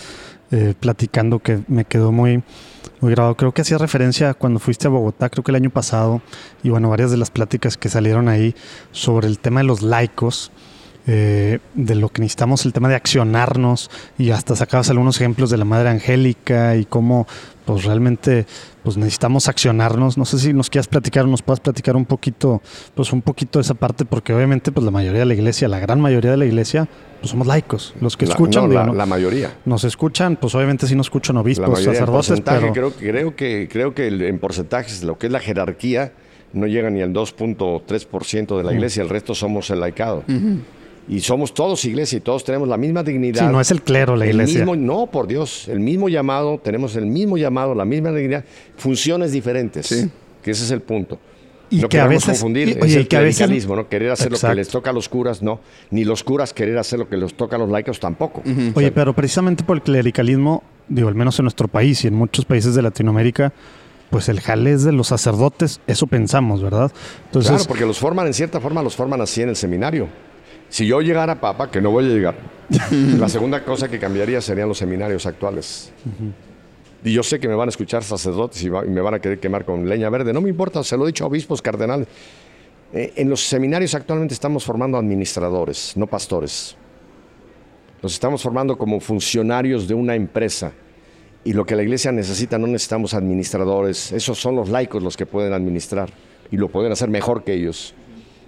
eh, 0.51 0.74
platicando 0.81 1.40
que 1.40 1.61
me 1.69 1.85
quedó 1.85 2.11
muy, 2.11 2.43
muy 3.01 3.12
grabado. 3.12 3.36
Creo 3.36 3.52
que 3.52 3.62
hacía 3.62 3.78
referencia 3.78 4.35
cuando 4.35 4.59
fuiste 4.59 4.86
a 4.86 4.90
Bogotá, 4.90 5.28
creo 5.28 5.44
que 5.44 5.51
el 5.51 5.56
año 5.56 5.70
pasado, 5.70 6.23
y 6.62 6.70
bueno, 6.70 6.89
varias 6.89 7.10
de 7.10 7.16
las 7.16 7.31
pláticas 7.31 7.77
que 7.77 7.89
salieron 7.89 8.28
ahí 8.28 8.55
sobre 8.93 9.27
el 9.28 9.39
tema 9.39 9.60
de 9.60 9.64
los 9.64 9.82
laicos. 9.82 10.51
eh, 11.09 11.60
de 11.74 11.94
lo 11.94 12.09
que 12.09 12.20
necesitamos, 12.20 12.66
el 12.66 12.73
tema 12.73 12.89
de 12.89 12.97
accionarnos 12.97 13.90
y 14.18 14.31
hasta 14.31 14.56
sacabas 14.56 14.90
algunos 14.90 15.20
ejemplos 15.20 15.51
de 15.51 15.56
la 15.56 15.64
Madre 15.64 15.89
Angélica 15.89 16.77
y 16.77 16.85
cómo 16.85 17.28
pues 17.67 17.85
realmente 17.85 18.47
pues 18.83 18.97
necesitamos 18.97 19.49
accionarnos. 19.49 20.17
No 20.17 20.25
sé 20.25 20.39
si 20.39 20.55
nos 20.55 20.71
quieras 20.71 20.87
platicar 20.89 21.25
o 21.25 21.29
nos 21.29 21.43
puedas 21.43 21.61
platicar 21.61 21.97
un 21.97 22.07
poquito, 22.07 22.63
pues 22.95 23.13
un 23.13 23.21
poquito 23.21 23.59
de 23.59 23.65
esa 23.65 23.75
parte, 23.75 24.05
porque 24.07 24.33
obviamente 24.33 24.73
pues 24.73 24.85
la 24.85 24.91
mayoría 24.93 25.21
de 25.21 25.27
la 25.27 25.35
iglesia, 25.35 25.69
la 25.69 25.79
gran 25.81 26.01
mayoría 26.01 26.31
de 26.31 26.37
la 26.39 26.47
iglesia, 26.47 26.89
pues 27.21 27.31
somos 27.33 27.47
laicos. 27.47 27.95
Los 28.01 28.17
que 28.17 28.25
La- 28.27 28.33
escuchan, 28.33 28.63
no, 28.65 28.69
digo, 28.71 28.81
la, 28.81 28.87
¿no? 28.87 28.95
la 28.95 29.05
mayoría. 29.07 29.57
nos 29.67 29.85
escuchan, 29.85 30.37
pues 30.37 30.55
obviamente 30.55 30.87
sí 30.87 30.95
nos 30.95 31.07
escuchan 31.09 31.37
obispos, 31.37 31.83
sacerdotes, 31.83 32.41
pero 32.41 32.73
creo, 32.73 32.93
creo 32.93 33.37
que, 33.37 33.69
creo 33.71 33.93
que 33.95 34.07
el- 34.07 34.23
en 34.23 34.39
porcentajes, 34.39 35.03
lo 35.03 35.19
que 35.19 35.27
es 35.27 35.33
la 35.33 35.41
jerarquía, 35.41 36.13
no 36.53 36.67
llega 36.69 36.89
ni 36.89 37.03
al 37.03 37.13
2.3% 37.13 38.57
de 38.57 38.65
la 38.65 38.73
iglesia, 38.73 39.03
el 39.03 39.09
resto 39.09 39.35
somos 39.35 39.69
el 39.71 39.81
laicado. 39.81 40.23
Y 41.09 41.20
somos 41.20 41.55
todos 41.55 41.85
iglesia 41.85 42.19
y 42.19 42.20
todos 42.20 42.43
tenemos 42.45 42.66
la 42.69 42.77
misma 42.77 43.03
dignidad. 43.05 43.47
Sí, 43.47 43.53
no 43.53 43.61
es 43.61 43.70
el 43.70 43.83
clero 43.83 44.16
la 44.16 44.24
El 44.24 44.33
iglesia. 44.33 44.61
mismo- 44.65 44.74
no, 44.77 45.07
por 45.07 45.27
Dios, 45.28 45.69
el 45.69 45.78
mismo 45.81 46.09
llamado, 46.09 46.59
tenemos 46.62 46.97
el 46.97 47.07
mismo 47.07 47.37
llamado, 47.39 47.74
la 47.74 47.85
misma 47.85 48.11
dignidad, 48.11 48.45
funciones 48.77 49.31
diferentes. 49.33 49.87
Sí. 49.87 50.11
Que 50.43 50.51
ese 50.51 50.65
es 50.65 50.70
el 50.73 50.81
punto. 50.83 51.19
Y 51.70 51.77
no 51.78 51.89
que 51.89 51.99
a 51.99 52.05
queremos 52.05 52.24
veces- 52.27 52.39
confundir, 52.41 52.69
y- 52.69 52.70
es 52.73 52.83
oye, 52.83 52.97
el 52.97 53.09
que 53.09 53.16
a 53.16 53.20
veces- 53.20 53.37
clericalismo, 53.39 53.77
¿no? 53.77 53.89
Querer 53.89 54.11
hacer 54.12 54.31
lo 54.33 54.39
que 54.39 54.55
les 54.55 54.69
toca 54.69 54.91
a 54.91 54.93
los 54.93 55.09
curas, 55.09 55.43
no. 55.43 55.61
Ni 55.91 56.05
los 56.05 56.23
curas 56.24 56.53
querer 56.53 56.78
hacer 56.78 56.99
lo 56.99 57.09
que 57.09 57.16
les 57.16 57.35
toca 57.35 57.57
a 57.57 57.59
los 57.59 57.69
laicos 57.69 57.99
tampoco. 58.01 58.43
Oye, 58.74 58.91
pero 58.93 59.12
precisamente 59.15 59.65
por 59.65 59.77
el 59.77 59.83
clericalismo, 59.83 60.62
digo, 60.89 61.09
al 61.09 61.15
menos 61.16 61.39
en 61.41 61.45
nuestro 61.45 61.66
país 61.69 62.05
y 62.05 62.09
en 62.09 62.15
muchos 62.15 62.45
países 62.45 62.74
de 62.77 62.83
Latinoamérica, 62.83 63.53
pues 64.11 64.28
el 64.28 64.41
jale 64.41 64.73
es 64.73 64.85
de 64.85 64.93
los 64.93 65.09
sacerdotes, 65.09 65.81
eso 65.89 66.07
pensamos, 66.07 66.62
¿verdad? 66.62 66.93
Entonces, 67.27 67.51
claro, 67.51 67.65
porque 67.66 67.85
los 67.87 67.99
forman, 67.99 68.28
en 68.28 68.35
cierta 68.35 68.61
forma, 68.61 68.81
los 68.83 68.95
forman 68.95 69.20
así 69.20 69.43
en 69.43 69.49
el 69.49 69.57
seminario. 69.57 70.07
Si 70.77 70.86
yo 70.86 71.01
llegara 71.01 71.32
a 71.32 71.40
papa, 71.40 71.70
que 71.70 71.81
no 71.81 71.90
voy 71.90 72.05
a 72.05 72.09
llegar, 72.09 72.35
la 72.90 73.31
segunda 73.31 73.65
cosa 73.65 73.89
que 73.89 73.98
cambiaría 73.98 74.43
serían 74.43 74.69
los 74.69 74.77
seminarios 74.77 75.24
actuales. 75.24 75.90
Y 77.03 77.15
yo 77.15 77.23
sé 77.23 77.40
que 77.40 77.48
me 77.48 77.55
van 77.55 77.69
a 77.69 77.70
escuchar 77.70 78.05
sacerdotes 78.05 78.62
y, 78.62 78.69
me 78.69 79.01
van 79.01 79.15
a 79.15 79.19
querer 79.19 79.40
quemar 79.40 79.65
con 79.65 79.89
leña 79.89 80.11
verde. 80.11 80.35
No 80.35 80.43
me 80.43 80.51
importa, 80.51 80.85
se 80.85 80.98
lo 80.98 81.05
he 81.05 81.07
dicho 81.07 81.24
a 81.24 81.28
obispos, 81.28 81.62
cardenales. 81.62 82.07
Eh, 82.93 83.11
en 83.16 83.31
los 83.31 83.40
seminarios 83.40 83.94
actualmente 83.94 84.35
estamos 84.35 84.66
formando 84.66 84.98
administradores, 84.98 85.97
no 85.97 86.07
pastores. 86.07 86.77
Los 88.03 88.12
estamos 88.12 88.43
formando 88.43 88.77
como 88.77 89.01
funcionarios 89.01 89.89
de 89.89 89.94
una 89.94 90.15
empresa. 90.15 90.73
Y 91.43 91.55
lo 91.55 91.65
que 91.65 91.74
la 91.74 91.85
iglesia 91.85 92.12
necesita 92.12 92.59
no 92.59 92.66
necesitamos 92.66 93.15
administradores. 93.15 94.12
Esos 94.12 94.39
son 94.39 94.57
los 94.57 94.69
laicos 94.69 95.03
los 95.03 95.16
que 95.16 95.24
pueden 95.24 95.55
administrar. 95.55 96.11
Y 96.51 96.59
lo 96.59 96.69
pueden 96.69 96.93
hacer 96.93 97.09
mejor 97.09 97.44
que 97.44 97.55
ellos. 97.55 97.94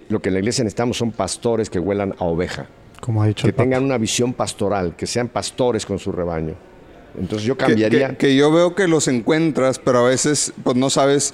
Lo 0.09 0.21
que 0.21 0.29
en 0.29 0.33
la 0.33 0.39
iglesia 0.39 0.63
necesitamos 0.63 0.97
son 0.97 1.11
pastores 1.11 1.69
que 1.69 1.79
huelan 1.79 2.13
a 2.19 2.25
oveja. 2.25 2.67
como 2.99 3.23
ha 3.23 3.27
dicho 3.27 3.43
Que 3.43 3.49
el 3.51 3.55
tengan 3.55 3.83
una 3.85 3.97
visión 3.97 4.33
pastoral, 4.33 4.95
que 4.97 5.07
sean 5.07 5.29
pastores 5.29 5.85
con 5.85 5.97
su 5.99 6.11
rebaño. 6.11 6.55
Entonces 7.17 7.47
yo 7.47 7.55
Que- 7.57 7.65
cambiaría. 7.65 8.09
Que, 8.09 8.17
que 8.17 8.35
yo 8.35 8.51
veo 8.51 8.75
que 8.75 8.87
los 8.87 9.07
encuentras, 9.07 9.79
pero 9.79 9.99
a 9.99 10.09
veces 10.09 10.51
pues 10.63 10.75
no 10.75 10.89
sabes 10.89 11.33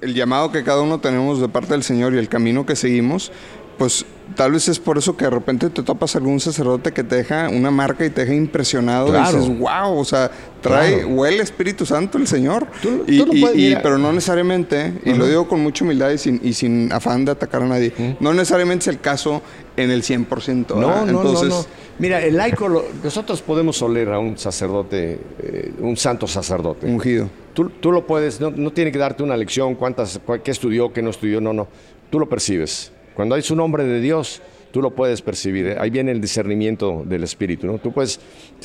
el 0.00 0.14
llamado 0.14 0.50
que 0.50 0.64
cada 0.64 0.80
uno 0.80 0.98
tenemos 1.00 1.40
de 1.40 1.48
parte 1.48 1.74
del 1.74 1.82
Señor 1.82 2.14
y 2.14 2.18
el 2.18 2.28
camino 2.30 2.64
que 2.64 2.76
seguimos. 2.76 3.30
Pues 3.76 4.06
tal 4.36 4.52
vez 4.52 4.68
es 4.68 4.78
por 4.78 4.98
eso 4.98 5.16
que 5.16 5.24
de 5.24 5.30
repente 5.30 5.70
te 5.70 5.82
topas 5.82 6.14
algún 6.16 6.40
sacerdote 6.40 6.92
que 6.92 7.02
te 7.04 7.16
deja 7.16 7.48
una 7.48 7.70
marca 7.70 8.04
y 8.04 8.10
te 8.10 8.22
deja 8.22 8.34
impresionado 8.34 9.08
Claro. 9.08 9.36
y 9.38 9.40
dices, 9.40 9.58
wow, 9.58 9.98
o 9.98 10.04
sea, 10.04 10.30
trae, 10.60 10.94
Claro. 10.98 11.08
huele 11.08 11.42
Espíritu 11.42 11.84
Santo 11.86 12.18
el 12.18 12.26
Señor. 12.26 12.66
Tú- 12.82 13.04
y, 13.06 13.18
tú 13.18 13.26
puedes- 13.40 13.56
y- 13.56 13.74
pero 13.82 13.98
no 13.98 14.12
necesariamente, 14.12 14.94
y 15.04 15.14
lo 15.14 15.26
digo 15.26 15.48
con 15.48 15.60
mucha 15.60 15.84
humildad 15.84 16.10
y 16.10 16.18
sin, 16.18 16.40
y 16.42 16.52
sin 16.52 16.92
afán 16.92 17.24
de 17.24 17.32
atacar 17.32 17.62
a 17.62 17.66
nadie, 17.66 17.92
no 18.20 18.32
necesariamente 18.34 18.82
es 18.84 18.88
el 18.88 19.00
caso 19.00 19.42
en 19.76 19.90
el 19.90 20.02
100%. 20.02 20.74
No, 20.76 21.04
no, 21.06 21.10
Entonces, 21.20 21.48
no, 21.48 21.56
no. 21.60 21.66
Mira, 21.98 22.22
el 22.22 22.36
laico, 22.36 22.68
lo- 22.68 22.84
nosotros 23.04 23.42
podemos 23.42 23.80
oler 23.82 24.08
a 24.10 24.18
un 24.18 24.36
sacerdote, 24.38 25.20
eh, 25.42 25.72
un 25.80 25.96
santo 25.96 26.26
sacerdote. 26.26 26.86
ungido. 26.86 27.28
Tú, 27.54 27.68
tú 27.68 27.92
lo 27.92 28.06
puedes, 28.06 28.40
no, 28.40 28.50
no 28.50 28.70
tiene 28.72 28.90
que 28.92 28.98
darte 28.98 29.22
una 29.22 29.36
lección, 29.36 29.74
cuántas, 29.74 30.18
qué 30.44 30.50
estudió, 30.50 30.92
qué 30.92 31.02
no 31.02 31.10
estudió, 31.10 31.40
no, 31.40 31.52
no. 31.52 31.68
Tú 32.10 32.18
lo 32.18 32.28
percibes. 32.28 32.92
Cuando 33.14 33.36
es 33.36 33.50
un 33.50 33.60
hombre 33.60 33.84
de 33.84 34.00
Dios, 34.00 34.40
tú 34.70 34.80
lo 34.80 34.90
puedes 34.90 35.20
percibir. 35.22 35.66
¿eh? 35.68 35.76
Ahí 35.78 35.90
viene 35.90 36.12
el 36.12 36.20
discernimiento 36.20 37.02
del 37.04 37.24
espíritu, 37.24 37.66
¿no? 37.66 37.78
Tú 37.78 37.92
puedes 37.92 38.20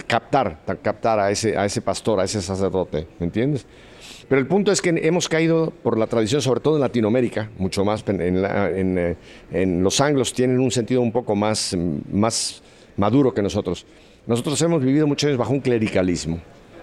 captar, 0.08 0.60
ta- 0.66 0.76
captar 0.76 1.20
a 1.20 1.32
ese, 1.32 1.58
a 1.58 1.66
ese 1.66 1.82
pastor, 1.82 2.20
a 2.20 2.24
ese 2.24 2.42
sacerdote, 2.42 3.08
¿me 3.20 3.26
entiendes? 3.26 3.66
Pero 4.30 4.40
el 4.42 4.48
punto 4.48 4.72
es 4.72 4.82
que 4.82 4.90
hemos 4.90 5.30
caído 5.30 5.72
por 5.84 5.98
la 5.98 6.08
tradición, 6.08 6.42
sobre 6.42 6.60
todo 6.60 6.76
en 6.76 6.82
Latinoamérica, 6.82 7.50
mucho 7.58 7.84
más 7.86 8.04
en, 8.08 8.22
en 8.22 8.42
la- 8.42 8.70
en, 8.72 8.98
eh, 8.98 9.16
en 9.52 9.84
los 9.84 10.00
anglos 10.02 10.34
tienen 10.34 10.60
un 10.60 10.72
sentido 10.72 11.02
un 11.02 11.12
poco 11.12 11.36
más, 11.36 11.76
más 12.12 12.62
maduro 12.98 13.34
que 13.34 13.42
nosotros. 13.42 13.86
Nosotros 14.26 14.60
hemos 14.64 14.84
vivido 14.84 15.06
muchos 15.06 15.28
años 15.28 15.38
bajo 15.38 15.54
un 15.54 15.60
clericalismo. 15.60 16.40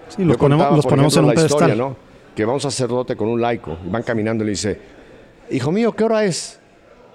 Sí, 0.09 0.23
los 0.23 0.33
Yo 0.35 0.37
ponemos, 0.37 0.63
contaba, 0.63 0.75
los 0.77 0.85
ponemos 0.85 1.13
en 1.17 1.23
ejemplo, 1.25 1.29
un 1.29 1.35
la 1.35 1.41
pedestal. 1.41 1.69
historia, 1.71 1.75
¿no? 1.89 1.97
Que 2.35 2.45
va 2.45 2.53
un 2.53 2.59
sacerdote 2.61 3.15
con 3.15 3.27
un 3.27 3.41
laico, 3.41 3.77
van 3.89 4.03
caminando 4.03 4.43
y 4.43 4.47
le 4.47 4.51
dice, 4.51 4.79
hijo 5.51 5.71
mío, 5.71 5.91
¿qué 5.93 6.03
hora 6.05 6.23
es? 6.25 6.59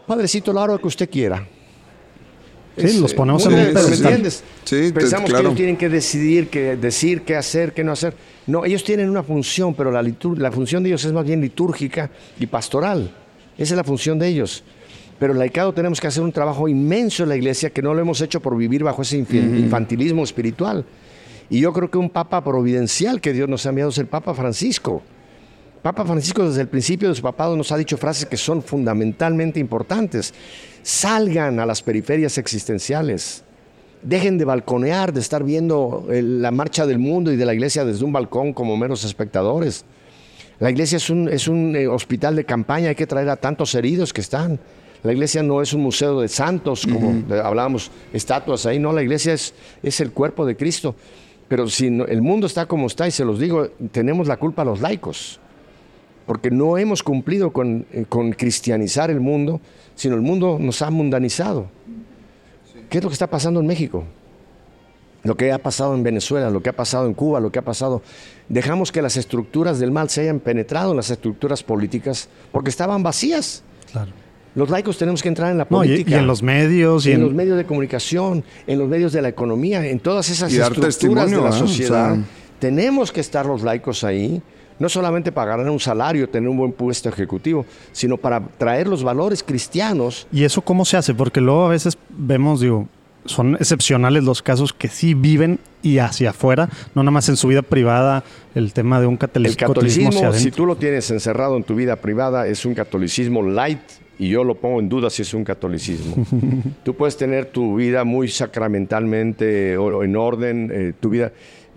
Padrecito, 0.09 0.53
la 0.53 0.63
hora 0.63 0.79
que 0.79 0.87
usted 0.89 1.09
quiera. 1.09 1.47
Sí, 2.77 2.99
los 3.01 3.13
eh, 3.13 3.15
ponemos 3.17 3.45
en 3.45 3.49
un 3.53 3.55
bien, 3.57 3.69
¿me 3.69 3.75
pedestal. 3.75 4.03
entiendes? 4.07 4.45
Sí, 4.65 4.77
te- 4.77 4.93
Pensamos 4.93 5.33
que 5.33 5.39
ellos 5.41 5.55
tienen 5.55 5.77
que 5.77 5.89
decidir, 5.89 6.49
que 6.49 6.77
decir 6.77 7.23
qué 7.23 7.37
hacer, 7.37 7.73
qué 7.75 7.83
no 7.85 7.93
hacer. 7.93 8.15
No, 8.47 8.65
ellos 8.65 8.83
tienen 8.85 9.11
una 9.11 9.23
función, 9.23 9.75
pero 9.75 9.91
la, 9.91 10.03
litur- 10.03 10.39
la 10.39 10.51
función 10.51 10.83
de 10.83 10.89
ellos 10.91 11.05
es 11.05 11.13
más 11.13 11.27
bien 11.27 11.41
litúrgica 11.41 12.11
y 12.41 12.47
pastoral. 12.47 13.11
Esa 13.59 13.75
es 13.75 13.77
la 13.77 13.85
función 13.85 14.19
de 14.19 14.29
ellos. 14.29 14.63
Pero 15.19 15.33
el 15.33 15.39
laicado 15.41 15.73
tenemos 15.75 16.01
que 16.01 16.07
hacer 16.07 16.23
un 16.23 16.31
trabajo 16.33 16.69
inmenso 16.69 17.25
en 17.25 17.29
la 17.31 17.37
iglesia 17.37 17.71
que 17.71 17.83
no 17.83 17.93
lo 17.93 18.01
hemos 18.01 18.21
hecho 18.21 18.41
por 18.41 18.57
vivir 18.57 18.85
bajo 18.85 19.03
ese 19.03 19.19
infantilismo 19.19 20.23
espiritual. 20.23 20.85
Y 21.51 21.59
yo 21.61 21.73
creo 21.73 21.91
que 21.91 21.99
un 21.99 22.09
papa 22.11 22.45
providencial 22.45 23.21
que 23.21 23.33
Dios 23.33 23.49
nos 23.49 23.67
ha 23.67 23.71
enviado 23.71 23.91
es 23.91 23.99
el 23.99 24.07
Papa 24.07 24.33
Francisco. 24.35 25.03
Papa 25.83 26.05
Francisco 26.05 26.45
desde 26.47 26.63
el 26.63 26.69
principio 26.69 27.09
de 27.09 27.15
su 27.15 27.23
papado 27.23 27.57
nos 27.57 27.71
ha 27.73 27.77
dicho 27.77 27.97
frases 27.97 28.27
que 28.27 28.37
son 28.37 28.63
fundamentalmente 28.63 29.61
importantes. 29.61 30.35
Salgan 30.83 31.61
a 31.61 31.67
las 31.67 31.83
periferias 31.83 32.37
existenciales. 32.39 33.45
Dejen 34.03 34.39
de 34.39 34.45
balconear, 34.45 35.13
de 35.13 35.21
estar 35.21 35.43
viendo 35.45 36.07
la 36.09 36.51
marcha 36.51 36.87
del 36.87 36.99
mundo 36.99 37.33
y 37.33 37.37
de 37.37 37.45
la 37.47 37.55
iglesia 37.55 37.85
desde 37.85 38.05
un 38.05 38.13
balcón 38.13 38.53
como 38.53 38.77
meros 38.77 39.05
espectadores. 39.05 39.85
La 40.61 40.71
iglesia 40.71 40.97
es 40.97 41.11
un, 41.11 41.29
es 41.29 41.47
un 41.47 41.75
eh, 41.77 41.87
hospital 41.87 42.35
de 42.37 42.45
campaña, 42.45 42.89
hay 42.89 42.95
que 42.97 43.07
traer 43.07 43.29
a 43.29 43.37
tantos 43.37 43.75
heridos 43.77 44.13
que 44.13 44.21
están. 44.21 44.59
La 45.05 45.13
iglesia 45.13 45.43
no 45.45 45.63
es 45.63 45.73
un 45.73 45.83
museo 45.83 46.21
de 46.21 46.27
santos, 46.29 46.85
como 46.85 47.11
eh, 47.33 47.41
hablábamos, 47.43 47.93
estatuas 48.13 48.67
ahí, 48.67 48.81
no, 48.81 48.93
la 48.93 49.03
iglesia 49.03 49.33
es, 49.35 49.55
es 49.85 50.01
el 50.01 50.11
cuerpo 50.11 50.45
de 50.45 50.57
Cristo. 50.57 50.97
Pero 51.47 51.69
si 51.69 51.91
no- 51.91 52.05
el 52.07 52.21
mundo 52.23 52.49
está 52.49 52.67
como 52.67 52.89
está, 52.89 53.07
y 53.07 53.13
se 53.13 53.25
los 53.25 53.39
digo, 53.39 53.69
tenemos 53.93 54.27
la 54.27 54.37
culpa 54.37 54.65
los 54.65 54.81
laicos, 54.81 55.39
porque 56.29 56.53
no 56.53 56.79
hemos 56.79 57.03
cumplido 57.03 57.53
con, 57.53 57.87
eh, 57.93 58.05
con 58.09 58.31
cristianizar 58.33 59.11
el 59.11 59.19
mundo, 59.19 59.61
sino 59.97 60.15
el 60.15 60.21
mundo 60.23 60.59
nos 60.61 60.81
ha 60.83 60.91
mundanizado. 60.91 61.67
¿Qué 62.89 62.99
es 62.99 63.05
lo 63.05 63.11
que 63.11 63.15
está 63.15 63.27
pasando 63.29 63.59
en 63.61 63.67
México? 63.67 64.05
Lo 65.25 65.37
que 65.37 65.51
ha 65.51 65.59
pasado 65.59 65.95
en 65.95 66.05
Venezuela, 66.05 66.49
lo 66.51 66.63
que 66.63 66.69
ha 66.71 66.73
pasado 66.77 67.07
en 67.07 67.15
Cuba, 67.15 67.41
lo 67.41 67.51
que 67.51 67.59
ha 67.59 67.65
pasado. 67.65 68.03
Dejamos 68.49 68.93
que 68.93 69.03
las 69.03 69.17
estructuras 69.17 69.81
del 69.81 69.91
mal 69.91 70.09
se 70.09 70.21
hayan 70.23 70.39
penetrado 70.39 70.93
en 70.93 70.97
las 70.99 71.11
estructuras 71.11 71.63
políticas 71.65 72.29
porque 72.53 72.71
estaban 72.71 73.03
vacías. 73.03 73.65
Claro. 73.91 74.13
Los 74.55 74.71
laicos 74.71 74.97
tenemos 74.97 75.23
que 75.23 75.29
entrar 75.29 75.51
en 75.51 75.59
la 75.59 75.67
No, 75.69 75.85
y, 75.85 75.89
política. 75.89 76.11
y 76.13 76.15
en 76.21 76.27
los 76.27 76.43
medios 76.43 77.05
y 77.07 77.11
en 77.11 77.17
en, 77.17 77.23
los 77.23 77.35
medios 77.35 77.57
de 77.57 77.65
comunicación, 77.65 78.45
en 78.67 78.79
los 78.79 78.89
medios 78.89 79.13
de 79.13 79.23
la 79.23 79.29
economía, 79.29 79.85
en 79.87 79.99
todas 80.01 80.31
esas 80.31 80.53
Y 80.53 80.57
dar 80.59 80.69
estructuras 80.73 80.97
testimonio, 80.99 81.39
de 81.39 81.45
la. 81.45 81.51
O 81.51 81.53
sociedad. 81.53 82.15
sea- 82.15 82.25
tenemos 82.59 83.13
que 83.13 83.21
estar 83.21 83.45
los 83.47 83.63
laicos 83.63 84.05
ahí, 84.05 84.41
no 84.79 84.89
solamente 84.89 85.33
para 85.33 85.57
ganar 85.57 85.71
un 85.71 85.81
salario, 85.81 86.29
tener 86.29 86.49
un 86.49 86.57
buen 86.57 86.73
puesto 86.73 87.09
ejecutivo, 87.09 87.67
sino 87.93 88.17
para 88.17 88.41
traer 88.59 88.87
los 88.89 89.03
valores 89.03 89.43
cristianos. 89.43 90.27
¿Y 90.33 90.45
eso 90.45 90.61
cómo 90.63 90.85
se 90.85 90.97
hace? 90.97 91.15
Porque 91.15 91.41
luego 91.41 91.67
a 91.67 91.71
veces 91.71 91.99
vemos, 92.11 92.61
digo, 92.61 92.87
son 93.25 93.57
excepcionales 93.57 94.25
los 94.25 94.41
casos 94.43 94.73
que 94.73 94.89
sí 94.89 95.13
viven 95.15 95.59
y 95.83 95.99
hacia 95.99 96.31
afuera, 96.31 96.69
no 96.95 97.03
nada 97.03 97.11
más 97.11 97.29
en 97.29 97.37
su 97.37 97.49
vida 97.49 97.63
privada, 97.63 98.25
el 98.55 98.73
tema 98.73 99.01
de 99.01 99.07
un 99.07 99.19
catolic- 99.19 99.47
El 99.49 99.57
catolicismo 99.57 100.09
hacia 100.09 100.21
catolicismo, 100.23 100.51
si 100.51 100.57
tú 100.57 100.65
lo 100.67 100.77
tienes 100.77 101.11
encerrado 101.11 101.57
en 101.57 101.65
tu 101.65 101.75
vida 101.75 101.97
privada, 101.97 102.47
es 102.47 102.65
un 102.65 102.75
catolicismo 102.75 103.43
light 103.43 103.81
y 104.19 104.29
yo 104.31 104.43
lo 104.45 104.55
pongo 104.57 104.81
en 104.81 104.89
duda 104.89 105.11
si 105.11 105.23
es 105.23 105.35
un 105.35 105.45
catolicismo. 105.45 106.25
tú 106.85 106.95
puedes 106.95 107.17
tener 107.17 107.47
tu 107.47 107.77
vida 107.77 108.05
muy 108.05 108.29
sacramentalmente 108.29 109.77
o- 109.77 110.03
en 110.03 110.17
orden, 110.17 110.71
eh, 110.73 110.93
tu 110.99 111.11
vida. 111.11 111.33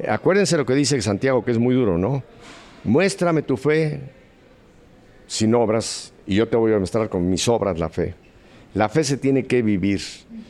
Acuérdense 0.07 0.57
lo 0.57 0.65
que 0.65 0.73
dice 0.73 0.99
Santiago, 1.01 1.43
que 1.43 1.51
es 1.51 1.59
muy 1.59 1.75
duro, 1.75 1.97
¿no? 1.97 2.23
Muéstrame 2.83 3.43
tu 3.43 3.57
fe 3.57 3.99
sin 5.27 5.53
obras 5.53 6.13
y 6.25 6.35
yo 6.35 6.47
te 6.47 6.57
voy 6.57 6.73
a 6.73 6.79
mostrar 6.79 7.09
con 7.09 7.29
mis 7.29 7.47
obras 7.47 7.77
la 7.77 7.89
fe. 7.89 8.15
La 8.73 8.89
fe 8.89 9.03
se 9.03 9.17
tiene 9.17 9.45
que 9.45 9.61
vivir. 9.61 10.01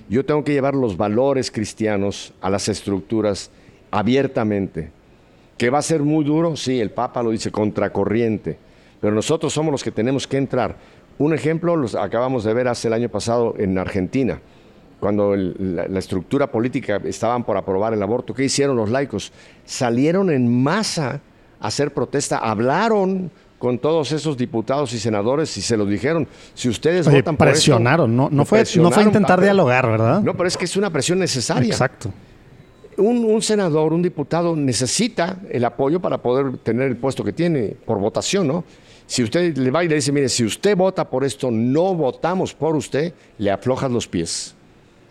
Yo 0.07 0.25
tengo 0.25 0.43
que 0.43 0.53
llevar 0.53 0.75
los 0.75 0.95
valores 0.95 1.51
cristianos 1.51 2.33
a 2.39 2.49
las 2.49 2.69
estructuras 2.69 3.51
abiertamente. 3.89 4.91
¿Que 5.57 5.69
va 5.69 5.79
a 5.79 5.83
ser 5.83 6.01
muy 6.01 6.23
duro? 6.23 6.55
Sí, 6.55 6.79
el 6.79 6.91
Papa 6.91 7.21
lo 7.21 7.31
dice, 7.31 7.51
contracorriente. 7.51 8.57
Pero 9.01 9.13
nosotros 9.13 9.51
somos 9.51 9.71
los 9.71 9.83
que 9.83 9.91
tenemos 9.91 10.25
que 10.25 10.37
entrar. 10.37 10.77
Un 11.17 11.33
ejemplo 11.33 11.75
los 11.75 11.95
acabamos 11.95 12.43
de 12.43 12.53
ver 12.53 12.67
hace 12.67 12.87
el 12.87 12.93
año 12.93 13.09
pasado 13.09 13.55
en 13.57 13.77
Argentina, 13.77 14.39
cuando 14.99 15.35
la, 15.35 15.87
la 15.87 15.99
estructura 15.99 16.51
política 16.51 17.01
estaban 17.03 17.43
por 17.43 17.57
aprobar 17.57 17.93
el 17.93 18.01
aborto. 18.01 18.33
¿Qué 18.33 18.45
hicieron 18.45 18.77
los 18.77 18.89
laicos? 18.89 19.33
Salieron 19.65 20.31
en 20.31 20.63
masa 20.63 21.21
hacer 21.61 21.93
protesta, 21.93 22.37
hablaron 22.37 23.31
con 23.59 23.77
todos 23.77 24.11
esos 24.11 24.35
diputados 24.37 24.91
y 24.93 24.99
senadores 24.99 25.55
y 25.57 25.61
se 25.61 25.77
los 25.77 25.87
dijeron, 25.87 26.27
si 26.55 26.67
ustedes 26.67 27.05
Oye, 27.07 27.17
votan 27.17 27.37
por 27.37 27.47
esto- 27.47 27.53
presionaron, 27.57 28.15
no, 28.15 28.23
no, 28.23 28.29
fue, 28.29 28.37
no 28.39 28.45
fue 28.45 28.59
presionaron, 28.59 29.05
intentar 29.07 29.39
dialogar, 29.41 29.87
¿verdad? 29.87 30.21
No, 30.21 30.33
pero 30.35 30.47
es 30.47 30.57
que 30.57 30.65
es 30.65 30.75
una 30.75 30.89
presión 30.89 31.19
necesaria 31.19 31.69
Exacto. 31.69 32.11
un, 32.97 33.23
un 33.23 33.41
senador, 33.43 33.93
un 33.93 34.01
diputado 34.01 34.55
necesita 34.55 35.37
el 35.51 35.63
apoyo 35.63 35.99
para 35.99 36.17
poder 36.17 36.57
tener 36.57 36.87
el 36.87 36.97
puesto 36.97 37.23
que 37.23 37.33
tiene 37.33 37.75
por 37.85 37.99
votación, 37.99 38.47
¿no? 38.47 38.63
Si 39.05 39.21
usted 39.23 39.55
le 39.57 39.69
va 39.71 39.83
y 39.83 39.89
le 39.89 39.95
dice, 39.95 40.11
mire, 40.11 40.29
si 40.29 40.43
usted 40.45 40.75
vota 40.75 41.07
por 41.09 41.23
esto, 41.25 41.51
no 41.51 41.93
votamos 41.93 42.53
por 42.55 42.75
usted, 42.75 43.13
le 43.37 43.51
aflojas 43.51 43.91
los 43.91 44.07
pies. 44.07 44.55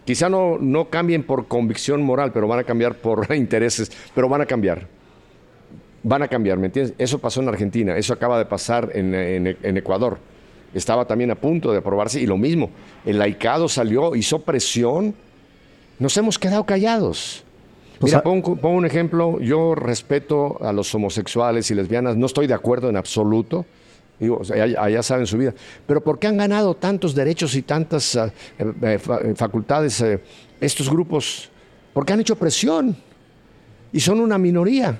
Quizá 0.06 0.28
no, 0.30 0.56
no 0.58 0.88
cambien 0.88 1.22
por 1.22 1.46
convicción 1.46 2.02
moral, 2.02 2.32
pero 2.32 2.48
van 2.48 2.58
a 2.60 2.64
cambiar 2.64 2.94
por 2.94 3.26
intereses, 3.36 3.92
pero 4.14 4.28
van 4.28 4.40
a 4.40 4.46
cambiar. 4.46 4.86
Van 6.02 6.22
a 6.22 6.28
cambiar, 6.28 6.56
¿me 6.58 6.66
entiendes? 6.66 6.94
Eso 6.98 7.18
pasó 7.18 7.42
en 7.42 7.48
Argentina, 7.48 7.96
eso 7.96 8.12
acaba 8.14 8.38
de 8.38 8.46
pasar 8.46 8.90
en, 8.94 9.14
en- 9.14 9.56
en 9.62 9.76
Ecuador. 9.76 10.18
Estaba 10.72 11.04
también 11.04 11.30
a 11.30 11.34
punto 11.34 11.72
de 11.72 11.78
aprobarse 11.78 12.20
y 12.20 12.26
lo 12.26 12.36
mismo, 12.38 12.70
el 13.04 13.18
laicado 13.18 13.68
salió, 13.68 14.14
hizo 14.14 14.40
presión, 14.42 15.14
nos 15.98 16.16
hemos 16.16 16.38
quedado 16.38 16.64
callados. 16.64 17.44
O 18.00 18.04
Mira, 18.06 18.18
sea- 18.18 18.22
pongo, 18.22 18.56
pongo 18.56 18.78
un 18.78 18.86
ejemplo. 18.86 19.38
Yo 19.40 19.74
respeto 19.74 20.56
a 20.64 20.72
los 20.72 20.94
homosexuales 20.94 21.70
y 21.70 21.74
lesbianas. 21.74 22.16
No 22.16 22.24
estoy 22.24 22.46
de 22.46 22.54
acuerdo 22.54 22.88
en 22.88 22.96
absoluto. 22.96 23.66
Digo, 24.18 24.38
o 24.38 24.44
sea, 24.44 24.62
allá, 24.64 24.82
allá 24.82 25.02
saben 25.02 25.26
su 25.26 25.36
vida. 25.36 25.52
Pero 25.86 26.00
¿por 26.02 26.18
qué 26.18 26.26
han 26.28 26.38
ganado 26.38 26.74
tantos 26.74 27.14
derechos 27.14 27.54
y 27.56 27.60
tantas 27.62 28.14
eh, 28.16 28.30
eh, 28.58 28.98
eh, 29.24 29.34
facultades 29.36 30.00
eh, 30.00 30.18
estos 30.62 30.88
grupos? 30.88 31.50
Porque 31.92 32.14
han 32.14 32.20
hecho 32.20 32.36
presión. 32.36 32.96
Y 33.92 34.00
son 34.00 34.20
una 34.20 34.38
minoría. 34.38 34.98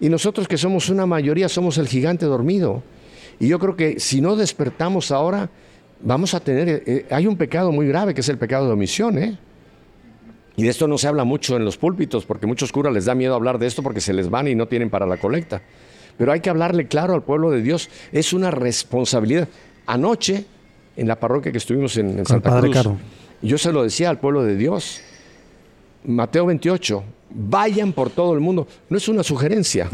Y 0.00 0.08
nosotros 0.08 0.46
que 0.46 0.58
somos 0.58 0.88
una 0.90 1.06
mayoría 1.06 1.48
somos 1.48 1.78
el 1.78 1.88
gigante 1.88 2.26
dormido. 2.26 2.82
Y 3.38 3.48
yo 3.48 3.58
creo 3.58 3.76
que 3.76 4.00
si 4.00 4.20
no 4.20 4.36
despertamos 4.36 5.10
ahora, 5.10 5.50
vamos 6.00 6.34
a 6.34 6.40
tener... 6.40 6.68
eh, 6.68 6.82
eh, 6.86 7.06
hay 7.10 7.26
un 7.26 7.36
pecado 7.36 7.72
muy 7.72 7.86
grave 7.86 8.14
que 8.14 8.20
es 8.20 8.28
el 8.28 8.38
pecado 8.38 8.66
de 8.66 8.72
omisión, 8.72 9.18
¿eh? 9.18 9.38
Y 10.56 10.62
de 10.62 10.70
esto 10.70 10.88
no 10.88 10.96
se 10.96 11.06
habla 11.06 11.24
mucho 11.24 11.56
en 11.56 11.64
los 11.64 11.76
púlpitos, 11.76 12.24
porque 12.24 12.46
muchos 12.46 12.72
curas 12.72 12.92
les 12.92 13.04
da 13.04 13.14
miedo 13.14 13.34
hablar 13.34 13.58
de 13.58 13.66
esto 13.66 13.82
porque 13.82 14.00
se 14.00 14.14
les 14.14 14.30
van 14.30 14.48
y 14.48 14.54
no 14.54 14.66
tienen 14.66 14.88
para 14.88 15.06
la 15.06 15.18
colecta. 15.18 15.60
Pero 16.16 16.32
hay 16.32 16.40
que 16.40 16.48
hablarle 16.48 16.88
claro 16.88 17.12
al 17.12 17.22
pueblo 17.22 17.50
de 17.50 17.60
Dios. 17.60 17.90
Es 18.10 18.32
una 18.32 18.50
responsabilidad. 18.50 19.48
Anoche, 19.86 20.46
en 20.96 21.08
la 21.08 21.20
parroquia 21.20 21.52
que 21.52 21.58
estuvimos 21.58 21.98
en, 21.98 22.24
Santa 22.24 22.58
Cruz, 22.58 22.74
Caro. 22.74 22.96
yo 23.42 23.58
se 23.58 23.70
lo 23.70 23.82
decía 23.82 24.08
al 24.08 24.18
pueblo 24.18 24.42
de 24.44 24.56
Dios. 24.56 25.02
Mateo 26.06 26.46
28, 26.46 27.02
vayan 27.30 27.92
por 27.92 28.10
todo 28.10 28.34
el 28.34 28.40
mundo. 28.40 28.66
No 28.88 28.96
es 28.96 29.08
una 29.08 29.22
sugerencia, 29.22 29.90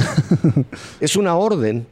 es 1.01 1.17
una 1.17 1.37
orden. 1.37 1.87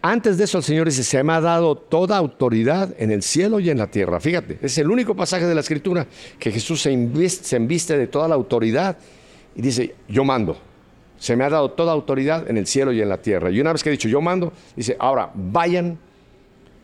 Antes 0.00 0.38
de 0.38 0.44
eso 0.44 0.58
el 0.58 0.64
Señor 0.64 0.86
dice, 0.86 1.02
se 1.02 1.22
me 1.22 1.32
ha 1.32 1.40
dado 1.40 1.76
toda 1.76 2.16
autoridad 2.16 2.94
en 2.98 3.10
el 3.10 3.22
cielo 3.22 3.60
y 3.60 3.70
en 3.70 3.78
la 3.78 3.88
tierra. 3.88 4.20
Fíjate, 4.20 4.58
es 4.62 4.78
el 4.78 4.90
único 4.90 5.14
pasaje 5.14 5.46
de 5.46 5.54
la 5.54 5.60
Escritura 5.60 6.06
que 6.38 6.52
Jesús 6.52 6.82
se 6.82 6.92
inviste, 6.92 7.44
se 7.44 7.56
embiste 7.56 7.98
de 7.98 8.06
toda 8.06 8.28
la 8.28 8.34
autoridad 8.34 8.96
y 9.54 9.62
dice, 9.62 9.94
yo 10.08 10.24
mando. 10.24 10.56
Se 11.18 11.36
me 11.36 11.44
ha 11.44 11.50
dado 11.50 11.70
toda 11.70 11.92
autoridad 11.92 12.48
en 12.50 12.56
el 12.56 12.66
cielo 12.66 12.92
y 12.92 13.00
en 13.00 13.08
la 13.08 13.18
tierra. 13.18 13.50
Y 13.50 13.60
una 13.60 13.72
vez 13.72 13.82
que 13.82 13.88
he 13.88 13.92
dicho, 13.92 14.08
yo 14.08 14.20
mando, 14.20 14.52
dice, 14.76 14.96
ahora 14.98 15.30
vayan. 15.34 15.98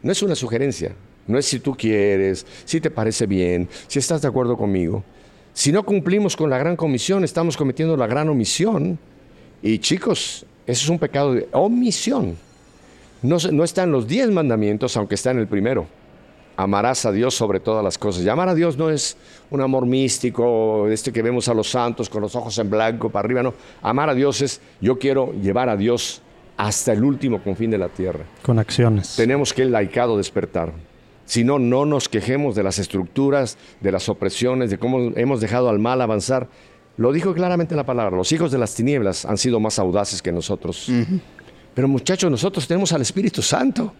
No 0.02 0.12
es 0.12 0.22
una 0.22 0.34
sugerencia, 0.34 0.94
No 1.26 1.38
es 1.38 1.46
si 1.46 1.60
tú 1.60 1.76
quieres, 1.76 2.46
si 2.64 2.80
te 2.80 2.90
parece 2.90 3.26
bien, 3.26 3.68
si 3.86 3.98
estás 3.98 4.22
de 4.22 4.28
acuerdo 4.28 4.56
conmigo. 4.56 5.04
Si 5.52 5.72
no 5.72 5.82
cumplimos 5.82 6.36
con 6.36 6.50
la 6.50 6.58
gran 6.58 6.76
comisión, 6.76 7.24
estamos 7.24 7.56
cometiendo 7.56 7.96
la 7.96 8.06
gran 8.06 8.28
omisión. 8.28 8.98
Y 9.62 9.78
chicos, 9.78 10.46
eso 10.66 10.84
es 10.84 10.88
un 10.88 10.98
pecado 10.98 11.34
de 11.34 11.48
omisión. 11.52 12.36
No, 13.22 13.36
no 13.52 13.64
está 13.64 13.82
en 13.82 13.92
los 13.92 14.06
diez 14.06 14.30
mandamientos, 14.30 14.96
aunque 14.96 15.16
está 15.16 15.30
en 15.30 15.38
el 15.38 15.46
primero. 15.46 15.86
Amarás 16.56 17.06
a 17.06 17.12
Dios 17.12 17.34
sobre 17.34 17.60
todas 17.60 17.82
las 17.82 17.98
cosas. 17.98 18.22
Y 18.22 18.28
amar 18.28 18.48
a 18.48 18.54
Dios 18.54 18.76
no 18.76 18.90
es 18.90 19.16
un 19.50 19.60
amor 19.60 19.86
místico, 19.86 20.88
este 20.88 21.12
que 21.12 21.22
vemos 21.22 21.48
a 21.48 21.54
los 21.54 21.70
santos 21.70 22.08
con 22.08 22.22
los 22.22 22.36
ojos 22.36 22.56
en 22.58 22.70
blanco 22.70 23.10
para 23.10 23.26
arriba, 23.26 23.42
no. 23.42 23.54
Amar 23.82 24.10
a 24.10 24.14
Dios 24.14 24.40
es 24.42 24.60
yo 24.80 24.98
quiero 24.98 25.32
llevar 25.32 25.68
a 25.68 25.76
Dios 25.76 26.22
hasta 26.56 26.92
el 26.92 27.02
último 27.02 27.42
confín 27.42 27.70
de 27.70 27.78
la 27.78 27.88
tierra. 27.88 28.24
Con 28.42 28.58
acciones. 28.58 29.16
Tenemos 29.16 29.54
que 29.54 29.62
el 29.62 29.72
laicado 29.72 30.18
despertar. 30.18 30.72
Si 31.30 31.44
no, 31.44 31.60
no 31.60 31.86
nos 31.86 32.08
quejemos 32.08 32.56
de 32.56 32.64
las 32.64 32.80
estructuras, 32.80 33.56
de 33.80 33.92
las 33.92 34.08
opresiones, 34.08 34.68
de 34.68 34.78
cómo 34.78 35.12
hemos 35.14 35.40
dejado 35.40 35.68
al 35.68 35.78
mal 35.78 36.00
avanzar. 36.00 36.48
Lo 36.96 37.12
dijo 37.12 37.34
claramente 37.34 37.76
la 37.76 37.86
palabra, 37.86 38.16
los 38.16 38.32
hijos 38.32 38.50
de 38.50 38.58
las 38.58 38.74
tinieblas 38.74 39.24
han 39.24 39.38
sido 39.38 39.60
más 39.60 39.78
audaces 39.78 40.22
que 40.22 40.32
nosotros. 40.32 40.90
Pero 41.72 41.86
muchachos, 41.86 42.28
nosotros 42.32 42.66
tenemos 42.66 42.92
al 42.92 43.02
Espíritu 43.02 43.42
Santo. 43.42 43.94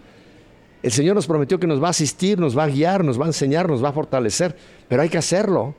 El 0.82 0.90
Señor 0.90 1.14
nos 1.14 1.28
prometió 1.28 1.60
que 1.60 1.68
nos 1.68 1.80
va 1.80 1.86
a 1.86 1.90
asistir, 1.90 2.36
nos 2.36 2.58
va 2.58 2.64
a 2.64 2.66
guiar, 2.66 3.04
nos 3.04 3.16
va 3.16 3.26
a 3.26 3.28
enseñar, 3.28 3.68
nos 3.68 3.84
va 3.84 3.90
a 3.90 3.92
fortalecer, 3.92 4.56
pero 4.88 5.02
hay 5.02 5.08
que 5.08 5.18
hacerlo. 5.18 5.76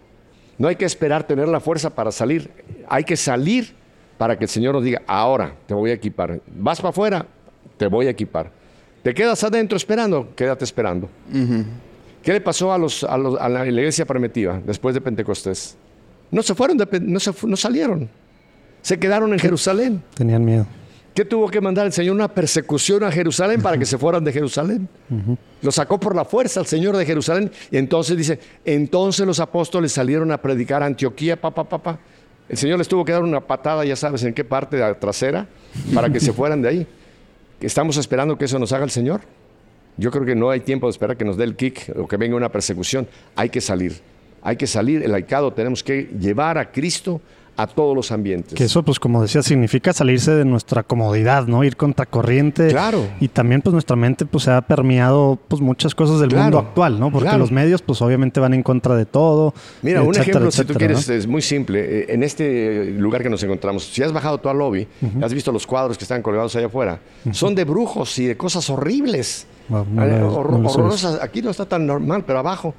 No 0.58 0.70
hay 0.70 0.78
que 0.78 0.86
esperar 0.86 1.28
tener 1.28 1.50
la 1.50 1.60
fuerza 1.60 1.94
para 1.94 2.14
salir. 2.14 2.50
Hay 2.88 3.04
que 3.04 3.18
salir 3.18 3.76
para 4.18 4.38
que 4.38 4.46
el 4.46 4.50
Señor 4.50 4.74
nos 4.74 4.86
diga, 4.86 5.02
ahora 5.06 5.58
te 5.68 5.74
voy 5.74 5.92
a 5.92 5.96
equipar. 5.96 6.40
Vas 6.48 6.80
para 6.80 6.92
afuera, 6.92 7.26
te 7.76 7.88
voy 7.88 8.08
a 8.08 8.12
equipar. 8.12 8.61
Te 9.04 9.14
quedas 9.14 9.44
adentro 9.44 9.78
esperando, 9.78 10.30
quédate 10.36 10.64
esperando. 10.64 11.10
¿Qué 12.24 12.34
le 12.34 12.42
pasó 12.42 12.72
a, 12.72 12.78
los, 12.78 13.04
a, 13.04 13.18
los- 13.18 13.40
a 13.40 13.50
la 13.50 13.66
iglesia 13.66 14.06
primitiva 14.06 14.62
después 14.66 14.94
de 14.94 15.02
Pentecostés? 15.02 15.76
No 16.30 16.42
se 16.44 16.54
fueron, 16.56 16.78
de 16.78 16.88
no, 17.02 17.20
se 17.20 17.32
no 17.48 17.56
salieron. 17.58 18.10
Se 18.82 18.98
quedaron 19.00 19.34
en 19.34 19.40
Jerusalén. 19.40 20.02
Tenían 20.14 20.46
miedo. 20.46 20.66
¿Qué 21.14 21.26
tuvo 21.26 21.50
que 21.50 21.60
mandar 21.60 21.86
el 21.88 21.92
Señor? 21.92 22.16
Una 22.16 22.30
persecución 22.30 23.04
a 23.04 23.12
Jerusalén 23.12 23.62
para 23.62 23.78
que 23.78 23.86
se 23.86 23.98
fueran 23.98 24.24
de 24.24 24.32
Jerusalén. 24.32 24.88
Lo 25.62 25.72
sacó 25.72 26.00
por 26.00 26.16
la 26.16 26.24
fuerza 26.24 26.62
el 26.62 26.68
Señor 26.68 26.96
de 26.96 27.06
Jerusalén. 27.06 27.52
Y 27.70 27.78
entonces 27.78 28.16
dice, 28.16 28.40
entonces 28.64 29.26
los 29.26 29.40
apóstoles 29.42 29.92
salieron 29.92 30.32
a 30.32 30.38
predicar 30.42 30.82
a 30.84 30.86
Antioquía, 30.86 31.40
papá, 31.40 31.68
papá. 31.68 32.00
El 32.48 32.58
Señor 32.58 32.78
les 32.78 32.88
tuvo 32.88 33.04
que 33.04 33.12
dar 33.12 33.24
una 33.24 33.42
patada, 33.42 33.84
ya 33.84 33.96
sabes, 33.96 34.24
en 34.24 34.34
qué 34.34 34.44
parte 34.46 34.78
de 34.78 34.84
la 34.84 34.94
trasera, 34.98 35.48
para 35.94 36.10
que 36.10 36.20
se 36.20 36.32
fueran 36.34 36.62
de 36.62 36.70
ahí. 36.70 36.88
¿Estamos 37.62 37.98
esperando 37.98 38.38
que 38.38 38.46
eso 38.46 38.58
nos 38.58 38.74
haga 38.74 38.84
el 38.84 38.90
Señor? 38.90 39.22
Yo 39.98 40.10
creo 40.10 40.26
que 40.26 40.36
no 40.36 40.50
hay 40.50 40.62
tiempo 40.62 40.88
de 40.88 40.92
esperar 40.92 41.16
que 41.16 41.26
nos 41.26 41.38
dé 41.38 41.44
el 41.44 41.56
kick 41.56 41.92
o 41.96 42.08
que 42.08 42.18
venga 42.18 42.36
una 42.36 42.50
persecución. 42.50 43.08
Hay 43.36 43.50
que 43.50 43.62
salir. 43.62 44.02
Hay 44.42 44.56
que 44.56 44.66
salir. 44.66 45.04
El 45.04 45.12
laicado 45.12 45.54
tenemos 45.54 45.84
que 45.84 46.10
llevar 46.20 46.58
a 46.58 46.72
Cristo 46.72 47.22
a 47.58 47.68
todos 47.68 47.96
los 47.96 48.12
ambientes. 48.12 48.54
Que 48.54 48.64
eso, 48.64 48.82
pues 48.84 49.00
como 49.00 49.22
decía, 49.22 49.44
significa 49.44 49.94
salirse 49.94 50.32
de 50.34 50.46
nuestra 50.46 50.84
comodidad, 50.84 51.46
¿no? 51.48 51.64
Ir 51.64 51.76
contracorriente. 51.78 52.70
Claro. 52.70 53.08
Y 53.20 53.28
también, 53.28 53.62
pues 53.62 53.74
nuestra 53.74 53.96
mente, 53.96 54.26
pues 54.26 54.46
se 54.46 54.52
ha 54.52 54.62
permeado, 54.62 55.38
pues 55.48 55.62
muchas 55.62 55.94
cosas 55.94 56.20
del 56.20 56.30
Claro, 56.30 56.44
mundo 56.46 56.60
actual, 56.60 57.00
¿no? 57.00 57.12
Porque 57.12 57.26
claro. 57.26 57.40
los 57.40 57.52
medios, 57.52 57.82
pues 57.82 58.02
obviamente 58.02 58.40
van 58.40 58.54
en 58.54 58.64
contra 58.64 58.96
de 58.96 59.06
todo. 59.06 59.54
Mira, 59.82 60.02
un 60.02 60.10
etcétera, 60.10 60.32
ejemplo, 60.32 60.52
si 60.52 60.58
tú 60.58 60.62
etcétera, 60.74 60.80
quieres, 60.80 61.08
¿no? 61.10 61.14
es 61.16 61.28
muy 61.28 61.42
simple. 61.42 61.80
Eh, 62.02 62.06
En 62.14 62.24
este 62.24 62.86
lugar 62.98 63.22
que 63.22 63.30
nos 63.30 63.44
encontramos, 63.44 63.84
si 63.86 64.02
has 64.02 64.12
bajado 64.12 64.40
tú 64.40 64.50
al 64.50 64.58
lobby, 64.58 64.88
has 65.22 65.34
visto 65.34 65.52
los 65.52 65.68
cuadros 65.68 65.98
que 65.98 66.04
están 66.06 66.22
colgados 66.22 66.56
allá 66.56 66.68
afuera, 66.68 67.00
son 67.32 67.54
de 67.56 67.64
brujos 67.66 68.18
y 68.20 68.26
de 68.26 68.38
cosas 68.38 68.70
horribles. 68.70 69.46
Wow, 69.70 69.86
no 69.92 70.06
sé. 70.06 70.22
horrorosas. 70.24 71.22
Aquí 71.22 71.42
no 71.42 71.50
está 71.52 71.66
tan 71.66 71.86
normal, 71.86 72.24
pero 72.26 72.40
abajo. 72.40 72.74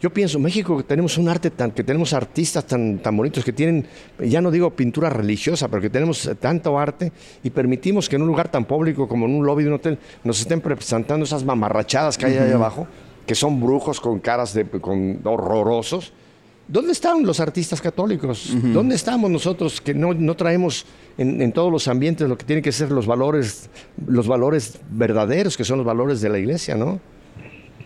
Yo 0.00 0.10
pienso, 0.10 0.38
México 0.38 0.76
que 0.76 0.84
tenemos 0.84 1.18
un 1.18 1.28
arte 1.28 1.50
tan, 1.50 1.72
que 1.72 1.82
tenemos 1.82 2.12
artistas 2.12 2.64
tan, 2.64 2.98
tan 2.98 3.16
bonitos 3.16 3.44
que 3.44 3.52
tienen, 3.52 3.84
ya 4.20 4.40
no 4.40 4.52
digo 4.52 4.70
pintura 4.70 5.10
religiosa, 5.10 5.66
pero 5.66 5.82
que 5.82 5.90
tenemos 5.90 6.24
eh, 6.26 6.36
tanto 6.36 6.78
arte 6.78 7.10
y 7.42 7.50
permitimos 7.50 8.08
que 8.08 8.14
en 8.14 8.22
un 8.22 8.28
lugar 8.28 8.48
tan 8.48 8.64
público 8.64 9.08
como 9.08 9.26
en 9.26 9.34
un 9.34 9.44
lobby 9.44 9.64
de 9.64 9.70
un 9.70 9.74
hotel 9.74 9.98
nos 10.22 10.40
estén 10.40 10.60
presentando 10.60 11.24
esas 11.24 11.44
mamarrachadas 11.44 12.16
que 12.16 12.26
hay 12.26 12.36
ahí 12.36 12.52
abajo, 12.52 12.86
que 13.26 13.34
son 13.34 13.60
brujos 13.60 14.00
con 14.00 14.20
caras 14.20 14.54
de, 14.54 14.66
con 14.66 15.20
horrorosos. 15.24 16.12
¿Dónde 16.68 16.92
están 16.92 17.24
los 17.24 17.40
artistas 17.40 17.80
católicos? 17.80 18.54
¿Dónde 18.62 18.94
estamos 18.94 19.30
nosotros 19.30 19.80
que 19.80 19.94
no, 19.94 20.12
no 20.12 20.36
traemos 20.36 20.84
en, 21.16 21.40
en 21.40 21.50
todos 21.50 21.72
los 21.72 21.88
ambientes 21.88 22.28
lo 22.28 22.36
que 22.36 22.44
tienen 22.44 22.62
que 22.62 22.72
ser 22.72 22.92
los 22.92 23.06
valores, 23.06 23.70
los 24.06 24.28
valores 24.28 24.78
verdaderos, 24.90 25.56
que 25.56 25.64
son 25.64 25.78
los 25.78 25.86
valores 25.86 26.20
de 26.20 26.28
la 26.28 26.38
iglesia, 26.38 26.74
¿no? 26.76 27.00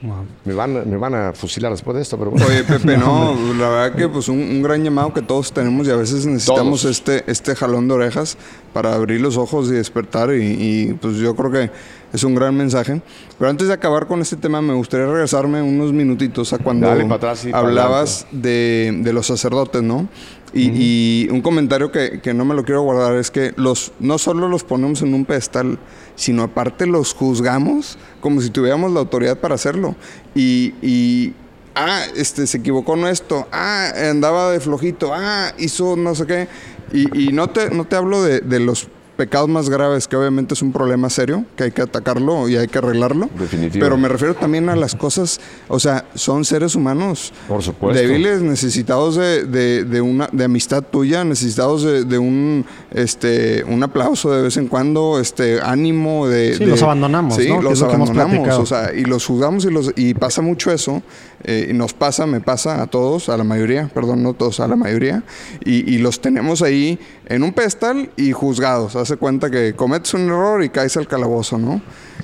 Wow. 0.02 0.26
Me 0.44 0.52
van, 0.54 0.76
a- 0.76 0.82
me 0.84 0.96
van 0.96 1.14
a 1.14 1.32
fusilar 1.32 1.70
después 1.70 1.94
de 1.94 2.02
esto, 2.02 2.18
pero 2.18 2.32
bueno. 2.32 2.44
Oye, 2.46 2.64
Pepe, 2.64 2.96
no, 2.98 3.36
la 3.56 3.68
verdad 3.68 3.96
que 3.96 4.08
pues 4.08 4.28
un, 4.28 4.38
un 4.40 4.60
gran 4.62 4.82
llamado 4.82 5.14
que 5.14 5.22
todos 5.22 5.52
tenemos 5.52 5.86
y 5.86 5.90
a 5.90 5.96
veces 5.96 6.26
necesitamos 6.26 6.82
Todos. 6.82 6.96
este, 6.96 7.22
este 7.30 7.54
jalón 7.54 7.86
de 7.86 7.94
orejas 7.94 8.36
para 8.72 8.94
abrir 8.94 9.20
los 9.20 9.36
ojos 9.36 9.68
y 9.68 9.74
despertar 9.74 10.34
y, 10.34 10.42
y, 10.42 10.92
pues 10.94 11.16
yo 11.18 11.36
creo 11.36 11.50
que 11.52 11.70
es 12.12 12.24
un 12.24 12.34
gran 12.34 12.56
mensaje. 12.56 13.00
Pero 13.38 13.48
antes 13.50 13.68
de 13.68 13.74
acabar 13.74 14.06
con 14.08 14.20
este 14.20 14.36
tema 14.36 14.60
me 14.60 14.74
gustaría 14.74 15.06
regresarme 15.06 15.62
unos 15.62 15.92
minutitos 15.92 16.52
a 16.52 16.58
cuando 16.58 16.88
Dale 16.88 17.04
atrás 17.04 17.46
hablabas 17.52 18.26
de, 18.32 18.98
de 19.02 19.12
los 19.12 19.26
sacerdotes, 19.28 19.82
¿no? 19.82 20.08
Y, 20.54 21.24
y 21.24 21.28
un 21.30 21.40
comentario 21.40 21.90
que, 21.90 22.20
que 22.20 22.34
no 22.34 22.44
me 22.44 22.54
lo 22.54 22.64
quiero 22.64 22.82
guardar 22.82 23.16
es 23.16 23.30
que 23.30 23.54
los 23.56 23.92
no 24.00 24.18
solo 24.18 24.48
los 24.48 24.64
ponemos 24.64 25.00
en 25.00 25.14
un 25.14 25.24
pedestal, 25.24 25.78
sino 26.14 26.42
aparte 26.42 26.86
los 26.86 27.14
juzgamos 27.14 27.98
como 28.20 28.40
si 28.40 28.50
tuviéramos 28.50 28.92
la 28.92 29.00
autoridad 29.00 29.38
para 29.38 29.54
hacerlo. 29.54 29.96
Y, 30.34 30.74
y, 30.82 31.32
ah, 31.74 32.02
este, 32.16 32.46
se 32.46 32.58
equivocó 32.58 32.94
en 32.96 33.06
esto, 33.06 33.48
ah, 33.50 33.92
andaba 34.10 34.50
de 34.50 34.60
flojito, 34.60 35.12
ah, 35.14 35.52
hizo 35.58 35.96
no 35.96 36.14
sé 36.14 36.26
qué. 36.26 36.48
Y, 36.92 37.28
y 37.28 37.32
no, 37.32 37.48
te, 37.48 37.70
no 37.70 37.86
te 37.86 37.96
hablo 37.96 38.22
de, 38.22 38.40
de 38.40 38.60
los 38.60 38.88
pecados 39.16 39.48
más 39.48 39.68
graves, 39.68 40.08
que 40.08 40.16
obviamente 40.16 40.54
es 40.54 40.62
un 40.62 40.72
problema 40.72 41.10
serio, 41.10 41.44
que 41.56 41.64
hay 41.64 41.70
que 41.70 41.82
atacarlo 41.82 42.48
y 42.48 42.56
hay 42.56 42.66
que 42.68 42.78
arreglarlo. 42.78 43.28
Definitivo. 43.38 43.84
Pero 43.84 43.96
me 43.96 44.08
refiero 44.08 44.34
también 44.34 44.68
a 44.68 44.76
las 44.76 44.94
cosas, 44.94 45.40
o 45.68 45.78
sea, 45.78 46.06
son 46.14 46.44
seres 46.44 46.74
humanos. 46.74 47.32
Por 47.48 47.62
supuesto. 47.62 48.00
Débiles, 48.00 48.40
necesitados 48.42 49.16
de, 49.16 49.44
de, 49.44 49.84
de 49.84 50.00
una, 50.00 50.28
de 50.32 50.44
amistad 50.44 50.82
tuya, 50.82 51.24
necesitados 51.24 51.82
de, 51.82 52.04
de 52.04 52.18
un, 52.18 52.64
este, 52.90 53.64
un 53.64 53.82
aplauso 53.82 54.30
de 54.30 54.42
vez 54.42 54.56
en 54.56 54.68
cuando, 54.68 55.18
este, 55.20 55.60
ánimo 55.60 56.26
de... 56.28 56.54
Sí, 56.54 56.64
de- 56.64 56.70
los 56.70 56.82
abandonamos, 56.82 57.36
Sí, 57.36 57.48
los 57.62 57.82
abandonamos, 57.82 58.48
o 58.58 58.66
sea, 58.66 58.92
y 58.94 59.04
los 59.04 59.26
juzgamos 59.26 59.64
y, 59.64 59.70
los, 59.70 59.92
y 59.96 60.14
pasa 60.14 60.42
mucho 60.42 60.70
eso, 60.72 61.02
eh, 61.44 61.68
y 61.70 61.72
nos 61.72 61.92
pasa, 61.94 62.26
me 62.26 62.40
pasa 62.40 62.82
a 62.82 62.86
todos, 62.86 63.28
a 63.28 63.36
la 63.36 63.44
mayoría, 63.44 63.88
perdón, 63.92 64.22
no 64.22 64.34
todos, 64.34 64.60
a 64.60 64.68
la 64.68 64.76
mayoría, 64.76 65.22
y, 65.64 65.92
y 65.94 65.98
los 65.98 66.20
tenemos 66.20 66.62
ahí 66.62 66.98
en 67.26 67.42
un 67.42 67.52
pedestal 67.52 68.10
y 68.16 68.32
juzgados. 68.32 68.96
Hace 68.96 69.16
cuenta 69.16 69.50
que 69.50 69.74
cometes 69.74 70.14
un 70.14 70.22
error 70.22 70.62
y 70.62 70.68
caes 70.70 70.96
al 70.96 71.06
calabozo, 71.08 71.58
¿no? 71.58 71.80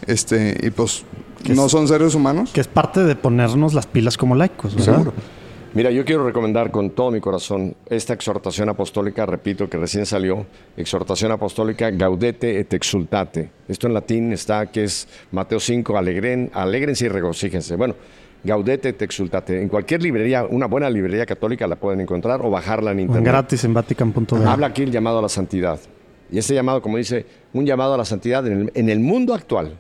Este, 0.07 0.57
y 0.63 0.71
pues 0.71 1.05
Que 1.45 1.55
no 1.55 1.67
es- 1.67 1.73
son 1.73 1.89
seres 1.89 2.15
humanos. 2.15 2.51
Que 2.53 2.61
es 2.61 2.69
parte 2.69 3.05
de 3.05 3.17
ponernos 3.17 3.75
las 3.75 3.87
pilas 3.87 4.17
como 4.17 4.35
laicos, 4.35 4.75
¿verdad? 4.75 4.93
Seguro. 4.95 5.13
Mira, 5.75 5.91
yo 5.91 6.03
quiero 6.05 6.25
recomendar 6.25 6.71
con 6.71 6.91
todo 6.91 7.11
mi 7.11 7.21
corazón 7.21 7.77
esta 7.91 8.15
exhortación 8.15 8.71
apostólica, 8.71 9.27
repito, 9.27 9.69
que 9.69 9.77
recién 9.77 10.07
salió, 10.07 10.47
exhortación 10.79 11.31
apostólica 11.31 11.91
Gaudete 11.91 12.59
et 12.59 12.73
exultate. 12.73 13.51
Esto 13.69 13.87
en 13.87 13.93
latín 13.95 14.33
está, 14.33 14.67
que 14.73 14.85
es 14.85 15.07
Mateo 15.31 15.61
5, 15.61 15.99
alegren, 15.99 16.51
alegrense 16.55 17.05
y 17.05 17.09
regocíjense. 17.09 17.77
Bueno, 17.77 17.95
Gaudete 18.45 18.91
et 18.91 19.03
exultate. 19.03 19.61
En 19.61 19.69
cualquier 19.69 20.03
librería, 20.03 20.45
una 20.49 20.67
buena 20.67 20.89
librería 20.89 21.27
católica 21.27 21.67
la 21.67 21.77
pueden 21.77 22.01
encontrar 22.01 22.41
o 22.45 22.51
bajarla 22.51 22.93
en 22.93 23.01
internet. 23.01 23.25
gratis 23.33 23.65
en 23.65 23.75
vatican.de. 23.75 24.45
Habla 24.47 24.69
aquí 24.69 24.83
el 24.83 24.91
llamado 24.93 25.19
a 25.19 25.23
la 25.23 25.29
santidad. 25.29 25.79
Y 26.31 26.39
ese 26.39 26.55
llamado, 26.55 26.81
como 26.83 26.99
dice, 26.99 27.27
un 27.53 27.65
llamado 27.67 27.95
a 27.95 27.97
la 27.99 28.05
santidad 28.05 28.47
en 28.47 28.61
el, 28.61 28.73
en 28.75 28.89
el 28.91 29.01
mundo 29.01 29.35
actual. 29.35 29.75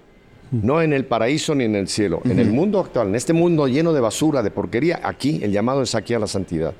No 0.50 0.80
en 0.80 0.94
el 0.94 1.04
paraíso 1.04 1.54
ni 1.54 1.64
en 1.64 1.76
el 1.76 1.88
cielo. 1.88 2.22
En 2.24 2.38
el 2.38 2.50
mundo 2.50 2.80
actual, 2.80 3.08
en 3.08 3.14
este 3.16 3.34
mundo 3.34 3.68
lleno 3.68 3.92
de 3.92 4.00
basura, 4.00 4.42
de 4.42 4.50
porquería, 4.50 4.98
aquí 5.04 5.40
el 5.42 5.52
llamado 5.52 5.82
es 5.82 5.94
aquí 5.94 6.14
a 6.14 6.18
la 6.18 6.26
santidad. 6.26 6.72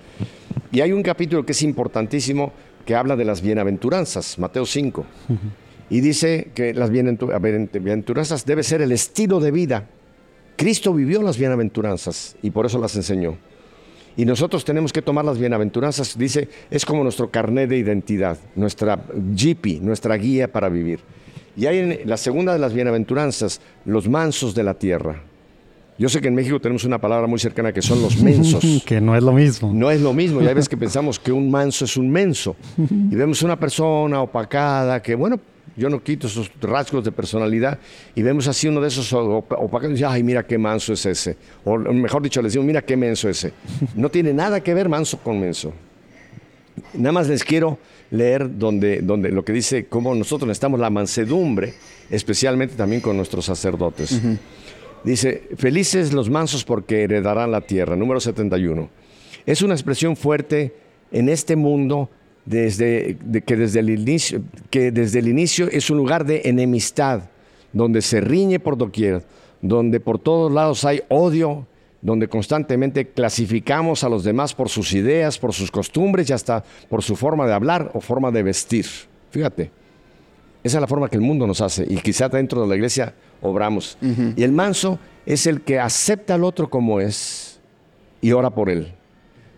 Y 0.72 0.80
hay 0.80 0.92
un 0.92 1.02
capítulo 1.02 1.44
que 1.44 1.52
es 1.52 1.62
importantísimo 1.62 2.52
que 2.86 2.94
habla 2.96 3.14
de 3.14 3.26
las 3.26 3.42
bienaventuranzas, 3.42 4.38
Mateo 4.38 4.64
5. 4.64 5.04
Y 5.90 6.00
dice 6.00 6.50
que 6.54 6.72
las 6.72 6.90
bienaventu- 6.90 7.28
bienaventuranzas 7.40 8.46
debe 8.46 8.62
ser 8.62 8.80
el 8.80 8.90
estilo 8.92 9.38
de 9.38 9.50
vida. 9.50 9.84
Cristo 10.58 10.92
vivió 10.92 11.22
las 11.22 11.38
bienaventuranzas 11.38 12.34
y 12.42 12.50
por 12.50 12.66
eso 12.66 12.80
las 12.80 12.96
enseñó. 12.96 13.36
Y 14.16 14.24
nosotros 14.24 14.64
tenemos 14.64 14.92
que 14.92 15.00
tomar 15.00 15.24
las 15.24 15.38
bienaventuranzas, 15.38 16.18
dice, 16.18 16.48
es 16.68 16.84
como 16.84 17.04
nuestro 17.04 17.30
carnet 17.30 17.70
de 17.70 17.78
identidad, 17.78 18.36
nuestra 18.56 18.96
GP, 18.96 19.80
nuestra 19.80 20.16
guía 20.16 20.50
para 20.50 20.68
vivir. 20.68 20.98
Y 21.56 21.66
hay 21.66 21.78
en 21.78 22.00
la 22.06 22.16
segunda 22.16 22.52
de 22.52 22.58
las 22.58 22.74
bienaventuranzas, 22.74 23.60
los 23.84 24.08
mansos 24.08 24.56
de 24.56 24.64
la 24.64 24.74
tierra. 24.74 25.22
Yo 25.96 26.08
sé 26.08 26.20
que 26.20 26.26
en 26.26 26.34
México 26.34 26.60
tenemos 26.60 26.82
una 26.82 27.00
palabra 27.00 27.28
muy 27.28 27.38
cercana 27.38 27.72
que 27.72 27.80
son 27.80 28.02
los 28.02 28.16
mensos. 28.22 28.82
que 28.84 29.00
no 29.00 29.16
es 29.16 29.22
lo 29.22 29.32
mismo. 29.32 29.72
No 29.72 29.92
es 29.92 30.00
lo 30.00 30.12
mismo, 30.12 30.42
ya 30.42 30.52
ves 30.54 30.68
que 30.68 30.76
pensamos 30.84 31.20
que 31.20 31.30
un 31.30 31.48
manso 31.48 31.84
es 31.84 31.96
un 31.96 32.10
menso. 32.10 32.56
Y 32.76 33.14
vemos 33.14 33.42
una 33.42 33.56
persona 33.56 34.20
opacada 34.22 35.00
que, 35.00 35.14
bueno, 35.14 35.38
yo 35.78 35.88
no 35.88 36.02
quito 36.02 36.26
esos 36.26 36.50
rasgos 36.60 37.04
de 37.04 37.12
personalidad 37.12 37.78
y 38.14 38.22
vemos 38.22 38.46
así 38.48 38.68
uno 38.68 38.80
de 38.80 38.88
esos 38.88 39.12
op- 39.12 39.52
opacos 39.52 39.88
y 39.90 39.92
dice, 39.92 40.04
ay, 40.04 40.22
mira 40.22 40.46
qué 40.46 40.58
manso 40.58 40.92
es 40.92 41.06
ese. 41.06 41.36
O 41.64 41.78
mejor 41.78 42.20
dicho, 42.22 42.42
le 42.42 42.48
decimos, 42.48 42.66
mira 42.66 42.82
qué 42.82 42.96
menso 42.96 43.28
ese. 43.28 43.52
No 43.94 44.10
tiene 44.10 44.32
nada 44.34 44.60
que 44.62 44.74
ver 44.74 44.88
manso 44.88 45.18
con 45.18 45.40
menso. 45.40 45.72
Nada 46.94 47.12
más 47.12 47.28
les 47.28 47.42
quiero 47.44 47.78
leer 48.10 48.58
donde, 48.58 49.00
donde 49.00 49.30
lo 49.30 49.44
que 49.44 49.52
dice 49.52 49.86
cómo 49.86 50.14
nosotros 50.14 50.46
necesitamos 50.48 50.80
la 50.80 50.90
mansedumbre, 50.90 51.74
especialmente 52.10 52.74
también 52.74 53.00
con 53.00 53.16
nuestros 53.16 53.44
sacerdotes. 53.44 54.20
Dice, 55.04 55.42
felices 55.56 56.12
los 56.12 56.28
mansos 56.30 56.64
porque 56.64 57.04
heredarán 57.04 57.50
la 57.52 57.60
tierra. 57.60 57.96
Número 57.96 58.18
71. 58.20 58.88
Es 59.46 59.62
una 59.62 59.74
expresión 59.74 60.16
fuerte 60.16 60.74
en 61.12 61.28
este 61.28 61.56
mundo 61.56 62.10
desde, 62.48 63.18
de 63.22 63.42
que, 63.42 63.56
desde 63.56 63.80
el 63.80 63.90
inicio, 63.90 64.42
que 64.70 64.90
desde 64.90 65.18
el 65.18 65.28
inicio 65.28 65.68
es 65.70 65.90
un 65.90 65.98
lugar 65.98 66.24
de 66.24 66.42
enemistad, 66.46 67.22
donde 67.72 68.00
se 68.00 68.20
riñe 68.20 68.58
por 68.58 68.78
doquier, 68.78 69.22
donde 69.60 70.00
por 70.00 70.18
todos 70.18 70.50
lados 70.50 70.84
hay 70.84 71.02
odio, 71.08 71.66
donde 72.00 72.28
constantemente 72.28 73.08
clasificamos 73.08 74.02
a 74.02 74.08
los 74.08 74.24
demás 74.24 74.54
por 74.54 74.70
sus 74.70 74.92
ideas, 74.94 75.38
por 75.38 75.52
sus 75.52 75.70
costumbres 75.70 76.30
y 76.30 76.32
hasta 76.32 76.64
por 76.88 77.02
su 77.02 77.16
forma 77.16 77.46
de 77.46 77.52
hablar 77.52 77.90
o 77.92 78.00
forma 78.00 78.30
de 78.30 78.42
vestir. 78.42 78.86
Fíjate, 79.30 79.70
esa 80.64 80.78
es 80.78 80.80
la 80.80 80.86
forma 80.86 81.10
que 81.10 81.16
el 81.16 81.22
mundo 81.22 81.46
nos 81.46 81.60
hace 81.60 81.84
y 81.88 81.96
quizá 81.96 82.30
dentro 82.30 82.62
de 82.62 82.68
la 82.68 82.76
iglesia 82.76 83.14
obramos. 83.42 83.98
Y 84.36 84.42
el 84.42 84.52
manso 84.52 84.98
es 85.26 85.46
el 85.46 85.60
que 85.60 85.78
acepta 85.78 86.34
al 86.34 86.44
otro 86.44 86.70
como 86.70 87.00
es 87.00 87.60
y 88.22 88.32
ora 88.32 88.48
por 88.48 88.70
él. 88.70 88.94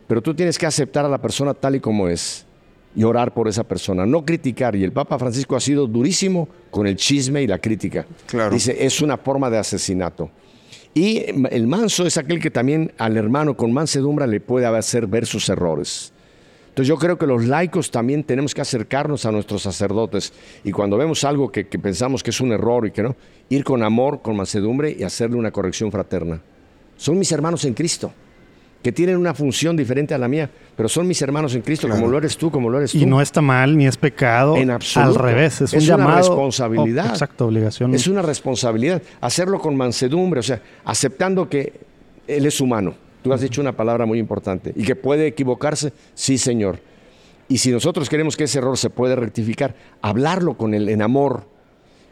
Pero 0.08 0.22
tú 0.22 0.34
tienes 0.34 0.58
que 0.58 0.66
aceptar 0.66 1.04
a 1.04 1.08
la 1.08 1.18
persona 1.18 1.54
tal 1.54 1.76
y 1.76 1.80
como 1.80 2.08
es 2.08 2.46
y 2.94 3.04
orar 3.04 3.32
por 3.32 3.48
esa 3.48 3.64
persona, 3.64 4.04
no 4.04 4.24
criticar. 4.24 4.74
Y 4.76 4.84
el 4.84 4.92
Papa 4.92 5.18
Francisco 5.18 5.56
ha 5.56 5.60
sido 5.60 5.86
durísimo 5.86 6.48
con 6.70 6.86
el 6.86 6.96
chisme 6.96 7.42
y 7.42 7.46
la 7.46 7.58
crítica. 7.58 8.06
Claro. 8.26 8.52
Dice, 8.52 8.76
es 8.84 9.00
una 9.00 9.16
forma 9.16 9.48
de 9.50 9.58
asesinato. 9.58 10.30
Y 10.92 11.24
el 11.50 11.66
manso 11.66 12.04
es 12.04 12.16
aquel 12.16 12.40
que 12.40 12.50
también 12.50 12.92
al 12.98 13.16
hermano 13.16 13.56
con 13.56 13.72
mansedumbre 13.72 14.26
le 14.26 14.40
puede 14.40 14.66
hacer 14.66 15.06
ver 15.06 15.24
sus 15.24 15.48
errores. 15.48 16.12
Entonces 16.70 16.88
yo 16.88 16.96
creo 16.96 17.18
que 17.18 17.26
los 17.26 17.44
laicos 17.44 17.90
también 17.90 18.24
tenemos 18.24 18.54
que 18.54 18.60
acercarnos 18.60 19.26
a 19.26 19.32
nuestros 19.32 19.62
sacerdotes 19.62 20.32
y 20.64 20.70
cuando 20.70 20.96
vemos 20.96 21.24
algo 21.24 21.50
que, 21.50 21.66
que 21.66 21.78
pensamos 21.78 22.22
que 22.22 22.30
es 22.30 22.40
un 22.40 22.52
error 22.52 22.86
y 22.86 22.92
que 22.92 23.02
no, 23.02 23.16
ir 23.48 23.64
con 23.64 23.82
amor, 23.82 24.22
con 24.22 24.36
mansedumbre 24.36 24.96
y 24.96 25.02
hacerle 25.02 25.36
una 25.36 25.50
corrección 25.50 25.90
fraterna. 25.90 26.40
Son 26.96 27.18
mis 27.18 27.30
hermanos 27.32 27.64
en 27.64 27.74
Cristo, 27.74 28.12
que 28.82 28.92
tienen 28.92 29.16
una 29.16 29.34
función 29.34 29.76
diferente 29.76 30.14
a 30.14 30.18
la 30.18 30.26
mía, 30.28 30.50
pero 30.76 30.88
son 30.88 31.06
mis 31.06 31.20
hermanos 31.20 31.54
en 31.54 31.62
Cristo, 31.62 31.88
como 31.88 32.06
lo 32.08 32.16
eres 32.16 32.36
tú, 32.36 32.50
como 32.50 32.70
lo 32.70 32.78
eres 32.78 32.92
tú. 32.92 32.98
Y 32.98 33.04
no 33.06 33.20
está 33.20 33.42
mal 33.42 33.76
ni 33.76 33.86
es 33.86 33.96
pecado. 33.96 34.56
En 34.56 34.70
absoluto. 34.70 35.18
Al 35.20 35.24
revés, 35.26 35.60
es, 35.60 35.74
Es 35.74 35.82
un 35.88 35.94
una 35.94 36.04
llamado. 36.04 36.18
responsabilidad. 36.18 37.06
Oh, 37.06 37.10
exacto, 37.10 37.46
obligación. 37.46 37.94
Es 37.94 38.06
una 38.06 38.22
responsabilidad 38.22 39.02
hacerlo 39.20 39.58
con 39.60 39.76
mansedumbre, 39.76 40.40
o 40.40 40.42
sea, 40.42 40.62
aceptando 40.84 41.48
que 41.48 41.72
Él 42.26 42.46
es 42.46 42.60
humano. 42.60 42.94
Tú 43.22 43.32
has 43.34 43.42
dicho 43.42 43.60
una 43.60 43.72
palabra 43.76 44.06
muy 44.06 44.18
importante 44.18 44.72
y 44.74 44.82
que 44.82 44.96
puede 44.96 45.26
equivocarse, 45.26 45.92
sí, 46.14 46.38
Señor. 46.38 46.78
Y 47.48 47.58
si 47.58 47.70
nosotros 47.70 48.08
queremos 48.08 48.36
que 48.36 48.44
ese 48.44 48.58
error 48.58 48.78
se 48.78 48.88
puede 48.88 49.14
rectificar, 49.16 49.74
hablarlo 50.00 50.54
con 50.56 50.72
Él 50.72 50.88
en 50.88 51.02
amor. 51.02 51.44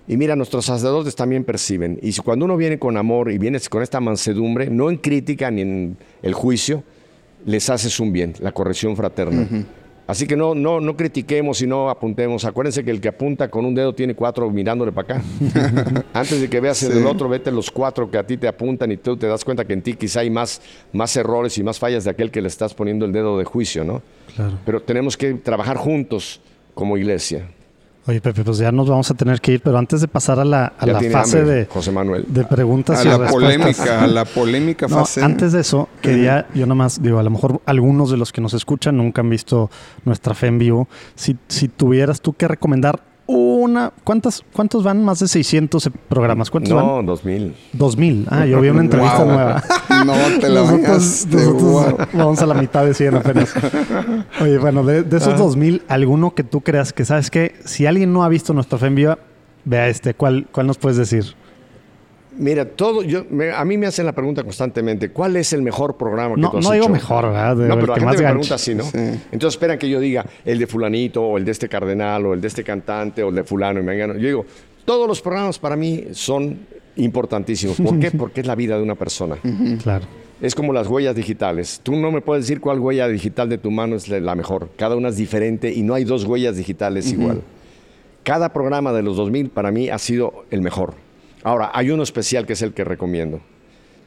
Y 0.09 0.17
mira, 0.17 0.35
nuestros 0.35 0.65
sacerdotes 0.65 1.15
también 1.15 1.45
perciben. 1.45 1.99
Y 2.03 2.13
si 2.13 2.23
cuando 2.23 2.47
uno 2.47 2.57
viene 2.57 2.79
con 2.79 2.97
amor 2.97 3.31
y 3.31 3.37
vienes 3.37 3.69
con 3.69 3.83
esta 3.83 4.01
mansedumbre, 4.01 4.71
no 4.71 4.91
en 4.91 4.97
crítica 4.97 5.51
ni 5.51 5.61
en 5.61 5.97
el 6.23 6.33
juicio, 6.33 6.83
les 7.45 7.69
haces 7.69 8.01
un 8.01 8.11
bien, 8.11 8.35
la 8.41 8.53
corrección 8.53 8.97
fraterna. 8.97 9.47
Así 10.07 10.27
que 10.27 10.37
no, 10.37 10.55
no, 10.55 10.81
no 10.81 10.97
critiquemos 10.97 11.61
y 11.61 11.67
no 11.67 11.91
apuntemos. 11.91 12.47
Acuérdense 12.47 12.83
que 12.83 12.91
el 12.91 13.03
que 13.03 13.09
apunta 13.09 13.51
con 13.51 13.67
un 13.67 13.75
dedo 13.75 13.95
tiene 13.95 14.15
cuatro 14.15 14.51
mirándole 14.51 14.91
para 14.91 15.17
acá. 15.17 15.25
Antes 16.15 16.41
de 16.41 16.49
que 16.49 16.59
veas 16.61 16.83
el 16.83 16.95
del 16.95 17.07
otro, 17.07 17.29
vete 17.29 17.53
los 17.53 17.71
cuatro 17.71 18.11
que 18.11 18.17
a 18.17 18.27
ti 18.27 18.39
te 18.39 18.49
apuntan 18.49 18.91
y 18.91 18.97
tú 18.97 19.19
te 19.19 19.27
das 19.27 19.45
cuenta 19.45 19.67
que 19.67 19.75
en 19.75 19.83
ti 19.83 19.93
quizá 19.93 20.21
hay 20.21 20.31
más, 20.31 20.63
más 20.95 21.15
errores 21.17 21.59
y 21.59 21.63
más 21.63 21.79
fallas 21.79 22.05
de 22.05 22.11
aquel 22.11 22.31
que 22.31 22.41
le 22.41 22.49
estás 22.49 22.73
poniendo 22.73 23.05
el 23.05 23.13
dedo 23.13 23.39
de 23.39 23.45
juicio, 23.45 23.85
¿no? 23.85 24.01
Claro. 24.35 24.59
Pero 24.65 24.81
tenemos 24.81 25.19
que 25.19 25.35
trabajar 25.35 25.77
juntos 25.77 26.41
como 26.73 26.97
iglesia. 26.97 27.47
Oye, 28.09 28.23
Pepe, 28.23 28.43
pues 28.43 28.57
ya 28.57 28.73
nos 28.73 28.89
vamos 28.89 29.11
a 29.11 29.15
tener 29.15 29.39
que 29.39 29.53
ir, 29.53 29.61
pero 29.61 29.77
antes 29.77 30.01
de 30.01 30.09
pasar 30.09 30.41
a 30.41 30.45
la, 30.47 30.73
a 30.79 30.87
la 30.87 30.99
fase 30.99 31.41
hambre, 31.41 31.55
de, 31.55 31.67
José 31.67 31.93
Manuel. 31.93 32.25
de 32.27 32.43
preguntas 32.45 33.01
A 33.01 33.03
y 33.03 33.05
la 33.09 33.19
respuestas. 33.19 33.55
polémica, 33.59 34.03
a 34.03 34.07
la 34.07 34.25
polémica 34.25 34.89
No, 34.89 35.01
fase. 35.01 35.23
antes 35.23 35.53
de 35.53 35.61
eso, 35.61 35.91
quería 36.01 36.47
yo 36.55 36.65
nada 36.65 36.75
más, 36.75 37.03
digo, 37.03 37.19
a 37.19 37.23
lo 37.23 37.29
mejor 37.29 37.61
algunos 37.67 38.11
de 38.11 38.17
los 38.17 38.33
que 38.33 38.41
nos 38.41 38.55
escuchan 38.55 38.97
nunca 38.97 39.21
han 39.21 39.29
visto 39.29 39.71
nuestra 40.07 40.33
fe 40.35 40.47
en 40.47 40.59
vivo. 40.59 40.89
Si, 41.17 41.37
si 41.49 41.69
tuvieras 41.69 42.23
tú 42.23 42.33
que 42.33 42.49
recomendar 42.49 43.03
una, 43.29 43.93
¿cuántas, 44.05 44.43
¿cuántos 44.53 44.83
van? 44.83 45.05
Más 45.05 45.19
de 45.21 45.29
600 45.29 45.91
programas. 46.09 46.51
¿Cuántos 46.51 46.73
van? 46.73 46.87
No, 46.87 47.03
2000. 47.03 47.55
2000. 47.75 48.27
Ah, 48.31 48.47
yo 48.47 48.61
vi 48.63 48.69
una 48.71 48.81
entrevista 48.81 49.19
Wow. 49.23 49.27
nueva. 49.33 49.63
No 50.07 50.15
te 50.41 50.49
la 50.49 50.61
Nosotros, 50.63 51.27
nosotros 51.31 52.09
vamos 52.15 52.43
a 52.43 52.47
la 52.47 52.55
mitad 52.55 52.85
de 52.87 52.95
100 52.95 53.15
apenas. 53.17 53.55
Oye, 54.41 54.59
bueno, 54.59 54.83
de, 54.83 55.03
de 55.03 55.17
Ah. 55.17 55.21
esos 55.21 55.39
2000, 55.39 55.83
alguno 55.89 56.35
que 56.35 56.43
tú 56.43 56.63
creas 56.63 56.93
que, 56.93 57.05
¿sabes 57.05 57.31
qué? 57.31 57.55
Si 57.65 57.85
alguien 57.87 58.13
no 58.13 58.25
ha 58.25 58.29
visto 58.29 58.55
nuestra 58.55 58.79
fe 58.79 58.87
en 58.87 58.95
viva, 58.95 59.19
vea 59.65 59.89
este. 59.89 60.15
¿Cuál, 60.15 60.47
cuál 60.51 60.67
nos 60.67 60.79
puedes 60.79 60.97
decir? 60.97 61.25
Mira, 62.39 62.65
todo, 62.65 63.03
yo, 63.03 63.25
me- 63.31 63.51
a 63.51 63.65
mí 63.65 63.77
me 63.77 63.87
hacen 63.87 64.07
la 64.07 64.13
pregunta 64.13 64.43
constantemente, 64.43 65.11
¿cuál 65.11 65.37
es 65.37 65.53
el 65.53 65.63
mejor 65.63 65.97
programa 65.97 66.37
que 66.37 66.41
No- 66.41 66.51
tú 66.51 66.59
has 66.59 66.65
no 66.65 66.71
digo 66.73 66.85
hecho? 66.85 66.93
mejor, 66.93 67.25
¿verdad? 67.27 67.57
De- 67.57 67.69
no, 67.69 67.75
pero 67.75 67.87
la 67.89 67.95
gente 68.01 68.17
me 68.19 68.23
pregunta 68.29 68.55
así, 68.55 68.75
¿no? 68.75 68.85
Sí. 68.85 68.91
Entonces 68.97 69.49
esperan 69.55 69.79
que 69.79 69.89
yo 69.89 69.99
diga 70.01 70.25
el 70.45 70.59
de 70.59 70.67
fulanito, 70.67 71.23
o 71.23 71.37
el 71.39 71.45
de 71.45 71.51
este 71.53 71.69
cardenal, 71.69 72.25
o 72.27 72.35
el 72.35 72.41
de 72.41 72.49
este 72.49 72.63
cantante, 72.65 73.23
o 73.23 73.29
el 73.31 73.35
de 73.35 73.45
fulano 73.45 73.81
y 73.81 73.83
mengano. 73.83 74.15
Yo 74.15 74.27
digo, 74.27 74.47
todos 74.85 75.07
los 75.09 75.21
programas 75.21 75.59
para 75.59 75.77
mí 75.77 76.05
son 76.13 76.59
importantísimos. 76.97 77.77
¿Por 77.81 77.99
qué? 77.99 78.11
Porque 78.17 78.41
es 78.41 78.47
la 78.47 78.55
vida 78.55 78.77
de 78.77 78.83
una 78.83 78.95
persona. 78.95 79.37
Claro. 79.83 80.07
Es 80.41 80.55
como 80.55 80.73
las 80.73 80.87
huellas 80.87 81.17
digitales. 81.17 81.81
Tú 81.83 81.97
no 81.97 82.13
me 82.13 82.21
puedes 82.21 82.45
decir 82.45 82.61
cuál 82.61 82.79
huella 82.79 83.09
digital 83.09 83.49
de 83.49 83.59
tu 83.59 83.71
mano 83.73 83.97
es 83.97 84.09
la 84.09 84.21
la 84.21 84.35
mejor. 84.37 84.69
Cada 84.77 84.95
una 84.95 85.09
es 85.09 85.17
diferente 85.17 85.73
y 85.73 85.83
no 85.83 85.95
hay 85.95 86.05
dos 86.05 86.25
huellas 86.25 86.57
digitales 86.57 87.11
igual. 87.13 87.43
Cada 88.23 88.53
programa 88.53 88.93
de 88.93 89.03
los 89.03 89.17
2000 89.17 89.49
para 89.51 89.71
mí 89.73 89.89
ha 89.89 89.99
sido 89.99 90.45
el 90.53 90.63
mejor. 90.63 90.95
Ahora, 91.49 91.71
hay 91.73 91.91
uno 91.91 92.03
especial 92.03 92.45
que 92.47 92.53
es 92.53 92.61
el 92.63 92.73
que 92.75 92.85
recomiendo. 92.85 93.41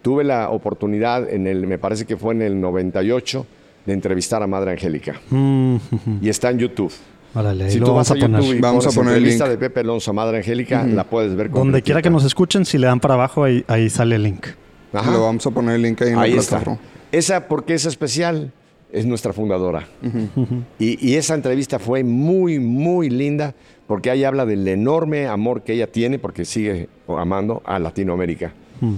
Tuve 0.04 0.24
la 0.24 0.50
oportunidad, 0.50 1.28
en 1.28 1.48
el, 1.48 1.66
me 1.66 1.78
parece 1.80 2.06
que 2.06 2.18
fue 2.18 2.34
en 2.36 2.42
el 2.44 2.62
98, 2.62 3.46
de 3.86 3.94
entrevistar 3.94 4.44
a 4.44 4.48
Madre 4.48 4.72
Angélica. 4.72 5.20
Mm, 5.32 5.76
Y 6.22 6.30
está 6.30 6.52
en 6.52 6.60
YouTube. 6.60 6.94
órale, 7.34 7.64
ahí 7.66 7.72
Si 7.72 7.80
lo 7.80 7.88
tú 7.88 7.94
vas 7.96 8.12
a 8.12 8.14
a 8.14 8.18
poner. 8.18 8.42
YouTube 8.42 8.58
y 8.58 8.62
Vamos 8.62 8.86
a 8.86 8.92
poner 8.92 9.20
link. 9.22 9.42
de 9.44 9.58
Pepe 9.58 9.80
Alonso 9.80 10.12
a 10.12 10.14
Madre 10.14 10.38
Angélica, 10.38 10.84
la 10.86 11.04
puedes 11.04 11.36
ver 11.36 11.50
Donde 11.50 11.82
quiera 11.82 12.02
que 12.04 12.10
nos 12.12 12.24
escuchen, 12.26 12.64
si 12.66 12.78
le 12.78 12.86
dan 12.88 13.00
para 13.00 13.16
abajo, 13.16 13.44
ahí, 13.44 13.64
ahí 13.68 13.90
sale 13.90 14.16
el 14.18 14.24
link. 14.24 14.46
Ajá. 14.94 15.10
Lo 15.12 15.24
vamos 15.24 15.46
a 15.48 15.52
poner 15.52 15.76
el 15.76 15.82
link 15.82 16.00
ahí 16.04 16.10
en 16.10 16.20
Ahí 16.20 16.34
la 16.34 16.42
está. 16.42 16.58
plataforma. 16.58 16.80
Esa, 17.12 17.48
porque 17.48 17.74
es 17.74 17.86
especial, 17.86 18.52
es 18.92 19.06
nuestra 19.06 19.34
fundadora. 19.34 19.88
y, 20.80 21.08
y 21.10 21.16
esa 21.16 21.34
entrevista 21.36 21.80
fue 21.80 22.04
muy, 22.04 22.60
muy 22.60 23.10
linda, 23.10 23.54
porque 23.92 24.10
ahí 24.10 24.24
habla 24.24 24.46
del 24.46 24.66
enorme 24.70 25.28
amor 25.28 25.64
que 25.64 25.74
ella 25.74 25.86
tiene, 25.86 26.18
porque 26.18 26.46
sigue 26.46 26.88
amando 27.10 27.62
a 27.66 27.78
Latinoamérica. 27.78 28.54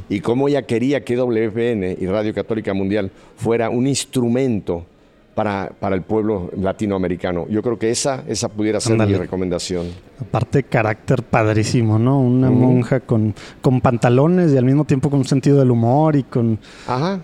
Y 0.07 0.19
cómo 0.19 0.47
ella 0.47 0.67
quería 0.67 1.03
que 1.03 1.17
WFN 1.17 1.97
y 1.99 2.05
Radio 2.05 2.31
Católica 2.31 2.75
Mundial 2.75 3.09
fuera 3.35 3.71
un 3.71 3.87
instrumento 3.87 4.85
para, 5.33 5.71
para 5.79 5.95
el 5.95 6.03
pueblo 6.03 6.51
latinoamericano. 6.55 7.47
Yo 7.49 7.63
creo 7.63 7.79
que 7.79 7.89
esa, 7.89 8.23
esa 8.27 8.49
pudiera 8.49 8.79
ser 8.79 8.95
mi 8.95 9.01
Ándale. 9.01 9.17
recomendación. 9.17 9.87
Aparte, 10.21 10.61
carácter 10.61 11.23
padrísimo, 11.23 11.97
¿no? 11.97 12.19
Una 12.19 12.51
monja 12.51 12.99
con, 12.99 13.33
con 13.63 13.81
pantalones 13.81 14.53
y 14.53 14.57
al 14.57 14.65
mismo 14.65 14.85
tiempo 14.85 15.09
con 15.09 15.17
un 15.21 15.25
sentido 15.25 15.57
del 15.57 15.71
humor 15.71 16.15
y 16.15 16.21
con... 16.21 16.59
Ajá. 16.85 17.19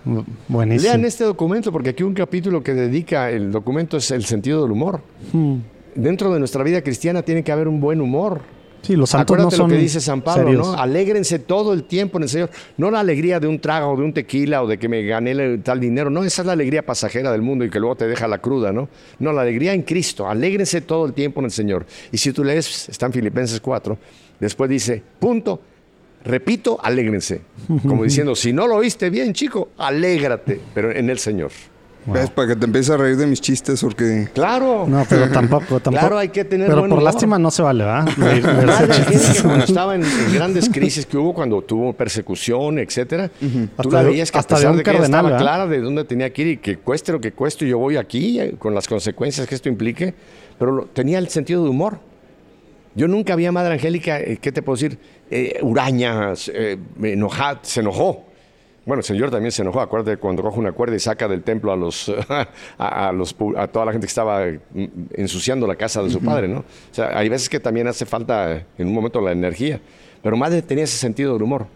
Buenísimo. 0.48 0.90
Lean 0.90 1.04
este 1.04 1.22
documento, 1.22 1.70
porque 1.70 1.90
aquí 1.90 2.02
un 2.02 2.14
capítulo 2.14 2.64
que 2.64 2.74
dedica 2.74 3.30
el 3.30 3.52
documento 3.52 3.96
es 3.96 4.10
el 4.10 4.24
sentido 4.24 4.60
del 4.62 4.72
humor. 4.72 5.02
Mm. 5.32 5.58
Dentro 5.94 6.32
de 6.32 6.38
nuestra 6.38 6.62
vida 6.62 6.82
cristiana 6.82 7.22
tiene 7.22 7.42
que 7.42 7.52
haber 7.52 7.68
un 7.68 7.80
buen 7.80 8.00
humor. 8.00 8.40
Sí, 8.82 8.96
los 8.96 9.10
santos 9.10 9.36
no 9.36 9.42
Acuérdate 9.42 9.56
son 9.56 9.70
lo 9.70 9.76
que 9.76 9.82
dice 9.82 10.00
San 10.00 10.22
Pablo, 10.22 10.44
serios. 10.44 10.66
¿no? 10.66 10.74
Alégrense 10.74 11.38
todo 11.38 11.72
el 11.72 11.84
tiempo 11.84 12.18
en 12.18 12.24
el 12.24 12.28
Señor. 12.28 12.50
No 12.78 12.90
la 12.90 13.00
alegría 13.00 13.38
de 13.38 13.46
un 13.46 13.58
trago, 13.60 13.94
de 13.96 14.02
un 14.02 14.12
tequila 14.12 14.62
o 14.62 14.66
de 14.66 14.78
que 14.78 14.88
me 14.88 15.02
gané 15.02 15.58
tal 15.58 15.80
dinero. 15.80 16.08
No, 16.08 16.24
esa 16.24 16.42
es 16.42 16.46
la 16.46 16.52
alegría 16.52 16.84
pasajera 16.84 17.30
del 17.30 17.42
mundo 17.42 17.64
y 17.64 17.70
que 17.70 17.78
luego 17.78 17.96
te 17.96 18.06
deja 18.06 18.26
la 18.26 18.38
cruda, 18.38 18.72
¿no? 18.72 18.88
No, 19.18 19.32
la 19.32 19.42
alegría 19.42 19.74
en 19.74 19.82
Cristo. 19.82 20.28
Alégrense 20.28 20.80
todo 20.80 21.04
el 21.06 21.12
tiempo 21.12 21.40
en 21.40 21.46
el 21.46 21.50
Señor. 21.50 21.84
Y 22.10 22.16
si 22.16 22.32
tú 22.32 22.42
lees, 22.42 22.88
está 22.88 23.06
en 23.06 23.12
Filipenses 23.12 23.60
4, 23.60 23.98
después 24.38 24.70
dice, 24.70 25.02
punto, 25.18 25.60
repito, 26.24 26.78
alégrense. 26.82 27.42
Como 27.82 28.04
diciendo, 28.04 28.34
si 28.34 28.52
no 28.52 28.66
lo 28.66 28.76
oíste 28.76 29.10
bien, 29.10 29.34
chico, 29.34 29.70
alégrate, 29.76 30.58
pero 30.72 30.90
en 30.90 31.10
el 31.10 31.18
Señor. 31.18 31.50
¿Ves? 32.06 32.30
Para 32.30 32.48
que 32.48 32.56
te 32.56 32.64
empieces 32.64 32.90
a 32.90 32.96
reír 32.96 33.16
de 33.16 33.26
mis 33.26 33.40
chistes 33.40 33.80
porque... 33.82 34.28
Claro. 34.32 34.86
No, 34.88 35.04
pero 35.08 35.28
tampoco, 35.30 35.66
tampoco. 35.80 35.90
Claro, 35.90 36.18
hay 36.18 36.30
que 36.30 36.44
tener 36.44 36.66
Pero 36.68 36.80
buen 36.80 36.90
por 36.90 36.98
humor. 36.98 37.12
lástima 37.12 37.38
no 37.38 37.50
se 37.50 37.62
vale, 37.62 37.84
¿verdad? 37.84 38.08
Madre 38.16 38.94
chistes. 38.94 39.28
Angélica, 39.28 39.42
cuando 39.42 39.64
estaba 39.66 39.94
en, 39.94 40.04
en 40.04 40.34
grandes 40.34 40.68
crisis 40.72 41.04
que 41.06 41.18
hubo, 41.18 41.34
cuando 41.34 41.60
tuvo 41.62 41.92
persecución, 41.92 42.78
etcétera, 42.78 43.28
tú 43.28 43.46
Hasta 43.76 43.92
la 43.96 44.02
de- 44.04 44.10
veías 44.10 44.30
que 44.32 44.38
a 44.38 44.40
hasta 44.40 44.54
de 44.54 44.58
pesar 44.60 44.70
un 44.72 44.76
de, 44.78 44.82
que 44.82 44.90
cardenal, 44.90 45.06
estaba 45.10 45.28
¿verdad? 45.28 45.40
clara 45.40 45.66
de 45.66 45.80
dónde 45.80 46.04
tenía 46.04 46.32
que 46.32 46.42
ir 46.42 46.48
y 46.48 46.56
que 46.56 46.78
cueste 46.78 47.12
lo 47.12 47.20
que 47.20 47.32
cueste, 47.32 47.66
yo 47.68 47.78
voy 47.78 47.96
aquí 47.96 48.40
eh, 48.40 48.54
con 48.58 48.74
las 48.74 48.88
consecuencias 48.88 49.46
que 49.46 49.54
esto 49.54 49.68
implique, 49.68 50.14
pero 50.58 50.72
lo- 50.72 50.84
tenía 50.86 51.18
el 51.18 51.28
sentido 51.28 51.62
de 51.64 51.70
humor. 51.70 51.98
Yo 52.94 53.06
nunca 53.08 53.34
había 53.34 53.52
Madre 53.52 53.74
Angélica, 53.74 54.18
eh, 54.18 54.38
¿qué 54.40 54.50
te 54.50 54.62
puedo 54.62 54.76
decir? 54.76 54.98
Eh, 55.30 55.58
urañas, 55.62 56.50
eh, 56.52 56.76
enojada, 57.02 57.60
se 57.62 57.80
enojó. 57.80 58.24
Bueno, 58.86 59.00
el 59.00 59.04
Señor 59.04 59.30
también 59.30 59.52
se 59.52 59.62
enojó. 59.62 59.80
Acuérdate 59.80 60.16
cuando 60.16 60.42
coge 60.42 60.58
una 60.58 60.72
cuerda 60.72 60.96
y 60.96 61.00
saca 61.00 61.28
del 61.28 61.42
templo 61.42 61.70
a, 61.72 61.76
los, 61.76 62.08
a, 62.78 63.08
a 63.08 63.12
los, 63.12 63.36
pu- 63.38 63.56
a 63.58 63.66
toda 63.68 63.84
la 63.84 63.92
gente 63.92 64.06
que 64.06 64.10
estaba 64.10 64.46
mm, 64.46 64.84
ensuciando 65.14 65.66
la 65.66 65.76
casa 65.76 66.02
de 66.02 66.10
su 66.10 66.20
padre, 66.20 66.48
¿no? 66.48 66.60
O 66.60 66.64
sea, 66.94 67.16
hay 67.16 67.28
veces 67.28 67.48
que 67.48 67.60
también 67.60 67.86
hace 67.86 68.06
falta 68.06 68.64
en 68.78 68.86
un 68.88 68.94
momento 68.94 69.20
la 69.20 69.32
energía. 69.32 69.80
Pero 70.22 70.36
madre 70.36 70.62
tenía 70.62 70.84
ese 70.84 70.96
sentido 70.96 71.34
del 71.34 71.42
humor. 71.42 71.66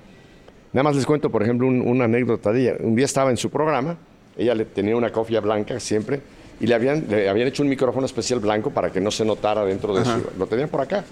Nada 0.73 0.83
más 0.83 0.97
les 0.97 1.07
cuento, 1.07 1.31
por 1.31 1.43
ejemplo, 1.43 1.67
un- 1.69 1.83
una 1.83 2.05
anécdota 2.07 2.53
de 2.53 2.63
ella. 2.63 2.75
Un 2.81 2.95
día 2.97 3.05
estaba 3.05 3.31
en 3.31 3.37
su 3.37 3.51
programa, 3.51 3.97
ella 4.37 4.55
le 4.55 4.65
tenía 4.65 4.97
una 4.97 5.13
cofia 5.13 5.41
blanca 5.41 5.79
siempre, 5.81 6.21
y 6.61 6.67
le 6.67 6.75
habían, 6.75 7.05
le 7.09 7.29
habían 7.29 7.49
hecho 7.49 7.63
un 7.63 7.69
micrófono 7.69 8.07
especial 8.07 8.41
blanco 8.41 8.71
para 8.71 8.91
que 8.91 9.01
no 9.01 9.11
se 9.11 9.25
notara 9.25 9.65
dentro 9.65 9.95
de 9.95 10.05
su... 10.05 10.23
Lo 10.39 10.47
tenían 10.47 10.69
por 10.69 10.81
acá. 10.81 11.05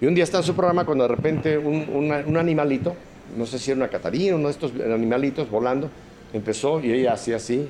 Y 0.00 0.06
un 0.06 0.14
día 0.14 0.24
está 0.24 0.38
en 0.38 0.44
su 0.44 0.54
programa 0.54 0.84
cuando 0.84 1.04
de 1.08 1.14
repente 1.14 1.56
un, 1.56 1.86
un 2.26 2.36
animalito, 2.36 2.94
no 3.36 3.46
sé 3.46 3.58
si 3.58 3.70
era 3.70 3.78
una 3.78 3.88
catarina, 3.88 4.36
uno 4.36 4.48
de 4.48 4.52
estos 4.52 4.72
animalitos 4.72 5.50
volando, 5.50 5.88
empezó 6.32 6.80
y 6.80 6.92
ella 6.92 7.12
hacía 7.14 7.36
así 7.36 7.68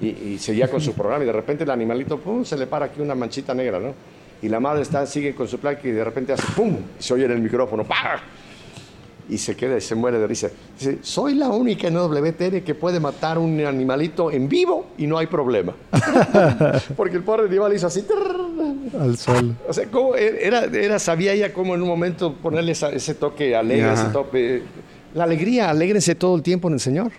y, 0.00 0.06
y 0.08 0.38
seguía 0.38 0.68
con 0.70 0.80
su 0.80 0.92
programa 0.94 1.24
y 1.24 1.26
de 1.26 1.32
repente 1.32 1.64
el 1.64 1.70
animalito, 1.70 2.18
pum, 2.18 2.44
se 2.44 2.56
le 2.56 2.66
para 2.66 2.86
aquí 2.86 3.00
una 3.00 3.14
manchita 3.14 3.54
negra, 3.54 3.78
¿no? 3.78 3.94
Y 4.42 4.48
la 4.48 4.60
madre 4.60 4.82
está, 4.82 5.06
sigue 5.06 5.34
con 5.34 5.48
su 5.48 5.58
placa 5.58 5.80
y 5.88 5.92
de 5.92 6.04
repente 6.04 6.32
hace 6.32 6.44
pum, 6.54 6.76
y 6.98 7.02
se 7.02 7.14
oye 7.14 7.24
en 7.24 7.32
el 7.32 7.40
micrófono, 7.40 7.84
¡pah! 7.84 8.20
y 9.28 9.38
se 9.38 9.56
queda 9.56 9.76
y 9.76 9.80
se 9.80 9.96
muere 9.96 10.20
de 10.20 10.26
risa. 10.28 10.48
Dice, 10.78 10.98
soy 11.02 11.34
la 11.34 11.48
única 11.48 11.88
en 11.88 11.94
WTN 11.96 12.60
que 12.62 12.76
puede 12.76 13.00
matar 13.00 13.38
un 13.38 13.58
animalito 13.66 14.30
en 14.30 14.48
vivo 14.48 14.86
y 14.98 15.08
no 15.08 15.18
hay 15.18 15.26
problema. 15.26 15.74
Porque 16.96 17.16
el 17.16 17.24
pobre 17.24 17.46
animal 17.48 17.74
hizo 17.74 17.88
así. 17.88 18.04
Al 19.00 19.16
suelo. 19.16 19.54
O 19.68 19.72
sea, 19.72 19.86
¿cómo 19.90 20.14
era, 20.14 20.66
era, 20.66 21.00
sabía 21.00 21.32
ella 21.32 21.52
cómo 21.52 21.74
en 21.74 21.82
un 21.82 21.88
momento 21.88 22.34
ponerle 22.34 22.70
esa- 22.70 22.92
ese 22.92 23.14
toque 23.16 23.56
alegre, 23.56 23.88
ese. 23.94 24.04
La 25.16 25.24
alegría, 25.24 25.70
alégrense 25.70 26.14
todo 26.14 26.36
el 26.36 26.42
tiempo 26.42 26.68
en 26.68 26.74
el 26.74 26.80
Señor. 26.80 27.10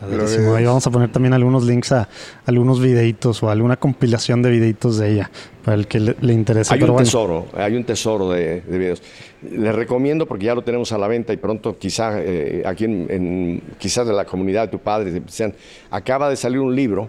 Padrísimo. 0.00 0.54
Ahí 0.54 0.64
vamos 0.64 0.86
a 0.86 0.90
poner 0.90 1.10
también 1.12 1.32
algunos 1.32 1.64
links 1.64 1.92
a 1.92 2.08
algunos 2.46 2.80
videitos 2.80 3.42
o 3.42 3.48
alguna 3.48 3.76
compilación 3.76 4.42
de 4.42 4.50
videitos 4.50 4.98
de 4.98 5.12
ella 5.12 5.30
para 5.64 5.76
el 5.76 5.86
que 5.86 6.00
le, 6.00 6.16
le 6.20 6.32
interese. 6.34 6.74
Hay 6.74 6.80
Pero 6.80 6.92
un 6.92 6.96
bueno, 6.96 7.06
tesoro, 7.06 7.46
hay 7.54 7.74
un 7.76 7.84
tesoro 7.84 8.30
de, 8.30 8.60
de 8.62 8.78
videos. 8.78 9.02
Les 9.50 9.74
recomiendo 9.74 10.26
porque 10.26 10.46
ya 10.46 10.54
lo 10.54 10.62
tenemos 10.62 10.92
a 10.92 10.98
la 10.98 11.08
venta 11.08 11.32
y 11.32 11.36
pronto 11.38 11.78
quizá 11.78 12.20
eh, 12.20 12.62
aquí 12.66 12.84
en, 12.84 13.06
en- 13.10 13.62
quizás 13.78 14.06
de 14.06 14.12
la 14.12 14.24
comunidad 14.26 14.62
de 14.62 14.68
tu 14.68 14.78
padre 14.78 15.22
sean, 15.28 15.54
acaba 15.90 16.28
de 16.28 16.36
salir 16.36 16.58
un 16.58 16.74
libro 16.74 17.08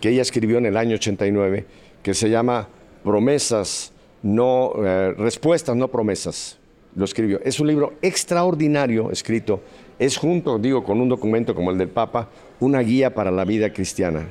que 0.00 0.10
ella 0.10 0.22
escribió 0.22 0.58
en 0.58 0.66
el 0.66 0.76
año 0.76 0.94
89 0.96 1.66
que 2.02 2.14
se 2.14 2.30
llama 2.30 2.68
Promesas 3.02 3.92
no 4.22 4.72
eh, 4.84 5.14
respuestas 5.16 5.74
no 5.74 5.88
promesas. 5.88 6.55
Lo 6.96 7.04
escribió. 7.04 7.40
Es 7.44 7.60
un 7.60 7.66
libro 7.66 7.92
extraordinario 8.00 9.10
escrito. 9.10 9.60
Es 9.98 10.16
junto, 10.16 10.58
digo, 10.58 10.82
con 10.82 11.00
un 11.00 11.10
documento 11.10 11.54
como 11.54 11.70
el 11.70 11.76
del 11.76 11.88
Papa, 11.88 12.30
una 12.58 12.80
guía 12.80 13.14
para 13.14 13.30
la 13.30 13.44
vida 13.44 13.70
cristiana. 13.70 14.26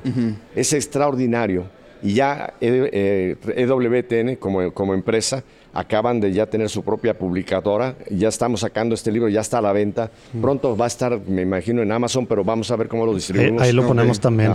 Es 0.54 0.72
extraordinario. 0.72 1.64
Y 2.02 2.14
ya 2.14 2.54
eh, 2.60 3.36
eh, 3.46 3.56
EWTN 3.56 4.36
como, 4.36 4.72
como 4.72 4.94
empresa 4.94 5.42
acaban 5.72 6.20
de 6.20 6.32
ya 6.32 6.46
tener 6.46 6.68
su 6.68 6.82
propia 6.82 7.16
publicadora. 7.16 7.96
Ya 8.10 8.28
estamos 8.28 8.60
sacando 8.60 8.94
este 8.94 9.12
libro, 9.12 9.28
ya 9.28 9.40
está 9.40 9.58
a 9.58 9.62
la 9.62 9.72
venta. 9.72 10.10
Pronto 10.40 10.76
va 10.76 10.86
a 10.86 10.88
estar, 10.88 11.20
me 11.26 11.42
imagino, 11.42 11.82
en 11.82 11.92
Amazon, 11.92 12.26
pero 12.26 12.44
vamos 12.44 12.70
a 12.70 12.76
ver 12.76 12.88
cómo 12.88 13.04
lo 13.06 13.12
ahí, 13.12 13.16
distribuimos. 13.16 13.62
ahí 13.62 13.72
lo 13.72 13.86
ponemos 13.86 14.18
también. 14.18 14.52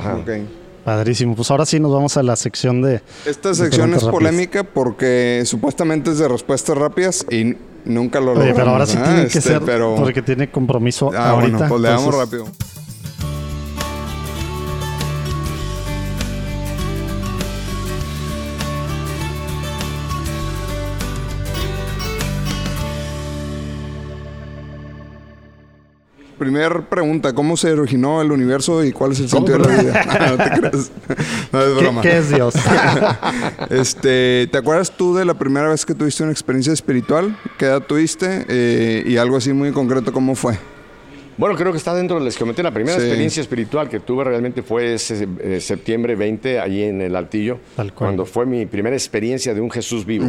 Padrísimo. 0.84 1.36
Pues 1.36 1.50
ahora 1.52 1.66
sí 1.66 1.80
nos 1.80 1.94
vamos 1.94 2.18
a 2.18 2.24
la 2.24 2.36
sección 2.36 2.82
de. 2.82 3.02
Esta 3.26 3.54
sección 3.54 3.94
es 3.94 4.04
rápidas. 4.04 4.12
polémica 4.12 4.64
porque 4.64 5.44
supuestamente 5.46 6.12
es 6.12 6.18
de 6.18 6.28
respuestas 6.28 6.78
rápidas 6.78 7.26
y 7.30 7.56
nunca 7.86 8.20
lo 8.20 8.32
Oye, 8.32 8.36
logramos. 8.36 8.60
pero 8.60 8.72
ahora 8.72 8.86
sí 8.86 8.98
tiene 8.98 9.22
que 9.22 9.38
Este, 9.38 9.42
ser 9.42 9.62
pero- 9.62 9.96
porque 9.96 10.22
tiene 10.22 10.50
compromiso 10.52 11.12
Ah, 11.16 11.32
ahorita. 11.32 11.58
bueno, 11.58 11.70
pues 11.70 11.82
le 11.82 11.88
damos 11.90 12.06
entonces- 12.16 12.22
rápido. 12.32 12.46
Primer 26.42 26.82
pregunta, 26.90 27.34
¿cómo 27.34 27.56
se 27.56 27.72
originó 27.72 28.20
el 28.20 28.32
universo 28.32 28.84
y 28.84 28.92
cuál 28.92 29.12
es 29.12 29.20
el 29.20 29.30
sentido 29.30 29.60
de 29.60 29.68
la 29.68 29.80
vida? 29.84 30.06
no 30.32 30.38
te 30.44 30.50
creas. 30.60 30.92
No 31.52 31.62
es 31.62 31.68
¿Qué, 31.68 31.74
broma. 31.84 32.02
qué 32.02 32.18
es 32.18 32.30
Dios? 32.32 32.56
Este, 33.70 34.50
¿te 34.52 34.58
acuerdas 34.58 34.90
tú 34.98 35.14
de 35.14 35.24
la 35.24 35.36
primera 35.36 35.70
vez 35.70 35.86
que 35.86 35.94
tuviste 35.94 36.24
una 36.24 36.32
experiencia 36.32 36.74
espiritual? 36.74 37.38
¿Qué 37.60 37.66
edad 37.66 37.82
tuviste? 37.84 38.44
Eh, 38.50 39.04
y 39.06 39.18
algo 39.18 39.38
así 39.38 39.54
muy 39.54 39.72
concreto, 39.72 40.12
¿cómo 40.12 40.34
fue? 40.34 40.58
Bueno, 41.38 41.56
creo 41.56 41.72
que 41.72 41.78
está 41.78 41.94
dentro, 41.94 42.20
les 42.20 42.36
comenté, 42.36 42.64
la 42.64 42.72
primera 42.74 42.98
Sí. 42.98 43.04
experiencia 43.04 43.42
espiritual 43.42 43.88
que 43.88 44.00
tuve 44.00 44.24
realmente 44.24 44.64
fue 44.64 44.96
ese 44.96 45.28
eh, 45.42 45.60
septiembre 45.62 46.16
20, 46.16 46.60
allí 46.60 46.82
en 46.82 47.02
el 47.02 47.16
Altillo, 47.16 47.60
Tal 47.76 47.94
cual. 47.94 48.08
cuando 48.08 48.26
fue 48.26 48.48
mi 48.48 48.66
primera 48.66 48.96
experiencia 48.96 49.54
de 49.54 49.62
un 49.62 49.70
Jesús 49.70 50.08
vivo. 50.08 50.26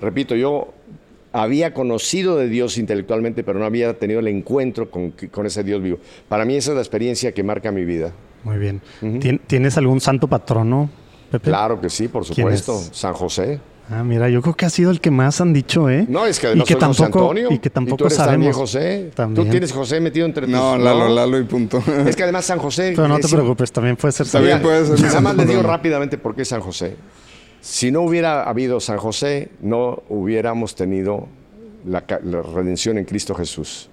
Repito, 0.00 0.34
yo 0.34 0.74
había 1.32 1.74
conocido 1.74 2.36
de 2.36 2.48
Dios 2.48 2.78
intelectualmente, 2.78 3.44
pero 3.44 3.58
no 3.58 3.64
había 3.64 3.98
tenido 3.98 4.20
el 4.20 4.28
encuentro 4.28 4.90
con, 4.90 5.12
con 5.30 5.46
ese 5.46 5.62
Dios 5.64 5.82
vivo. 5.82 5.98
Para 6.28 6.44
mí 6.44 6.56
esa 6.56 6.70
es 6.70 6.74
la 6.76 6.82
experiencia 6.82 7.32
que 7.32 7.42
marca 7.42 7.70
mi 7.72 7.84
vida. 7.84 8.12
Muy 8.44 8.58
bien. 8.58 8.80
¿Tien- 9.02 9.40
¿Tienes 9.46 9.76
algún 9.76 10.00
santo 10.00 10.28
patrono, 10.28 10.88
Pepe? 11.30 11.50
Claro 11.50 11.80
que 11.80 11.90
sí, 11.90 12.08
por 12.08 12.24
supuesto. 12.24 12.78
San 12.92 13.12
José. 13.12 13.60
Ah, 13.88 14.02
mira, 14.02 14.28
yo 14.28 14.42
creo 14.42 14.54
que 14.54 14.66
ha 14.66 14.70
sido 14.70 14.90
el 14.90 15.00
que 15.00 15.12
más 15.12 15.40
han 15.40 15.52
dicho, 15.52 15.88
¿eh? 15.88 16.06
No, 16.08 16.26
es 16.26 16.40
que 16.40 16.46
y 16.46 16.50
además 16.50 16.66
que 16.66 16.74
soy 16.74 16.80
José 16.82 17.02
tampoco 17.02 17.20
Antonio. 17.30 17.48
y 17.52 17.58
que 17.60 17.70
tampoco 17.70 17.96
tú 17.98 18.04
eres 18.06 18.16
sabemos. 18.16 18.34
también 18.34 18.52
José. 18.52 19.10
También. 19.14 19.44
Tú 19.46 19.50
tienes 19.52 19.72
José 19.72 20.00
metido 20.00 20.26
entre 20.26 20.46
tus... 20.46 20.52
No, 20.52 20.76
Lalo, 20.76 21.08
Lalo 21.08 21.38
y 21.38 21.44
punto. 21.44 21.80
Es 22.04 22.16
que 22.16 22.24
además 22.24 22.46
San 22.46 22.58
José... 22.58 22.94
Pero 22.96 23.06
no 23.06 23.16
te 23.20 23.26
es- 23.26 23.32
preocupes, 23.32 23.70
también 23.70 23.94
puede 23.96 24.10
ser 24.10 24.26
También 24.26 24.60
puede 24.60 24.86
ser 24.86 25.00
Nada 25.06 25.20
más 25.20 25.36
les 25.36 25.46
digo 25.48 25.62
rápidamente 25.62 26.18
por 26.18 26.34
qué 26.34 26.44
San 26.44 26.60
José. 26.62 26.96
Si 27.66 27.90
no 27.90 28.02
hubiera 28.02 28.44
habido 28.44 28.78
San 28.78 28.96
José, 28.96 29.48
no 29.60 30.04
hubiéramos 30.08 30.76
tenido 30.76 31.26
la, 31.84 31.98
redención 32.54 32.96
en 32.96 33.04
Cristo 33.04 33.34
Jesús. 33.34 33.88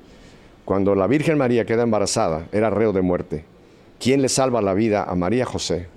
Cuando 0.64 0.94
la 0.94 1.08
Virgen 1.08 1.40
María 1.40 1.66
queda 1.66 1.82
embarazada, 1.82 2.48
era 2.52 2.70
reo 2.70 2.94
de 2.94 3.02
muerte. 3.02 3.46
¿Quién 4.00 4.22
le 4.22 4.30
salva 4.30 4.62
la 4.62 4.76
vida 4.76 5.04
a 5.04 5.16
María 5.16 5.46
José? 5.46 5.88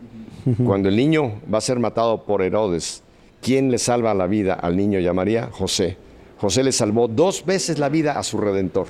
Cuando 0.64 0.88
el 0.88 0.96
niño 0.96 1.34
va 1.52 1.58
a 1.58 1.60
ser 1.60 1.78
matado 1.78 2.24
por 2.24 2.40
Herodes, 2.40 3.02
¿quién 3.42 3.70
le 3.70 3.76
salva 3.76 4.14
la 4.14 4.26
vida 4.26 4.54
al 4.54 4.74
niño 4.74 4.98
y 4.98 5.06
a 5.06 5.12
María? 5.12 5.50
José. 5.52 5.98
José 6.38 6.64
le 6.64 6.72
salvó 6.72 7.08
dos 7.08 7.44
veces 7.44 7.78
la 7.78 7.90
vida 7.90 8.18
a 8.18 8.22
su 8.22 8.38
redentor. 8.38 8.86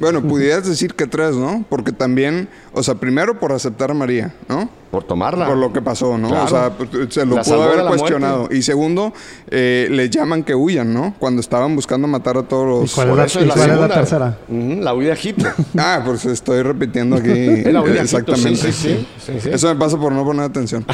Bueno, 0.00 0.22
pudieras 0.22 0.66
decir 0.66 0.94
que 0.94 1.06
tres, 1.06 1.36
¿no? 1.36 1.64
Porque 1.68 1.92
también, 1.92 2.48
o 2.72 2.82
sea, 2.82 2.94
primero 2.94 3.38
por 3.38 3.52
aceptar 3.52 3.90
a 3.90 3.94
María, 3.94 4.34
¿no? 4.48 4.70
Por 4.90 5.04
tomarla. 5.04 5.46
Por 5.46 5.58
lo 5.58 5.72
que 5.72 5.82
pasó, 5.82 6.16
¿no? 6.18 6.28
Claro. 6.28 6.44
O 6.46 6.48
sea, 6.48 6.70
pues, 6.70 6.88
se 7.12 7.24
lo 7.26 7.36
La 7.36 7.42
pudo 7.42 7.62
haber 7.62 7.84
cuestionado. 7.86 8.38
muerte. 8.38 8.56
Y 8.56 8.62
segundo, 8.62 9.12
eh, 9.50 9.88
le 9.90 10.08
llaman 10.10 10.42
que 10.42 10.54
huyan, 10.54 10.92
¿no? 10.94 11.14
Cuando 11.18 11.40
estaban 11.40 11.76
buscando 11.76 12.08
matar 12.08 12.38
a 12.38 12.42
todos 12.44 12.78
¿Y 12.78 12.80
los... 12.82 12.94
cuál 12.94 13.08
es 13.08 13.10
Por 13.10 13.18
la, 13.18 13.24
eso 13.26 13.40
y 13.40 13.44
la 13.44 13.54
cuál 13.54 13.62
es 13.62 13.68
la 13.68 13.74
segunda. 13.74 13.94
tercera? 13.94 14.38
La 14.82 14.94
huida 14.94 15.10
a 15.10 15.14
Egipto. 15.16 15.46
Ah, 15.76 16.02
pues 16.04 16.24
estoy 16.24 16.62
repitiendo 16.62 17.16
aquí. 17.16 17.28
Es 17.30 17.72
la 17.72 17.82
huida 17.82 18.02
Egipto, 18.02 18.32
Exactamente. 18.32 18.56
sí, 18.56 18.72
sí, 18.72 19.06
sí, 19.18 19.32
sí, 19.34 19.40
sí. 19.42 19.50
Eso 19.52 19.68
me 19.68 19.78
pasa 19.78 19.98
por 19.98 20.12
no 20.12 20.24
poner 20.24 20.44
atención. 20.46 20.84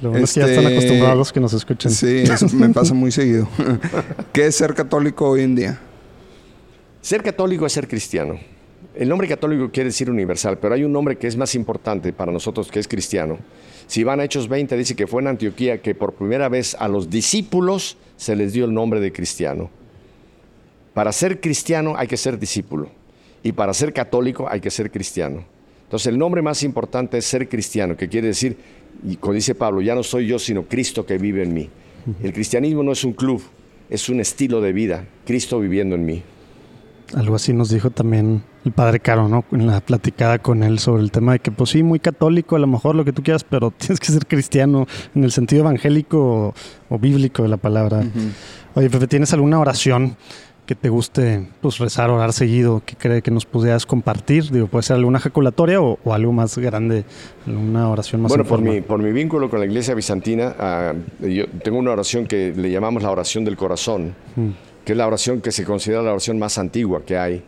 Lo 0.00 0.10
bueno 0.10 0.24
es 0.24 0.32
que 0.32 0.40
ya 0.40 0.46
están 0.46 0.64
Este- 0.64 0.76
acostumbrados 0.76 1.18
los 1.18 1.32
que 1.32 1.40
nos 1.40 1.52
escuchan. 1.52 1.92
Sí, 1.92 2.18
eso 2.22 2.46
me 2.54 2.68
pasa 2.70 2.94
muy 2.94 3.10
seguido. 3.12 3.48
¿Qué 4.32 4.46
es 4.46 4.54
ser 4.56 4.74
católico 4.74 5.28
hoy 5.28 5.42
en 5.42 5.56
día? 5.56 5.80
Ser 7.02 7.22
católico 7.22 7.64
es 7.64 7.72
ser 7.72 7.88
cristiano. 7.88 8.38
El 8.94 9.08
nombre 9.08 9.26
católico 9.26 9.70
quiere 9.70 9.88
decir 9.88 10.10
universal, 10.10 10.58
pero 10.58 10.74
hay 10.74 10.84
un 10.84 10.92
nombre 10.92 11.16
que 11.16 11.26
es 11.26 11.36
más 11.36 11.54
importante 11.54 12.12
para 12.12 12.30
nosotros 12.30 12.70
que 12.70 12.78
es 12.78 12.86
cristiano. 12.86 13.38
Si 13.86 14.04
van 14.04 14.20
a 14.20 14.24
Hechos 14.24 14.48
20, 14.48 14.76
dice 14.76 14.94
que 14.94 15.06
fue 15.06 15.22
en 15.22 15.28
Antioquía 15.28 15.80
que 15.80 15.94
por 15.94 16.12
primera 16.12 16.50
vez 16.50 16.76
a 16.78 16.88
los 16.88 17.08
discípulos 17.08 17.96
se 18.16 18.36
les 18.36 18.52
dio 18.52 18.66
el 18.66 18.74
nombre 18.74 19.00
de 19.00 19.12
cristiano. 19.12 19.70
Para 20.92 21.12
ser 21.12 21.40
cristiano 21.40 21.94
hay 21.96 22.06
que 22.06 22.18
ser 22.18 22.38
discípulo 22.38 22.90
y 23.42 23.52
para 23.52 23.72
ser 23.72 23.94
católico 23.94 24.46
hay 24.50 24.60
que 24.60 24.70
ser 24.70 24.90
cristiano. 24.90 25.44
Entonces 25.84 26.08
el 26.08 26.18
nombre 26.18 26.42
más 26.42 26.62
importante 26.62 27.16
es 27.16 27.24
ser 27.24 27.48
cristiano, 27.48 27.96
que 27.96 28.08
quiere 28.08 28.28
decir, 28.28 28.58
y 29.08 29.16
como 29.16 29.32
dice 29.32 29.54
Pablo, 29.54 29.80
ya 29.80 29.94
no 29.94 30.02
soy 30.02 30.26
yo, 30.26 30.38
sino 30.38 30.64
Cristo 30.64 31.06
que 31.06 31.16
vive 31.16 31.42
en 31.42 31.54
mí. 31.54 31.70
El 32.22 32.32
cristianismo 32.34 32.82
no 32.82 32.92
es 32.92 33.04
un 33.04 33.14
club, 33.14 33.42
es 33.88 34.08
un 34.10 34.20
estilo 34.20 34.60
de 34.60 34.72
vida, 34.72 35.06
Cristo 35.24 35.58
viviendo 35.58 35.94
en 35.94 36.04
mí. 36.04 36.22
Algo 37.14 37.34
así 37.34 37.52
nos 37.52 37.70
dijo 37.70 37.90
también 37.90 38.42
el 38.64 38.72
padre 38.72 39.00
Caro, 39.00 39.28
¿no? 39.28 39.44
En 39.52 39.66
la 39.66 39.80
platicada 39.80 40.38
con 40.38 40.62
él 40.62 40.78
sobre 40.78 41.02
el 41.02 41.10
tema 41.10 41.32
de 41.32 41.38
que, 41.40 41.50
pues 41.50 41.70
sí, 41.70 41.82
muy 41.82 41.98
católico, 41.98 42.56
a 42.56 42.58
lo 42.58 42.66
mejor 42.66 42.94
lo 42.94 43.04
que 43.04 43.12
tú 43.12 43.22
quieras, 43.22 43.44
pero 43.44 43.70
tienes 43.76 43.98
que 43.98 44.12
ser 44.12 44.26
cristiano 44.26 44.86
en 45.14 45.24
el 45.24 45.32
sentido 45.32 45.62
evangélico 45.62 46.18
o, 46.18 46.54
o 46.88 46.98
bíblico 46.98 47.42
de 47.42 47.48
la 47.48 47.56
palabra. 47.56 48.02
Oye, 48.74 48.90
Pepe, 48.90 49.06
¿tienes 49.06 49.32
alguna 49.32 49.58
oración 49.58 50.16
que 50.70 50.76
te 50.76 50.88
guste 50.88 51.48
pues, 51.60 51.78
rezar, 51.78 52.10
orar 52.10 52.32
seguido, 52.32 52.80
que 52.86 52.94
cree 52.94 53.22
que 53.22 53.32
nos 53.32 53.44
pudieras 53.44 53.86
compartir? 53.86 54.50
Digo, 54.52 54.68
puede 54.68 54.84
ser 54.84 54.94
alguna 54.94 55.18
ejaculatoria 55.18 55.80
o, 55.80 55.98
o 56.04 56.14
algo 56.14 56.32
más 56.32 56.56
grande, 56.58 57.04
una 57.44 57.88
oración 57.88 58.22
más 58.22 58.28
Bueno, 58.28 58.44
en 58.44 58.48
por 58.48 58.60
mi, 58.60 58.80
por 58.80 59.02
mi 59.02 59.10
vínculo 59.10 59.50
con 59.50 59.58
la 59.58 59.66
iglesia 59.66 59.94
bizantina, 59.94 60.54
ah, 60.60 60.92
yo 61.20 61.48
tengo 61.64 61.78
una 61.78 61.90
oración 61.90 62.26
que 62.26 62.54
le 62.56 62.70
llamamos 62.70 63.02
la 63.02 63.10
oración 63.10 63.44
del 63.44 63.56
corazón, 63.56 64.14
que 64.84 64.92
es 64.92 64.98
la 64.98 65.06
oración 65.06 65.40
que 65.40 65.52
se 65.52 65.64
considera 65.64 66.02
la 66.02 66.12
oración 66.12 66.38
más 66.38 66.58
antigua 66.58 67.02
que 67.04 67.16
hay, 67.16 67.42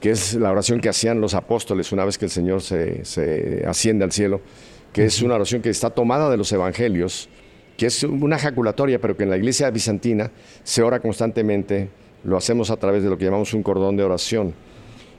que 0.00 0.10
es 0.10 0.34
la 0.34 0.50
oración 0.50 0.80
que 0.80 0.88
hacían 0.88 1.20
los 1.20 1.34
apóstoles 1.34 1.92
una 1.92 2.04
vez 2.04 2.18
que 2.18 2.26
el 2.26 2.30
Señor 2.30 2.62
se, 2.62 3.04
se 3.04 3.64
asciende 3.66 4.04
al 4.04 4.12
cielo, 4.12 4.40
que 4.92 5.04
es 5.04 5.22
una 5.22 5.34
oración 5.34 5.62
que 5.62 5.70
está 5.70 5.90
tomada 5.90 6.30
de 6.30 6.36
los 6.36 6.50
evangelios, 6.52 7.28
que 7.76 7.86
es 7.86 8.02
una 8.02 8.36
ejaculatoria, 8.36 9.00
pero 9.00 9.16
que 9.16 9.24
en 9.24 9.30
la 9.30 9.36
iglesia 9.36 9.70
bizantina 9.70 10.30
se 10.64 10.82
ora 10.82 11.00
constantemente, 11.00 11.88
lo 12.24 12.36
hacemos 12.36 12.70
a 12.70 12.76
través 12.76 13.02
de 13.02 13.10
lo 13.10 13.18
que 13.18 13.24
llamamos 13.24 13.52
un 13.54 13.62
cordón 13.62 13.96
de 13.96 14.04
oración. 14.04 14.54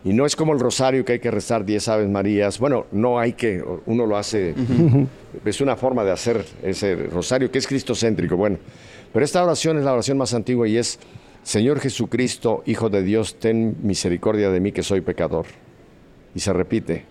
Y 0.04 0.14
no 0.14 0.26
es 0.26 0.36
como 0.36 0.54
el 0.54 0.60
rosario 0.60 1.04
que 1.04 1.14
hay 1.14 1.20
que 1.20 1.32
rezar 1.32 1.66
10 1.66 1.88
Aves 1.90 2.10
Marías. 2.10 2.60
Bueno, 2.60 2.86
no 2.92 3.20
hay 3.20 3.34
que, 3.34 3.64
uno 3.86 4.06
lo 4.06 4.16
hace, 4.16 4.56
es 5.46 5.62
una 5.62 5.76
forma 5.76 6.04
de 6.04 6.12
hacer 6.12 6.46
ese 6.64 6.96
rosario 6.96 7.52
que 7.52 7.58
es 7.58 7.68
cristocéntrico. 7.68 8.38
Bueno, 8.38 8.58
pero 9.12 9.26
esta 9.26 9.44
oración 9.44 9.78
es 9.78 9.84
la 9.84 9.94
oración 9.94 10.18
más 10.18 10.34
antigua 10.34 10.68
y 10.68 10.78
es, 10.78 11.00
Señor 11.48 11.80
Jesucristo, 11.80 12.62
Hijo 12.66 12.90
de 12.90 13.04
Dios, 13.04 13.40
ten 13.40 13.78
misericordia 13.82 14.50
de 14.50 14.60
mí 14.60 14.74
que 14.74 14.84
soy 14.84 15.00
pecador. 15.00 15.46
Y 16.36 16.42
se 16.42 16.52
repite, 16.52 17.06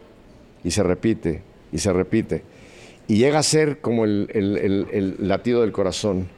y 0.63 0.73
se 0.73 0.83
repite, 0.83 1.41
y 1.73 1.79
se 1.79 1.91
repite. 1.91 2.43
Y 3.09 3.17
llega 3.17 3.39
a 3.39 3.43
ser 3.43 3.79
como 3.79 4.05
el, 4.05 5.17
latido 5.21 5.63
del 5.63 5.73
corazón. 5.73 6.29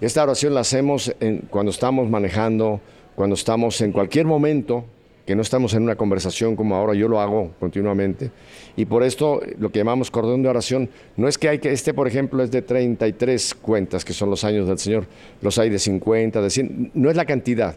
Esta 0.00 0.24
oración 0.24 0.54
la 0.54 0.62
hacemos 0.62 1.14
en- 1.20 1.42
cuando 1.48 1.70
estamos 1.70 2.10
manejando, 2.10 2.80
cuando 3.14 3.34
estamos 3.34 3.80
en 3.80 3.92
cualquier 3.92 4.26
momento, 4.26 4.84
que 5.26 5.34
no 5.34 5.42
estamos 5.42 5.74
en 5.74 5.82
una 5.82 5.96
conversación 5.96 6.54
como 6.54 6.76
ahora, 6.76 6.94
yo 6.94 7.08
lo 7.08 7.20
hago 7.20 7.50
continuamente. 7.58 8.30
Y 8.76 8.84
por 8.84 9.02
esto 9.02 9.40
lo 9.58 9.70
que 9.70 9.80
llamamos 9.80 10.10
cordón 10.10 10.42
de 10.42 10.48
oración, 10.48 10.88
no 11.16 11.26
es 11.26 11.36
que 11.36 11.48
hay 11.48 11.58
que, 11.58 11.72
este 11.72 11.92
por 11.92 12.06
ejemplo 12.06 12.44
es 12.44 12.52
de 12.52 12.62
33 12.62 13.54
cuentas, 13.54 14.04
que 14.04 14.12
son 14.12 14.30
los 14.30 14.44
años 14.44 14.68
del 14.68 14.78
Señor, 14.78 15.06
los 15.42 15.58
hay 15.58 15.68
de 15.68 15.80
50, 15.80 16.40
de 16.40 16.48
100, 16.48 16.92
no 16.94 17.10
es 17.10 17.16
la 17.16 17.24
cantidad, 17.24 17.76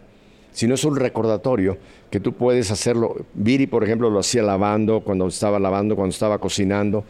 sino 0.52 0.74
es 0.74 0.84
un 0.84 0.94
recordatorio 0.94 1.76
que 2.08 2.20
tú 2.20 2.34
puedes 2.34 2.70
hacerlo. 2.70 3.16
Viri, 3.34 3.66
por 3.66 3.82
ejemplo, 3.82 4.10
lo 4.10 4.20
hacía 4.20 4.44
lavando, 4.44 5.00
cuando 5.00 5.26
estaba 5.26 5.58
lavando, 5.58 5.96
cuando 5.96 6.12
estaba 6.12 6.38
cocinando, 6.38 7.04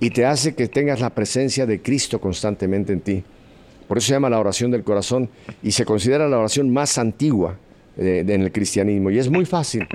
y 0.00 0.10
te 0.10 0.26
hace 0.26 0.54
que 0.54 0.68
tengas 0.68 1.00
la 1.00 1.10
presencia 1.10 1.64
de 1.64 1.80
Cristo 1.80 2.20
constantemente 2.20 2.92
en 2.92 3.00
ti. 3.00 3.24
Por 3.86 3.96
eso 3.96 4.08
se 4.08 4.12
llama 4.12 4.28
la 4.28 4.38
oración 4.38 4.70
del 4.70 4.84
corazón 4.84 5.30
y 5.62 5.70
se 5.70 5.86
considera 5.86 6.28
la 6.28 6.38
oración 6.38 6.70
más 6.70 6.98
antigua 6.98 7.56
eh, 7.98 8.24
en 8.26 8.42
el 8.42 8.52
cristianismo. 8.52 9.10
Y 9.10 9.18
es 9.18 9.28
muy 9.28 9.44
fácil. 9.44 9.86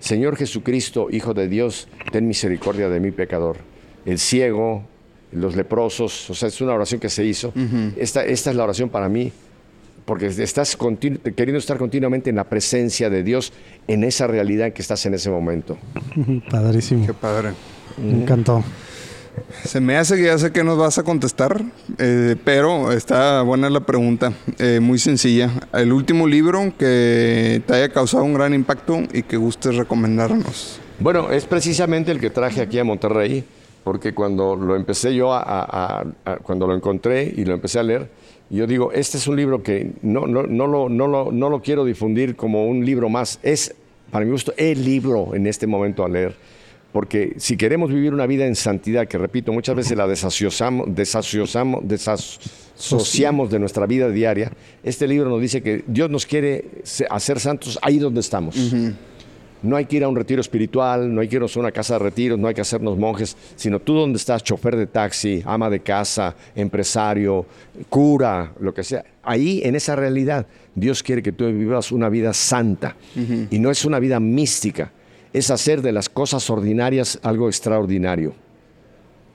Señor 0.00 0.36
Jesucristo, 0.36 1.08
Hijo 1.10 1.32
de 1.32 1.48
Dios, 1.48 1.88
ten 2.10 2.26
misericordia 2.26 2.88
de 2.88 2.98
mi 3.00 3.12
pecador. 3.12 3.56
El 4.04 4.18
ciego, 4.18 4.84
los 5.30 5.54
leprosos, 5.54 6.28
o 6.28 6.34
sea, 6.34 6.48
es 6.48 6.60
una 6.60 6.74
oración 6.74 7.00
que 7.00 7.08
se 7.08 7.24
hizo. 7.24 7.52
esta, 7.96 8.24
esta 8.24 8.50
es 8.50 8.56
la 8.56 8.64
oración 8.64 8.88
para 8.88 9.08
mí, 9.08 9.32
porque 10.04 10.26
estás 10.26 10.76
queriendo 10.76 11.58
estar 11.58 11.78
continuamente 11.78 12.30
en 12.30 12.36
la 12.36 12.44
presencia 12.44 13.08
de 13.08 13.22
Dios, 13.22 13.52
en 13.86 14.04
esa 14.04 14.26
realidad 14.26 14.66
en 14.66 14.72
que 14.72 14.82
estás 14.82 15.06
en 15.06 15.14
ese 15.14 15.30
momento. 15.30 15.78
Padrísimo. 16.50 17.06
Qué 17.06 17.14
padre. 17.14 17.50
Me 17.96 18.22
encantó. 18.22 18.64
Se 19.64 19.80
me 19.80 19.96
hace 19.96 20.16
que 20.16 20.24
ya 20.24 20.38
sé 20.38 20.52
que 20.52 20.64
nos 20.64 20.76
vas 20.78 20.98
a 20.98 21.02
contestar, 21.02 21.62
eh, 21.98 22.36
pero 22.44 22.92
está 22.92 23.42
buena 23.42 23.70
la 23.70 23.80
pregunta, 23.80 24.32
eh, 24.58 24.80
muy 24.80 24.98
sencilla. 24.98 25.50
El 25.72 25.92
último 25.92 26.26
libro 26.26 26.72
que 26.78 27.62
te 27.66 27.74
haya 27.74 27.88
causado 27.90 28.24
un 28.24 28.34
gran 28.34 28.54
impacto 28.54 29.00
y 29.12 29.22
que 29.22 29.36
gustes 29.36 29.76
recomendarnos. 29.76 30.80
Bueno, 30.98 31.30
es 31.30 31.46
precisamente 31.46 32.10
el 32.10 32.20
que 32.20 32.30
traje 32.30 32.60
aquí 32.60 32.78
a 32.78 32.84
Monterrey, 32.84 33.44
porque 33.84 34.14
cuando 34.14 34.56
lo 34.56 34.76
empecé 34.76 35.14
yo 35.14 35.32
a, 35.32 36.04
cuando 36.42 36.66
lo 36.66 36.74
encontré 36.74 37.32
y 37.36 37.44
lo 37.44 37.54
empecé 37.54 37.78
a 37.78 37.82
leer, 37.82 38.10
yo 38.50 38.66
digo, 38.66 38.92
este 38.92 39.16
es 39.16 39.26
un 39.26 39.36
libro 39.36 39.62
que 39.62 39.92
no, 40.02 40.26
no, 40.26 40.42
no, 40.42 40.66
lo, 40.66 40.88
no, 40.88 41.06
lo, 41.06 41.32
no 41.32 41.48
lo 41.48 41.62
quiero 41.62 41.84
difundir 41.84 42.36
como 42.36 42.66
un 42.66 42.84
libro 42.84 43.08
más, 43.08 43.38
es, 43.42 43.74
para 44.10 44.24
mi 44.24 44.30
gusto, 44.30 44.52
el 44.56 44.84
libro 44.84 45.34
en 45.34 45.46
este 45.46 45.66
momento 45.66 46.04
a 46.04 46.08
leer. 46.08 46.36
Porque 46.92 47.34
si 47.38 47.56
queremos 47.56 47.90
vivir 47.90 48.12
una 48.12 48.26
vida 48.26 48.46
en 48.46 48.54
santidad, 48.54 49.08
que 49.08 49.16
repito, 49.16 49.52
muchas 49.52 49.74
veces 49.74 49.96
la 49.96 50.06
desasociamos, 50.06 50.94
desasociamos, 50.94 51.80
desasociamos 51.88 53.50
de 53.50 53.58
nuestra 53.58 53.86
vida 53.86 54.10
diaria, 54.10 54.52
este 54.84 55.08
libro 55.08 55.30
nos 55.30 55.40
dice 55.40 55.62
que 55.62 55.84
Dios 55.86 56.10
nos 56.10 56.26
quiere 56.26 56.66
hacer 57.08 57.40
santos 57.40 57.78
ahí 57.80 57.98
donde 57.98 58.20
estamos. 58.20 58.56
No 59.62 59.76
hay 59.76 59.86
que 59.86 59.96
ir 59.96 60.04
a 60.04 60.08
un 60.08 60.16
retiro 60.16 60.40
espiritual, 60.40 61.14
no 61.14 61.20
hay 61.20 61.28
que 61.28 61.36
irnos 61.36 61.56
a 61.56 61.60
una 61.60 61.70
casa 61.70 61.94
de 61.94 62.00
retiros, 62.00 62.36
no 62.38 62.48
hay 62.48 62.54
que 62.54 62.60
hacernos 62.60 62.98
monjes, 62.98 63.36
sino 63.54 63.78
tú 63.78 63.94
donde 63.94 64.16
estás, 64.16 64.42
chofer 64.42 64.76
de 64.76 64.88
taxi, 64.88 65.40
ama 65.46 65.70
de 65.70 65.80
casa, 65.80 66.34
empresario, 66.56 67.46
cura, 67.88 68.52
lo 68.58 68.74
que 68.74 68.82
sea. 68.82 69.04
Ahí, 69.22 69.60
en 69.62 69.76
esa 69.76 69.94
realidad, 69.94 70.46
Dios 70.74 71.02
quiere 71.02 71.22
que 71.22 71.30
tú 71.30 71.46
vivas 71.46 71.92
una 71.92 72.08
vida 72.08 72.34
santa. 72.34 72.96
Y 73.50 73.58
no 73.60 73.70
es 73.70 73.84
una 73.84 74.00
vida 74.00 74.18
mística, 74.18 74.90
es 75.32 75.50
hacer 75.50 75.82
de 75.82 75.92
las 75.92 76.08
cosas 76.08 76.48
ordinarias 76.50 77.18
algo 77.22 77.48
extraordinario. 77.48 78.34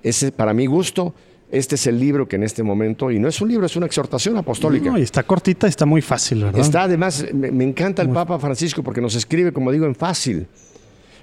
Ese, 0.04 0.32
para 0.32 0.54
mi 0.54 0.66
gusto, 0.66 1.14
este 1.52 1.76
es 1.76 1.88
el 1.88 2.00
libro 2.00 2.28
que 2.28 2.36
en 2.36 2.44
este 2.44 2.64
momento, 2.64 3.12
y 3.12 3.20
no 3.20 3.28
es 3.28 3.42
un 3.42 3.50
libro, 3.50 3.66
es 3.66 3.76
una 3.76 3.86
exhortación 3.86 4.38
apostólica. 4.38 4.92
No, 4.92 4.98
y 4.98 5.02
está 5.02 5.24
cortita 5.24 5.68
está 5.68 5.86
muy 5.86 6.02
fácil, 6.02 6.44
¿verdad? 6.44 6.62
Está 6.62 6.84
además, 6.84 7.26
me, 7.34 7.52
me 7.52 7.64
encanta 7.64 8.02
el 8.02 8.10
Papa 8.10 8.38
Francisco 8.40 8.84
porque 8.84 9.02
nos 9.02 9.16
escribe, 9.16 9.52
como 9.52 9.72
digo, 9.72 9.86
en 9.86 9.96
fácil. 9.96 10.48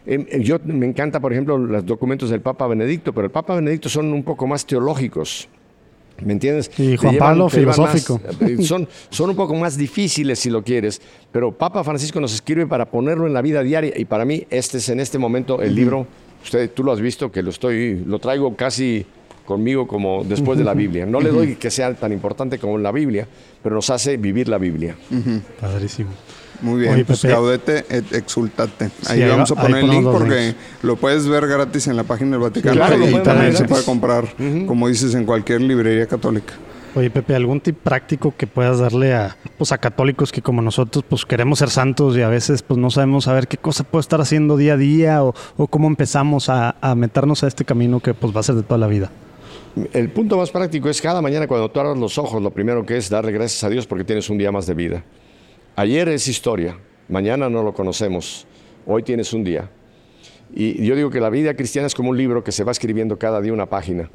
Em, 0.06 0.26
eh, 0.28 0.40
Yo 0.42 0.58
me 0.64 0.86
encanta, 0.86 1.20
por 1.20 1.32
ejemplo, 1.32 1.56
los 1.56 1.84
documentos 1.86 2.30
del 2.30 2.40
Papa 2.40 2.66
Benedicto, 2.66 3.12
pero 3.12 3.26
el 3.26 3.30
Papa 3.30 3.54
Benedicto 3.54 3.88
son 3.88 4.12
un 4.12 4.22
poco 4.22 4.46
más 4.46 4.66
teológicos. 4.66 5.48
¿Me 6.22 6.32
entiendes? 6.32 6.70
Y 6.78 6.96
Juan 6.96 7.16
Pablo, 7.18 7.48
filosófico. 7.48 8.20
más, 8.24 8.50
eh, 8.50 8.62
son, 8.62 8.88
son 9.10 9.30
un 9.30 9.36
poco 9.36 9.54
más 9.54 9.76
difíciles 9.76 10.38
si 10.38 10.50
lo 10.50 10.62
quieres, 10.62 11.02
pero 11.32 11.52
Papa 11.52 11.82
Francisco 11.82 12.20
nos 12.20 12.32
escribe 12.32 12.66
para 12.66 12.90
ponerlo 12.90 13.26
en 13.26 13.32
la 13.32 13.42
vida 13.42 13.62
diaria 13.62 13.92
y 13.96 14.04
para 14.04 14.24
mí 14.24 14.46
este 14.50 14.78
es 14.78 14.88
en 14.88 15.00
este 15.00 15.18
momento 15.18 15.60
el 15.60 15.74
libro, 15.74 16.06
usted 16.42 16.70
tú 16.70 16.84
lo 16.84 16.92
has 16.92 17.00
visto 17.00 17.32
que 17.32 17.42
lo 17.42 17.50
estoy 17.50 18.02
lo 18.06 18.18
traigo 18.18 18.54
casi 18.54 19.04
conmigo 19.44 19.86
como 19.86 20.24
después 20.24 20.58
de 20.58 20.64
la 20.64 20.74
Biblia. 20.74 21.06
No 21.06 21.20
le 21.20 21.30
doy 21.30 21.56
que 21.56 21.70
sea 21.70 21.92
tan 21.94 22.12
importante 22.12 22.58
como 22.58 22.78
la 22.78 22.92
Biblia, 22.92 23.26
pero 23.62 23.74
nos 23.74 23.90
hace 23.90 24.16
vivir 24.16 24.48
la 24.48 24.58
Biblia. 24.58 24.96
Padrísimo. 25.60 26.10
Muy 26.60 26.80
bien, 26.80 26.94
Oye, 26.94 27.04
pues 27.04 27.20
Pepe. 27.20 27.34
gaudete 27.34 27.84
et 27.90 28.12
exultate. 28.12 28.90
Ahí 29.08 29.20
Sí, 29.22 29.28
vamos 29.28 29.50
a 29.50 29.54
poner 29.54 29.84
el 29.84 29.90
link 29.90 30.04
porque 30.04 30.40
links. 30.40 30.56
lo 30.82 30.96
puedes 30.96 31.26
ver 31.28 31.46
gratis 31.46 31.86
en 31.88 31.96
la 31.96 32.04
página 32.04 32.32
del 32.32 32.40
Vaticano 32.40 32.74
Claro, 32.76 32.96
y 32.96 33.12
también 33.22 33.38
ver 33.52 33.56
se 33.56 33.64
puede 33.64 33.84
comprar, 33.84 34.34
como 34.66 34.88
dices, 34.88 35.14
en 35.14 35.24
cualquier 35.24 35.60
librería 35.60 36.06
católica. 36.06 36.54
Oye, 36.96 37.10
Pepe, 37.10 37.34
¿algún 37.34 37.60
tip 37.60 37.76
práctico 37.82 38.32
que 38.36 38.46
puedas 38.46 38.78
darle 38.78 39.14
a, 39.14 39.36
pues, 39.58 39.72
a 39.72 39.78
católicos 39.78 40.30
que 40.30 40.42
como 40.42 40.62
nosotros 40.62 41.04
pues 41.08 41.24
queremos 41.26 41.58
ser 41.58 41.68
santos 41.70 42.16
y 42.16 42.22
a 42.22 42.28
veces 42.28 42.62
pues 42.62 42.78
no 42.78 42.88
sabemos 42.88 43.24
saber 43.24 43.48
qué 43.48 43.56
cosa 43.56 43.82
puedo 43.82 43.98
estar 44.00 44.20
haciendo 44.20 44.56
día 44.56 44.74
a 44.74 44.76
día 44.76 45.24
o, 45.24 45.34
o 45.56 45.66
cómo 45.66 45.88
empezamos 45.88 46.48
a, 46.48 46.76
a 46.80 46.94
meternos 46.94 47.42
a 47.42 47.48
este 47.48 47.64
camino 47.64 47.98
que 47.98 48.14
pues 48.14 48.34
va 48.34 48.38
a 48.38 48.42
ser 48.44 48.54
de 48.54 48.62
toda 48.62 48.78
la 48.78 48.86
vida? 48.86 49.10
El 49.92 50.08
punto 50.10 50.36
más 50.36 50.52
práctico 50.52 50.88
es 50.88 51.02
cada 51.02 51.20
mañana 51.20 51.48
cuando 51.48 51.68
tú 51.68 51.80
abras 51.80 51.98
los 51.98 52.16
ojos, 52.16 52.40
lo 52.40 52.52
primero 52.52 52.86
que 52.86 52.96
es 52.96 53.10
darle 53.10 53.32
gracias 53.32 53.64
a 53.64 53.68
Dios 53.68 53.88
porque 53.88 54.04
tienes 54.04 54.30
un 54.30 54.38
día 54.38 54.52
más 54.52 54.66
de 54.68 54.74
vida. 54.74 55.02
Ayer 55.76 56.08
es 56.08 56.28
historia, 56.28 56.78
mañana 57.08 57.50
no 57.50 57.64
lo 57.64 57.74
conocemos, 57.74 58.46
hoy 58.86 59.02
tienes 59.02 59.32
un 59.32 59.42
día. 59.42 59.68
Y 60.54 60.86
yo 60.86 60.94
digo 60.94 61.10
que 61.10 61.18
la 61.18 61.30
vida 61.30 61.54
cristiana 61.54 61.88
es 61.88 61.96
como 61.96 62.10
un 62.10 62.16
libro 62.16 62.44
que 62.44 62.52
se 62.52 62.62
va 62.62 62.70
escribiendo 62.70 63.18
cada 63.18 63.40
día 63.40 63.52
una 63.52 63.66
página. 63.66 64.08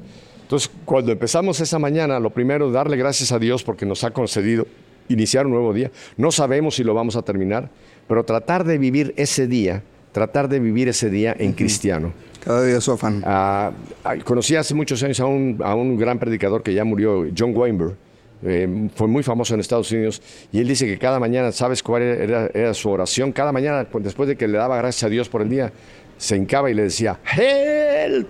Entonces, 0.44 0.72
cuando 0.86 1.11
empezamos 1.11 1.60
esa 1.60 1.77
mañana, 1.77 2.18
lo 2.18 2.30
primero 2.30 2.68
es 2.68 2.73
darle 2.73 2.95
gracias 2.95 3.34
a 3.34 3.40
Dios 3.40 3.61
porque 3.61 3.86
nos 3.86 4.06
ha 4.06 4.11
concedido 4.11 4.68
iniciar 5.10 5.48
un 5.48 5.52
nuevo 5.52 5.73
día. 5.73 5.91
No 6.15 6.31
sabemos 6.31 6.76
si 6.76 6.86
lo 6.86 6.94
vamos 6.94 7.18
a 7.18 7.23
terminar, 7.23 7.69
pero 8.07 8.23
tratar 8.23 8.64
de 8.64 8.77
vivir 8.77 9.14
ese 9.18 9.45
día, 9.45 9.84
tratar 10.14 10.48
de 10.48 10.61
vivir 10.61 10.88
ese 10.88 11.10
día 11.10 11.36
en 11.38 11.52
cristiano. 11.52 12.14
Cada 12.41 12.64
día 12.64 12.80
su 12.80 12.94
afán. 12.94 13.22
Ah, 13.26 13.73
ah, 14.06 14.15
conocí 14.23 14.56
hace 14.56 14.73
muchos 14.73 15.03
años 15.03 15.19
a 15.19 15.26
un, 15.26 15.60
a 15.61 15.76
un 15.76 15.98
gran 15.98 16.19
predicador 16.19 16.64
que 16.64 16.73
ya 16.73 16.86
murió, 16.86 17.27
John 17.38 17.52
Weinberg. 17.53 17.98
Eh, 18.44 18.90
fue 18.95 19.07
muy 19.07 19.22
famoso 19.22 19.53
en 19.53 19.60
Estados 19.60 19.91
Unidos 19.91 20.22
y 20.52 20.60
él 20.60 20.68
dice 20.68 20.86
que 20.86 20.98
cada 20.98 21.20
mañana, 21.20 21.52
¿sabes 21.52 21.84
cuál 21.84 22.03
era, 22.03 22.74
su 22.74 22.90
oración? 22.90 23.32
Cada 23.32 23.52
mañana, 23.52 23.88
pues, 23.91 24.03
después 24.03 24.30
de 24.30 24.38
que 24.38 24.48
le 24.48 24.57
daba 24.57 24.78
gracias 24.78 25.03
a 25.03 25.10
Dios 25.10 25.28
por 25.28 25.41
el 25.41 25.49
día, 25.49 25.74
se 26.18 26.38
hincaba 26.38 26.72
y 26.72 26.74
le 26.74 26.84
decía, 26.84 27.20
¡Help! 27.36 28.30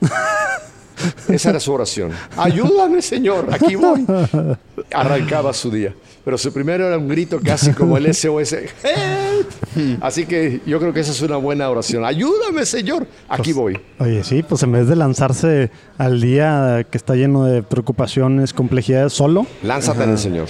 Esa 1.28 1.50
era 1.50 1.60
su 1.60 1.72
oración. 1.72 2.12
Ayúdame, 2.36 3.02
Señor, 3.02 3.48
aquí 3.52 3.74
voy. 3.74 4.06
Arrancaba 4.92 5.52
su 5.52 5.70
día. 5.70 5.94
Pero 6.24 6.38
su 6.38 6.52
primero 6.52 6.86
era 6.86 6.96
un 6.96 7.08
grito 7.08 7.38
casi 7.42 7.72
como 7.72 7.98
el 7.98 8.14
SOS. 8.14 8.52
¡Help! 8.52 10.00
Así 10.00 10.24
que 10.24 10.60
yo 10.64 10.78
creo 10.78 10.92
que 10.92 11.00
esa 11.00 11.12
es 11.12 11.20
una 11.20 11.36
buena 11.36 11.68
oración. 11.68 12.04
Ayúdame, 12.04 12.64
Señor, 12.64 13.06
aquí 13.28 13.52
voy. 13.52 13.78
Oye, 13.98 14.24
sí, 14.24 14.42
pues 14.42 14.62
en 14.62 14.72
vez 14.72 14.88
de 14.88 14.96
lanzarse 14.96 15.70
al 15.98 16.20
día 16.20 16.86
que 16.90 16.96
está 16.96 17.14
lleno 17.14 17.44
de 17.44 17.62
preocupaciones, 17.62 18.54
complejidades 18.54 19.12
solo, 19.12 19.46
Lánzate 19.62 20.04
en 20.04 20.10
el 20.10 20.18
Señor. 20.18 20.48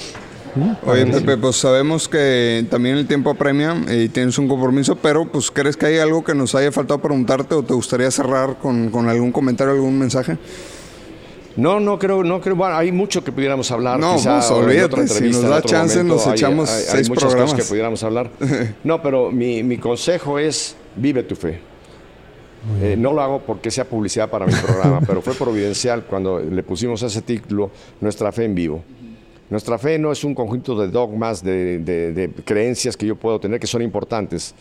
Oye, 0.86 1.06
Pepe, 1.06 1.36
pues 1.36 1.56
sabemos 1.56 2.08
que 2.08 2.64
también 2.70 2.96
el 2.96 3.06
tiempo 3.06 3.30
apremia 3.30 3.74
y 3.90 4.08
tienes 4.08 4.38
un 4.38 4.46
compromiso, 4.48 4.94
pero 4.96 5.26
pues 5.26 5.50
¿crees 5.50 5.76
que 5.76 5.86
hay 5.86 5.98
algo 5.98 6.22
que 6.22 6.34
nos 6.34 6.54
haya 6.54 6.70
faltado 6.70 7.00
preguntarte 7.00 7.54
o 7.54 7.62
te 7.62 7.74
gustaría 7.74 8.10
cerrar 8.10 8.56
con, 8.58 8.90
con 8.90 9.08
algún 9.08 9.32
comentario, 9.32 9.72
algún 9.74 9.98
mensaje? 9.98 10.38
No, 11.56 11.78
no 11.80 11.98
creo, 11.98 12.24
no 12.24 12.40
creo. 12.40 12.56
Bueno, 12.56 12.76
hay 12.76 12.90
mucho 12.90 13.22
que 13.22 13.30
pudiéramos 13.32 13.70
hablar. 13.70 13.98
No, 14.00 14.16
quizá, 14.16 14.38
pues, 14.38 14.50
olvídate, 14.50 15.06
si 15.08 15.24
nos 15.28 15.36
en 15.36 15.50
da 15.50 15.56
otro 15.58 15.68
chance, 15.70 15.96
momento, 15.98 16.14
nos 16.16 16.26
hay- 16.26 16.32
echamos 16.32 16.70
hay, 16.70 16.76
hay 16.80 16.84
seis 16.88 17.08
muchas 17.08 17.24
programas. 17.24 17.52
cosas 17.52 17.64
que 17.66 17.68
pudiéramos 17.70 18.02
hablar. 18.02 18.30
No, 18.84 19.02
pero 19.02 19.30
mi, 19.30 19.62
mi 19.62 19.78
consejo 19.78 20.38
es 20.38 20.76
vive 20.96 21.22
tu 21.22 21.36
fe. 21.36 21.60
Eh, 22.80 22.96
no 22.98 23.12
lo 23.12 23.20
hago 23.22 23.40
porque 23.40 23.70
sea 23.70 23.84
publicidad 23.84 24.30
para 24.30 24.46
mi 24.46 24.54
programa, 24.54 25.00
pero 25.06 25.20
fue 25.20 25.34
providencial 25.38 26.04
cuando 26.08 26.40
le 26.40 26.62
pusimos 26.62 27.02
ese 27.02 27.22
título, 27.22 27.70
Nuestra 28.00 28.32
fe 28.32 28.44
en 28.46 28.54
vivo. 28.54 28.82
Nuestra 29.54 29.78
fe 29.78 30.00
no 30.00 30.10
es 30.10 30.24
un 30.24 30.34
conjunto 30.34 30.76
de 30.76 30.88
dogmas, 30.88 31.40
de, 31.44 32.28
creencias 32.44 32.96
que 32.96 33.06
yo 33.06 33.14
puedo 33.14 33.38
tener 33.38 33.60
que 33.60 33.68
son 33.68 33.82
importantes. 33.82 34.52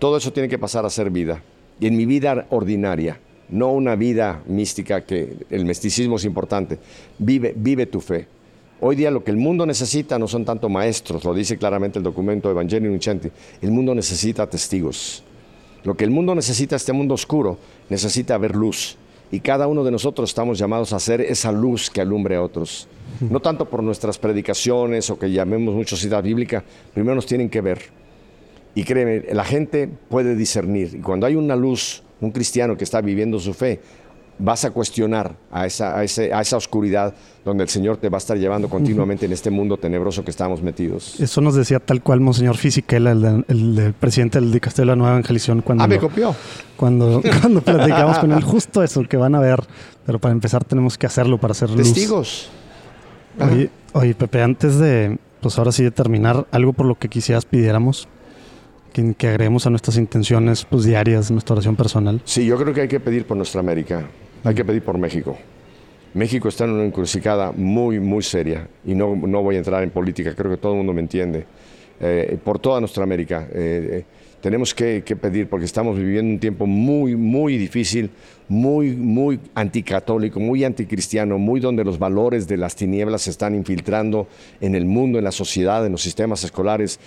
Todo 0.00 0.16
eso 0.16 0.32
tiene 0.32 0.48
que 0.48 0.58
pasar 0.58 0.84
a 0.84 0.90
ser 0.90 1.08
vida. 1.08 1.40
Y 1.78 1.86
en 1.86 1.96
mi 1.96 2.04
vida 2.04 2.48
ordinaria, 2.50 3.20
no 3.48 3.70
una 3.70 3.94
vida 3.94 4.42
mística 4.48 5.02
que 5.02 5.36
el 5.50 5.64
misticismo 5.64 6.16
es 6.16 6.24
importante. 6.24 6.80
Vive, 7.16 7.54
vive 7.56 7.86
tu 7.86 8.00
fe. 8.00 8.26
Hoy 8.80 8.96
día 8.96 9.12
lo 9.12 9.22
que 9.22 9.30
el 9.30 9.36
mundo 9.36 9.64
necesita 9.66 10.18
no 10.18 10.26
son 10.26 10.44
tanto 10.44 10.68
maestros, 10.68 11.22
lo 11.22 11.32
dice 11.32 11.56
claramente 11.56 12.00
el 12.00 12.02
documento 12.02 12.50
Evangelio 12.50 12.90
Nuncenti. 12.90 13.30
El 13.62 13.70
mundo 13.70 13.94
necesita 13.94 14.50
testigos. 14.50 15.22
Lo 15.84 15.96
que 15.96 16.02
el 16.02 16.10
mundo 16.10 16.34
necesita, 16.34 16.74
este 16.74 16.92
mundo 16.92 17.14
oscuro, 17.14 17.56
necesita 17.88 18.36
ver 18.36 18.56
luz. 18.56 18.98
Y 19.32 19.40
cada 19.40 19.68
uno 19.68 19.84
de 19.84 19.90
nosotros 19.90 20.30
estamos 20.30 20.58
llamados 20.58 20.92
a 20.92 20.98
ser 20.98 21.20
esa 21.20 21.52
luz 21.52 21.88
que 21.88 22.00
alumbre 22.00 22.36
a 22.36 22.42
otros. 22.42 22.88
No 23.20 23.40
tanto 23.40 23.68
por 23.68 23.82
nuestras 23.82 24.18
predicaciones 24.18 25.08
o 25.10 25.18
que 25.18 25.30
llamemos 25.30 25.74
mucho 25.74 25.96
ciudad 25.96 26.22
bíblica, 26.22 26.64
primero 26.92 27.14
nos 27.14 27.26
tienen 27.26 27.48
que 27.48 27.60
ver. 27.60 27.80
Y 28.74 28.84
créeme, 28.84 29.32
la 29.32 29.44
gente 29.44 29.88
puede 30.08 30.34
discernir. 30.34 30.96
Y 30.96 31.00
cuando 31.00 31.26
hay 31.26 31.36
una 31.36 31.54
luz, 31.54 32.02
un 32.20 32.32
cristiano 32.32 32.76
que 32.76 32.84
está 32.84 33.00
viviendo 33.00 33.38
su 33.38 33.54
fe, 33.54 33.80
vas 34.42 34.64
a 34.64 34.70
cuestionar 34.70 35.36
a 35.52 35.66
esa, 35.66 35.96
a 35.98 36.02
ese- 36.04 36.32
a 36.32 36.40
esa 36.40 36.56
oscuridad 36.56 37.14
donde 37.44 37.62
el 37.62 37.68
Señor 37.68 37.96
te 37.98 38.08
va 38.08 38.16
a 38.16 38.18
estar 38.18 38.36
llevando 38.36 38.68
continuamente 38.68 39.26
en 39.26 39.32
este 39.32 39.50
mundo 39.50 39.76
tenebroso 39.76 40.24
que 40.24 40.30
estamos 40.30 40.62
metidos. 40.62 41.18
Eso 41.20 41.40
nos 41.40 41.54
decía 41.54 41.78
tal 41.80 42.02
cual 42.02 42.20
Monseñor 42.20 42.56
Fisichella, 42.56 43.12
el, 43.12 43.44
el 43.48 43.74
del 43.76 43.92
presidente 43.94 44.40
del 44.40 44.50
Dicastel 44.52 44.82
de 44.84 44.86
la 44.86 44.96
Nueva 44.96 45.12
Evangelización, 45.12 45.62
cuando, 45.62 45.84
Ah, 45.84 45.86
me 45.86 45.94
lo- 45.96 46.00
copió. 46.02 46.34
cuando, 46.76 47.22
cuando 47.40 47.60
platicamos 47.62 48.18
con 48.18 48.32
él, 48.32 48.42
justo 48.42 48.82
eso, 48.82 49.02
que 49.04 49.16
van 49.16 49.34
a 49.34 49.40
ver. 49.40 49.60
Pero 50.06 50.18
para 50.18 50.32
empezar 50.32 50.64
tenemos 50.64 50.96
que 50.98 51.06
hacerlo 51.06 51.38
para 51.38 51.52
hacer. 51.52 51.70
Testigos. 51.74 52.48
Oye, 53.38 53.70
oye, 53.92 54.14
Pepe, 54.14 54.42
antes 54.42 54.78
de, 54.78 55.18
pues 55.40 55.56
ahora 55.58 55.72
sí 55.72 55.82
de 55.84 55.90
terminar, 55.90 56.46
algo 56.50 56.72
por 56.72 56.86
lo 56.86 56.96
que 56.98 57.08
quisieras 57.08 57.44
pidiéramos, 57.46 58.08
que, 58.92 59.14
que 59.14 59.28
agreguemos 59.28 59.66
a 59.66 59.70
nuestras 59.70 59.96
intenciones 59.96 60.64
pues, 60.68 60.84
diarias, 60.84 61.30
nuestra 61.30 61.54
oración 61.54 61.76
personal. 61.76 62.20
Sí, 62.24 62.44
yo 62.44 62.58
creo 62.58 62.74
que 62.74 62.82
hay 62.82 62.88
que 62.88 63.00
pedir 63.00 63.24
por 63.26 63.36
nuestra 63.36 63.60
América, 63.60 64.04
hay 64.44 64.54
que 64.54 64.64
pedir 64.64 64.82
por 64.82 64.98
México. 64.98 65.36
México 66.14 66.48
está 66.48 66.64
en 66.64 66.70
una 66.70 66.84
encrucijada 66.84 67.52
muy, 67.52 68.00
muy 68.00 68.22
seria 68.22 68.66
y 68.84 68.94
no, 68.94 69.14
no 69.14 69.42
voy 69.42 69.54
a 69.54 69.58
entrar 69.58 69.82
en 69.82 69.90
política, 69.90 70.34
creo 70.34 70.50
que 70.50 70.56
todo 70.56 70.72
el 70.72 70.78
mundo 70.78 70.92
me 70.92 71.00
entiende. 71.00 71.46
Eh, 72.02 72.38
por 72.42 72.58
toda 72.58 72.80
nuestra 72.80 73.04
América 73.04 73.46
eh, 73.52 73.88
eh, 73.92 74.04
tenemos 74.40 74.74
que, 74.74 75.02
pedir 75.20 75.50
porque 75.50 75.66
estamos 75.66 75.98
viviendo 75.98 76.32
un 76.32 76.40
tiempo 76.40 76.64
muy, 76.66 77.14
muy 77.14 77.58
difícil, 77.58 78.10
muy, 78.48 78.96
muy 78.96 79.38
anticatólico, 79.54 80.40
muy 80.40 80.64
anticristiano, 80.64 81.38
muy 81.38 81.60
donde 81.60 81.84
los 81.84 81.98
valores 81.98 82.48
de 82.48 82.56
las 82.56 82.74
tinieblas 82.74 83.22
se 83.22 83.30
están 83.30 83.54
infiltrando 83.54 84.26
en 84.62 84.74
el 84.74 84.86
mundo, 84.86 85.18
en 85.18 85.24
la 85.24 85.30
sociedad, 85.30 85.84
en 85.84 85.92
los 85.92 86.00
sistemas 86.00 86.42
escolares. 86.42 86.98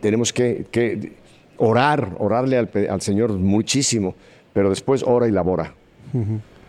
Tenemos 0.00 0.30
que, 0.34 1.12
orar, 1.56 2.16
orarle 2.18 2.58
al, 2.58 2.68
al 2.90 3.00
Señor 3.00 3.32
muchísimo, 3.32 4.14
pero 4.52 4.68
después 4.68 5.02
ora 5.02 5.26
y 5.26 5.30
labora. 5.30 5.72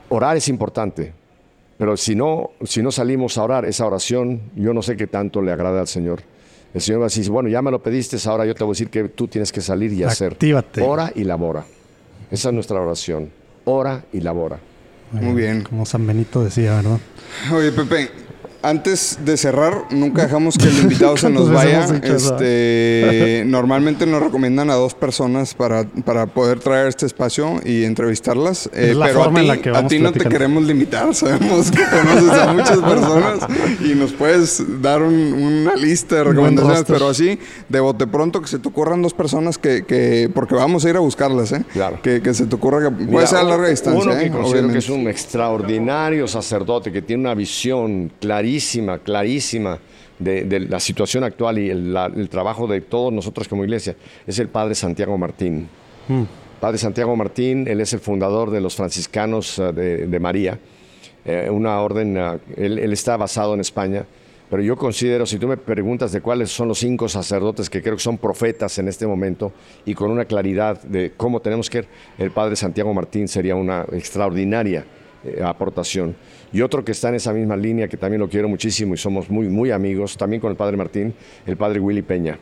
Orar 0.09 0.37
es 0.37 0.47
importante, 0.47 1.13
pero 1.77 1.97
si 1.97 2.15
no, 2.15 2.51
si 2.63 2.81
no 2.81 2.91
salimos 2.91 3.37
a 3.37 3.43
orar 3.43 3.65
esa 3.65 3.85
oración, 3.85 4.41
yo 4.55 4.73
no 4.73 4.81
sé 4.81 4.95
qué 4.95 5.07
tanto 5.07 5.41
le 5.41 5.51
agrada 5.51 5.81
al 5.81 5.87
Señor. 5.87 6.21
El 6.73 6.81
Señor 6.81 7.01
va 7.01 7.05
a 7.05 7.07
decir, 7.07 7.29
bueno, 7.29 7.49
ya 7.49 7.61
me 7.61 7.71
lo 7.71 7.81
pediste, 7.81 8.17
ahora 8.27 8.45
yo 8.45 8.53
te 8.53 8.63
voy 8.63 8.71
a 8.71 8.73
decir 8.73 8.89
que 8.89 9.05
tú 9.09 9.27
tienes 9.27 9.51
que 9.51 9.61
salir 9.61 9.93
y 9.93 10.03
hacer. 10.03 10.33
Actívate. 10.33 10.81
Ora 10.81 11.11
y 11.15 11.23
labora. 11.23 11.65
Esa 12.29 12.49
es 12.49 12.53
nuestra 12.53 12.81
oración. 12.81 13.31
Ora 13.63 14.03
y 14.11 14.19
labora. 14.19 14.59
Muy 15.11 15.33
bien. 15.33 15.63
Como 15.63 15.85
San 15.85 16.05
Benito 16.05 16.43
decía, 16.43 16.75
¿verdad? 16.75 16.99
Oye, 17.53 17.71
Pepe, 17.71 18.09
antes 18.69 19.19
de 19.23 19.37
cerrar, 19.37 19.83
nunca 19.91 20.23
dejamos 20.23 20.57
que 20.57 20.67
el 20.67 20.77
invitado 20.79 21.15
se 21.17 21.29
nos 21.29 21.49
¿Cuántas 21.49 21.91
veces 21.91 22.01
vaya. 22.01 22.15
Este, 22.15 23.43
normalmente 23.47 24.05
nos 24.05 24.21
recomiendan 24.21 24.69
a 24.69 24.75
dos 24.75 24.93
personas 24.93 25.53
para, 25.53 25.83
para 25.83 26.25
poder 26.27 26.59
traer 26.59 26.87
este 26.87 27.05
espacio 27.05 27.61
y 27.65 27.83
entrevistarlas. 27.83 28.67
eh, 28.73 28.89
Es 28.91 28.95
la 28.97 29.05
pero 29.07 29.23
forma 29.23 29.39
a 29.39 29.43
en 29.43 29.47
ti, 29.49 29.55
la 29.55 29.61
que 29.61 29.69
a 29.77 29.87
ti 29.87 29.99
no 29.99 30.11
te 30.11 30.25
queremos 30.25 30.63
limitar. 30.63 31.13
Sabemos 31.15 31.71
que 31.71 31.83
conoces 31.83 32.31
a 32.31 32.53
muchas 32.53 32.77
personas 32.79 33.39
y 33.83 33.95
nos 33.95 34.11
puedes 34.13 34.63
dar 34.81 35.01
un- 35.01 35.33
una 35.33 35.75
lista 35.75 36.15
de 36.15 36.23
recomendaciones, 36.25 36.83
pero 36.87 37.09
así, 37.09 37.37
de 37.69 37.79
bote 37.79 38.07
pronto, 38.07 38.41
que 38.41 38.47
se 38.47 38.59
te 38.59 38.67
ocurran 38.67 39.01
dos 39.01 39.13
personas 39.13 39.57
que, 39.57 39.85
que 39.85 40.29
porque 40.33 40.55
vamos 40.55 40.85
a 40.85 40.89
ir 40.89 40.95
a 40.95 40.99
buscarlas, 40.99 41.51
¿eh? 41.51 41.63
Claro. 41.73 41.99
Que, 42.01 42.21
que 42.21 42.33
se 42.33 42.45
te 42.45 42.55
ocurra 42.55 42.81
que 42.83 42.91
puede 42.91 43.09
Mira, 43.11 43.27
ser 43.27 43.37
a 43.39 43.41
uno- 43.41 43.49
larga 43.51 43.69
distancia. 43.69 44.01
Uno 44.03 44.11
que 44.19 44.25
¿eh? 44.25 44.31
considero 44.31 44.47
Obviamente. 44.49 44.73
que 44.73 44.79
es 44.79 44.89
un 44.89 45.07
extraordinario 45.07 46.27
sacerdote 46.27 46.91
que 46.91 47.01
tiene 47.01 47.21
una 47.21 47.33
visión 47.35 48.11
clarísima, 48.19 48.54
clarísima 48.99 49.79
de, 50.19 50.43
de 50.45 50.59
la 50.61 50.79
situación 50.79 51.23
actual 51.23 51.59
y 51.59 51.69
el, 51.69 51.93
la- 51.93 52.05
el 52.15 52.29
trabajo 52.29 52.67
de 52.67 52.81
todos 52.81 53.11
nosotros 53.11 53.47
como 53.47 53.63
iglesia, 53.63 53.95
es 54.25 54.39
el 54.39 54.47
padre 54.49 54.75
Santiago 54.75 55.17
Martín. 55.17 55.67
Padre 56.59 56.77
Santiago 56.77 57.15
Martín, 57.15 57.67
él 57.67 57.81
es 57.81 57.91
el 57.93 57.99
fundador 57.99 58.49
de 58.49 58.61
los 58.61 58.75
franciscanos 58.75 59.59
eh, 59.59 59.71
de, 59.73 60.07
de 60.07 60.19
María, 60.19 60.57
eh, 61.25 61.49
una 61.51 61.81
orden, 61.81 62.15
eh, 62.17 62.39
él, 62.57 62.79
él 62.79 62.93
está 62.93 63.17
basado 63.17 63.53
en 63.55 63.59
España, 63.59 64.05
pero 64.49 64.61
yo 64.61 64.75
considero, 64.77 65.25
si 65.25 65.37
tú 65.39 65.47
me 65.47 65.57
preguntas 65.57 66.11
de 66.11 66.21
cuáles 66.21 66.51
son 66.51 66.67
los 66.67 66.77
cinco 66.79 67.09
sacerdotes 67.09 67.69
que 67.69 67.81
creo 67.81 67.95
que 67.95 68.01
son 68.03 68.17
profetas 68.19 68.77
en 68.77 68.87
este 68.87 69.05
momento 69.07 69.51
y 69.85 69.95
con 69.95 70.11
una 70.11 70.25
claridad 70.25 70.81
de 70.83 71.13
cómo 71.17 71.39
tenemos 71.39 71.69
que 71.69 71.79
ir, 71.79 71.87
el 72.19 72.29
Padre 72.31 72.55
Santiago 72.55 72.93
Martín 72.93 73.27
sería 73.27 73.55
una 73.55 73.85
extraordinaria 73.91 74.85
eh, 75.25 75.43
aportación. 75.43 76.15
Y 76.53 76.61
otro 76.61 76.83
que 76.85 76.91
está 76.91 77.09
en 77.09 77.15
esa 77.15 77.33
misma 77.33 77.57
línea, 77.57 77.87
que 77.87 77.97
también 77.97 78.21
lo 78.21 78.29
quiero 78.29 78.47
muchísimo 78.47 78.93
y 78.93 78.97
somos 78.97 79.29
muy, 79.29 79.47
muy 79.47 79.71
amigos, 79.71 80.17
también 80.17 80.39
con 80.39 80.51
el 80.51 80.57
Padre 80.57 80.77
Martín, 80.77 81.13
el 81.45 81.57
Padre 81.57 81.79
Willy 81.79 82.01
Peña. 82.01 82.37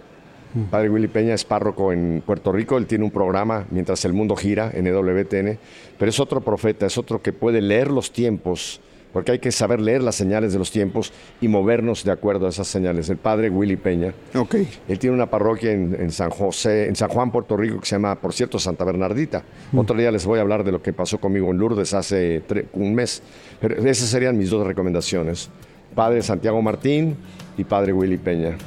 Padre 0.70 0.90
Willy 0.90 1.08
Peña 1.08 1.34
es 1.34 1.44
párroco 1.44 1.92
en 1.92 2.22
Puerto 2.24 2.52
Rico, 2.52 2.78
él 2.78 2.86
tiene 2.86 3.04
un 3.04 3.10
programa 3.10 3.66
mientras 3.72 4.06
el 4.06 4.14
mundo 4.14 4.36
gira 4.36 4.70
en 4.72 4.86
EWTN, 4.86 5.58
pero 5.98 6.10
es 6.10 6.20
otro 6.20 6.42
profeta, 6.42 6.86
es 6.86 6.96
otro 7.00 7.24
que 7.24 7.34
puede 7.34 7.60
leer 7.60 7.90
los 7.90 8.12
tiempos, 8.12 8.80
porque 9.14 9.32
hay 9.34 9.40
que 9.40 9.52
saber 9.52 9.80
leer 9.80 10.02
las 10.04 10.16
señales 10.16 10.52
de 10.52 10.60
los 10.60 10.72
tiempos 10.72 11.14
y 11.40 11.48
movernos 11.48 12.04
de 12.04 12.12
acuerdo 12.12 12.48
a 12.48 12.50
esas 12.50 12.68
señales. 12.68 13.10
El 13.10 13.18
Padre 13.18 13.50
Willy 13.50 13.78
Peña, 13.78 14.14
Ok. 14.36 14.56
él 14.88 15.00
tiene 15.00 15.16
una 15.16 15.28
parroquia 15.30 15.72
en, 15.72 15.96
en 15.98 16.12
San 16.12 16.30
José, 16.32 16.88
en 16.88 16.96
San 16.96 17.10
Juan, 17.10 17.32
Puerto 17.32 17.56
Rico, 17.56 17.80
que 17.80 17.86
se 17.86 17.96
llama, 17.96 18.16
por 18.16 18.34
cierto, 18.34 18.58
Santa 18.60 18.84
Bernardita. 18.84 19.44
Otro 19.76 19.96
día 19.98 20.12
les 20.12 20.26
voy 20.26 20.40
a 20.40 20.42
hablar 20.42 20.64
de 20.64 20.72
lo 20.72 20.82
que 20.82 20.92
pasó 20.92 21.20
conmigo 21.20 21.52
en 21.52 21.58
Lourdes 21.60 21.94
hace 21.94 22.42
un 22.74 22.94
mes. 22.96 23.22
Pero 23.62 23.76
esas 23.88 24.10
serían 24.10 24.38
mis 24.38 24.50
dos 24.50 24.66
recomendaciones. 24.68 25.50
Padre 25.96 26.24
Santiago 26.24 26.62
Martín 26.62 27.16
y 27.58 27.64
Padre 27.64 27.94
Willy 27.94 28.18
Peña. 28.18 28.58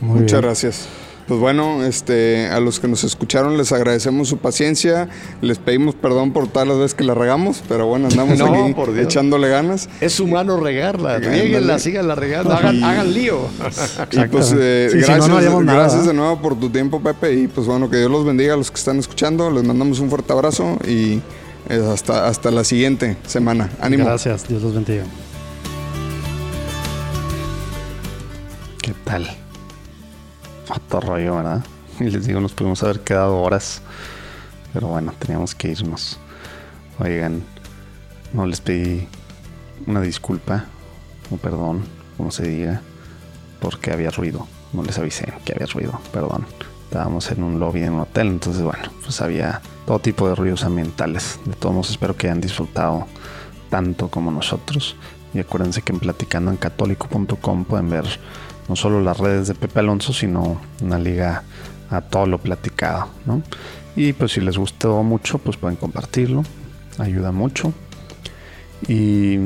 Muy 0.00 0.20
Muchas 0.20 0.32
bien. 0.40 0.42
gracias. 0.42 1.07
Pues 1.28 1.38
bueno, 1.40 1.84
este, 1.84 2.48
a 2.48 2.58
los 2.58 2.80
que 2.80 2.88
nos 2.88 3.04
escucharon 3.04 3.58
les 3.58 3.70
agradecemos 3.70 4.28
su 4.28 4.38
paciencia, 4.38 5.10
les 5.42 5.58
pedimos 5.58 5.94
perdón 5.94 6.32
por 6.32 6.48
todas 6.48 6.66
las 6.66 6.78
veces 6.78 6.94
que 6.94 7.04
la 7.04 7.12
regamos, 7.12 7.62
pero 7.68 7.86
bueno, 7.86 8.08
andamos 8.10 8.38
No, 8.38 8.64
aquí 8.64 8.72
por 8.72 8.98
echándole 8.98 9.48
ganas. 9.48 9.90
Es 10.00 10.20
humano 10.20 10.58
regarla, 10.58 11.18
rieguenla, 11.18 11.78
síganla 11.78 12.14
regando, 12.14 12.54
hagan, 12.54 12.82
hagan 12.82 13.12
lío. 13.12 13.40
Y 14.10 14.26
pues 14.28 14.54
eh, 14.58 14.88
Sí, 14.90 15.02
si 15.02 15.10
no, 15.10 15.26
gracias, 15.26 15.52
no 15.52 15.60
gracias 15.60 16.06
de 16.06 16.14
nuevo 16.14 16.40
por 16.40 16.58
tu 16.58 16.70
tiempo, 16.70 17.00
Pepe, 17.02 17.34
y 17.34 17.46
pues 17.46 17.66
bueno, 17.66 17.90
que 17.90 17.98
Dios 17.98 18.10
los 18.10 18.24
bendiga 18.24 18.54
a 18.54 18.56
los 18.56 18.70
que 18.70 18.78
están 18.78 18.98
escuchando, 18.98 19.50
les 19.50 19.64
mandamos 19.64 20.00
un 20.00 20.08
fuerte 20.08 20.32
abrazo 20.32 20.78
y 20.86 21.20
eh, 21.68 21.90
hasta, 21.92 22.26
hasta 22.26 22.50
la 22.50 22.64
siguiente 22.64 23.18
semana. 23.26 23.68
Ánimo. 23.82 24.06
Gracias, 24.06 24.48
Dios 24.48 24.62
los 24.62 24.74
bendiga. 24.74 25.04
¿Qué 28.80 28.94
tal? 29.04 29.28
Otro 30.68 31.00
rollo, 31.00 31.36
¿verdad? 31.36 31.64
Y 32.00 32.04
les 32.04 32.26
digo, 32.26 32.40
nos 32.40 32.52
pudimos 32.52 32.82
haber 32.82 33.00
quedado 33.00 33.40
horas. 33.40 33.82
Pero 34.72 34.88
bueno, 34.88 35.12
teníamos 35.18 35.54
que 35.54 35.68
irnos. 35.68 36.18
Oigan, 36.98 37.42
no 38.32 38.46
les 38.46 38.60
pedí 38.60 39.08
una 39.86 40.00
disculpa 40.00 40.66
o 41.30 41.36
perdón, 41.36 41.84
como 42.16 42.30
se 42.30 42.46
diga, 42.48 42.82
porque 43.60 43.92
había 43.92 44.10
ruido. 44.10 44.46
No 44.72 44.82
les 44.82 44.98
avisé 44.98 45.32
que 45.44 45.52
había 45.52 45.66
ruido, 45.66 46.00
perdón. 46.12 46.46
Estábamos 46.84 47.30
en 47.30 47.42
un 47.42 47.60
lobby 47.60 47.82
en 47.82 47.94
un 47.94 48.00
hotel, 48.00 48.28
entonces 48.28 48.62
bueno, 48.62 48.90
pues 49.02 49.20
había 49.20 49.60
todo 49.86 49.98
tipo 49.98 50.28
de 50.28 50.34
ruidos 50.34 50.64
ambientales. 50.64 51.38
De 51.44 51.54
todos 51.54 51.74
modos, 51.74 51.90
espero 51.90 52.16
que 52.16 52.28
hayan 52.28 52.40
disfrutado 52.40 53.06
tanto 53.70 54.08
como 54.08 54.30
nosotros. 54.30 54.96
Y 55.34 55.40
acuérdense 55.40 55.82
que 55.82 55.92
en 55.92 55.98
platicandoencatólico.com 55.98 57.64
pueden 57.64 57.90
ver 57.90 58.06
no 58.68 58.76
solo 58.76 59.00
las 59.00 59.18
redes 59.18 59.48
de 59.48 59.54
Pepe 59.54 59.80
Alonso, 59.80 60.12
sino 60.12 60.60
una 60.82 60.98
liga 60.98 61.42
a 61.90 62.00
todo 62.02 62.26
lo 62.26 62.38
platicado, 62.38 63.08
¿no? 63.24 63.42
Y 63.96 64.12
pues 64.12 64.32
si 64.32 64.40
les 64.40 64.58
gustó 64.58 65.02
mucho, 65.02 65.38
pues 65.38 65.56
pueden 65.56 65.76
compartirlo, 65.76 66.44
ayuda 66.98 67.32
mucho. 67.32 67.72
Y 68.86 69.38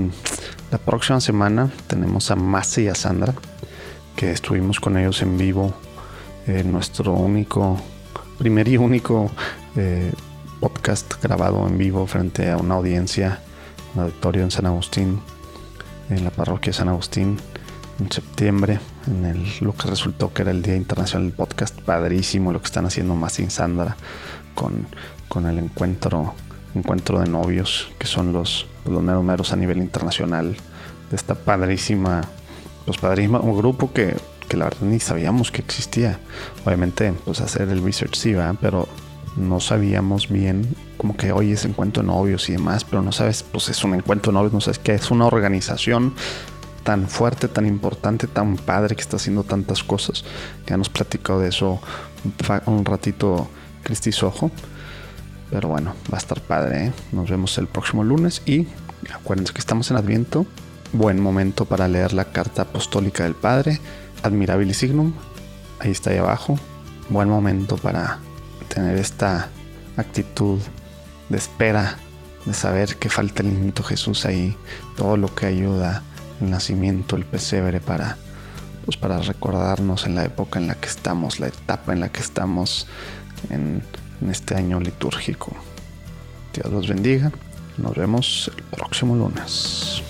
la 0.70 0.78
próxima 0.78 1.20
semana 1.20 1.70
tenemos 1.86 2.30
a 2.30 2.36
Masi 2.36 2.82
y 2.82 2.88
a 2.88 2.94
Sandra, 2.94 3.34
que 4.16 4.30
estuvimos 4.30 4.80
con 4.80 4.98
ellos 4.98 5.22
en 5.22 5.38
vivo 5.38 5.74
en 6.46 6.72
nuestro 6.72 7.12
único, 7.14 7.80
primer 8.38 8.68
y 8.68 8.76
único 8.76 9.30
eh, 9.76 10.12
podcast 10.60 11.22
grabado 11.22 11.66
en 11.66 11.78
vivo 11.78 12.06
frente 12.06 12.50
a 12.50 12.56
una 12.56 12.74
audiencia, 12.74 13.40
un 13.94 14.02
auditorio 14.02 14.42
en 14.42 14.50
San 14.50 14.66
Agustín, 14.66 15.20
en 16.10 16.24
la 16.24 16.30
parroquia 16.30 16.72
San 16.72 16.88
Agustín, 16.88 17.38
en 18.00 18.10
septiembre, 18.10 18.80
en 19.06 19.24
el, 19.24 19.44
lo 19.60 19.74
que 19.74 19.88
resultó 19.88 20.32
que 20.32 20.42
era 20.42 20.50
el 20.50 20.62
Día 20.62 20.76
Internacional 20.76 21.28
del 21.28 21.36
Podcast. 21.36 21.80
Padrísimo 21.80 22.52
lo 22.52 22.60
que 22.60 22.66
están 22.66 22.86
haciendo 22.86 23.14
Masi 23.14 23.44
y 23.44 23.50
Sandra 23.50 23.96
con, 24.54 24.86
con 25.28 25.46
el 25.46 25.58
encuentro, 25.58 26.34
encuentro 26.74 27.20
de 27.20 27.28
novios, 27.28 27.90
que 27.98 28.06
son 28.06 28.32
los, 28.32 28.66
los 28.84 29.02
meros 29.02 29.52
a 29.52 29.56
nivel 29.56 29.78
internacional 29.78 30.56
de 31.10 31.16
esta 31.16 31.34
padrísima, 31.34 32.22
pues 32.84 32.98
padrísima, 32.98 33.40
un 33.40 33.56
grupo 33.56 33.92
que, 33.92 34.16
que 34.48 34.56
la 34.56 34.66
verdad 34.66 34.82
ni 34.82 35.00
sabíamos 35.00 35.50
que 35.50 35.62
existía. 35.62 36.18
Obviamente, 36.64 37.12
pues 37.24 37.40
hacer 37.40 37.68
el 37.68 37.82
research 37.82 38.14
sí, 38.14 38.32
¿verdad? 38.32 38.56
pero 38.60 38.88
no 39.36 39.60
sabíamos 39.60 40.28
bien 40.28 40.74
como 40.96 41.16
que 41.16 41.32
hoy 41.32 41.52
es 41.52 41.64
encuentro 41.64 42.02
de 42.02 42.08
novios 42.08 42.48
y 42.48 42.52
demás, 42.52 42.84
pero 42.84 43.02
no 43.02 43.12
sabes, 43.12 43.42
pues 43.42 43.68
es 43.68 43.82
un 43.82 43.94
encuentro 43.94 44.30
de 44.30 44.34
novios, 44.34 44.52
no 44.52 44.60
sabes 44.60 44.78
que 44.78 44.94
es 44.94 45.10
una 45.10 45.26
organización 45.26 46.14
tan 46.82 47.08
fuerte, 47.08 47.48
tan 47.48 47.66
importante, 47.66 48.26
tan 48.26 48.56
padre 48.56 48.96
que 48.96 49.02
está 49.02 49.16
haciendo 49.16 49.44
tantas 49.44 49.82
cosas. 49.82 50.24
Ya 50.66 50.76
nos 50.76 50.88
platicado 50.88 51.40
de 51.40 51.48
eso 51.48 51.80
un 52.66 52.84
ratito 52.84 53.48
Cristi 53.82 54.12
Sojo. 54.12 54.50
Pero 55.50 55.68
bueno, 55.68 55.94
va 56.12 56.16
a 56.16 56.20
estar 56.20 56.40
padre. 56.40 56.86
¿eh? 56.86 56.92
Nos 57.12 57.28
vemos 57.28 57.56
el 57.58 57.66
próximo 57.66 58.04
lunes 58.04 58.42
y 58.46 58.66
acuérdense 59.12 59.52
que 59.52 59.60
estamos 59.60 59.90
en 59.90 59.96
Adviento. 59.96 60.46
Buen 60.92 61.20
momento 61.20 61.64
para 61.64 61.88
leer 61.88 62.12
la 62.12 62.26
carta 62.26 62.62
apostólica 62.62 63.24
del 63.24 63.34
Padre, 63.34 63.80
Admirabilis 64.22 64.78
Signum. 64.78 65.14
Ahí 65.78 65.90
está 65.90 66.10
ahí 66.10 66.18
abajo. 66.18 66.58
Buen 67.08 67.28
momento 67.28 67.76
para 67.76 68.18
tener 68.68 68.98
esta 68.98 69.48
actitud 69.96 70.58
de 71.28 71.38
espera, 71.38 71.98
de 72.44 72.54
saber 72.54 72.96
que 72.96 73.08
falta 73.08 73.42
el 73.42 73.54
niñito 73.54 73.82
Jesús 73.82 74.26
ahí, 74.26 74.56
todo 74.96 75.16
lo 75.16 75.34
que 75.34 75.46
ayuda 75.46 76.02
nacimiento, 76.50 77.16
el 77.16 77.24
pesebre 77.24 77.80
para 77.80 78.16
pues 78.84 78.96
para 78.96 79.18
recordarnos 79.18 80.06
en 80.06 80.16
la 80.16 80.24
época 80.24 80.58
en 80.58 80.66
la 80.66 80.74
que 80.74 80.88
estamos, 80.88 81.38
la 81.38 81.46
etapa 81.46 81.92
en 81.92 82.00
la 82.00 82.08
que 82.08 82.20
estamos 82.20 82.88
en 83.50 83.82
este 84.28 84.56
año 84.56 84.80
litúrgico. 84.80 85.52
Dios 86.52 86.70
los 86.70 86.88
bendiga. 86.88 87.32
Nos 87.78 87.94
vemos 87.94 88.50
el 88.54 88.62
próximo 88.64 89.16
lunes. 89.16 90.02